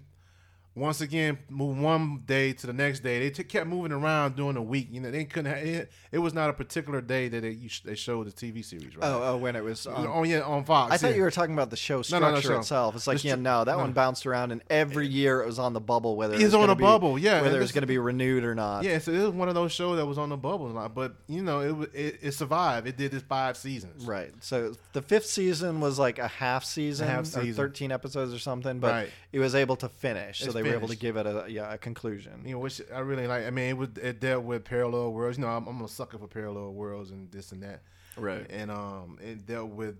once 0.75 0.99
again, 1.01 1.37
move 1.49 1.77
one 1.79 2.21
day 2.25 2.51
to 2.53 2.67
the 2.67 2.73
next 2.73 2.99
day. 2.99 3.19
They 3.19 3.29
t- 3.29 3.43
kept 3.43 3.67
moving 3.67 3.91
around 3.93 4.35
during 4.35 4.55
the 4.55 4.61
week. 4.61 4.89
You 4.91 4.99
know, 5.01 5.09
they 5.09 5.23
couldn't. 5.25 5.51
Ha- 5.51 5.57
it, 5.59 5.91
it 6.11 6.17
was 6.19 6.33
not 6.33 6.49
a 6.49 6.53
particular 6.53 6.99
day 7.01 7.29
that 7.29 7.41
they 7.41 7.51
you 7.51 7.69
sh- 7.69 7.81
they 7.83 7.95
showed 7.95 8.27
the 8.27 8.31
TV 8.31 8.63
series. 8.63 8.95
Right? 8.97 9.07
Oh, 9.07 9.21
oh, 9.23 9.37
when 9.37 9.55
it 9.55 9.63
was. 9.63 9.87
On, 9.87 10.27
yeah 10.27 10.41
on 10.41 10.65
Fox. 10.65 10.91
I 10.93 10.97
thought 10.97 11.11
yeah. 11.11 11.15
you 11.15 11.21
were 11.21 11.31
talking 11.31 11.53
about 11.53 11.69
the 11.69 11.77
show 11.77 11.97
No, 11.97 12.01
structure 12.01 12.29
no, 12.29 12.35
no, 12.35 12.39
show. 12.41 12.59
itself. 12.59 12.95
It's 12.95 13.07
like, 13.07 13.21
The 13.21 13.29
yeah, 13.29 13.35
no, 13.35 13.63
that 13.63 13.71
no. 13.73 13.77
one 13.79 13.93
bounced 13.93 14.25
around, 14.25 14.51
and 14.51 14.61
every 14.69 15.07
year 15.07 15.41
it 15.41 15.45
was 15.45 15.59
on 15.59 15.73
the 15.73 15.79
bubble, 15.79 16.15
whether 16.17 16.33
it 16.33 16.37
It's 16.41 16.45
was 16.45 16.55
on 16.55 16.69
a 16.69 16.75
be- 16.75 16.81
bubble, 16.83 17.17
yeah, 17.17 17.41
whether 17.41 17.57
it 17.57 17.59
this- 17.61 17.71
going 17.71 17.81
to 17.83 17.87
be 17.87 17.97
renewed 17.97 18.43
or 18.43 18.53
not. 18.53 18.83
Yeah, 18.83 18.99
so 18.99 19.11
it 19.11 19.19
was 19.19 19.29
one 19.31 19.47
of 19.47 19.55
those 19.55 19.71
shows 19.71 19.97
that 19.97 20.05
was 20.05 20.17
on 20.17 20.29
the 20.29 20.37
bubble 20.37 20.77
uh, 20.77 20.89
but 20.89 21.15
you 21.27 21.41
know, 21.41 21.59
it 21.83 21.89
it, 21.93 22.19
it 22.21 22.31
survived. 22.33 22.87
It 22.87 22.97
did 22.97 23.13
its 23.13 23.23
five 23.23 23.55
seasons. 23.55 24.05
Right. 24.05 24.31
So 24.41 24.75
the 24.93 25.01
fifth 25.01 25.25
season 25.27 25.79
was 25.79 25.97
like 25.99 26.19
a 26.19 26.27
half 26.27 26.65
season, 26.65 27.07
half 27.07 27.21
or 27.21 27.25
season. 27.25 27.53
13 27.53 27.91
episodes 27.91 28.33
or 28.33 28.39
something, 28.39 28.79
but 28.79 28.91
Right. 28.91 29.09
it 29.31 29.39
was 29.39 29.55
able 29.55 29.75
to 29.77 29.87
finish. 29.89 30.39
So 30.39 30.45
It's 30.45 30.53
they 30.53 30.63
were 30.69 30.75
able 30.75 30.87
to 30.87 30.97
give 30.97 31.17
it 31.17 31.25
a 31.25 31.45
yeah, 31.49 31.73
a 31.73 31.77
conclusion. 31.77 32.43
You 32.45 32.53
know, 32.55 32.59
which 32.59 32.81
I 32.93 32.99
really 32.99 33.27
like. 33.27 33.45
I 33.45 33.49
mean, 33.49 33.69
it 33.69 33.73
would 33.77 33.97
it 33.97 34.19
dealt 34.19 34.43
with 34.43 34.63
parallel 34.65 35.13
worlds. 35.13 35.37
You 35.37 35.43
know, 35.45 35.49
I'm, 35.49 35.67
I'm 35.67 35.81
a 35.81 35.87
sucker 35.87 36.17
for 36.17 36.27
parallel 36.27 36.73
worlds 36.73 37.11
and 37.11 37.31
this 37.31 37.51
and 37.51 37.63
that. 37.63 37.81
Right. 38.17 38.45
And 38.49 38.71
um, 38.71 39.19
it 39.21 39.45
dealt 39.45 39.69
with 39.71 39.95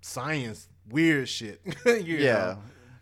science, 0.00 0.68
weird 0.88 1.28
shit. 1.28 1.60
you 1.86 2.16
Yeah. 2.16 2.32
Know, 2.32 2.58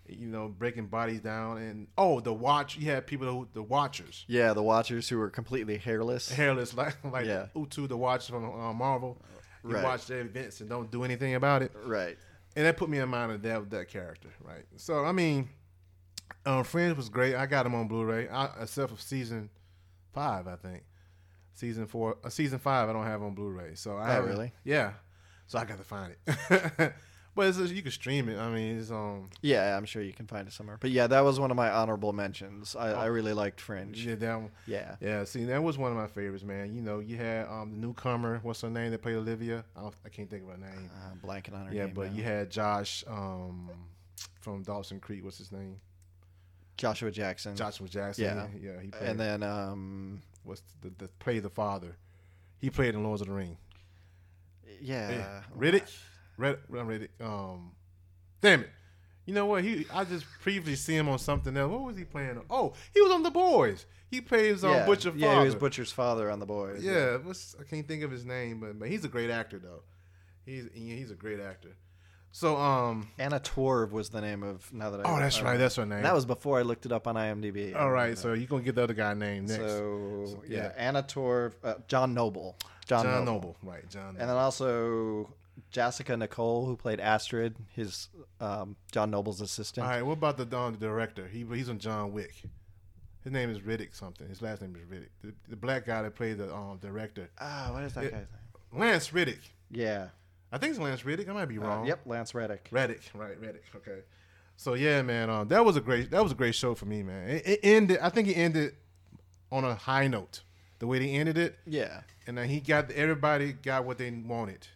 you 0.09 0.29
know, 0.29 0.47
breaking 0.49 0.87
bodies 0.87 1.21
down, 1.21 1.59
and 1.59 1.89
oh, 1.99 2.21
the 2.21 2.33
watch. 2.33 2.77
You 2.79 2.91
had 2.93 3.07
people 3.09 3.27
who 3.27 3.49
the 3.53 3.63
Watchers, 3.63 4.25
Yeah, 4.29 4.53
the 4.53 4.63
Watchers 4.63 5.09
who 5.09 5.19
were 5.19 5.31
completely 5.31 5.79
hairless. 5.79 6.31
hairless, 6.31 6.75
like 6.77 6.97
like 7.05 7.27
Yeah. 7.27 7.47
Uatu, 7.57 7.89
the 7.89 7.97
Watcher 7.97 8.33
from 8.35 8.45
uh, 8.45 8.73
Marvel. 8.73 9.21
You 9.65 9.75
Right. 9.75 9.83
watch 9.83 10.07
their 10.07 10.21
events 10.21 10.61
and 10.61 10.71
don't 10.71 10.93
do 10.93 11.03
anything 11.03 11.35
about 11.35 11.63
it. 11.63 11.73
Right. 11.85 12.17
and 12.55 12.65
that 12.67 12.77
put 12.77 12.89
me 12.89 12.99
in 13.01 13.09
mind 13.09 13.33
of 13.33 13.43
that 13.43 13.69
that 13.71 13.89
character, 13.89 14.29
right? 14.45 14.65
So 14.77 15.05
I 15.05 15.11
mean, 15.11 15.49
um, 16.47 16.65
Fringe 16.65 16.97
was 16.97 17.09
great. 17.09 17.35
I 17.35 17.47
got 17.47 17.67
him 17.67 17.75
on 17.75 17.89
Blu-ray, 17.89 18.29
I, 18.29 18.49
except 18.63 18.93
for 18.95 19.01
season 19.01 19.51
five, 20.13 20.47
I 20.47 20.57
think. 20.57 20.85
Season 21.53 21.87
four, 21.87 22.17
uh, 22.25 22.29
season 22.29 22.59
five, 22.59 22.89
I 22.89 22.93
don't 22.93 23.05
have 23.07 23.23
on 23.23 23.35
Blu-ray. 23.35 23.75
So 23.75 23.97
I 23.97 24.03
Oh, 24.03 24.13
haven't- 24.13 24.31
really? 24.31 24.53
Yeah. 24.65 24.93
So 25.47 25.59
I 25.59 25.65
got 25.65 25.79
to 25.79 25.85
find 25.85 26.13
it. 26.27 26.93
but 27.35 27.47
it's, 27.47 27.59
you 27.59 27.81
can 27.83 27.91
stream 27.93 28.29
it. 28.29 28.37
I 28.39 28.51
mean, 28.51 28.79
it's 28.79 28.91
um, 28.91 29.31
Yeah, 29.43 29.77
I'm 29.77 29.85
sure 29.85 30.03
you 30.03 30.13
can 30.13 30.27
find 30.27 30.49
it 30.49 30.53
somewhere. 30.53 30.77
But 30.81 30.91
yeah, 30.91 31.07
that 31.07 31.21
was 31.21 31.39
one 31.39 31.51
of 31.51 31.57
my 31.57 31.71
honorable 31.71 32.13
mentions. 32.13 32.75
I, 32.75 32.93
Oh. 32.93 32.99
I 33.01 33.07
really 33.07 33.33
liked 33.33 33.61
Fringe. 33.61 34.05
yeah, 34.05 34.17
that 34.17 34.35
one. 34.41 34.51
Yeah. 34.67 34.97
Yeah, 35.01 35.25
see, 35.25 35.45
that 35.45 35.63
was 35.63 35.79
one 35.79 35.93
of 35.93 35.97
my 35.97 36.09
favorites, 36.09 36.43
man. 36.45 36.75
You 36.75 36.83
know, 36.83 36.99
you 36.99 37.17
had 37.17 37.47
um 37.47 37.71
the 37.73 37.79
newcomer, 37.79 38.41
what's 38.43 38.61
her 38.63 38.71
name 38.71 38.91
that 38.91 39.03
played 39.03 39.17
Olivia? 39.17 39.65
I, 39.77 39.83
don't, 39.83 39.95
I 40.05 40.09
can't 40.09 40.29
think 40.29 40.43
of 40.43 40.51
her 40.51 40.57
name. 40.59 40.91
Uh, 40.95 41.27
blanking 41.27 41.55
on 41.55 41.67
her 41.67 41.73
yeah, 41.75 41.87
but 41.87 42.09
now. 42.11 42.17
you 42.17 42.23
had 42.25 42.51
Josh 42.51 43.05
um 43.07 43.71
from 44.41 44.63
Dawson 44.63 44.99
Creek. 45.01 45.23
What's 45.25 45.39
his 45.39 45.53
name? 45.53 45.77
Joshua 46.77 47.11
Jackson. 47.11 47.57
Joshua 47.57 47.89
Jackson. 47.89 48.25
Yeah. 48.25 48.47
yeah. 48.61 48.81
He 48.81 48.89
played, 48.89 49.09
and 49.11 49.21
then 49.21 49.43
um 49.43 50.23
what's 50.45 50.63
the, 50.83 50.91
the 50.99 51.09
play 51.19 51.39
the 51.39 51.51
father? 51.51 51.97
He 52.59 52.71
played 52.71 52.95
in 52.95 53.03
Lords 53.05 53.21
of 53.21 53.29
the 53.29 53.35
Ring. 53.35 53.57
yeah. 54.81 55.11
Yeah. 55.11 55.43
Riddick, 55.57 55.91
Red, 56.37 56.59
Riddick. 56.71 57.09
Um, 57.21 57.73
damn 58.41 58.61
it. 58.63 58.71
You 59.27 59.35
know 59.35 59.47
what? 59.47 59.65
He 59.65 59.87
I 59.93 60.05
just 60.05 60.25
previously 60.41 60.77
see 60.77 60.97
him 60.97 61.09
on 61.09 61.19
something 61.19 61.57
else. 61.57 61.71
What 61.71 61.83
was 61.83 61.97
he 61.97 62.05
playing? 62.05 62.39
on? 62.39 62.45
Oh, 62.49 62.73
he 62.95 63.01
was 63.01 63.11
on 63.13 63.23
The 63.23 63.31
Boys. 63.31 63.87
He 64.09 64.21
plays 64.21 64.63
on 64.63 64.73
yeah. 64.73 64.87
Butcher 64.87 65.13
Yeah, 65.17 65.29
Father. 65.29 65.41
he 65.41 65.45
was 65.47 65.55
Butcher's 65.57 65.93
father 65.93 66.31
on 66.31 66.39
the 66.39 66.47
boys. 66.47 66.83
Yeah, 66.85 67.17
what's 67.17 67.57
I 67.59 67.65
can't 67.65 67.87
think 67.89 68.05
of 68.05 68.11
his 68.11 68.25
name, 68.25 68.61
but 68.61 68.79
but 68.79 68.89
he's 68.89 69.05
a 69.05 69.09
great 69.09 69.31
actor 69.31 69.59
though. 69.59 69.83
He's 70.45 70.69
he's 70.73 71.11
a 71.11 71.17
great 71.17 71.41
actor. 71.41 71.77
So 72.37 72.59
um, 72.59 73.09
Anna 73.19 73.41
Torv 73.41 73.93
was 73.93 74.11
the 74.11 74.21
name 74.21 74.43
of 74.43 74.71
now 74.71 74.91
that 74.91 75.01
I 75.07 75.11
oh 75.11 75.19
that's 75.19 75.41
I- 75.41 75.43
right, 75.45 75.57
that's 75.57 75.77
her 75.77 75.87
name. 75.87 76.03
That 76.03 76.15
was 76.15 76.27
before 76.27 76.59
I 76.59 76.63
looked 76.63 76.85
it 76.85 76.93
up 76.93 77.07
on 77.07 77.15
IMDb. 77.15 77.75
all 77.75 77.91
right. 77.91 78.19
So 78.19 78.35
you're 78.35 78.47
gonna 78.47 78.63
get 78.63 78.75
the 78.75 78.83
other 78.83 78.93
guy 78.93 79.15
name 79.15 79.47
next? 79.47 79.57
So 79.57 80.43
yeah, 80.47 80.65
yeah. 80.65 80.73
Anna 80.77 81.03
Torv, 81.03 81.55
uh, 81.65 81.77
John 81.89 82.13
Noble, 82.13 82.55
John, 82.85 83.05
John 83.05 83.25
Noble. 83.25 83.33
Noble. 83.33 83.57
right? 83.63 83.89
John. 83.89 84.09
Noble. 84.09 84.21
and 84.21 84.29
then 84.29 84.37
also 84.37 85.33
Jasika 85.73 86.19
Nicole, 86.19 86.67
who 86.67 86.77
played 86.77 87.01
Astrid, 87.01 87.57
his 87.75 88.11
um, 88.39 88.77
John 88.93 89.11
Noble's 89.11 89.41
assistant. 89.41 89.87
All 89.87 89.91
right, 89.95 90.03
what 90.05 90.19
about 90.19 90.37
the, 90.37 90.59
um, 90.59 90.75
the 90.75 90.79
director? 90.79 91.27
He 91.29 91.47
he's 91.55 91.71
on 91.71 91.79
John 91.79 92.13
Wick. 92.13 92.35
His 93.25 93.33
name 93.33 93.49
is 93.49 93.63
Reddick 93.63 93.95
something. 93.95 94.29
His 94.29 94.43
last 94.43 94.61
name 94.61 94.77
is 94.77 94.85
Reddick. 94.85 95.11
The, 95.25 95.33
the 95.49 95.57
black 95.57 95.87
guy 95.87 96.03
that 96.03 96.15
played 96.15 96.37
the 96.37 96.55
um, 96.55 96.77
director, 96.83 97.31
Ah, 97.41 97.71
what 97.73 97.83
is 97.85 97.95
that 97.95 98.05
It- 98.05 98.11
guy's 98.13 98.21
name? 98.21 98.79
Lance 98.83 99.11
Reddick. 99.15 99.41
Yeah. 99.71 100.09
I 100.53 100.59
think 100.59 100.71
it's 100.71 100.79
Lance 100.81 101.05
Reddick. 101.05 101.29
I 101.29 101.33
might 101.33 101.47
be 101.47 101.59
Uh, 101.59 101.63
wrong. 101.63 101.87
yep, 101.87 102.01
Lance 102.07 102.35
Reddick. 102.35 102.69
Reddick, 102.71 103.03
right? 103.15 103.39
Reddick. 103.41 103.65
Okay. 103.75 104.01
So 104.57 104.75
yeah, 104.75 105.03
man, 105.03 105.29
um, 105.29 105.49
that 105.49 105.65
was 105.65 105.77
a 105.77 105.81
great 105.81 106.11
that 106.11 106.23
was 106.23 106.33
a 106.33 106.37
great 106.37 106.55
show 106.55 106.75
for 106.75 106.87
me, 106.87 107.03
man. 107.03 107.29
It, 107.29 107.47
it 107.47 107.61
ended. 107.63 107.99
I 108.01 108.09
think 108.09 108.29
it 108.29 108.35
ended 108.35 108.75
on 109.53 109.65
a 109.65 109.75
high 109.75 110.07
note. 110.09 110.43
The 110.79 110.87
way 110.87 110.99
they 110.99 111.11
ended 111.11 111.39
it, 111.39 111.59
Yeah. 111.67 112.03
and 112.27 112.37
then 112.37 112.49
he 112.51 112.61
got 112.61 112.91
everybody 112.91 113.53
got 113.55 113.85
what 113.87 113.97
they 113.99 114.11
wanted. 114.11 114.69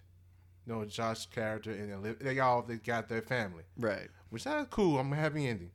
You 0.66 0.74
know, 0.74 0.84
Josh's 0.86 1.26
character 1.26 1.70
and 1.72 2.04
they 2.20 2.38
all 2.40 2.62
they 2.62 2.76
got 2.76 3.08
their 3.08 3.22
family, 3.22 3.64
Right. 3.76 4.08
which 4.30 4.46
is 4.46 4.66
cool. 4.70 4.98
I'm 4.98 5.12
a 5.12 5.16
happy 5.16 5.46
ending. 5.46 5.70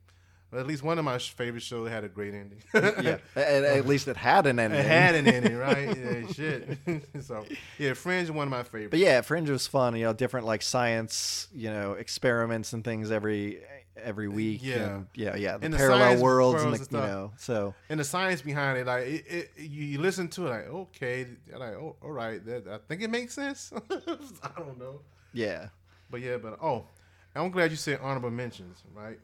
At 0.52 0.66
least 0.66 0.82
one 0.82 0.98
of 0.98 1.04
my 1.04 1.18
favorite 1.18 1.62
shows 1.62 1.88
had 1.90 2.04
a 2.04 2.08
great 2.08 2.32
ending. 2.32 2.62
Yeah. 2.72 3.18
at, 3.36 3.64
at 3.64 3.86
least 3.86 4.06
it 4.06 4.16
had 4.16 4.46
an 4.46 4.58
ending. 4.58 4.78
It 4.78 4.86
had 4.86 5.14
an 5.14 5.26
ending, 5.34 5.56
right? 5.56 5.96
Yeah, 5.96 6.32
shit. 6.32 6.78
so 7.22 7.44
yeah, 7.78 7.94
Fringe 7.94 8.24
is 8.24 8.30
one 8.30 8.46
of 8.46 8.50
my 8.50 8.62
favorites. 8.62 8.90
But 8.90 9.00
yeah, 9.00 9.20
Fringe 9.22 9.50
was 9.50 9.66
fun. 9.66 9.96
You 9.96 10.04
know, 10.04 10.12
different 10.12 10.46
like 10.46 10.62
science, 10.62 11.48
you 11.52 11.70
know, 11.70 11.92
experiments 11.92 12.72
and 12.72 12.84
things 12.84 13.10
every 13.10 13.60
every 13.96 14.28
week. 14.28 14.60
Yeah. 14.62 14.74
and, 14.76 15.06
yeah, 15.14 15.36
yeah. 15.36 15.56
The 15.58 15.66
And 15.66 15.74
parallel 15.74 16.22
worlds 16.22 16.62
and 16.62 16.72
the, 16.72 16.78
and 16.78 16.92
you 16.92 16.98
know, 16.98 17.32
so 17.36 17.74
and 17.88 17.98
the 17.98 18.04
science 18.04 18.40
behind 18.40 18.78
it, 18.78 18.86
like 18.86 19.06
it, 19.06 19.24
it 19.28 19.50
you, 19.58 19.84
you 19.84 20.00
listen 20.00 20.28
to 20.28 20.46
it, 20.46 20.50
like 20.50 20.68
okay, 20.68 21.26
like 21.52 21.74
oh, 21.74 21.96
all 22.02 22.12
right, 22.12 22.44
that, 22.46 22.68
I 22.68 22.78
think 22.88 23.02
it 23.02 23.10
makes 23.10 23.34
sense. 23.34 23.72
I 23.74 24.60
don't 24.60 24.78
know, 24.78 25.00
yeah, 25.32 25.68
but 26.08 26.20
yeah, 26.20 26.36
but 26.36 26.58
oh, 26.62 26.86
I'm 27.34 27.50
glad 27.50 27.70
you 27.70 27.76
said 27.76 27.98
honorable 28.00 28.30
mentions, 28.30 28.82
right? 28.94 29.18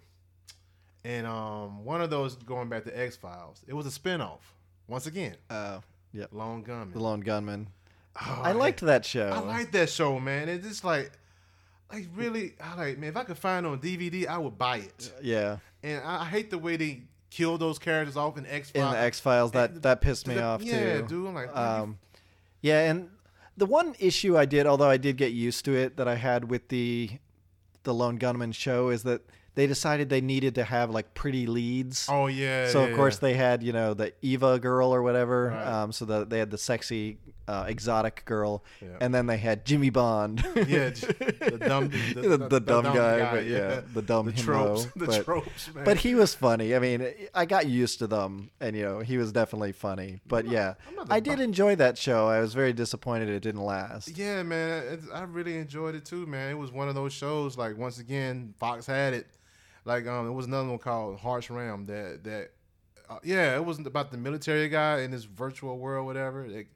And 1.05 1.27
um, 1.27 1.85
one 1.85 2.01
of 2.01 2.11
those 2.11 2.37
going 2.37 2.69
back 2.69 2.85
to 2.85 2.99
X 2.99 3.17
Files, 3.17 3.63
it 3.67 3.75
was 3.75 3.87
a 3.87 3.91
spinoff. 4.01 4.41
Once 4.87 5.07
again, 5.07 5.37
uh, 5.51 5.81
yeah, 6.13 6.27
Lone 6.31 6.63
Gunmen. 6.63 6.93
the 6.93 7.01
Lone 7.01 7.21
Gunmen. 7.21 7.69
Oh, 8.21 8.41
I 8.43 8.53
liked 8.53 8.81
that 8.81 9.05
show. 9.05 9.29
I 9.29 9.41
like 9.41 9.73
that 9.73 9.89
show, 9.89 10.21
man. 10.21 10.49
It's 10.49 10.67
just 10.67 10.85
like, 10.85 11.11
like 11.93 12.07
really, 12.15 12.55
I 12.63 12.77
like 12.77 12.99
man. 12.99 13.11
If 13.11 13.17
I 13.17 13.25
could 13.25 13.39
find 13.39 13.67
it 13.67 13.69
on 13.69 13.79
DVD, 13.81 14.27
I 14.27 14.39
would 14.39 14.59
buy 14.59 14.79
it. 14.79 15.13
Yeah, 15.23 15.59
And 15.83 16.03
I, 16.05 16.23
I 16.23 16.25
hate 16.27 16.51
the 16.51 16.59
way 16.59 16.77
they 16.77 17.03
killed 17.31 17.61
those 17.61 17.79
characters 17.79 18.17
off 18.17 18.37
in 18.37 18.47
X 18.47 18.71
in 18.73 18.83
Files. 18.83 18.95
the 18.95 19.01
X 19.01 19.21
Files. 19.21 19.51
That 19.53 19.83
that 19.83 20.01
pissed 20.03 20.29
me 20.29 20.39
off 20.39 20.63
yeah, 20.63 20.73
too. 20.73 20.87
Yeah, 20.87 21.01
dude. 21.07 21.27
I'm 21.29 21.35
like, 21.35 21.57
Um, 21.57 21.99
yeah, 22.61 22.91
and 22.91 23.11
the 23.57 23.67
one 23.67 23.95
issue 23.99 24.37
I 24.37 24.45
did, 24.45 24.67
although 24.67 24.91
I 24.91 24.99
did 24.99 25.17
get 25.17 25.33
used 25.33 25.65
to 25.65 25.75
it, 25.75 25.97
that 25.97 26.07
I 26.07 26.17
had 26.17 26.51
with 26.51 26.69
the 26.69 27.11
the 27.85 27.95
Lone 27.95 28.17
Gunmen 28.17 28.53
show 28.53 28.91
is 28.91 29.03
that 29.03 29.23
they 29.55 29.67
decided 29.67 30.09
they 30.09 30.21
needed 30.21 30.55
to 30.57 30.65
have 30.65 30.91
like 30.91 31.15
pretty 31.15 31.47
leads. 31.47 32.07
oh 32.11 32.27
yeah. 32.27 32.69
so 32.69 32.83
yeah, 32.83 32.89
of 32.91 32.97
course 32.97 33.17
yeah. 33.17 33.21
they 33.29 33.35
had 33.35 33.63
you 33.63 33.73
know 33.73 33.95
the 33.95 34.13
Eva 34.23 34.59
girl 34.59 34.95
or 34.95 35.03
whatever. 35.03 35.49
Right. 35.49 35.67
Um, 35.67 35.93
so 35.93 36.05
that 36.07 36.31
they 36.31 36.39
had 36.39 36.51
the 36.51 36.59
sexy 36.59 37.19
uh, 37.49 37.65
exotic 37.67 38.25
girl, 38.25 38.65
Yeah. 38.81 38.89
and 39.01 39.13
then 39.13 39.27
they 39.27 39.37
had 39.37 39.65
Jimmy 39.65 39.91
Bond. 39.91 40.45
Yeah, 40.73 40.91
the 40.91 41.59
dumb- 41.61 41.89
the- 41.89 42.15
the, 42.15 42.21
the- 42.21 42.29
the 42.39 42.49
the 42.49 42.61
dumb, 42.61 42.85
dumb 42.85 42.95
guy, 42.97 43.19
guy, 43.19 43.33
but 43.33 43.45
yeah, 43.47 43.57
yeah. 43.59 43.81
the 43.93 44.01
dumb 44.03 44.27
the 44.27 44.33
himbo, 44.33 44.43
tropes, 44.45 44.85
the 44.97 45.07
but, 45.07 45.25
tropes, 45.25 45.75
man. 45.75 45.85
but 45.85 45.97
he 45.99 46.15
was 46.15 46.35
funny. 46.35 46.75
I 46.75 46.79
mean, 46.79 47.07
I 47.35 47.45
got 47.45 47.67
used 47.67 47.99
to 47.99 48.07
them, 48.07 48.51
and 48.61 48.77
you 48.77 48.85
know, 48.85 49.01
he 49.01 49.19
was 49.19 49.33
definitely 49.33 49.73
funny. 49.73 50.21
But 50.27 50.47
yeah, 50.47 50.75
not 50.95 51.09
the 51.09 51.15
I 51.15 51.21
did 51.21 51.41
enjoy 51.41 51.75
that 51.77 51.99
show. 51.99 52.29
I 52.29 52.39
was 52.41 52.55
very 52.55 52.73
disappointed 52.73 53.29
it 53.29 53.41
didn't 53.41 53.65
last. 53.65 54.17
Yeah, 54.17 54.43
man, 54.45 55.01
I 55.13 55.23
really 55.23 55.57
enjoyed 55.59 55.95
it 55.97 56.05
too, 56.05 56.27
man. 56.27 56.51
It 56.53 56.59
was 56.59 56.71
one 56.71 56.89
of 56.89 56.95
those 56.95 57.13
shows. 57.13 57.59
Like 57.59 57.77
once 57.77 57.99
again, 57.99 58.55
Fox 58.59 58.87
had 58.87 59.15
it. 59.15 59.27
Like 59.85 60.07
um, 60.07 60.25
there 60.25 60.33
was 60.33 60.47
another 60.47 60.69
one 60.69 60.79
called 60.79 61.19
Harsh 61.21 61.51
Realm 61.51 61.85
that 61.87 62.25
that. 62.25 62.51
Uh, 63.11 63.19
yeah, 63.25 63.57
it 63.57 63.65
wasn't 63.65 63.87
about 63.87 64.11
the 64.11 64.17
military 64.17 64.69
guy 64.69 65.01
in 65.01 65.11
this 65.11 65.25
virtual 65.25 65.77
world, 65.79 66.07
whatever. 66.07 66.47
It, 66.47 66.69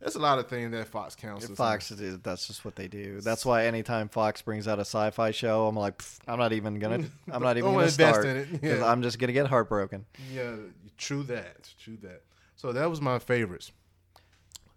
there's 0.00 0.14
a 0.14 0.18
lot 0.20 0.38
of 0.38 0.48
things 0.48 0.70
that 0.72 0.88
Fox 0.88 1.14
counts. 1.14 1.46
Fox, 1.50 1.90
is- 1.90 2.18
that's 2.20 2.46
just 2.46 2.64
what 2.64 2.74
they 2.74 2.88
do. 2.88 3.20
That's 3.20 3.44
why 3.44 3.66
anytime 3.66 4.08
Fox 4.08 4.40
brings 4.40 4.66
out 4.66 4.78
a 4.78 4.82
sci-fi 4.82 5.30
show, 5.30 5.66
I'm 5.66 5.76
like, 5.76 6.00
I'm 6.26 6.38
not 6.38 6.52
even 6.52 6.78
gonna, 6.78 7.04
I'm 7.32 7.42
not 7.42 7.56
even 7.58 7.72
gonna 7.72 7.84
invest 7.84 7.96
start 8.20 8.26
in 8.26 8.36
it. 8.36 8.48
Yeah. 8.62 8.84
I'm 8.90 9.02
just 9.02 9.18
gonna 9.18 9.32
get 9.32 9.46
heartbroken. 9.46 10.06
Yeah, 10.32 10.54
true 10.96 11.22
that, 11.24 11.68
true 11.78 11.98
that. 12.02 12.22
So 12.56 12.72
that 12.72 12.88
was 12.88 13.00
my 13.00 13.18
favorites. 13.18 13.72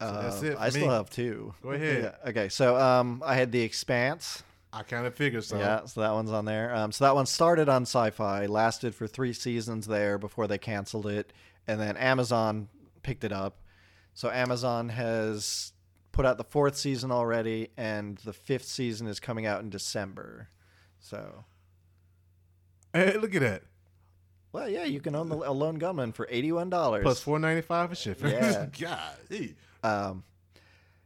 So 0.01 0.11
that's 0.21 0.43
Uh, 0.43 0.45
it. 0.47 0.53
For 0.55 0.59
I 0.59 0.65
me. 0.65 0.71
still 0.71 0.89
have 0.89 1.09
two. 1.09 1.53
Go 1.63 1.71
ahead. 1.71 2.03
Yeah, 2.23 2.29
Okay, 2.29 2.49
so 2.49 2.75
um, 2.75 3.23
I 3.25 3.35
had 3.35 3.51
The 3.51 3.61
Expanse. 3.61 4.43
I 4.75 4.83
kind 4.83 5.07
of 5.07 5.15
figured 5.15 5.45
so. 5.45 5.57
Yeah, 5.57 5.85
so 5.85 6.01
that 6.01 6.11
one's 6.13 6.31
on 6.31 6.43
there. 6.43 6.75
Um, 6.75 6.91
so 6.91 7.05
that 7.05 7.15
one 7.15 7.25
started 7.25 7.69
on 7.69 7.83
Sci-Fi, 7.83 8.45
lasted 8.47 8.93
for 8.93 9.07
three 9.07 9.31
seasons 9.31 9.87
there 9.87 10.17
before 10.17 10.47
they 10.47 10.57
canceled 10.57 11.07
it, 11.07 11.31
and 11.65 11.79
then 11.79 11.95
Amazon 11.95 12.67
picked 13.01 13.23
it 13.23 13.31
up. 13.31 13.61
So 14.13 14.29
Amazon 14.29 14.89
has 14.89 15.71
put 16.11 16.25
out 16.25 16.37
the 16.37 16.43
fourth 16.43 16.75
season 16.75 17.09
already, 17.09 17.69
and 17.77 18.17
the 18.19 18.33
fifth 18.33 18.65
season 18.65 19.07
is 19.07 19.19
coming 19.21 19.45
out 19.45 19.61
in 19.61 19.69
December. 19.69 20.49
So, 20.99 21.45
Hey, 22.93 23.17
look 23.17 23.33
at 23.35 23.41
that. 23.41 23.63
well, 24.51 24.67
yeah, 24.69 24.83
you 24.85 24.99
can 24.99 25.15
own 25.15 25.29
the 25.29 25.37
a 25.37 25.51
Lone 25.51 25.75
Gunmen 25.77 26.11
for 26.13 26.27
eighty-one 26.29 26.69
dollars 26.69 27.03
Plus 27.03 27.19
four 27.21 27.39
ninety 27.39 27.61
five 27.61 27.89
for 27.89 27.95
shipping. 27.95 28.31
Yeah. 28.31 28.65
God. 28.79 29.17
hey. 29.29 29.53
Um, 29.83 30.23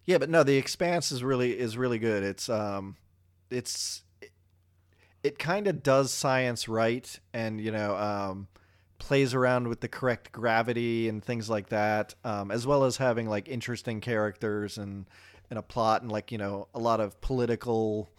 yeah, 0.06 0.18
but 0.18 0.30
no, 0.30 0.42
the 0.44 0.58
Expanse 0.58 1.12
is 1.12 1.24
really 1.24 1.58
is 1.58 1.78
really 1.78 2.00
good. 2.00 2.24
It's 2.24 2.50
um, 2.50 2.96
it's 3.52 4.04
it, 4.22 4.32
it 5.24 5.40
kind 5.40 5.68
of 5.68 5.84
does 5.84 6.12
science 6.12 6.68
right, 6.68 7.20
and 7.34 7.60
you 7.62 7.72
know, 7.72 7.96
um, 7.96 8.48
plays 8.98 9.34
around 9.34 9.68
with 9.68 9.82
the 9.82 9.88
correct 9.88 10.32
gravity 10.32 11.08
and 11.10 11.24
things 11.24 11.50
like 11.50 11.70
that, 11.70 12.16
um, 12.24 12.52
as 12.52 12.66
well 12.68 12.84
as 12.84 12.98
having 12.98 13.28
like 13.28 13.48
interesting 13.48 14.02
characters 14.02 14.78
and 14.78 15.06
and 15.50 15.58
a 15.60 15.62
plot 15.64 16.02
and 16.02 16.12
like 16.12 16.32
you 16.32 16.38
know 16.38 16.68
a 16.74 16.80
lot 16.80 17.00
of 17.00 17.20
political 17.22 18.10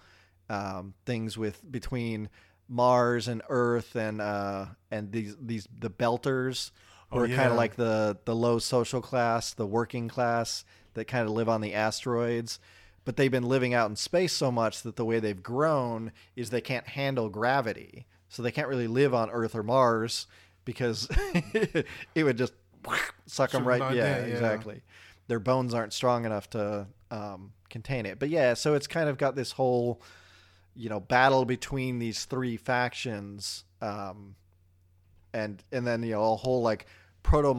um, 0.49 0.95
things 1.07 1.39
with 1.39 1.61
between 1.70 2.28
Mars 2.68 3.28
and 3.28 3.43
Earth 3.49 3.97
and 3.97 4.20
uh, 4.20 4.66
and 4.91 5.12
these 5.12 5.37
these 5.41 5.68
the 5.78 5.91
Belters 5.91 6.70
who 7.11 7.18
Oh, 7.18 7.24
are 7.24 7.28
kind 7.28 7.51
of 7.51 7.57
like 7.57 7.76
the 7.76 8.18
the 8.24 8.35
low 8.35 8.59
social 8.59 9.01
class, 9.01 9.53
the 9.55 9.66
working 9.66 10.09
class 10.09 10.64
that 10.95 11.07
kind 11.07 11.26
of 11.26 11.33
live 11.35 11.49
on 11.49 11.61
the 11.61 11.74
asteroids. 11.74 12.59
But 13.05 13.17
they've 13.17 13.31
been 13.31 13.49
living 13.49 13.75
out 13.75 13.89
in 13.89 13.97
space 13.97 14.33
so 14.33 14.53
much 14.53 14.83
that 14.83 14.97
the 14.97 15.05
way 15.05 15.21
they've 15.21 15.43
grown 15.43 16.13
is 16.37 16.51
they 16.51 16.61
can't 16.61 16.87
handle 16.87 17.29
gravity, 17.29 18.07
so 18.29 18.43
they 18.43 18.53
can't 18.53 18.69
really 18.69 18.87
live 18.87 19.15
on 19.15 19.31
Earth 19.31 19.55
or 19.55 19.63
Mars 19.63 20.27
because 20.65 21.09
it 22.15 22.25
would 22.25 22.37
just 22.37 22.53
suck 23.27 23.51
them 23.51 23.67
right. 23.67 23.81
Yeah, 23.95 24.03
there, 24.03 24.29
yeah. 24.29 24.35
exactly. 24.35 24.83
Their 25.29 25.41
bones 25.41 25.75
aren't 25.75 25.93
strong 25.93 26.25
enough 26.27 26.51
to 26.51 26.87
um, 27.11 27.53
contain 27.71 28.05
it. 28.05 28.19
But 28.19 28.29
yeah, 28.29 28.55
so 28.55 28.75
it's 28.75 28.87
kind 28.87 29.09
of 29.09 29.17
got 29.17 29.35
this 29.35 29.53
whole 29.53 30.03
you 30.75 30.89
know 30.89 31.01
battle 31.01 31.45
between 31.45 31.99
these 31.99 32.25
three 32.25 32.57
factions 32.57 33.65
um 33.83 34.35
and 35.33 35.63
and 35.73 35.87
then 35.87 36.03
you 36.03 36.13
know 36.13 36.33
a 36.33 36.37
whole 36.37 36.63
like 36.63 36.87
proto 37.23 37.55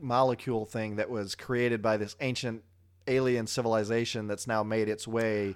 molecule 0.00 0.66
thing 0.66 0.96
that 0.96 1.08
was 1.08 1.34
created 1.34 1.80
by 1.80 1.96
this 1.96 2.16
ancient 2.20 2.62
alien 3.06 3.46
civilization 3.46 4.26
that's 4.26 4.46
now 4.46 4.62
made 4.62 4.88
its 4.88 5.06
way 5.08 5.54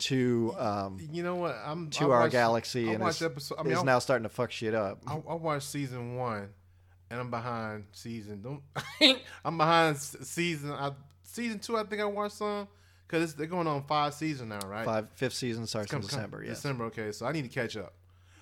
to 0.00 0.54
um 0.58 0.98
You 1.12 1.22
know 1.22 1.36
what? 1.36 1.56
I'm 1.64 1.90
to 1.90 2.04
I 2.04 2.14
our 2.14 2.20
watched- 2.20 2.32
galaxy 2.32 2.88
I 2.88 2.92
and 2.94 3.08
is, 3.08 3.22
episode. 3.22 3.56
I 3.58 3.62
mean, 3.64 3.72
is 3.72 3.82
now 3.84 3.98
starting 3.98 4.22
to 4.24 4.28
fuck 4.28 4.50
shit 4.52 4.74
up 4.74 5.02
I, 5.06 5.14
I 5.14 5.34
watched 5.34 5.66
season 5.68 6.16
one, 6.16 6.50
and 7.10 7.20
I'm 7.20 7.30
behind 7.30 7.84
season. 7.92 8.42
Don't 8.42 8.62
I'm 9.44 9.58
behind 9.58 9.98
season. 9.98 10.72
I, 10.72 10.92
season 11.22 11.58
two, 11.58 11.76
I 11.76 11.84
think 11.84 12.00
I 12.00 12.04
watched 12.04 12.36
some 12.36 12.68
because 13.06 13.34
they're 13.34 13.46
going 13.46 13.66
on 13.66 13.82
five 13.84 14.14
seasons 14.14 14.50
now, 14.50 14.68
right? 14.68 14.84
five 14.84 15.08
fifth 15.14 15.32
season 15.34 15.66
starts 15.66 15.92
in 15.92 16.00
Come- 16.00 16.08
come- 16.08 16.16
december 16.18 16.44
yes 16.44 16.56
December. 16.56 16.84
Okay, 16.86 17.10
so 17.12 17.26
I 17.26 17.32
need 17.32 17.42
to 17.42 17.48
catch 17.48 17.76
up. 17.76 17.94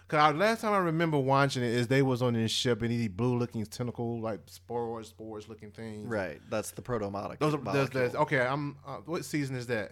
Cause 0.08 0.20
I, 0.20 0.30
last 0.30 0.60
time 0.60 0.72
I 0.72 0.78
remember 0.78 1.18
watching 1.18 1.64
it 1.64 1.70
is 1.70 1.88
they 1.88 2.02
was 2.02 2.22
on 2.22 2.34
this 2.34 2.52
ship 2.52 2.80
and 2.82 2.90
these 2.92 3.08
blue 3.08 3.36
looking 3.36 3.64
tentacle 3.66 4.20
like 4.20 4.40
spores, 4.46 5.08
spores 5.08 5.48
looking 5.48 5.72
things. 5.72 6.06
right 6.06 6.40
that's 6.48 6.70
the 6.70 6.82
proto 6.82 7.10
Those 7.40 7.54
are 7.54 7.58
that's, 7.58 8.14
okay. 8.14 8.40
I'm. 8.40 8.76
Uh, 8.86 8.98
what 9.04 9.24
season 9.24 9.56
is 9.56 9.66
that? 9.66 9.90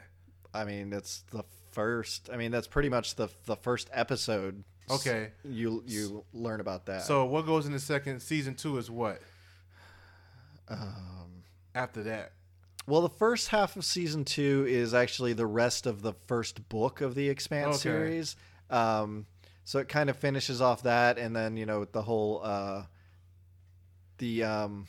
i 0.56 0.64
mean 0.64 0.88
that's 0.88 1.24
the 1.32 1.42
first 1.72 2.30
i 2.32 2.36
mean 2.36 2.52
that's 2.52 2.68
pretty 2.68 2.88
much 2.88 3.16
the 3.16 3.28
the 3.46 3.56
first 3.56 3.90
episode 3.92 4.62
Okay. 4.88 5.32
you 5.44 5.82
you 5.86 6.24
learn 6.32 6.60
about 6.60 6.86
that 6.86 7.02
So 7.02 7.24
what 7.24 7.44
goes 7.46 7.66
in 7.66 7.72
the 7.72 7.80
second 7.80 8.20
season 8.20 8.54
two 8.54 8.76
is 8.78 8.88
what 8.90 9.20
um 10.68 11.42
after 11.74 12.02
that? 12.04 12.32
Well, 12.86 13.00
the 13.00 13.08
first 13.08 13.48
half 13.48 13.76
of 13.76 13.84
season 13.84 14.24
two 14.24 14.66
is 14.68 14.92
actually 14.92 15.32
the 15.32 15.46
rest 15.46 15.86
of 15.86 16.02
the 16.02 16.12
first 16.26 16.68
book 16.68 17.00
of 17.00 17.14
the 17.14 17.28
Expanse 17.30 17.76
Okay. 17.76 17.80
series. 17.80 18.36
Um, 18.70 19.24
so 19.64 19.78
it 19.78 19.88
kind 19.88 20.08
of 20.10 20.16
finishes 20.16 20.60
off 20.60 20.82
that, 20.84 21.18
and 21.18 21.34
then 21.34 21.56
you 21.56 21.66
know 21.66 21.80
with 21.80 21.92
the 21.92 22.02
whole 22.02 22.40
uh, 22.44 22.84
the 24.18 24.44
um, 24.44 24.86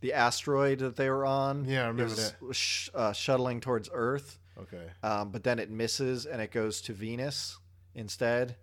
the 0.00 0.12
asteroid 0.12 0.78
that 0.80 0.96
they 0.96 1.08
were 1.10 1.24
on. 1.24 1.64
Yeah, 1.64 1.84
I 1.84 1.88
remember 1.88 2.12
is 2.12 2.32
that. 2.32 2.54
Sh- 2.54 2.88
uh, 2.94 3.12
shuttling 3.12 3.60
towards 3.60 3.88
Earth, 3.92 4.38
Okay. 4.58 4.86
um, 5.02 5.30
but 5.30 5.44
then 5.44 5.58
it 5.58 5.70
misses 5.70 6.26
and 6.26 6.40
it 6.40 6.50
goes 6.50 6.80
to 6.82 6.92
Venus 6.92 7.58
instead, 7.94 8.56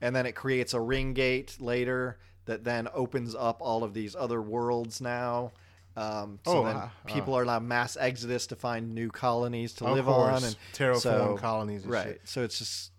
and 0.00 0.14
then 0.14 0.26
it 0.26 0.32
creates 0.32 0.74
a 0.74 0.80
ring 0.80 1.12
gate 1.14 1.56
later 1.60 2.18
that 2.46 2.64
then 2.64 2.88
opens 2.94 3.34
up 3.34 3.58
all 3.60 3.84
of 3.84 3.92
these 3.92 4.16
other 4.16 4.40
worlds 4.40 5.00
now. 5.00 5.52
Um, 5.96 6.38
so 6.44 6.58
Oh, 6.58 6.64
then 6.64 6.76
uh, 6.76 6.88
people 7.06 7.34
are 7.34 7.44
now 7.44 7.58
mass 7.58 7.96
exodus 7.98 8.46
to 8.48 8.56
find 8.56 8.94
new 8.94 9.10
colonies 9.10 9.72
to 9.74 9.84
Of 9.86 9.96
live 9.96 10.04
course, 10.04 10.36
on 10.36 10.44
and 10.44 10.56
terraform 10.72 11.00
so- 11.00 11.36
colonies 11.40 11.82
and 11.82 11.92
right. 11.92 12.06
shit. 12.06 12.20
So 12.24 12.42
it's 12.44 12.58
just 12.58 12.92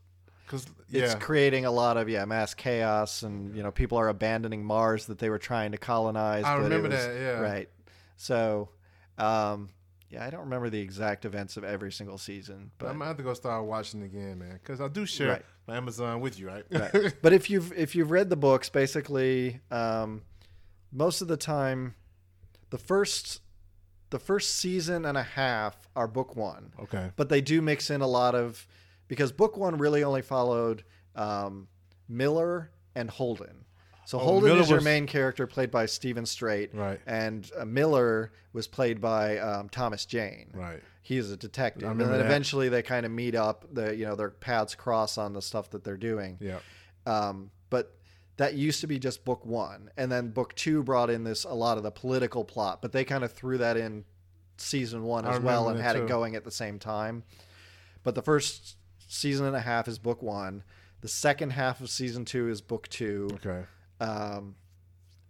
Because 0.49 0.65
it's 0.89 1.13
creating 1.15 1.65
a 1.65 1.71
lot 1.71 1.97
of 1.97 2.09
yeah 2.09 2.25
mass 2.25 2.55
chaos 2.55 3.21
and 3.21 3.55
you 3.55 3.61
know 3.61 3.69
people 3.69 3.99
are 3.99 4.07
abandoning 4.07 4.63
Mars 4.63 5.05
that 5.05 5.19
they 5.19 5.29
were 5.29 5.37
trying 5.37 5.73
to 5.73 5.77
colonize. 5.77 6.43
I 6.43 6.55
remember 6.55 6.89
was- 6.89 7.05
that, 7.05 7.13
yeah. 7.13 7.39
Right. 7.39 7.69
So, 8.15 8.69
um, 9.19 9.69
yeah, 10.09 10.25
I 10.25 10.31
don't 10.31 10.41
remember 10.41 10.71
the 10.71 10.79
exact 10.81 11.25
events 11.25 11.55
of 11.55 11.63
every 11.63 11.91
single 11.91 12.17
season, 12.17 12.71
but 12.79 12.87
I'm 12.87 12.93
gonna 12.93 13.05
have 13.05 13.17
to 13.17 13.23
go 13.23 13.33
start 13.35 13.63
watching 13.65 14.01
again, 14.01 14.39
man. 14.39 14.53
Because 14.53 14.81
I 14.81 14.87
do 14.87 15.05
share 15.05 15.29
Right. 15.29 15.45
my 15.67 15.77
Amazon 15.77 16.19
with 16.19 16.39
you, 16.39 16.47
right? 16.47 16.65
right. 16.71 17.13
but 17.21 17.31
if 17.31 17.49
you've 17.49 17.71
if 17.73 17.95
you've 17.95 18.09
read 18.09 18.31
the 18.31 18.35
books, 18.35 18.69
basically, 18.69 19.59
um, 19.69 20.23
most 20.91 21.21
of 21.21 21.27
the 21.27 21.37
time, 21.37 21.93
the 22.71 22.79
first 22.79 23.41
the 24.09 24.19
first 24.19 24.55
season 24.55 25.05
and 25.05 25.15
a 25.15 25.23
half 25.23 25.87
are 25.95 26.07
book 26.07 26.35
one, 26.35 26.73
okay. 26.79 27.11
but 27.15 27.29
they 27.29 27.41
do 27.41 27.61
mix 27.61 27.91
in 27.91 28.01
a 28.01 28.07
lot 28.07 28.33
of 28.33 28.65
because 29.09 29.33
book 29.33 29.57
one 29.57 29.77
really 29.77 30.05
only 30.05 30.21
followed 30.21 30.85
um, 31.15 31.67
Miller 32.07 32.71
and 32.95 33.09
Holden. 33.09 33.65
So 34.05 34.17
Oh, 34.19 34.23
Holden 34.23 34.49
Miller 34.49 34.61
is 34.61 34.69
your 34.69 34.77
was- 34.77 34.85
main 34.85 35.05
character, 35.05 35.45
played 35.45 35.69
by 35.69 35.85
Steven 35.85 36.25
Strait, 36.25 36.73
Right. 36.73 36.99
and 37.05 37.49
uh, 37.57 37.65
Miller 37.65 38.31
was 38.53 38.67
played 38.67 38.99
by 39.01 39.37
um, 39.37 39.67
Thomas 39.69 40.05
Jane. 40.05 40.49
Right. 40.53 40.81
He 41.03 41.17
is 41.17 41.31
a 41.31 41.37
detective, 41.37 41.89
and 41.89 41.99
then 41.99 42.11
that. 42.11 42.21
eventually 42.21 42.69
they 42.69 42.81
kind 42.83 43.05
of 43.05 43.11
meet 43.11 43.33
up. 43.35 43.65
The 43.71 43.95
you 43.95 44.05
know 44.05 44.15
their 44.15 44.29
paths 44.29 44.75
cross 44.75 45.17
on 45.17 45.33
the 45.33 45.41
stuff 45.41 45.69
that 45.71 45.83
they're 45.83 45.97
doing. 45.97 46.37
Yeah. 46.39 46.59
Um, 47.05 47.49
but 47.71 47.95
that 48.37 48.53
used 48.53 48.81
to 48.81 48.87
be 48.87 48.99
just 48.99 49.25
book 49.25 49.43
one, 49.45 49.89
and 49.97 50.11
then 50.11 50.29
book 50.29 50.53
two 50.55 50.83
brought 50.83 51.09
in 51.09 51.23
this 51.23 51.43
a 51.45 51.53
lot 51.53 51.77
of 51.77 51.83
the 51.83 51.89
political 51.91 52.43
plot, 52.43 52.81
but 52.81 52.91
they 52.91 53.03
kind 53.05 53.23
of 53.23 53.31
threw 53.33 53.57
that 53.59 53.75
in 53.77 54.05
season 54.57 55.03
one 55.03 55.25
as 55.25 55.39
well 55.39 55.69
and 55.69 55.79
had 55.79 55.93
too. 55.95 56.03
it 56.03 56.07
going 56.07 56.35
at 56.35 56.43
the 56.43 56.51
same 56.51 56.77
time. 56.79 57.23
But 58.03 58.13
the 58.15 58.21
first 58.21 58.75
season 59.09 59.45
and 59.45 59.55
a 59.55 59.59
half 59.59 59.87
is 59.89 59.99
book 59.99 60.21
one. 60.21 60.63
The 61.01 61.07
second 61.09 61.51
half 61.51 61.81
of 61.81 61.89
season 61.89 62.23
two 62.23 62.47
is 62.49 62.61
book 62.61 62.87
two. 62.87 63.29
Okay. 63.35 63.65
Um, 63.99 64.55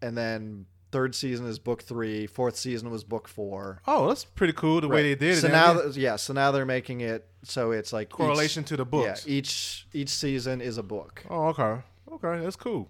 and 0.02 0.16
then 0.18 0.66
third 0.92 1.16
season 1.16 1.46
is 1.48 1.58
book 1.60 1.82
three. 1.84 2.28
Fourth 2.28 2.56
season 2.56 2.90
was 2.92 3.04
book 3.04 3.28
four. 3.28 3.82
Oh, 3.88 4.08
that's 4.08 4.26
pretty 4.26 4.54
cool 4.54 4.82
the 4.82 4.88
way 4.88 5.04
they 5.04 5.16
did 5.16 5.38
it. 5.38 5.42
So 5.42 5.48
now, 5.48 5.74
th- 5.82 5.96
yeah, 5.98 6.16
so 6.18 6.34
now 6.34 6.52
they're 6.52 6.66
making 6.66 7.02
it 7.02 7.28
so 7.44 7.72
it's 7.72 7.94
like 7.94 8.08
each- 8.08 8.14
correlation 8.16 8.64
to 8.66 8.78
the 8.78 8.86
books. 8.86 9.26
Yeah, 9.26 9.34
each 9.34 9.88
each 9.94 10.10
season 10.10 10.62
is 10.62 10.78
a 10.78 10.84
book. 10.84 11.24
Oh, 11.30 11.48
okay. 11.48 11.82
Okay, 12.12 12.44
that's 12.44 12.56
cool. 12.56 12.90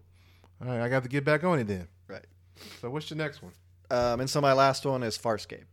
All 0.62 0.68
right, 0.68 0.82
I 0.82 0.90
got 0.90 1.04
to 1.04 1.10
get 1.10 1.24
back 1.24 1.44
on 1.44 1.60
it 1.60 1.68
then. 1.68 1.88
Right. 2.08 2.26
So 2.82 2.90
what's 2.90 3.10
your 3.10 3.18
next 3.18 3.42
one? 3.44 3.52
Um, 3.92 4.20
and 4.22 4.30
so 4.30 4.40
my 4.42 4.54
last 4.54 4.86
one 4.86 5.04
is 5.04 5.18
Farscape. 5.18 5.64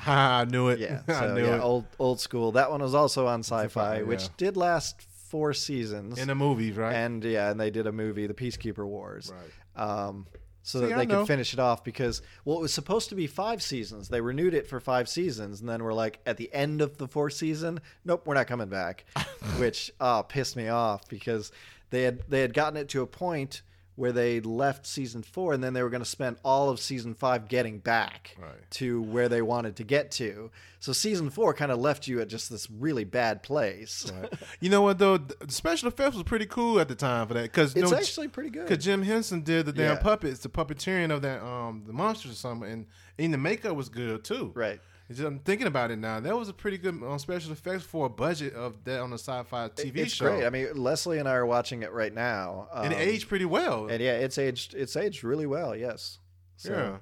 I 0.06 0.44
knew 0.44 0.68
it. 0.68 0.78
Yeah, 0.78 1.02
I 1.08 1.20
so 1.20 1.34
knew 1.34 1.44
yeah, 1.44 1.56
it. 1.56 1.60
old 1.60 1.86
old 1.98 2.20
school. 2.20 2.52
That 2.52 2.70
one 2.70 2.82
was 2.82 2.94
also 2.94 3.26
on 3.26 3.40
Sci-Fi, 3.40 3.64
Sci-Fi, 3.64 4.02
which 4.02 4.22
yeah. 4.24 4.28
did 4.36 4.56
last 4.56 5.02
four 5.02 5.52
seasons. 5.52 6.18
In 6.18 6.28
the 6.28 6.34
movies, 6.34 6.76
right? 6.76 6.94
and 6.94 7.22
yeah, 7.24 7.50
and 7.50 7.58
they 7.60 7.70
did 7.70 7.86
a 7.86 7.92
movie, 7.92 8.26
The 8.26 8.34
Peacekeeper 8.34 8.86
Wars. 8.86 9.32
right. 9.76 9.82
um, 10.08 10.26
so 10.62 10.80
See, 10.80 10.86
that 10.86 10.94
I 10.94 10.98
they 10.98 11.06
know. 11.06 11.20
could 11.20 11.28
finish 11.28 11.52
it 11.52 11.60
off 11.60 11.84
because 11.84 12.22
well, 12.44 12.58
it 12.58 12.60
was 12.60 12.74
supposed 12.74 13.08
to 13.10 13.14
be 13.14 13.28
five 13.28 13.62
seasons. 13.62 14.08
They 14.08 14.20
renewed 14.20 14.52
it 14.52 14.66
for 14.66 14.80
five 14.80 15.08
seasons, 15.08 15.60
and 15.60 15.68
then 15.68 15.84
we're 15.84 15.92
like, 15.92 16.18
at 16.26 16.38
the 16.38 16.52
end 16.52 16.80
of 16.80 16.98
the 16.98 17.06
fourth 17.06 17.34
season, 17.34 17.80
nope, 18.04 18.22
we're 18.26 18.34
not 18.34 18.48
coming 18.48 18.68
back, 18.68 19.04
which 19.58 19.92
uh, 20.00 20.22
pissed 20.22 20.56
me 20.56 20.66
off 20.66 21.08
because 21.08 21.52
they 21.90 22.02
had 22.02 22.22
they 22.28 22.40
had 22.40 22.52
gotten 22.52 22.76
it 22.76 22.88
to 22.90 23.02
a 23.02 23.06
point 23.06 23.62
where 23.96 24.12
they 24.12 24.40
left 24.40 24.86
season 24.86 25.22
four, 25.22 25.52
and 25.54 25.64
then 25.64 25.72
they 25.72 25.82
were 25.82 25.88
going 25.90 26.02
to 26.02 26.08
spend 26.08 26.36
all 26.44 26.68
of 26.70 26.78
season 26.78 27.14
five 27.14 27.48
getting 27.48 27.78
back 27.78 28.36
Right. 28.40 28.70
to 28.72 29.02
where 29.02 29.28
they 29.28 29.42
wanted 29.42 29.76
to 29.76 29.84
get 29.84 30.10
to. 30.12 30.50
So 30.80 30.92
season 30.92 31.30
four 31.30 31.52
kind 31.54 31.72
of 31.72 31.78
left 31.78 32.06
you 32.06 32.20
at 32.20 32.28
just 32.28 32.50
this 32.50 32.70
really 32.70 33.04
bad 33.04 33.42
place. 33.42 34.10
Right. 34.20 34.32
you 34.60 34.68
know 34.70 34.82
what 34.82 34.98
though? 34.98 35.16
The 35.16 35.50
special 35.50 35.88
effects 35.88 36.14
was 36.14 36.22
pretty 36.24 36.46
cool 36.46 36.78
at 36.78 36.88
the 36.88 36.94
time 36.94 37.26
for 37.26 37.34
that 37.34 37.42
because 37.44 37.74
It's 37.74 37.90
no, 37.90 37.96
actually 37.96 38.28
pretty 38.28 38.50
good. 38.50 38.68
Because 38.68 38.84
Jim 38.84 39.02
Henson 39.02 39.40
did 39.40 39.66
the 39.66 39.72
damn 39.72 39.96
Yeah. 39.96 40.02
puppets, 40.02 40.40
the 40.40 40.48
puppeteering 40.50 41.10
of 41.10 41.22
that 41.22 41.42
um 41.42 41.84
the 41.86 41.92
monsters 41.92 42.32
or 42.32 42.34
something, 42.34 42.70
and 42.70 42.86
and 43.18 43.32
the 43.32 43.38
makeup 43.38 43.74
was 43.74 43.88
good 43.88 44.22
too. 44.24 44.52
Right. 44.54 44.78
Just- 45.08 45.20
I'm 45.22 45.38
thinking 45.40 45.66
about 45.66 45.90
it 45.90 45.98
now. 45.98 46.18
That 46.20 46.36
was 46.36 46.48
a 46.48 46.52
pretty 46.52 46.78
good 46.78 47.00
um, 47.02 47.18
special 47.18 47.52
effects 47.52 47.84
for 47.84 48.06
a 48.06 48.08
budget 48.08 48.54
of 48.54 48.82
that 48.84 49.00
on 49.00 49.12
a 49.12 49.18
sci-fi 49.18 49.68
TV 49.68 49.96
it's 49.98 50.12
show. 50.14 50.26
great. 50.36 50.44
I 50.44 50.50
mean, 50.50 50.68
Leslie 50.74 51.18
and 51.18 51.28
I 51.28 51.32
are 51.34 51.46
watching 51.46 51.82
it 51.82 51.92
right 51.92 52.12
now. 52.12 52.68
and 52.74 52.92
it 52.92 52.96
um, 52.96 53.02
aged 53.02 53.28
pretty 53.28 53.44
well. 53.44 53.86
and 53.88 54.00
yeah, 54.02 54.14
it's 54.14 54.36
aged. 54.38 54.74
It's 54.74 54.96
aged 54.96 55.22
really 55.22 55.46
well. 55.46 55.76
Yes. 55.76 56.18
So, 56.56 57.00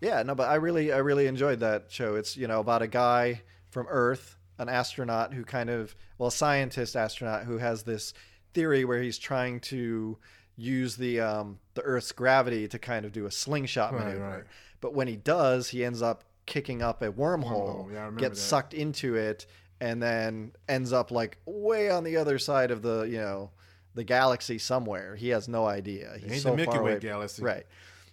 yeah. 0.00 0.10
Yeah. 0.16 0.22
No, 0.24 0.34
but 0.34 0.48
I 0.48 0.56
really, 0.56 0.92
I 0.92 0.98
really 0.98 1.26
enjoyed 1.26 1.60
that 1.60 1.86
show. 1.88 2.16
It's 2.16 2.36
you 2.36 2.46
know 2.46 2.60
about 2.60 2.82
a 2.82 2.86
guy 2.86 3.42
from 3.70 3.86
Earth, 3.88 4.36
an 4.58 4.68
astronaut 4.68 5.32
who 5.34 5.44
kind 5.44 5.70
of, 5.70 5.94
well, 6.18 6.28
a 6.28 6.32
scientist 6.32 6.96
astronaut 6.96 7.44
who 7.44 7.58
has 7.58 7.82
this 7.84 8.12
theory 8.54 8.84
where 8.84 9.00
he's 9.02 9.18
trying 9.18 9.60
to 9.60 10.18
use 10.56 10.96
the 10.96 11.20
um, 11.20 11.60
the 11.74 11.82
Earth's 11.82 12.12
gravity 12.12 12.68
to 12.68 12.78
kind 12.78 13.06
of 13.06 13.12
do 13.12 13.24
a 13.26 13.30
slingshot 13.30 13.92
Right, 13.94 14.04
maneuver. 14.04 14.28
right. 14.28 14.44
But 14.80 14.94
when 14.94 15.08
he 15.08 15.16
does, 15.16 15.70
he 15.70 15.84
ends 15.84 16.02
up 16.02 16.24
kicking 16.48 16.82
up 16.82 17.02
a 17.02 17.12
wormhole, 17.12 17.86
Wormhole, 17.86 17.92
yeah, 17.92 18.10
gets 18.16 18.40
that. 18.40 18.46
sucked 18.48 18.74
into 18.74 19.14
it, 19.14 19.46
and 19.80 20.02
then 20.02 20.52
ends 20.68 20.92
up 20.92 21.12
like 21.12 21.38
way 21.46 21.90
on 21.90 22.02
the 22.02 22.16
other 22.16 22.38
side 22.40 22.72
of 22.72 22.82
the 22.82 23.02
you 23.02 23.18
know 23.18 23.50
the 23.94 24.02
galaxy 24.02 24.58
somewhere. 24.58 25.14
He 25.14 25.28
has 25.28 25.48
no 25.48 25.66
idea. 25.66 26.16
He's 26.20 26.32
ain't 26.32 26.42
so 26.42 26.50
the 26.50 26.56
Milky 26.56 26.78
Way 26.78 26.98
galaxy. 26.98 27.42
Right. 27.42 27.66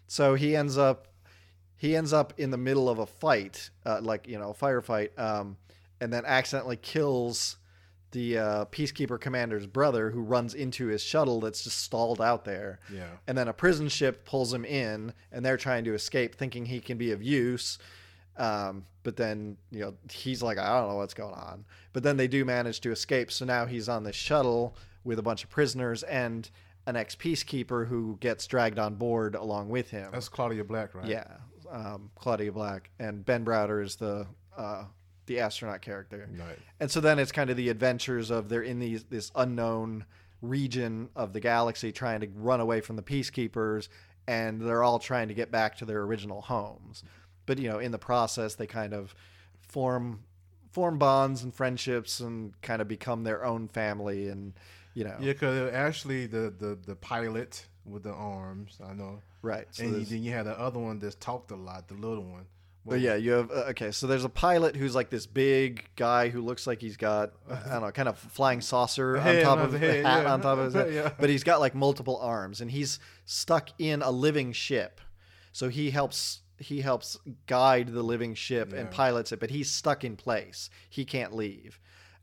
So 0.08 0.36
he 0.36 0.56
ends 0.56 0.78
up 0.78 1.08
he 1.78 1.96
ends 1.96 2.14
up 2.14 2.34
in 2.38 2.52
the 2.52 2.58
middle 2.58 2.90
of 2.90 3.00
a 3.00 3.06
fight, 3.06 3.70
uh, 3.86 4.00
like 4.02 4.28
you 4.28 4.38
know, 4.38 4.52
a 4.52 4.54
firefight, 4.54 5.18
um, 5.20 5.58
and 6.00 6.12
then 6.12 6.24
accidentally 6.26 6.78
kills 6.78 7.58
the 8.12 8.38
uh, 8.38 8.66
peacekeeper 8.66 9.20
commander's 9.20 9.68
brother, 9.68 10.10
who 10.10 10.22
runs 10.22 10.54
into 10.54 10.88
his 10.88 11.02
shuttle 11.02 11.42
that's 11.42 11.64
just 11.66 11.80
stalled 11.80 12.22
out 12.22 12.46
there. 12.46 12.80
Yeah. 12.94 13.10
And 13.28 13.38
then 13.38 13.50
a 13.50 13.54
prison 13.54 13.90
ship 13.90 14.26
pulls 14.26 14.54
him 14.54 14.64
in, 14.64 15.14
and 15.34 15.46
they're 15.46 15.58
trying 15.58 15.84
to 15.84 15.94
escape, 15.94 16.36
thinking 16.36 16.66
he 16.66 16.80
can 16.80 16.98
be 16.98 17.12
of 17.12 17.22
use. 17.22 17.78
Um, 18.38 18.86
but 19.04 19.16
then 19.16 19.58
you 19.72 19.80
know 19.82 19.94
he's 20.12 20.42
like, 20.42 20.58
I 20.58 20.80
don't 20.80 20.90
know 20.90 20.96
what's 20.96 21.14
going 21.14 21.34
on. 21.34 21.66
But 21.94 22.04
then 22.04 22.18
they 22.18 22.28
do 22.28 22.44
manage 22.46 22.82
to 22.82 22.92
escape. 22.92 23.32
So 23.32 23.46
now 23.46 23.66
he's 23.66 23.88
on 23.88 24.04
this 24.04 24.16
shuttle 24.16 24.76
with 25.04 25.20
a 25.20 25.24
bunch 25.24 25.44
of 25.44 25.50
prisoners 25.50 26.04
and 26.04 26.50
an 26.88 26.96
ex 26.96 27.16
peacekeeper 27.16 27.88
who 27.88 28.18
gets 28.20 28.46
dragged 28.48 28.80
on 28.80 28.96
board 28.96 29.36
along 29.36 29.70
with 29.70 29.90
him. 29.90 30.10
That's 30.12 30.30
Claudia 30.30 30.64
Black, 30.64 30.94
right? 30.94 31.08
Yeah, 31.08 31.28
um, 31.72 32.12
Claudia 32.16 32.52
Black 32.52 32.90
and 33.00 33.26
Ben 33.26 33.46
Browder 33.46 33.84
is 33.84 33.96
the 33.96 34.28
uh, 34.58 34.86
the 35.26 35.40
astronaut 35.40 35.82
character. 35.82 36.30
Right. 36.38 36.60
And 36.80 36.90
so 36.90 37.00
then 37.00 37.20
it's 37.20 37.32
kind 37.32 37.50
of 37.50 37.58
the 37.58 37.70
adventures 37.70 38.30
of 38.30 38.50
they're 38.50 38.62
in 38.62 38.80
these 38.80 39.04
this 39.06 39.32
unknown 39.36 40.06
region 40.42 41.10
of 41.16 41.34
the 41.34 41.40
galaxy 41.40 41.92
trying 41.92 42.22
to 42.22 42.28
run 42.36 42.60
away 42.60 42.82
from 42.82 42.96
the 42.96 43.02
peacekeepers 43.02 43.88
and 44.28 44.62
they're 44.62 44.84
all 44.84 45.00
trying 45.00 45.28
to 45.28 45.34
get 45.34 45.52
back 45.52 45.78
to 45.78 45.86
their 45.86 46.02
original 46.02 46.42
homes. 46.42 47.04
But 47.46 47.60
you 47.60 47.70
know, 47.70 47.80
in 47.80 47.92
the 47.92 48.00
process 48.00 48.56
they 48.56 48.68
kind 48.68 48.94
of 48.94 49.16
form 49.60 50.24
form 50.72 50.98
bonds 50.98 51.44
and 51.44 51.54
friendships 51.54 52.20
and 52.20 52.60
kind 52.62 52.82
of 52.82 52.88
become 52.88 53.24
their 53.24 53.46
own 53.46 53.68
family 53.68 54.28
and 54.28 54.54
you 54.94 55.06
know 55.06 55.16
Yeah, 55.20 55.34
because 55.34 55.74
actually 55.74 56.26
the, 56.26 56.54
the 56.58 56.78
the 56.86 56.96
pilot 56.96 57.66
with 57.86 58.04
the 58.04 58.14
arms, 58.14 58.80
I 58.86 58.94
know, 58.94 59.22
right 59.42 59.68
so 59.72 59.84
and 59.84 60.06
then 60.06 60.24
you 60.24 60.32
had 60.32 60.46
the 60.46 60.60
other 60.60 60.80
one 60.80 61.00
that's 61.00 61.16
talked 61.16 61.52
a 61.52 61.56
lot, 61.56 61.88
the 61.88 61.94
little 61.96 62.26
one. 62.26 62.46
But 62.88 63.00
yeah, 63.00 63.16
you 63.16 63.32
have 63.32 63.50
uh, 63.50 63.70
okay. 63.70 63.92
So 63.92 64.06
there's 64.06 64.26
a 64.26 64.30
pilot 64.30 64.76
who's 64.76 64.94
like 64.94 65.10
this 65.10 65.26
big 65.26 65.90
guy 65.96 66.30
who 66.30 66.42
looks 66.42 66.68
like 66.68 66.82
he's 66.82 66.98
got 66.98 67.32
I 67.50 67.70
don't 67.70 67.82
know, 67.82 67.92
kind 67.92 68.08
of 68.08 68.18
flying 68.18 68.62
saucer 68.62 69.18
on 69.18 69.42
top 69.42 69.58
of 69.58 69.72
the 69.72 69.80
the 69.80 69.88
head, 69.88 70.06
hat 70.06 70.24
yeah. 70.24 70.34
on 70.34 70.42
top 70.42 70.60
of 70.60 70.66
his 70.66 70.74
head. 70.76 70.94
Yeah. 70.94 71.12
But 71.20 71.30
he's 71.30 71.44
got 71.44 71.60
like 71.60 71.74
multiple 71.74 72.18
arms, 72.18 72.62
and 72.62 72.70
he's 72.70 73.00
stuck 73.26 73.70
in 73.80 74.04
a 74.04 74.12
living 74.12 74.52
ship. 74.52 75.02
So 75.52 75.70
he 75.70 75.90
helps 75.90 76.42
he 76.58 76.82
helps 76.82 77.18
guide 77.48 77.90
the 77.90 78.04
living 78.04 78.34
ship 78.34 78.74
and 78.74 78.90
pilots 78.92 79.32
it, 79.32 79.40
but 79.40 79.50
he's 79.50 79.70
stuck 79.70 80.04
in 80.04 80.16
place. 80.16 80.70
He 80.90 81.06
can't 81.06 81.36
leave. 81.36 81.80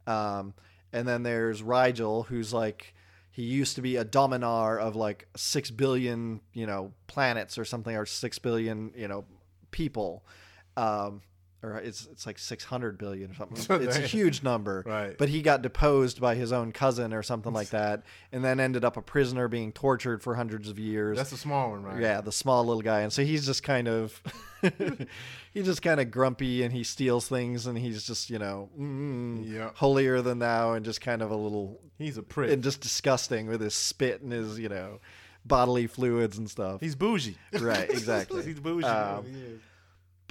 Um, 0.06 0.54
and 0.92 1.06
then 1.06 1.22
there's 1.22 1.62
Rygel, 1.62 2.26
who's 2.26 2.52
like 2.52 2.94
he 3.30 3.42
used 3.42 3.76
to 3.76 3.82
be 3.82 3.96
a 3.96 4.04
dominar 4.04 4.78
of 4.78 4.94
like 4.94 5.26
six 5.36 5.70
billion, 5.70 6.40
you 6.52 6.66
know, 6.66 6.92
planets 7.06 7.56
or 7.56 7.64
something, 7.64 7.96
or 7.96 8.06
six 8.06 8.38
billion, 8.38 8.92
you 8.94 9.08
know, 9.08 9.24
people. 9.70 10.24
Um, 10.76 11.22
or 11.62 11.76
it's 11.78 12.06
it's 12.10 12.26
like 12.26 12.38
six 12.38 12.64
hundred 12.64 12.98
billion 12.98 13.30
or 13.30 13.34
something. 13.34 13.80
It's 13.86 13.96
a 13.96 14.00
huge 14.00 14.42
number. 14.42 14.82
Right. 14.86 15.16
But 15.16 15.28
he 15.28 15.42
got 15.42 15.62
deposed 15.62 16.20
by 16.20 16.34
his 16.34 16.52
own 16.52 16.72
cousin 16.72 17.12
or 17.14 17.22
something 17.22 17.52
like 17.52 17.70
that, 17.70 18.02
and 18.32 18.44
then 18.44 18.58
ended 18.60 18.84
up 18.84 18.96
a 18.96 19.02
prisoner 19.02 19.48
being 19.48 19.72
tortured 19.72 20.22
for 20.22 20.34
hundreds 20.34 20.68
of 20.68 20.78
years. 20.78 21.16
That's 21.16 21.30
the 21.30 21.36
small 21.36 21.70
one, 21.70 21.82
right? 21.84 22.00
Yeah, 22.00 22.20
the 22.20 22.32
small 22.32 22.64
little 22.64 22.82
guy, 22.82 23.00
and 23.02 23.12
so 23.12 23.22
he's 23.24 23.46
just 23.46 23.62
kind 23.62 23.86
of, 23.88 24.20
he's 25.52 25.66
just 25.66 25.82
kind 25.82 26.00
of 26.00 26.10
grumpy, 26.10 26.62
and 26.62 26.72
he 26.72 26.82
steals 26.84 27.28
things, 27.28 27.66
and 27.66 27.76
he's 27.78 28.04
just 28.06 28.30
you 28.30 28.38
know, 28.38 28.68
mm, 28.78 29.48
Yeah. 29.48 29.70
holier 29.74 30.20
than 30.22 30.38
thou, 30.38 30.72
and 30.72 30.84
just 30.84 31.00
kind 31.00 31.22
of 31.22 31.30
a 31.30 31.36
little, 31.36 31.80
He's 31.98 32.18
a 32.18 32.22
prick. 32.22 32.50
and 32.50 32.62
just 32.62 32.80
disgusting 32.80 33.46
with 33.46 33.60
his 33.60 33.74
spit 33.74 34.20
and 34.22 34.32
his 34.32 34.58
you 34.58 34.68
know, 34.68 34.98
bodily 35.44 35.86
fluids 35.86 36.38
and 36.38 36.48
stuff. 36.50 36.80
He's 36.80 36.94
bougie. 36.94 37.36
Right, 37.58 37.88
exactly. 37.90 38.42
He's 38.44 38.60
bougie. 38.60 38.84
Um. 38.86 39.60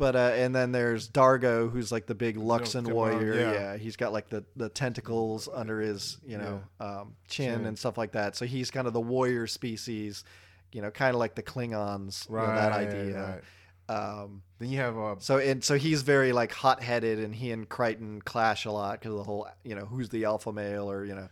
But 0.02 0.16
uh, 0.16 0.32
and 0.34 0.56
then 0.56 0.72
there's 0.72 1.08
Dargo, 1.08 1.72
who's 1.72 1.92
like 1.92 2.08
the 2.08 2.16
big 2.16 2.36
Luxan 2.36 2.88
on, 2.88 2.94
warrior. 2.94 3.36
yeah. 3.36 3.52
Yeah. 3.54 3.78
he's 3.78 3.96
got 3.96 4.12
like 4.12 4.30
the, 4.30 4.44
the 4.56 4.68
tentacles 4.68 5.48
under 5.54 5.80
his 5.80 6.18
you 6.26 6.40
know 6.40 6.64
um, 6.80 7.14
chin, 7.28 7.58
Chin. 7.58 7.66
and 7.68 7.78
stuff 7.78 8.00
like 8.00 8.14
that. 8.14 8.36
So 8.36 8.46
he's 8.48 8.72
kind 8.72 8.88
of 8.88 8.94
the 8.94 9.00
warrior 9.00 9.46
species, 9.46 10.24
you 10.72 10.82
know, 10.82 10.90
kind 10.90 11.14
of 11.14 11.20
like 11.20 11.36
the 11.36 11.44
Klingons. 11.44 12.28
you 12.28 12.36
know, 12.36 12.42
right. 12.42 12.56
that 12.56 12.72
idea. 12.72 13.42
Right. 13.88 13.96
Um, 13.96 14.42
Then 14.58 14.70
you 14.70 14.80
have 14.80 14.98
uh, 14.98 15.16
so 15.20 15.38
and 15.38 15.64
so 15.64 15.76
he's 15.78 16.02
very 16.02 16.32
like 16.32 16.52
hot 16.52 16.82
headed, 16.82 17.20
and 17.20 17.36
he 17.36 17.52
and 17.52 17.70
Crichton 17.70 18.22
clash 18.24 18.66
a 18.66 18.72
lot 18.72 18.94
because 19.00 19.12
of 19.12 19.18
the 19.20 19.24
whole 19.24 19.48
you 19.64 19.76
know 19.76 19.86
who's 19.86 20.10
the 20.10 20.26
alpha 20.26 20.52
male 20.52 20.90
or 20.90 21.06
you 21.06 21.14
know. 21.14 21.30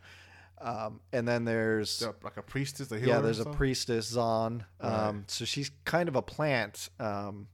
Um, 0.62 1.00
and 1.12 1.28
then 1.28 1.44
there's 1.46 2.04
like 2.22 2.38
a 2.38 2.44
priestess, 2.44 2.92
a 2.92 3.00
yeah, 3.00 3.20
there's 3.20 3.40
a 3.40 3.46
priestess 3.46 4.14
Zhaan. 4.16 4.66
Um, 4.80 5.16
Right. 5.16 5.16
so 5.32 5.46
she's 5.46 5.72
kind 5.86 6.08
of 6.08 6.16
a 6.16 6.22
plant 6.22 6.90
um, 7.00 7.48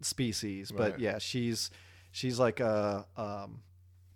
species, 0.00 0.70
but 0.72 0.92
Right. 0.92 1.00
yeah, 1.00 1.18
she's 1.18 1.70
she's 2.10 2.38
like 2.38 2.60
a 2.60 3.06
um, 3.16 3.60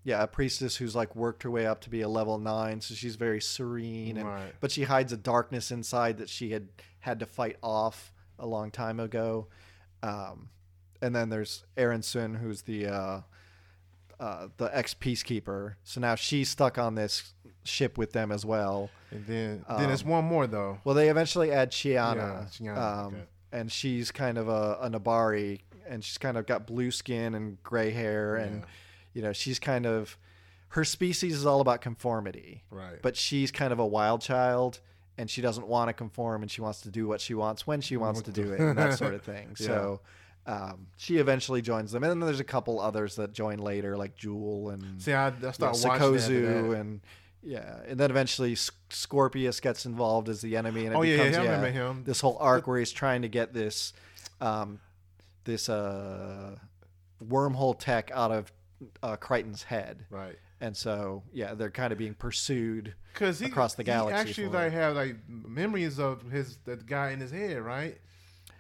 yeah 0.05 0.23
a 0.23 0.27
priestess 0.27 0.77
who's 0.77 0.95
like 0.95 1.15
worked 1.17 1.43
her 1.43 1.51
way 1.51 1.67
up 1.67 1.81
to 1.83 1.91
be 1.91 2.01
a 2.03 2.09
level 2.09 2.39
nine. 2.39 2.81
So 2.81 2.95
she's 2.95 3.17
very 3.17 3.41
serene, 3.41 4.17
and 4.17 4.29
Right. 4.29 4.53
but 4.61 4.71
she 4.71 4.85
hides 4.85 5.13
a 5.13 5.17
darkness 5.17 5.71
inside 5.71 6.19
that 6.19 6.29
she 6.29 6.51
had 6.53 6.69
had 7.01 7.21
to 7.21 7.27
fight 7.27 7.57
off 7.63 8.13
a 8.39 8.47
long 8.47 8.71
time 8.71 9.01
ago. 9.01 9.49
Um, 10.03 10.51
and 11.03 11.15
then 11.15 11.29
there's 11.29 11.65
Aeryn 11.77 12.03
Sun, 12.05 12.35
who's 12.35 12.63
the 12.63 12.87
uh, 12.87 13.21
uh, 14.21 14.49
the 14.57 14.67
ex 14.77 14.95
peacekeeper. 14.95 15.75
So 15.85 16.01
now 16.01 16.15
she's 16.17 16.49
stuck 16.51 16.77
on 16.79 16.95
this 16.97 17.35
ship 17.65 17.99
with 17.99 18.13
them 18.13 18.33
as 18.33 18.45
well. 18.45 18.91
And 19.11 19.27
then 19.27 19.65
then 19.69 19.87
there's 19.89 20.03
Um, 20.03 20.09
one 20.09 20.25
more 20.25 20.47
though. 20.47 20.79
Well, 20.85 20.95
they 20.95 21.09
eventually 21.09 21.53
add 21.53 21.71
Chiana, 21.71 22.17
Yeah, 22.17 22.47
Chiana, 22.75 22.79
um, 23.07 23.15
okay. 23.15 23.25
and 23.53 23.71
she's 23.73 24.11
kind 24.11 24.39
of 24.39 24.49
a, 24.49 24.79
a 24.81 24.91
Nebari, 24.91 25.61
and 25.89 26.05
she's 26.05 26.19
kind 26.19 26.37
of 26.37 26.47
got 26.47 26.67
blue 26.67 26.91
skin 26.91 27.35
and 27.35 27.63
gray 27.63 27.91
hair, 27.91 28.37
and 28.37 28.61
Yeah. 28.61 28.67
you 29.15 29.23
know 29.23 29.33
she's 29.33 29.59
kind 29.59 29.87
of 29.87 30.17
her 30.71 30.85
species 30.85 31.35
is 31.35 31.47
all 31.47 31.61
about 31.63 31.81
conformity, 31.81 32.63
Right. 32.71 33.01
but 33.03 33.17
she's 33.17 33.51
kind 33.51 33.73
of 33.73 33.79
a 33.79 33.87
wild 33.87 34.21
child, 34.21 34.81
and 35.17 35.31
she 35.31 35.41
doesn't 35.41 35.67
want 35.67 35.89
to 35.89 35.93
conform, 35.95 36.43
and 36.43 36.51
she 36.51 36.61
wants 36.61 36.83
to 36.83 36.91
do 36.91 37.07
what 37.09 37.21
she 37.23 37.33
wants 37.35 37.67
when 37.67 37.81
she 37.81 37.97
wants 37.97 38.21
to 38.23 38.31
do 38.33 38.53
it, 38.53 38.61
and 38.61 38.77
that 38.79 38.99
sort 38.99 39.15
of 39.15 39.23
thing. 39.23 39.49
Yeah. 39.59 39.67
So. 39.67 40.01
Um, 40.47 40.87
she 40.97 41.19
eventually 41.19 41.61
joins 41.61 41.93
them, 41.93 42.03
and 42.03 42.11
then 42.11 42.21
there's 42.21 42.41
a 42.41 42.45
couple 42.45 42.81
others 42.81 43.17
that 43.17 43.35
join 43.35 43.59
later, 43.59 43.99
like 43.99 44.17
Jool 44.17 44.71
and 44.71 45.03
See, 45.03 45.13
I, 45.13 45.27
I 45.27 45.31
yeah, 45.31 45.51
Sikozu, 45.51 46.75
and 46.81 47.01
yeah, 47.43 47.81
and 47.87 48.01
then 48.01 48.11
eventually 48.11 48.57
Scorpius 48.89 49.61
gets 49.61 49.85
involved 49.85 50.31
as 50.31 50.41
the 50.41 50.57
enemy, 50.57 50.87
and 50.87 50.95
it 50.95 50.97
Oh, 50.97 51.03
yeah, 51.03 51.17
becomes 51.19 51.37
yeah, 51.37 51.61
yeah, 51.63 51.71
him. 51.71 52.03
this 52.05 52.23
whole 52.23 52.39
arc 52.41 52.67
where 52.67 52.79
he's 52.79 52.93
trying 52.93 53.23
to 53.23 53.29
get 53.29 53.53
this, 53.53 53.93
um, 54.41 54.81
this 55.49 55.69
uh, 55.69 56.57
wormhole 57.25 57.77
tech 57.79 58.11
out 58.15 58.31
of 58.31 58.53
uh, 59.03 59.17
Crichton's 59.17 59.63
head, 59.65 60.05
Right. 60.11 60.37
and 60.61 60.77
so 60.77 61.25
yeah, 61.33 61.55
they're 61.55 61.71
kind 61.71 61.91
of 61.93 61.99
being 61.99 62.15
pursued. 62.15 62.95
Because 63.13 63.41
he 63.41 63.47
across 63.47 63.75
the 63.75 63.83
galaxy 63.85 64.23
he 64.25 64.31
actually 64.31 64.49
like 64.49 64.73
have 64.73 64.95
like 64.95 65.17
memories 65.29 65.99
of 65.99 66.31
his 66.31 66.59
the 66.65 66.77
guy 66.77 67.11
in 67.11 67.21
his 67.21 67.31
head, 67.33 67.61
right? 67.63 67.99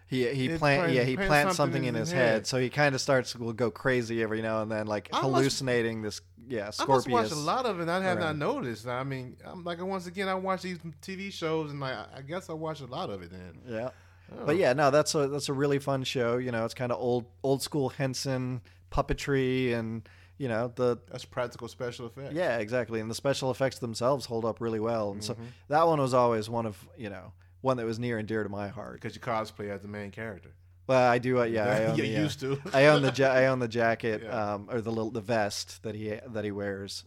He 0.09 0.27
he 0.35 0.49
plant 0.57 0.93
yeah 0.93 1.03
he 1.05 1.15
plants 1.17 1.29
plants 1.29 1.57
something 1.57 1.75
something 1.83 1.85
in 1.89 1.95
his 1.95 2.09
his 2.09 2.13
head, 2.19 2.33
head. 2.33 2.47
so 2.47 2.59
he 2.59 2.71
kind 2.71 2.95
of 2.95 3.01
starts 3.01 3.37
will 3.37 3.53
go 3.53 3.71
crazy 3.71 4.23
every 4.23 4.41
now 4.43 4.63
and 4.63 4.71
then, 4.73 4.87
like 4.87 5.09
I 5.13 5.21
must- 5.21 5.25
hallucinating 5.35 6.01
this 6.03 6.21
yeah 6.49 6.71
I 6.81 6.87
must 6.87 7.09
watch 7.11 7.31
a 7.31 7.35
lot 7.35 7.67
of 7.67 7.79
it. 7.79 7.89
I 7.91 8.03
have 8.03 8.17
around. 8.19 8.39
not 8.39 8.55
noticed. 8.55 8.87
I 8.89 9.05
mean, 9.05 9.37
I'm 9.45 9.63
like 9.65 9.81
once 9.85 10.07
again, 10.07 10.29
I 10.29 10.35
watch 10.35 10.63
these 10.63 10.79
TV 11.03 11.31
shows, 11.31 11.71
and 11.71 11.79
like 11.79 11.93
I 11.95 12.07
I 12.17 12.23
guess 12.23 12.49
I 12.49 12.55
watch 12.55 12.81
a 12.81 12.87
lot 12.87 13.11
of 13.11 13.21
it. 13.23 13.31
Then, 13.31 13.59
Yeah. 13.69 13.91
Oh. 14.33 14.45
But 14.47 14.57
yeah, 14.57 14.73
no, 14.75 14.91
that's 14.91 15.15
a 15.15 15.29
that's 15.29 15.49
a 15.49 15.53
really 15.53 15.79
fun 15.79 16.05
show. 16.05 16.37
You 16.37 16.51
know, 16.53 16.65
it's 16.65 16.75
kind 16.75 16.93
of 16.93 17.01
old 17.01 17.27
old 17.43 17.63
school 17.63 17.89
Henson 17.89 18.61
puppetry, 18.91 19.75
and 19.75 20.09
you 20.39 20.49
know 20.49 20.73
the 20.75 20.99
that's 21.11 21.25
practical 21.25 21.69
special 21.69 22.07
effects. 22.07 22.35
yeah 22.35 22.59
exactly, 22.59 23.01
and 23.01 23.11
the 23.11 23.15
special 23.15 23.51
effects 23.51 23.79
themselves 23.79 24.27
hold 24.27 24.45
up 24.45 24.61
really 24.61 24.81
well. 24.81 25.13
And 25.13 25.23
so 25.25 25.35
Mm-hmm. 25.35 25.45
that 25.69 25.87
one 25.87 26.01
was 26.01 26.15
always 26.15 26.49
one 26.51 26.67
of 26.67 26.89
you 26.97 27.11
know 27.11 27.33
one 27.61 27.77
that 27.79 27.87
was 27.87 27.99
near 27.99 28.19
and 28.19 28.29
dear 28.29 28.43
to 28.43 28.49
my 28.49 28.69
heart. 28.69 28.95
because 28.95 29.15
you 29.15 29.21
cosplay 29.21 29.71
as 29.71 29.83
the 29.83 29.89
main 29.89 30.11
character. 30.11 30.55
Well, 30.87 31.11
I 31.11 31.19
do. 31.19 31.41
Uh, 31.41 31.45
yeah, 31.45 31.65
I 31.67 31.85
own 31.87 31.97
you 31.97 32.03
the, 32.05 32.17
uh, 32.17 32.21
used 32.23 32.41
to. 32.41 32.61
I 32.73 32.87
own 32.87 33.03
the 33.03 33.13
ja- 33.15 33.33
I 33.33 33.47
own 33.47 33.59
the 33.59 33.69
jacket 33.69 34.23
Yeah. 34.25 34.55
um, 34.55 34.69
or 34.71 34.81
the 34.81 34.91
little 34.91 35.11
the 35.11 35.21
vest 35.21 35.83
that 35.83 35.95
he 35.95 36.19
that 36.29 36.45
he 36.45 36.51
wears 36.51 37.05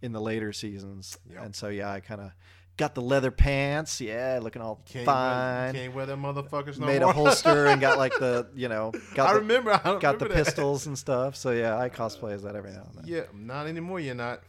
in 0.00 0.12
the 0.12 0.20
later 0.20 0.52
seasons, 0.52 1.16
Yep. 1.30 1.44
and 1.44 1.54
so 1.54 1.68
yeah, 1.68 1.90
I 1.92 2.00
kind 2.00 2.20
of 2.20 2.32
got 2.76 2.94
the 2.94 3.02
leather 3.02 3.30
pants. 3.30 4.00
Yeah, 4.00 4.40
looking 4.42 4.62
all 4.62 4.82
Can't 4.86 5.04
fine. 5.06 5.64
Wear, 5.64 5.72
can't 5.72 5.94
wear 5.94 6.06
them 6.06 6.22
motherfuckers 6.22 6.78
no 6.78 6.86
made 6.86 7.00
more. 7.02 7.10
a 7.10 7.12
holster 7.12 7.66
and 7.66 7.80
got 7.80 7.98
like 7.98 8.12
the 8.18 8.48
you 8.54 8.68
know 8.68 8.92
got 9.14 9.30
I 9.30 9.34
the, 9.34 9.40
remember. 9.40 9.72
I 9.72 9.98
got 9.98 10.18
the 10.18 10.26
that. 10.26 10.34
pistols 10.34 10.86
and 10.86 10.98
stuff. 10.98 11.36
So 11.36 11.50
yeah, 11.50 11.76
I 11.76 11.86
uh, 11.86 11.88
cosplay 11.90 12.32
as 12.32 12.42
that 12.42 12.56
every 12.56 12.72
now 12.72 12.88
and 12.88 12.98
then. 12.98 13.04
Yeah, 13.06 13.22
not 13.34 13.66
anymore. 13.66 14.00
You're 14.00 14.14
not. 14.14 14.40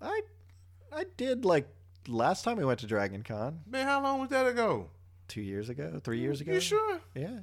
I 0.00 0.20
I 0.92 1.04
did 1.16 1.44
like 1.44 1.68
last 2.08 2.44
time 2.44 2.56
we 2.56 2.64
went 2.64 2.80
to 2.80 2.86
Dragon 2.86 3.22
Con 3.22 3.60
Man, 3.68 3.86
how 3.86 4.02
long 4.02 4.20
was 4.20 4.30
that 4.30 4.46
ago? 4.46 4.90
two 5.28 5.40
years 5.42 5.68
ago, 5.68 6.00
three 6.04 6.20
years 6.20 6.40
ago. 6.40 6.52
You 6.52 6.60
sure? 6.60 7.00
Yeah. 7.14 7.40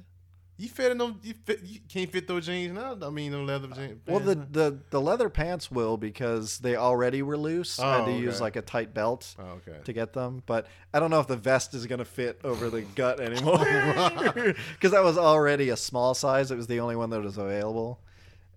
You 0.56 0.68
fit 0.68 0.92
in 0.92 0.98
them? 0.98 1.18
You, 1.24 1.34
fit, 1.44 1.62
you 1.64 1.80
can't 1.88 2.08
fit 2.10 2.28
those 2.28 2.46
jeans 2.46 2.72
now. 2.72 2.96
I 3.02 3.10
mean, 3.10 3.32
the 3.32 3.38
leather 3.38 3.66
jeans. 3.68 4.00
Well, 4.06 4.20
the, 4.20 4.34
the 4.36 4.78
the 4.90 5.00
leather 5.00 5.28
pants 5.28 5.68
will 5.70 5.96
because 5.96 6.58
they 6.58 6.76
already 6.76 7.22
were 7.22 7.36
loose. 7.36 7.80
I 7.80 7.94
had 7.98 8.00
Oh, 8.02 8.06
to 8.06 8.12
use 8.12 8.40
like 8.40 8.54
a 8.54 8.62
tight 8.62 8.94
belt? 8.94 9.34
Oh, 9.38 9.58
okay. 9.66 9.78
to 9.84 9.92
get 9.92 10.12
them, 10.12 10.44
but 10.46 10.66
I 10.92 11.00
don't 11.00 11.10
know 11.10 11.18
if 11.18 11.26
the 11.26 11.36
vest 11.36 11.74
is 11.74 11.86
gonna 11.88 12.04
fit 12.04 12.40
over 12.44 12.70
the 12.70 12.82
gut 12.82 13.18
anymore 13.18 13.58
because 14.74 14.92
that 14.92 15.02
was 15.02 15.18
already 15.18 15.70
a 15.70 15.76
small 15.76 16.14
size. 16.14 16.52
It 16.52 16.56
was 16.56 16.68
the 16.68 16.78
only 16.78 16.94
one 16.94 17.10
that 17.10 17.20
was 17.20 17.36
available. 17.36 18.00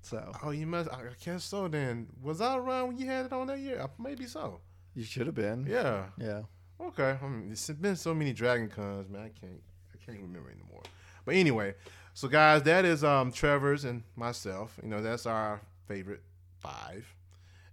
So 0.03 0.32
Oh, 0.44 0.52
you 0.52 0.68
must. 0.68 0.90
I 0.91 1.02
guess 1.26 1.44
so. 1.45 1.68
Then 1.68 2.07
was 2.22 2.41
I 2.41 2.57
around 2.57 2.90
when 2.90 2.98
you 2.99 3.07
had 3.07 3.26
it 3.26 3.34
on 3.34 3.48
that 3.48 3.57
year? 3.60 3.82
Uh, 3.82 3.88
Maybe 3.98 4.26
so. 4.28 4.61
you 4.94 5.03
should 5.03 5.26
have 5.26 5.36
been. 5.36 5.65
Yeah. 5.68 6.06
Yeah. 6.19 6.44
Okay. 6.80 7.18
I 7.19 7.28
mean, 7.28 7.52
it's 7.52 7.68
been 7.72 7.95
so 7.95 8.14
many 8.14 8.34
Dragon 8.34 8.69
Cons, 8.69 9.10
man. 9.10 9.22
I 9.24 9.30
can't. 9.40 9.61
I 9.94 9.98
can't 10.06 10.22
remember 10.22 10.52
anymore. 10.52 10.84
But 11.28 11.36
anyway, 11.36 11.76
so 12.14 12.30
guys, 12.30 12.64
that 12.64 12.86
is 12.86 13.04
um 13.04 13.32
Trevor's 13.34 13.84
and 13.84 14.02
myself. 14.16 14.80
You 14.82 14.88
know, 14.88 15.02
that's 15.04 15.26
our 15.26 15.60
favorite 15.88 16.24
five, 16.62 17.06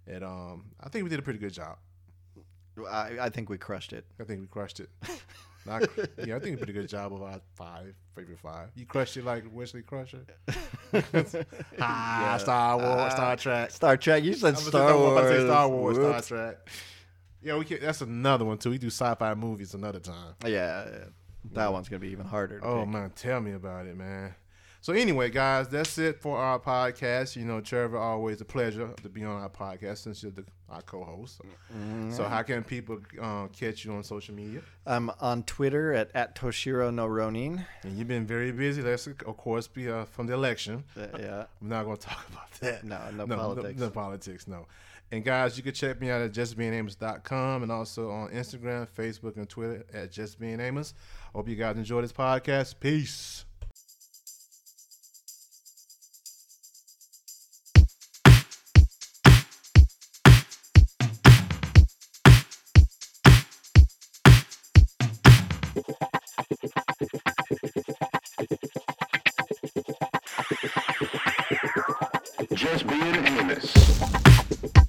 and 0.05 0.23
um, 0.25 0.65
I 0.83 0.89
think 0.89 1.05
we 1.05 1.09
did 1.09 1.19
a 1.19 1.21
pretty 1.21 1.39
good 1.39 1.53
job. 1.53 1.77
I, 2.91 3.11
I 3.21 3.29
think 3.29 3.49
we 3.49 3.57
crushed 3.57 3.93
it. 3.93 4.05
I 4.19 4.25
think 4.25 4.41
we 4.41 4.47
crushed 4.47 4.81
it. 4.81 4.89
Not, 5.65 5.83
yeah, 6.25 6.35
I 6.35 6.39
think 6.39 6.43
we 6.43 6.49
did 6.49 6.53
a 6.55 6.57
pretty 6.57 6.73
good 6.73 6.89
job 6.89 7.13
of 7.13 7.23
our 7.23 7.39
five 7.55 7.95
favorite 8.13 8.37
five. 8.39 8.69
You 8.75 8.85
crushed 8.85 9.15
it 9.15 9.23
like 9.23 9.45
Wesley 9.49 9.81
Crusher. 9.83 10.25
ah, 11.79 12.21
Yeah. 12.21 12.37
Star 12.37 12.77
Wars, 12.77 12.89
Ah. 12.89 13.09
Star 13.09 13.35
Trek. 13.37 13.71
Star 13.71 13.97
Trek. 13.97 14.23
You 14.23 14.33
said 14.33 14.47
I'm 14.49 14.53
gonna 14.55 14.63
say 14.65 14.69
Star 14.69 14.97
Wars. 14.97 15.31
to 15.31 15.45
Star 15.45 15.69
Wars, 15.69 15.95
Star 15.97 16.21
Trek. 16.21 16.69
Yeah, 17.41 17.57
we 17.57 17.65
can, 17.65 17.79
that's 17.79 18.01
another 18.01 18.43
one 18.45 18.57
too. 18.57 18.71
We 18.71 18.77
do 18.77 18.87
sci-fi 18.87 19.33
movies 19.35 19.73
another 19.73 19.99
time. 19.99 20.33
Yeah, 20.45 20.49
yeah. 20.91 20.97
That 21.53 21.71
one's 21.71 21.89
gonna 21.89 21.99
be 21.99 22.09
even 22.09 22.25
harder. 22.25 22.59
Oh 22.63 22.81
pick. 22.81 22.89
man, 22.89 23.11
tell 23.15 23.41
me 23.41 23.53
about 23.53 23.85
it, 23.87 23.97
man. 23.97 24.35
So 24.85 24.93
anyway, 24.93 25.31
guys, 25.31 25.67
that's 25.67 25.97
it 25.97 26.21
for 26.21 26.37
our 26.37 26.59
podcast. 26.59 27.35
You 27.35 27.43
know, 27.43 27.59
Trevor, 27.59 27.97
always 27.97 28.39
a 28.41 28.45
pleasure 28.45 28.93
to 29.01 29.09
be 29.09 29.23
on 29.23 29.41
our 29.41 29.49
podcast 29.49 29.97
since 30.03 30.21
you're 30.21 30.31
the, 30.31 30.45
our 30.69 30.83
co-host. 30.83 31.41
So 32.11 32.25
how 32.25 32.43
can 32.43 32.63
people 32.63 32.99
uh, 33.19 33.47
catch 33.47 33.83
you 33.83 33.93
on 33.93 34.03
social 34.03 34.35
media? 34.35 34.61
I'm 34.85 35.09
on 35.19 35.41
Twitter 35.41 35.91
at, 35.93 36.11
at 36.13 36.35
Toshiro 36.35 36.93
no 36.93 37.07
Ronin. 37.07 37.65
And 37.81 37.97
you've 37.97 38.07
been 38.07 38.27
very 38.27 38.51
busy. 38.51 38.83
That's 38.83 39.07
of 39.07 39.37
course 39.37 39.67
be 39.67 39.89
uh, 39.89 40.05
from 40.05 40.27
the 40.27 40.33
election. 40.33 40.83
Uh, 40.95 41.07
yeah. 41.19 41.45
I'm 41.63 41.69
not 41.69 41.85
going 41.85 41.97
to 41.97 42.05
talk 42.05 42.23
about 42.31 42.51
that. 42.59 42.83
No, 42.83 42.99
no 43.09 43.25
politics. 43.25 43.79
No, 43.79 43.89
politics, 43.89 44.47
no. 44.47 44.67
And 45.11 45.23
guys, 45.23 45.57
you 45.57 45.63
can 45.63 45.73
check 45.73 45.99
me 46.01 46.09
out 46.09 46.21
at 46.21 46.31
justbeingamos.com 46.31 47.63
and 47.63 47.71
also 47.71 48.11
on 48.11 48.29
Instagram, 48.29 48.87
Facebook, 48.87 49.37
and 49.37 49.47
Twitter 49.47 49.83
at 49.93 50.11
justbeingamos. 50.11 50.93
Hope 51.35 51.49
you 51.49 51.57
guys 51.57 51.75
enjoy 51.75 51.99
this 51.99 52.13
podcast. 52.13 52.75
Peace. 52.79 53.43
Just 72.53 72.87
being 72.87 73.13
Amos. 73.27 74.84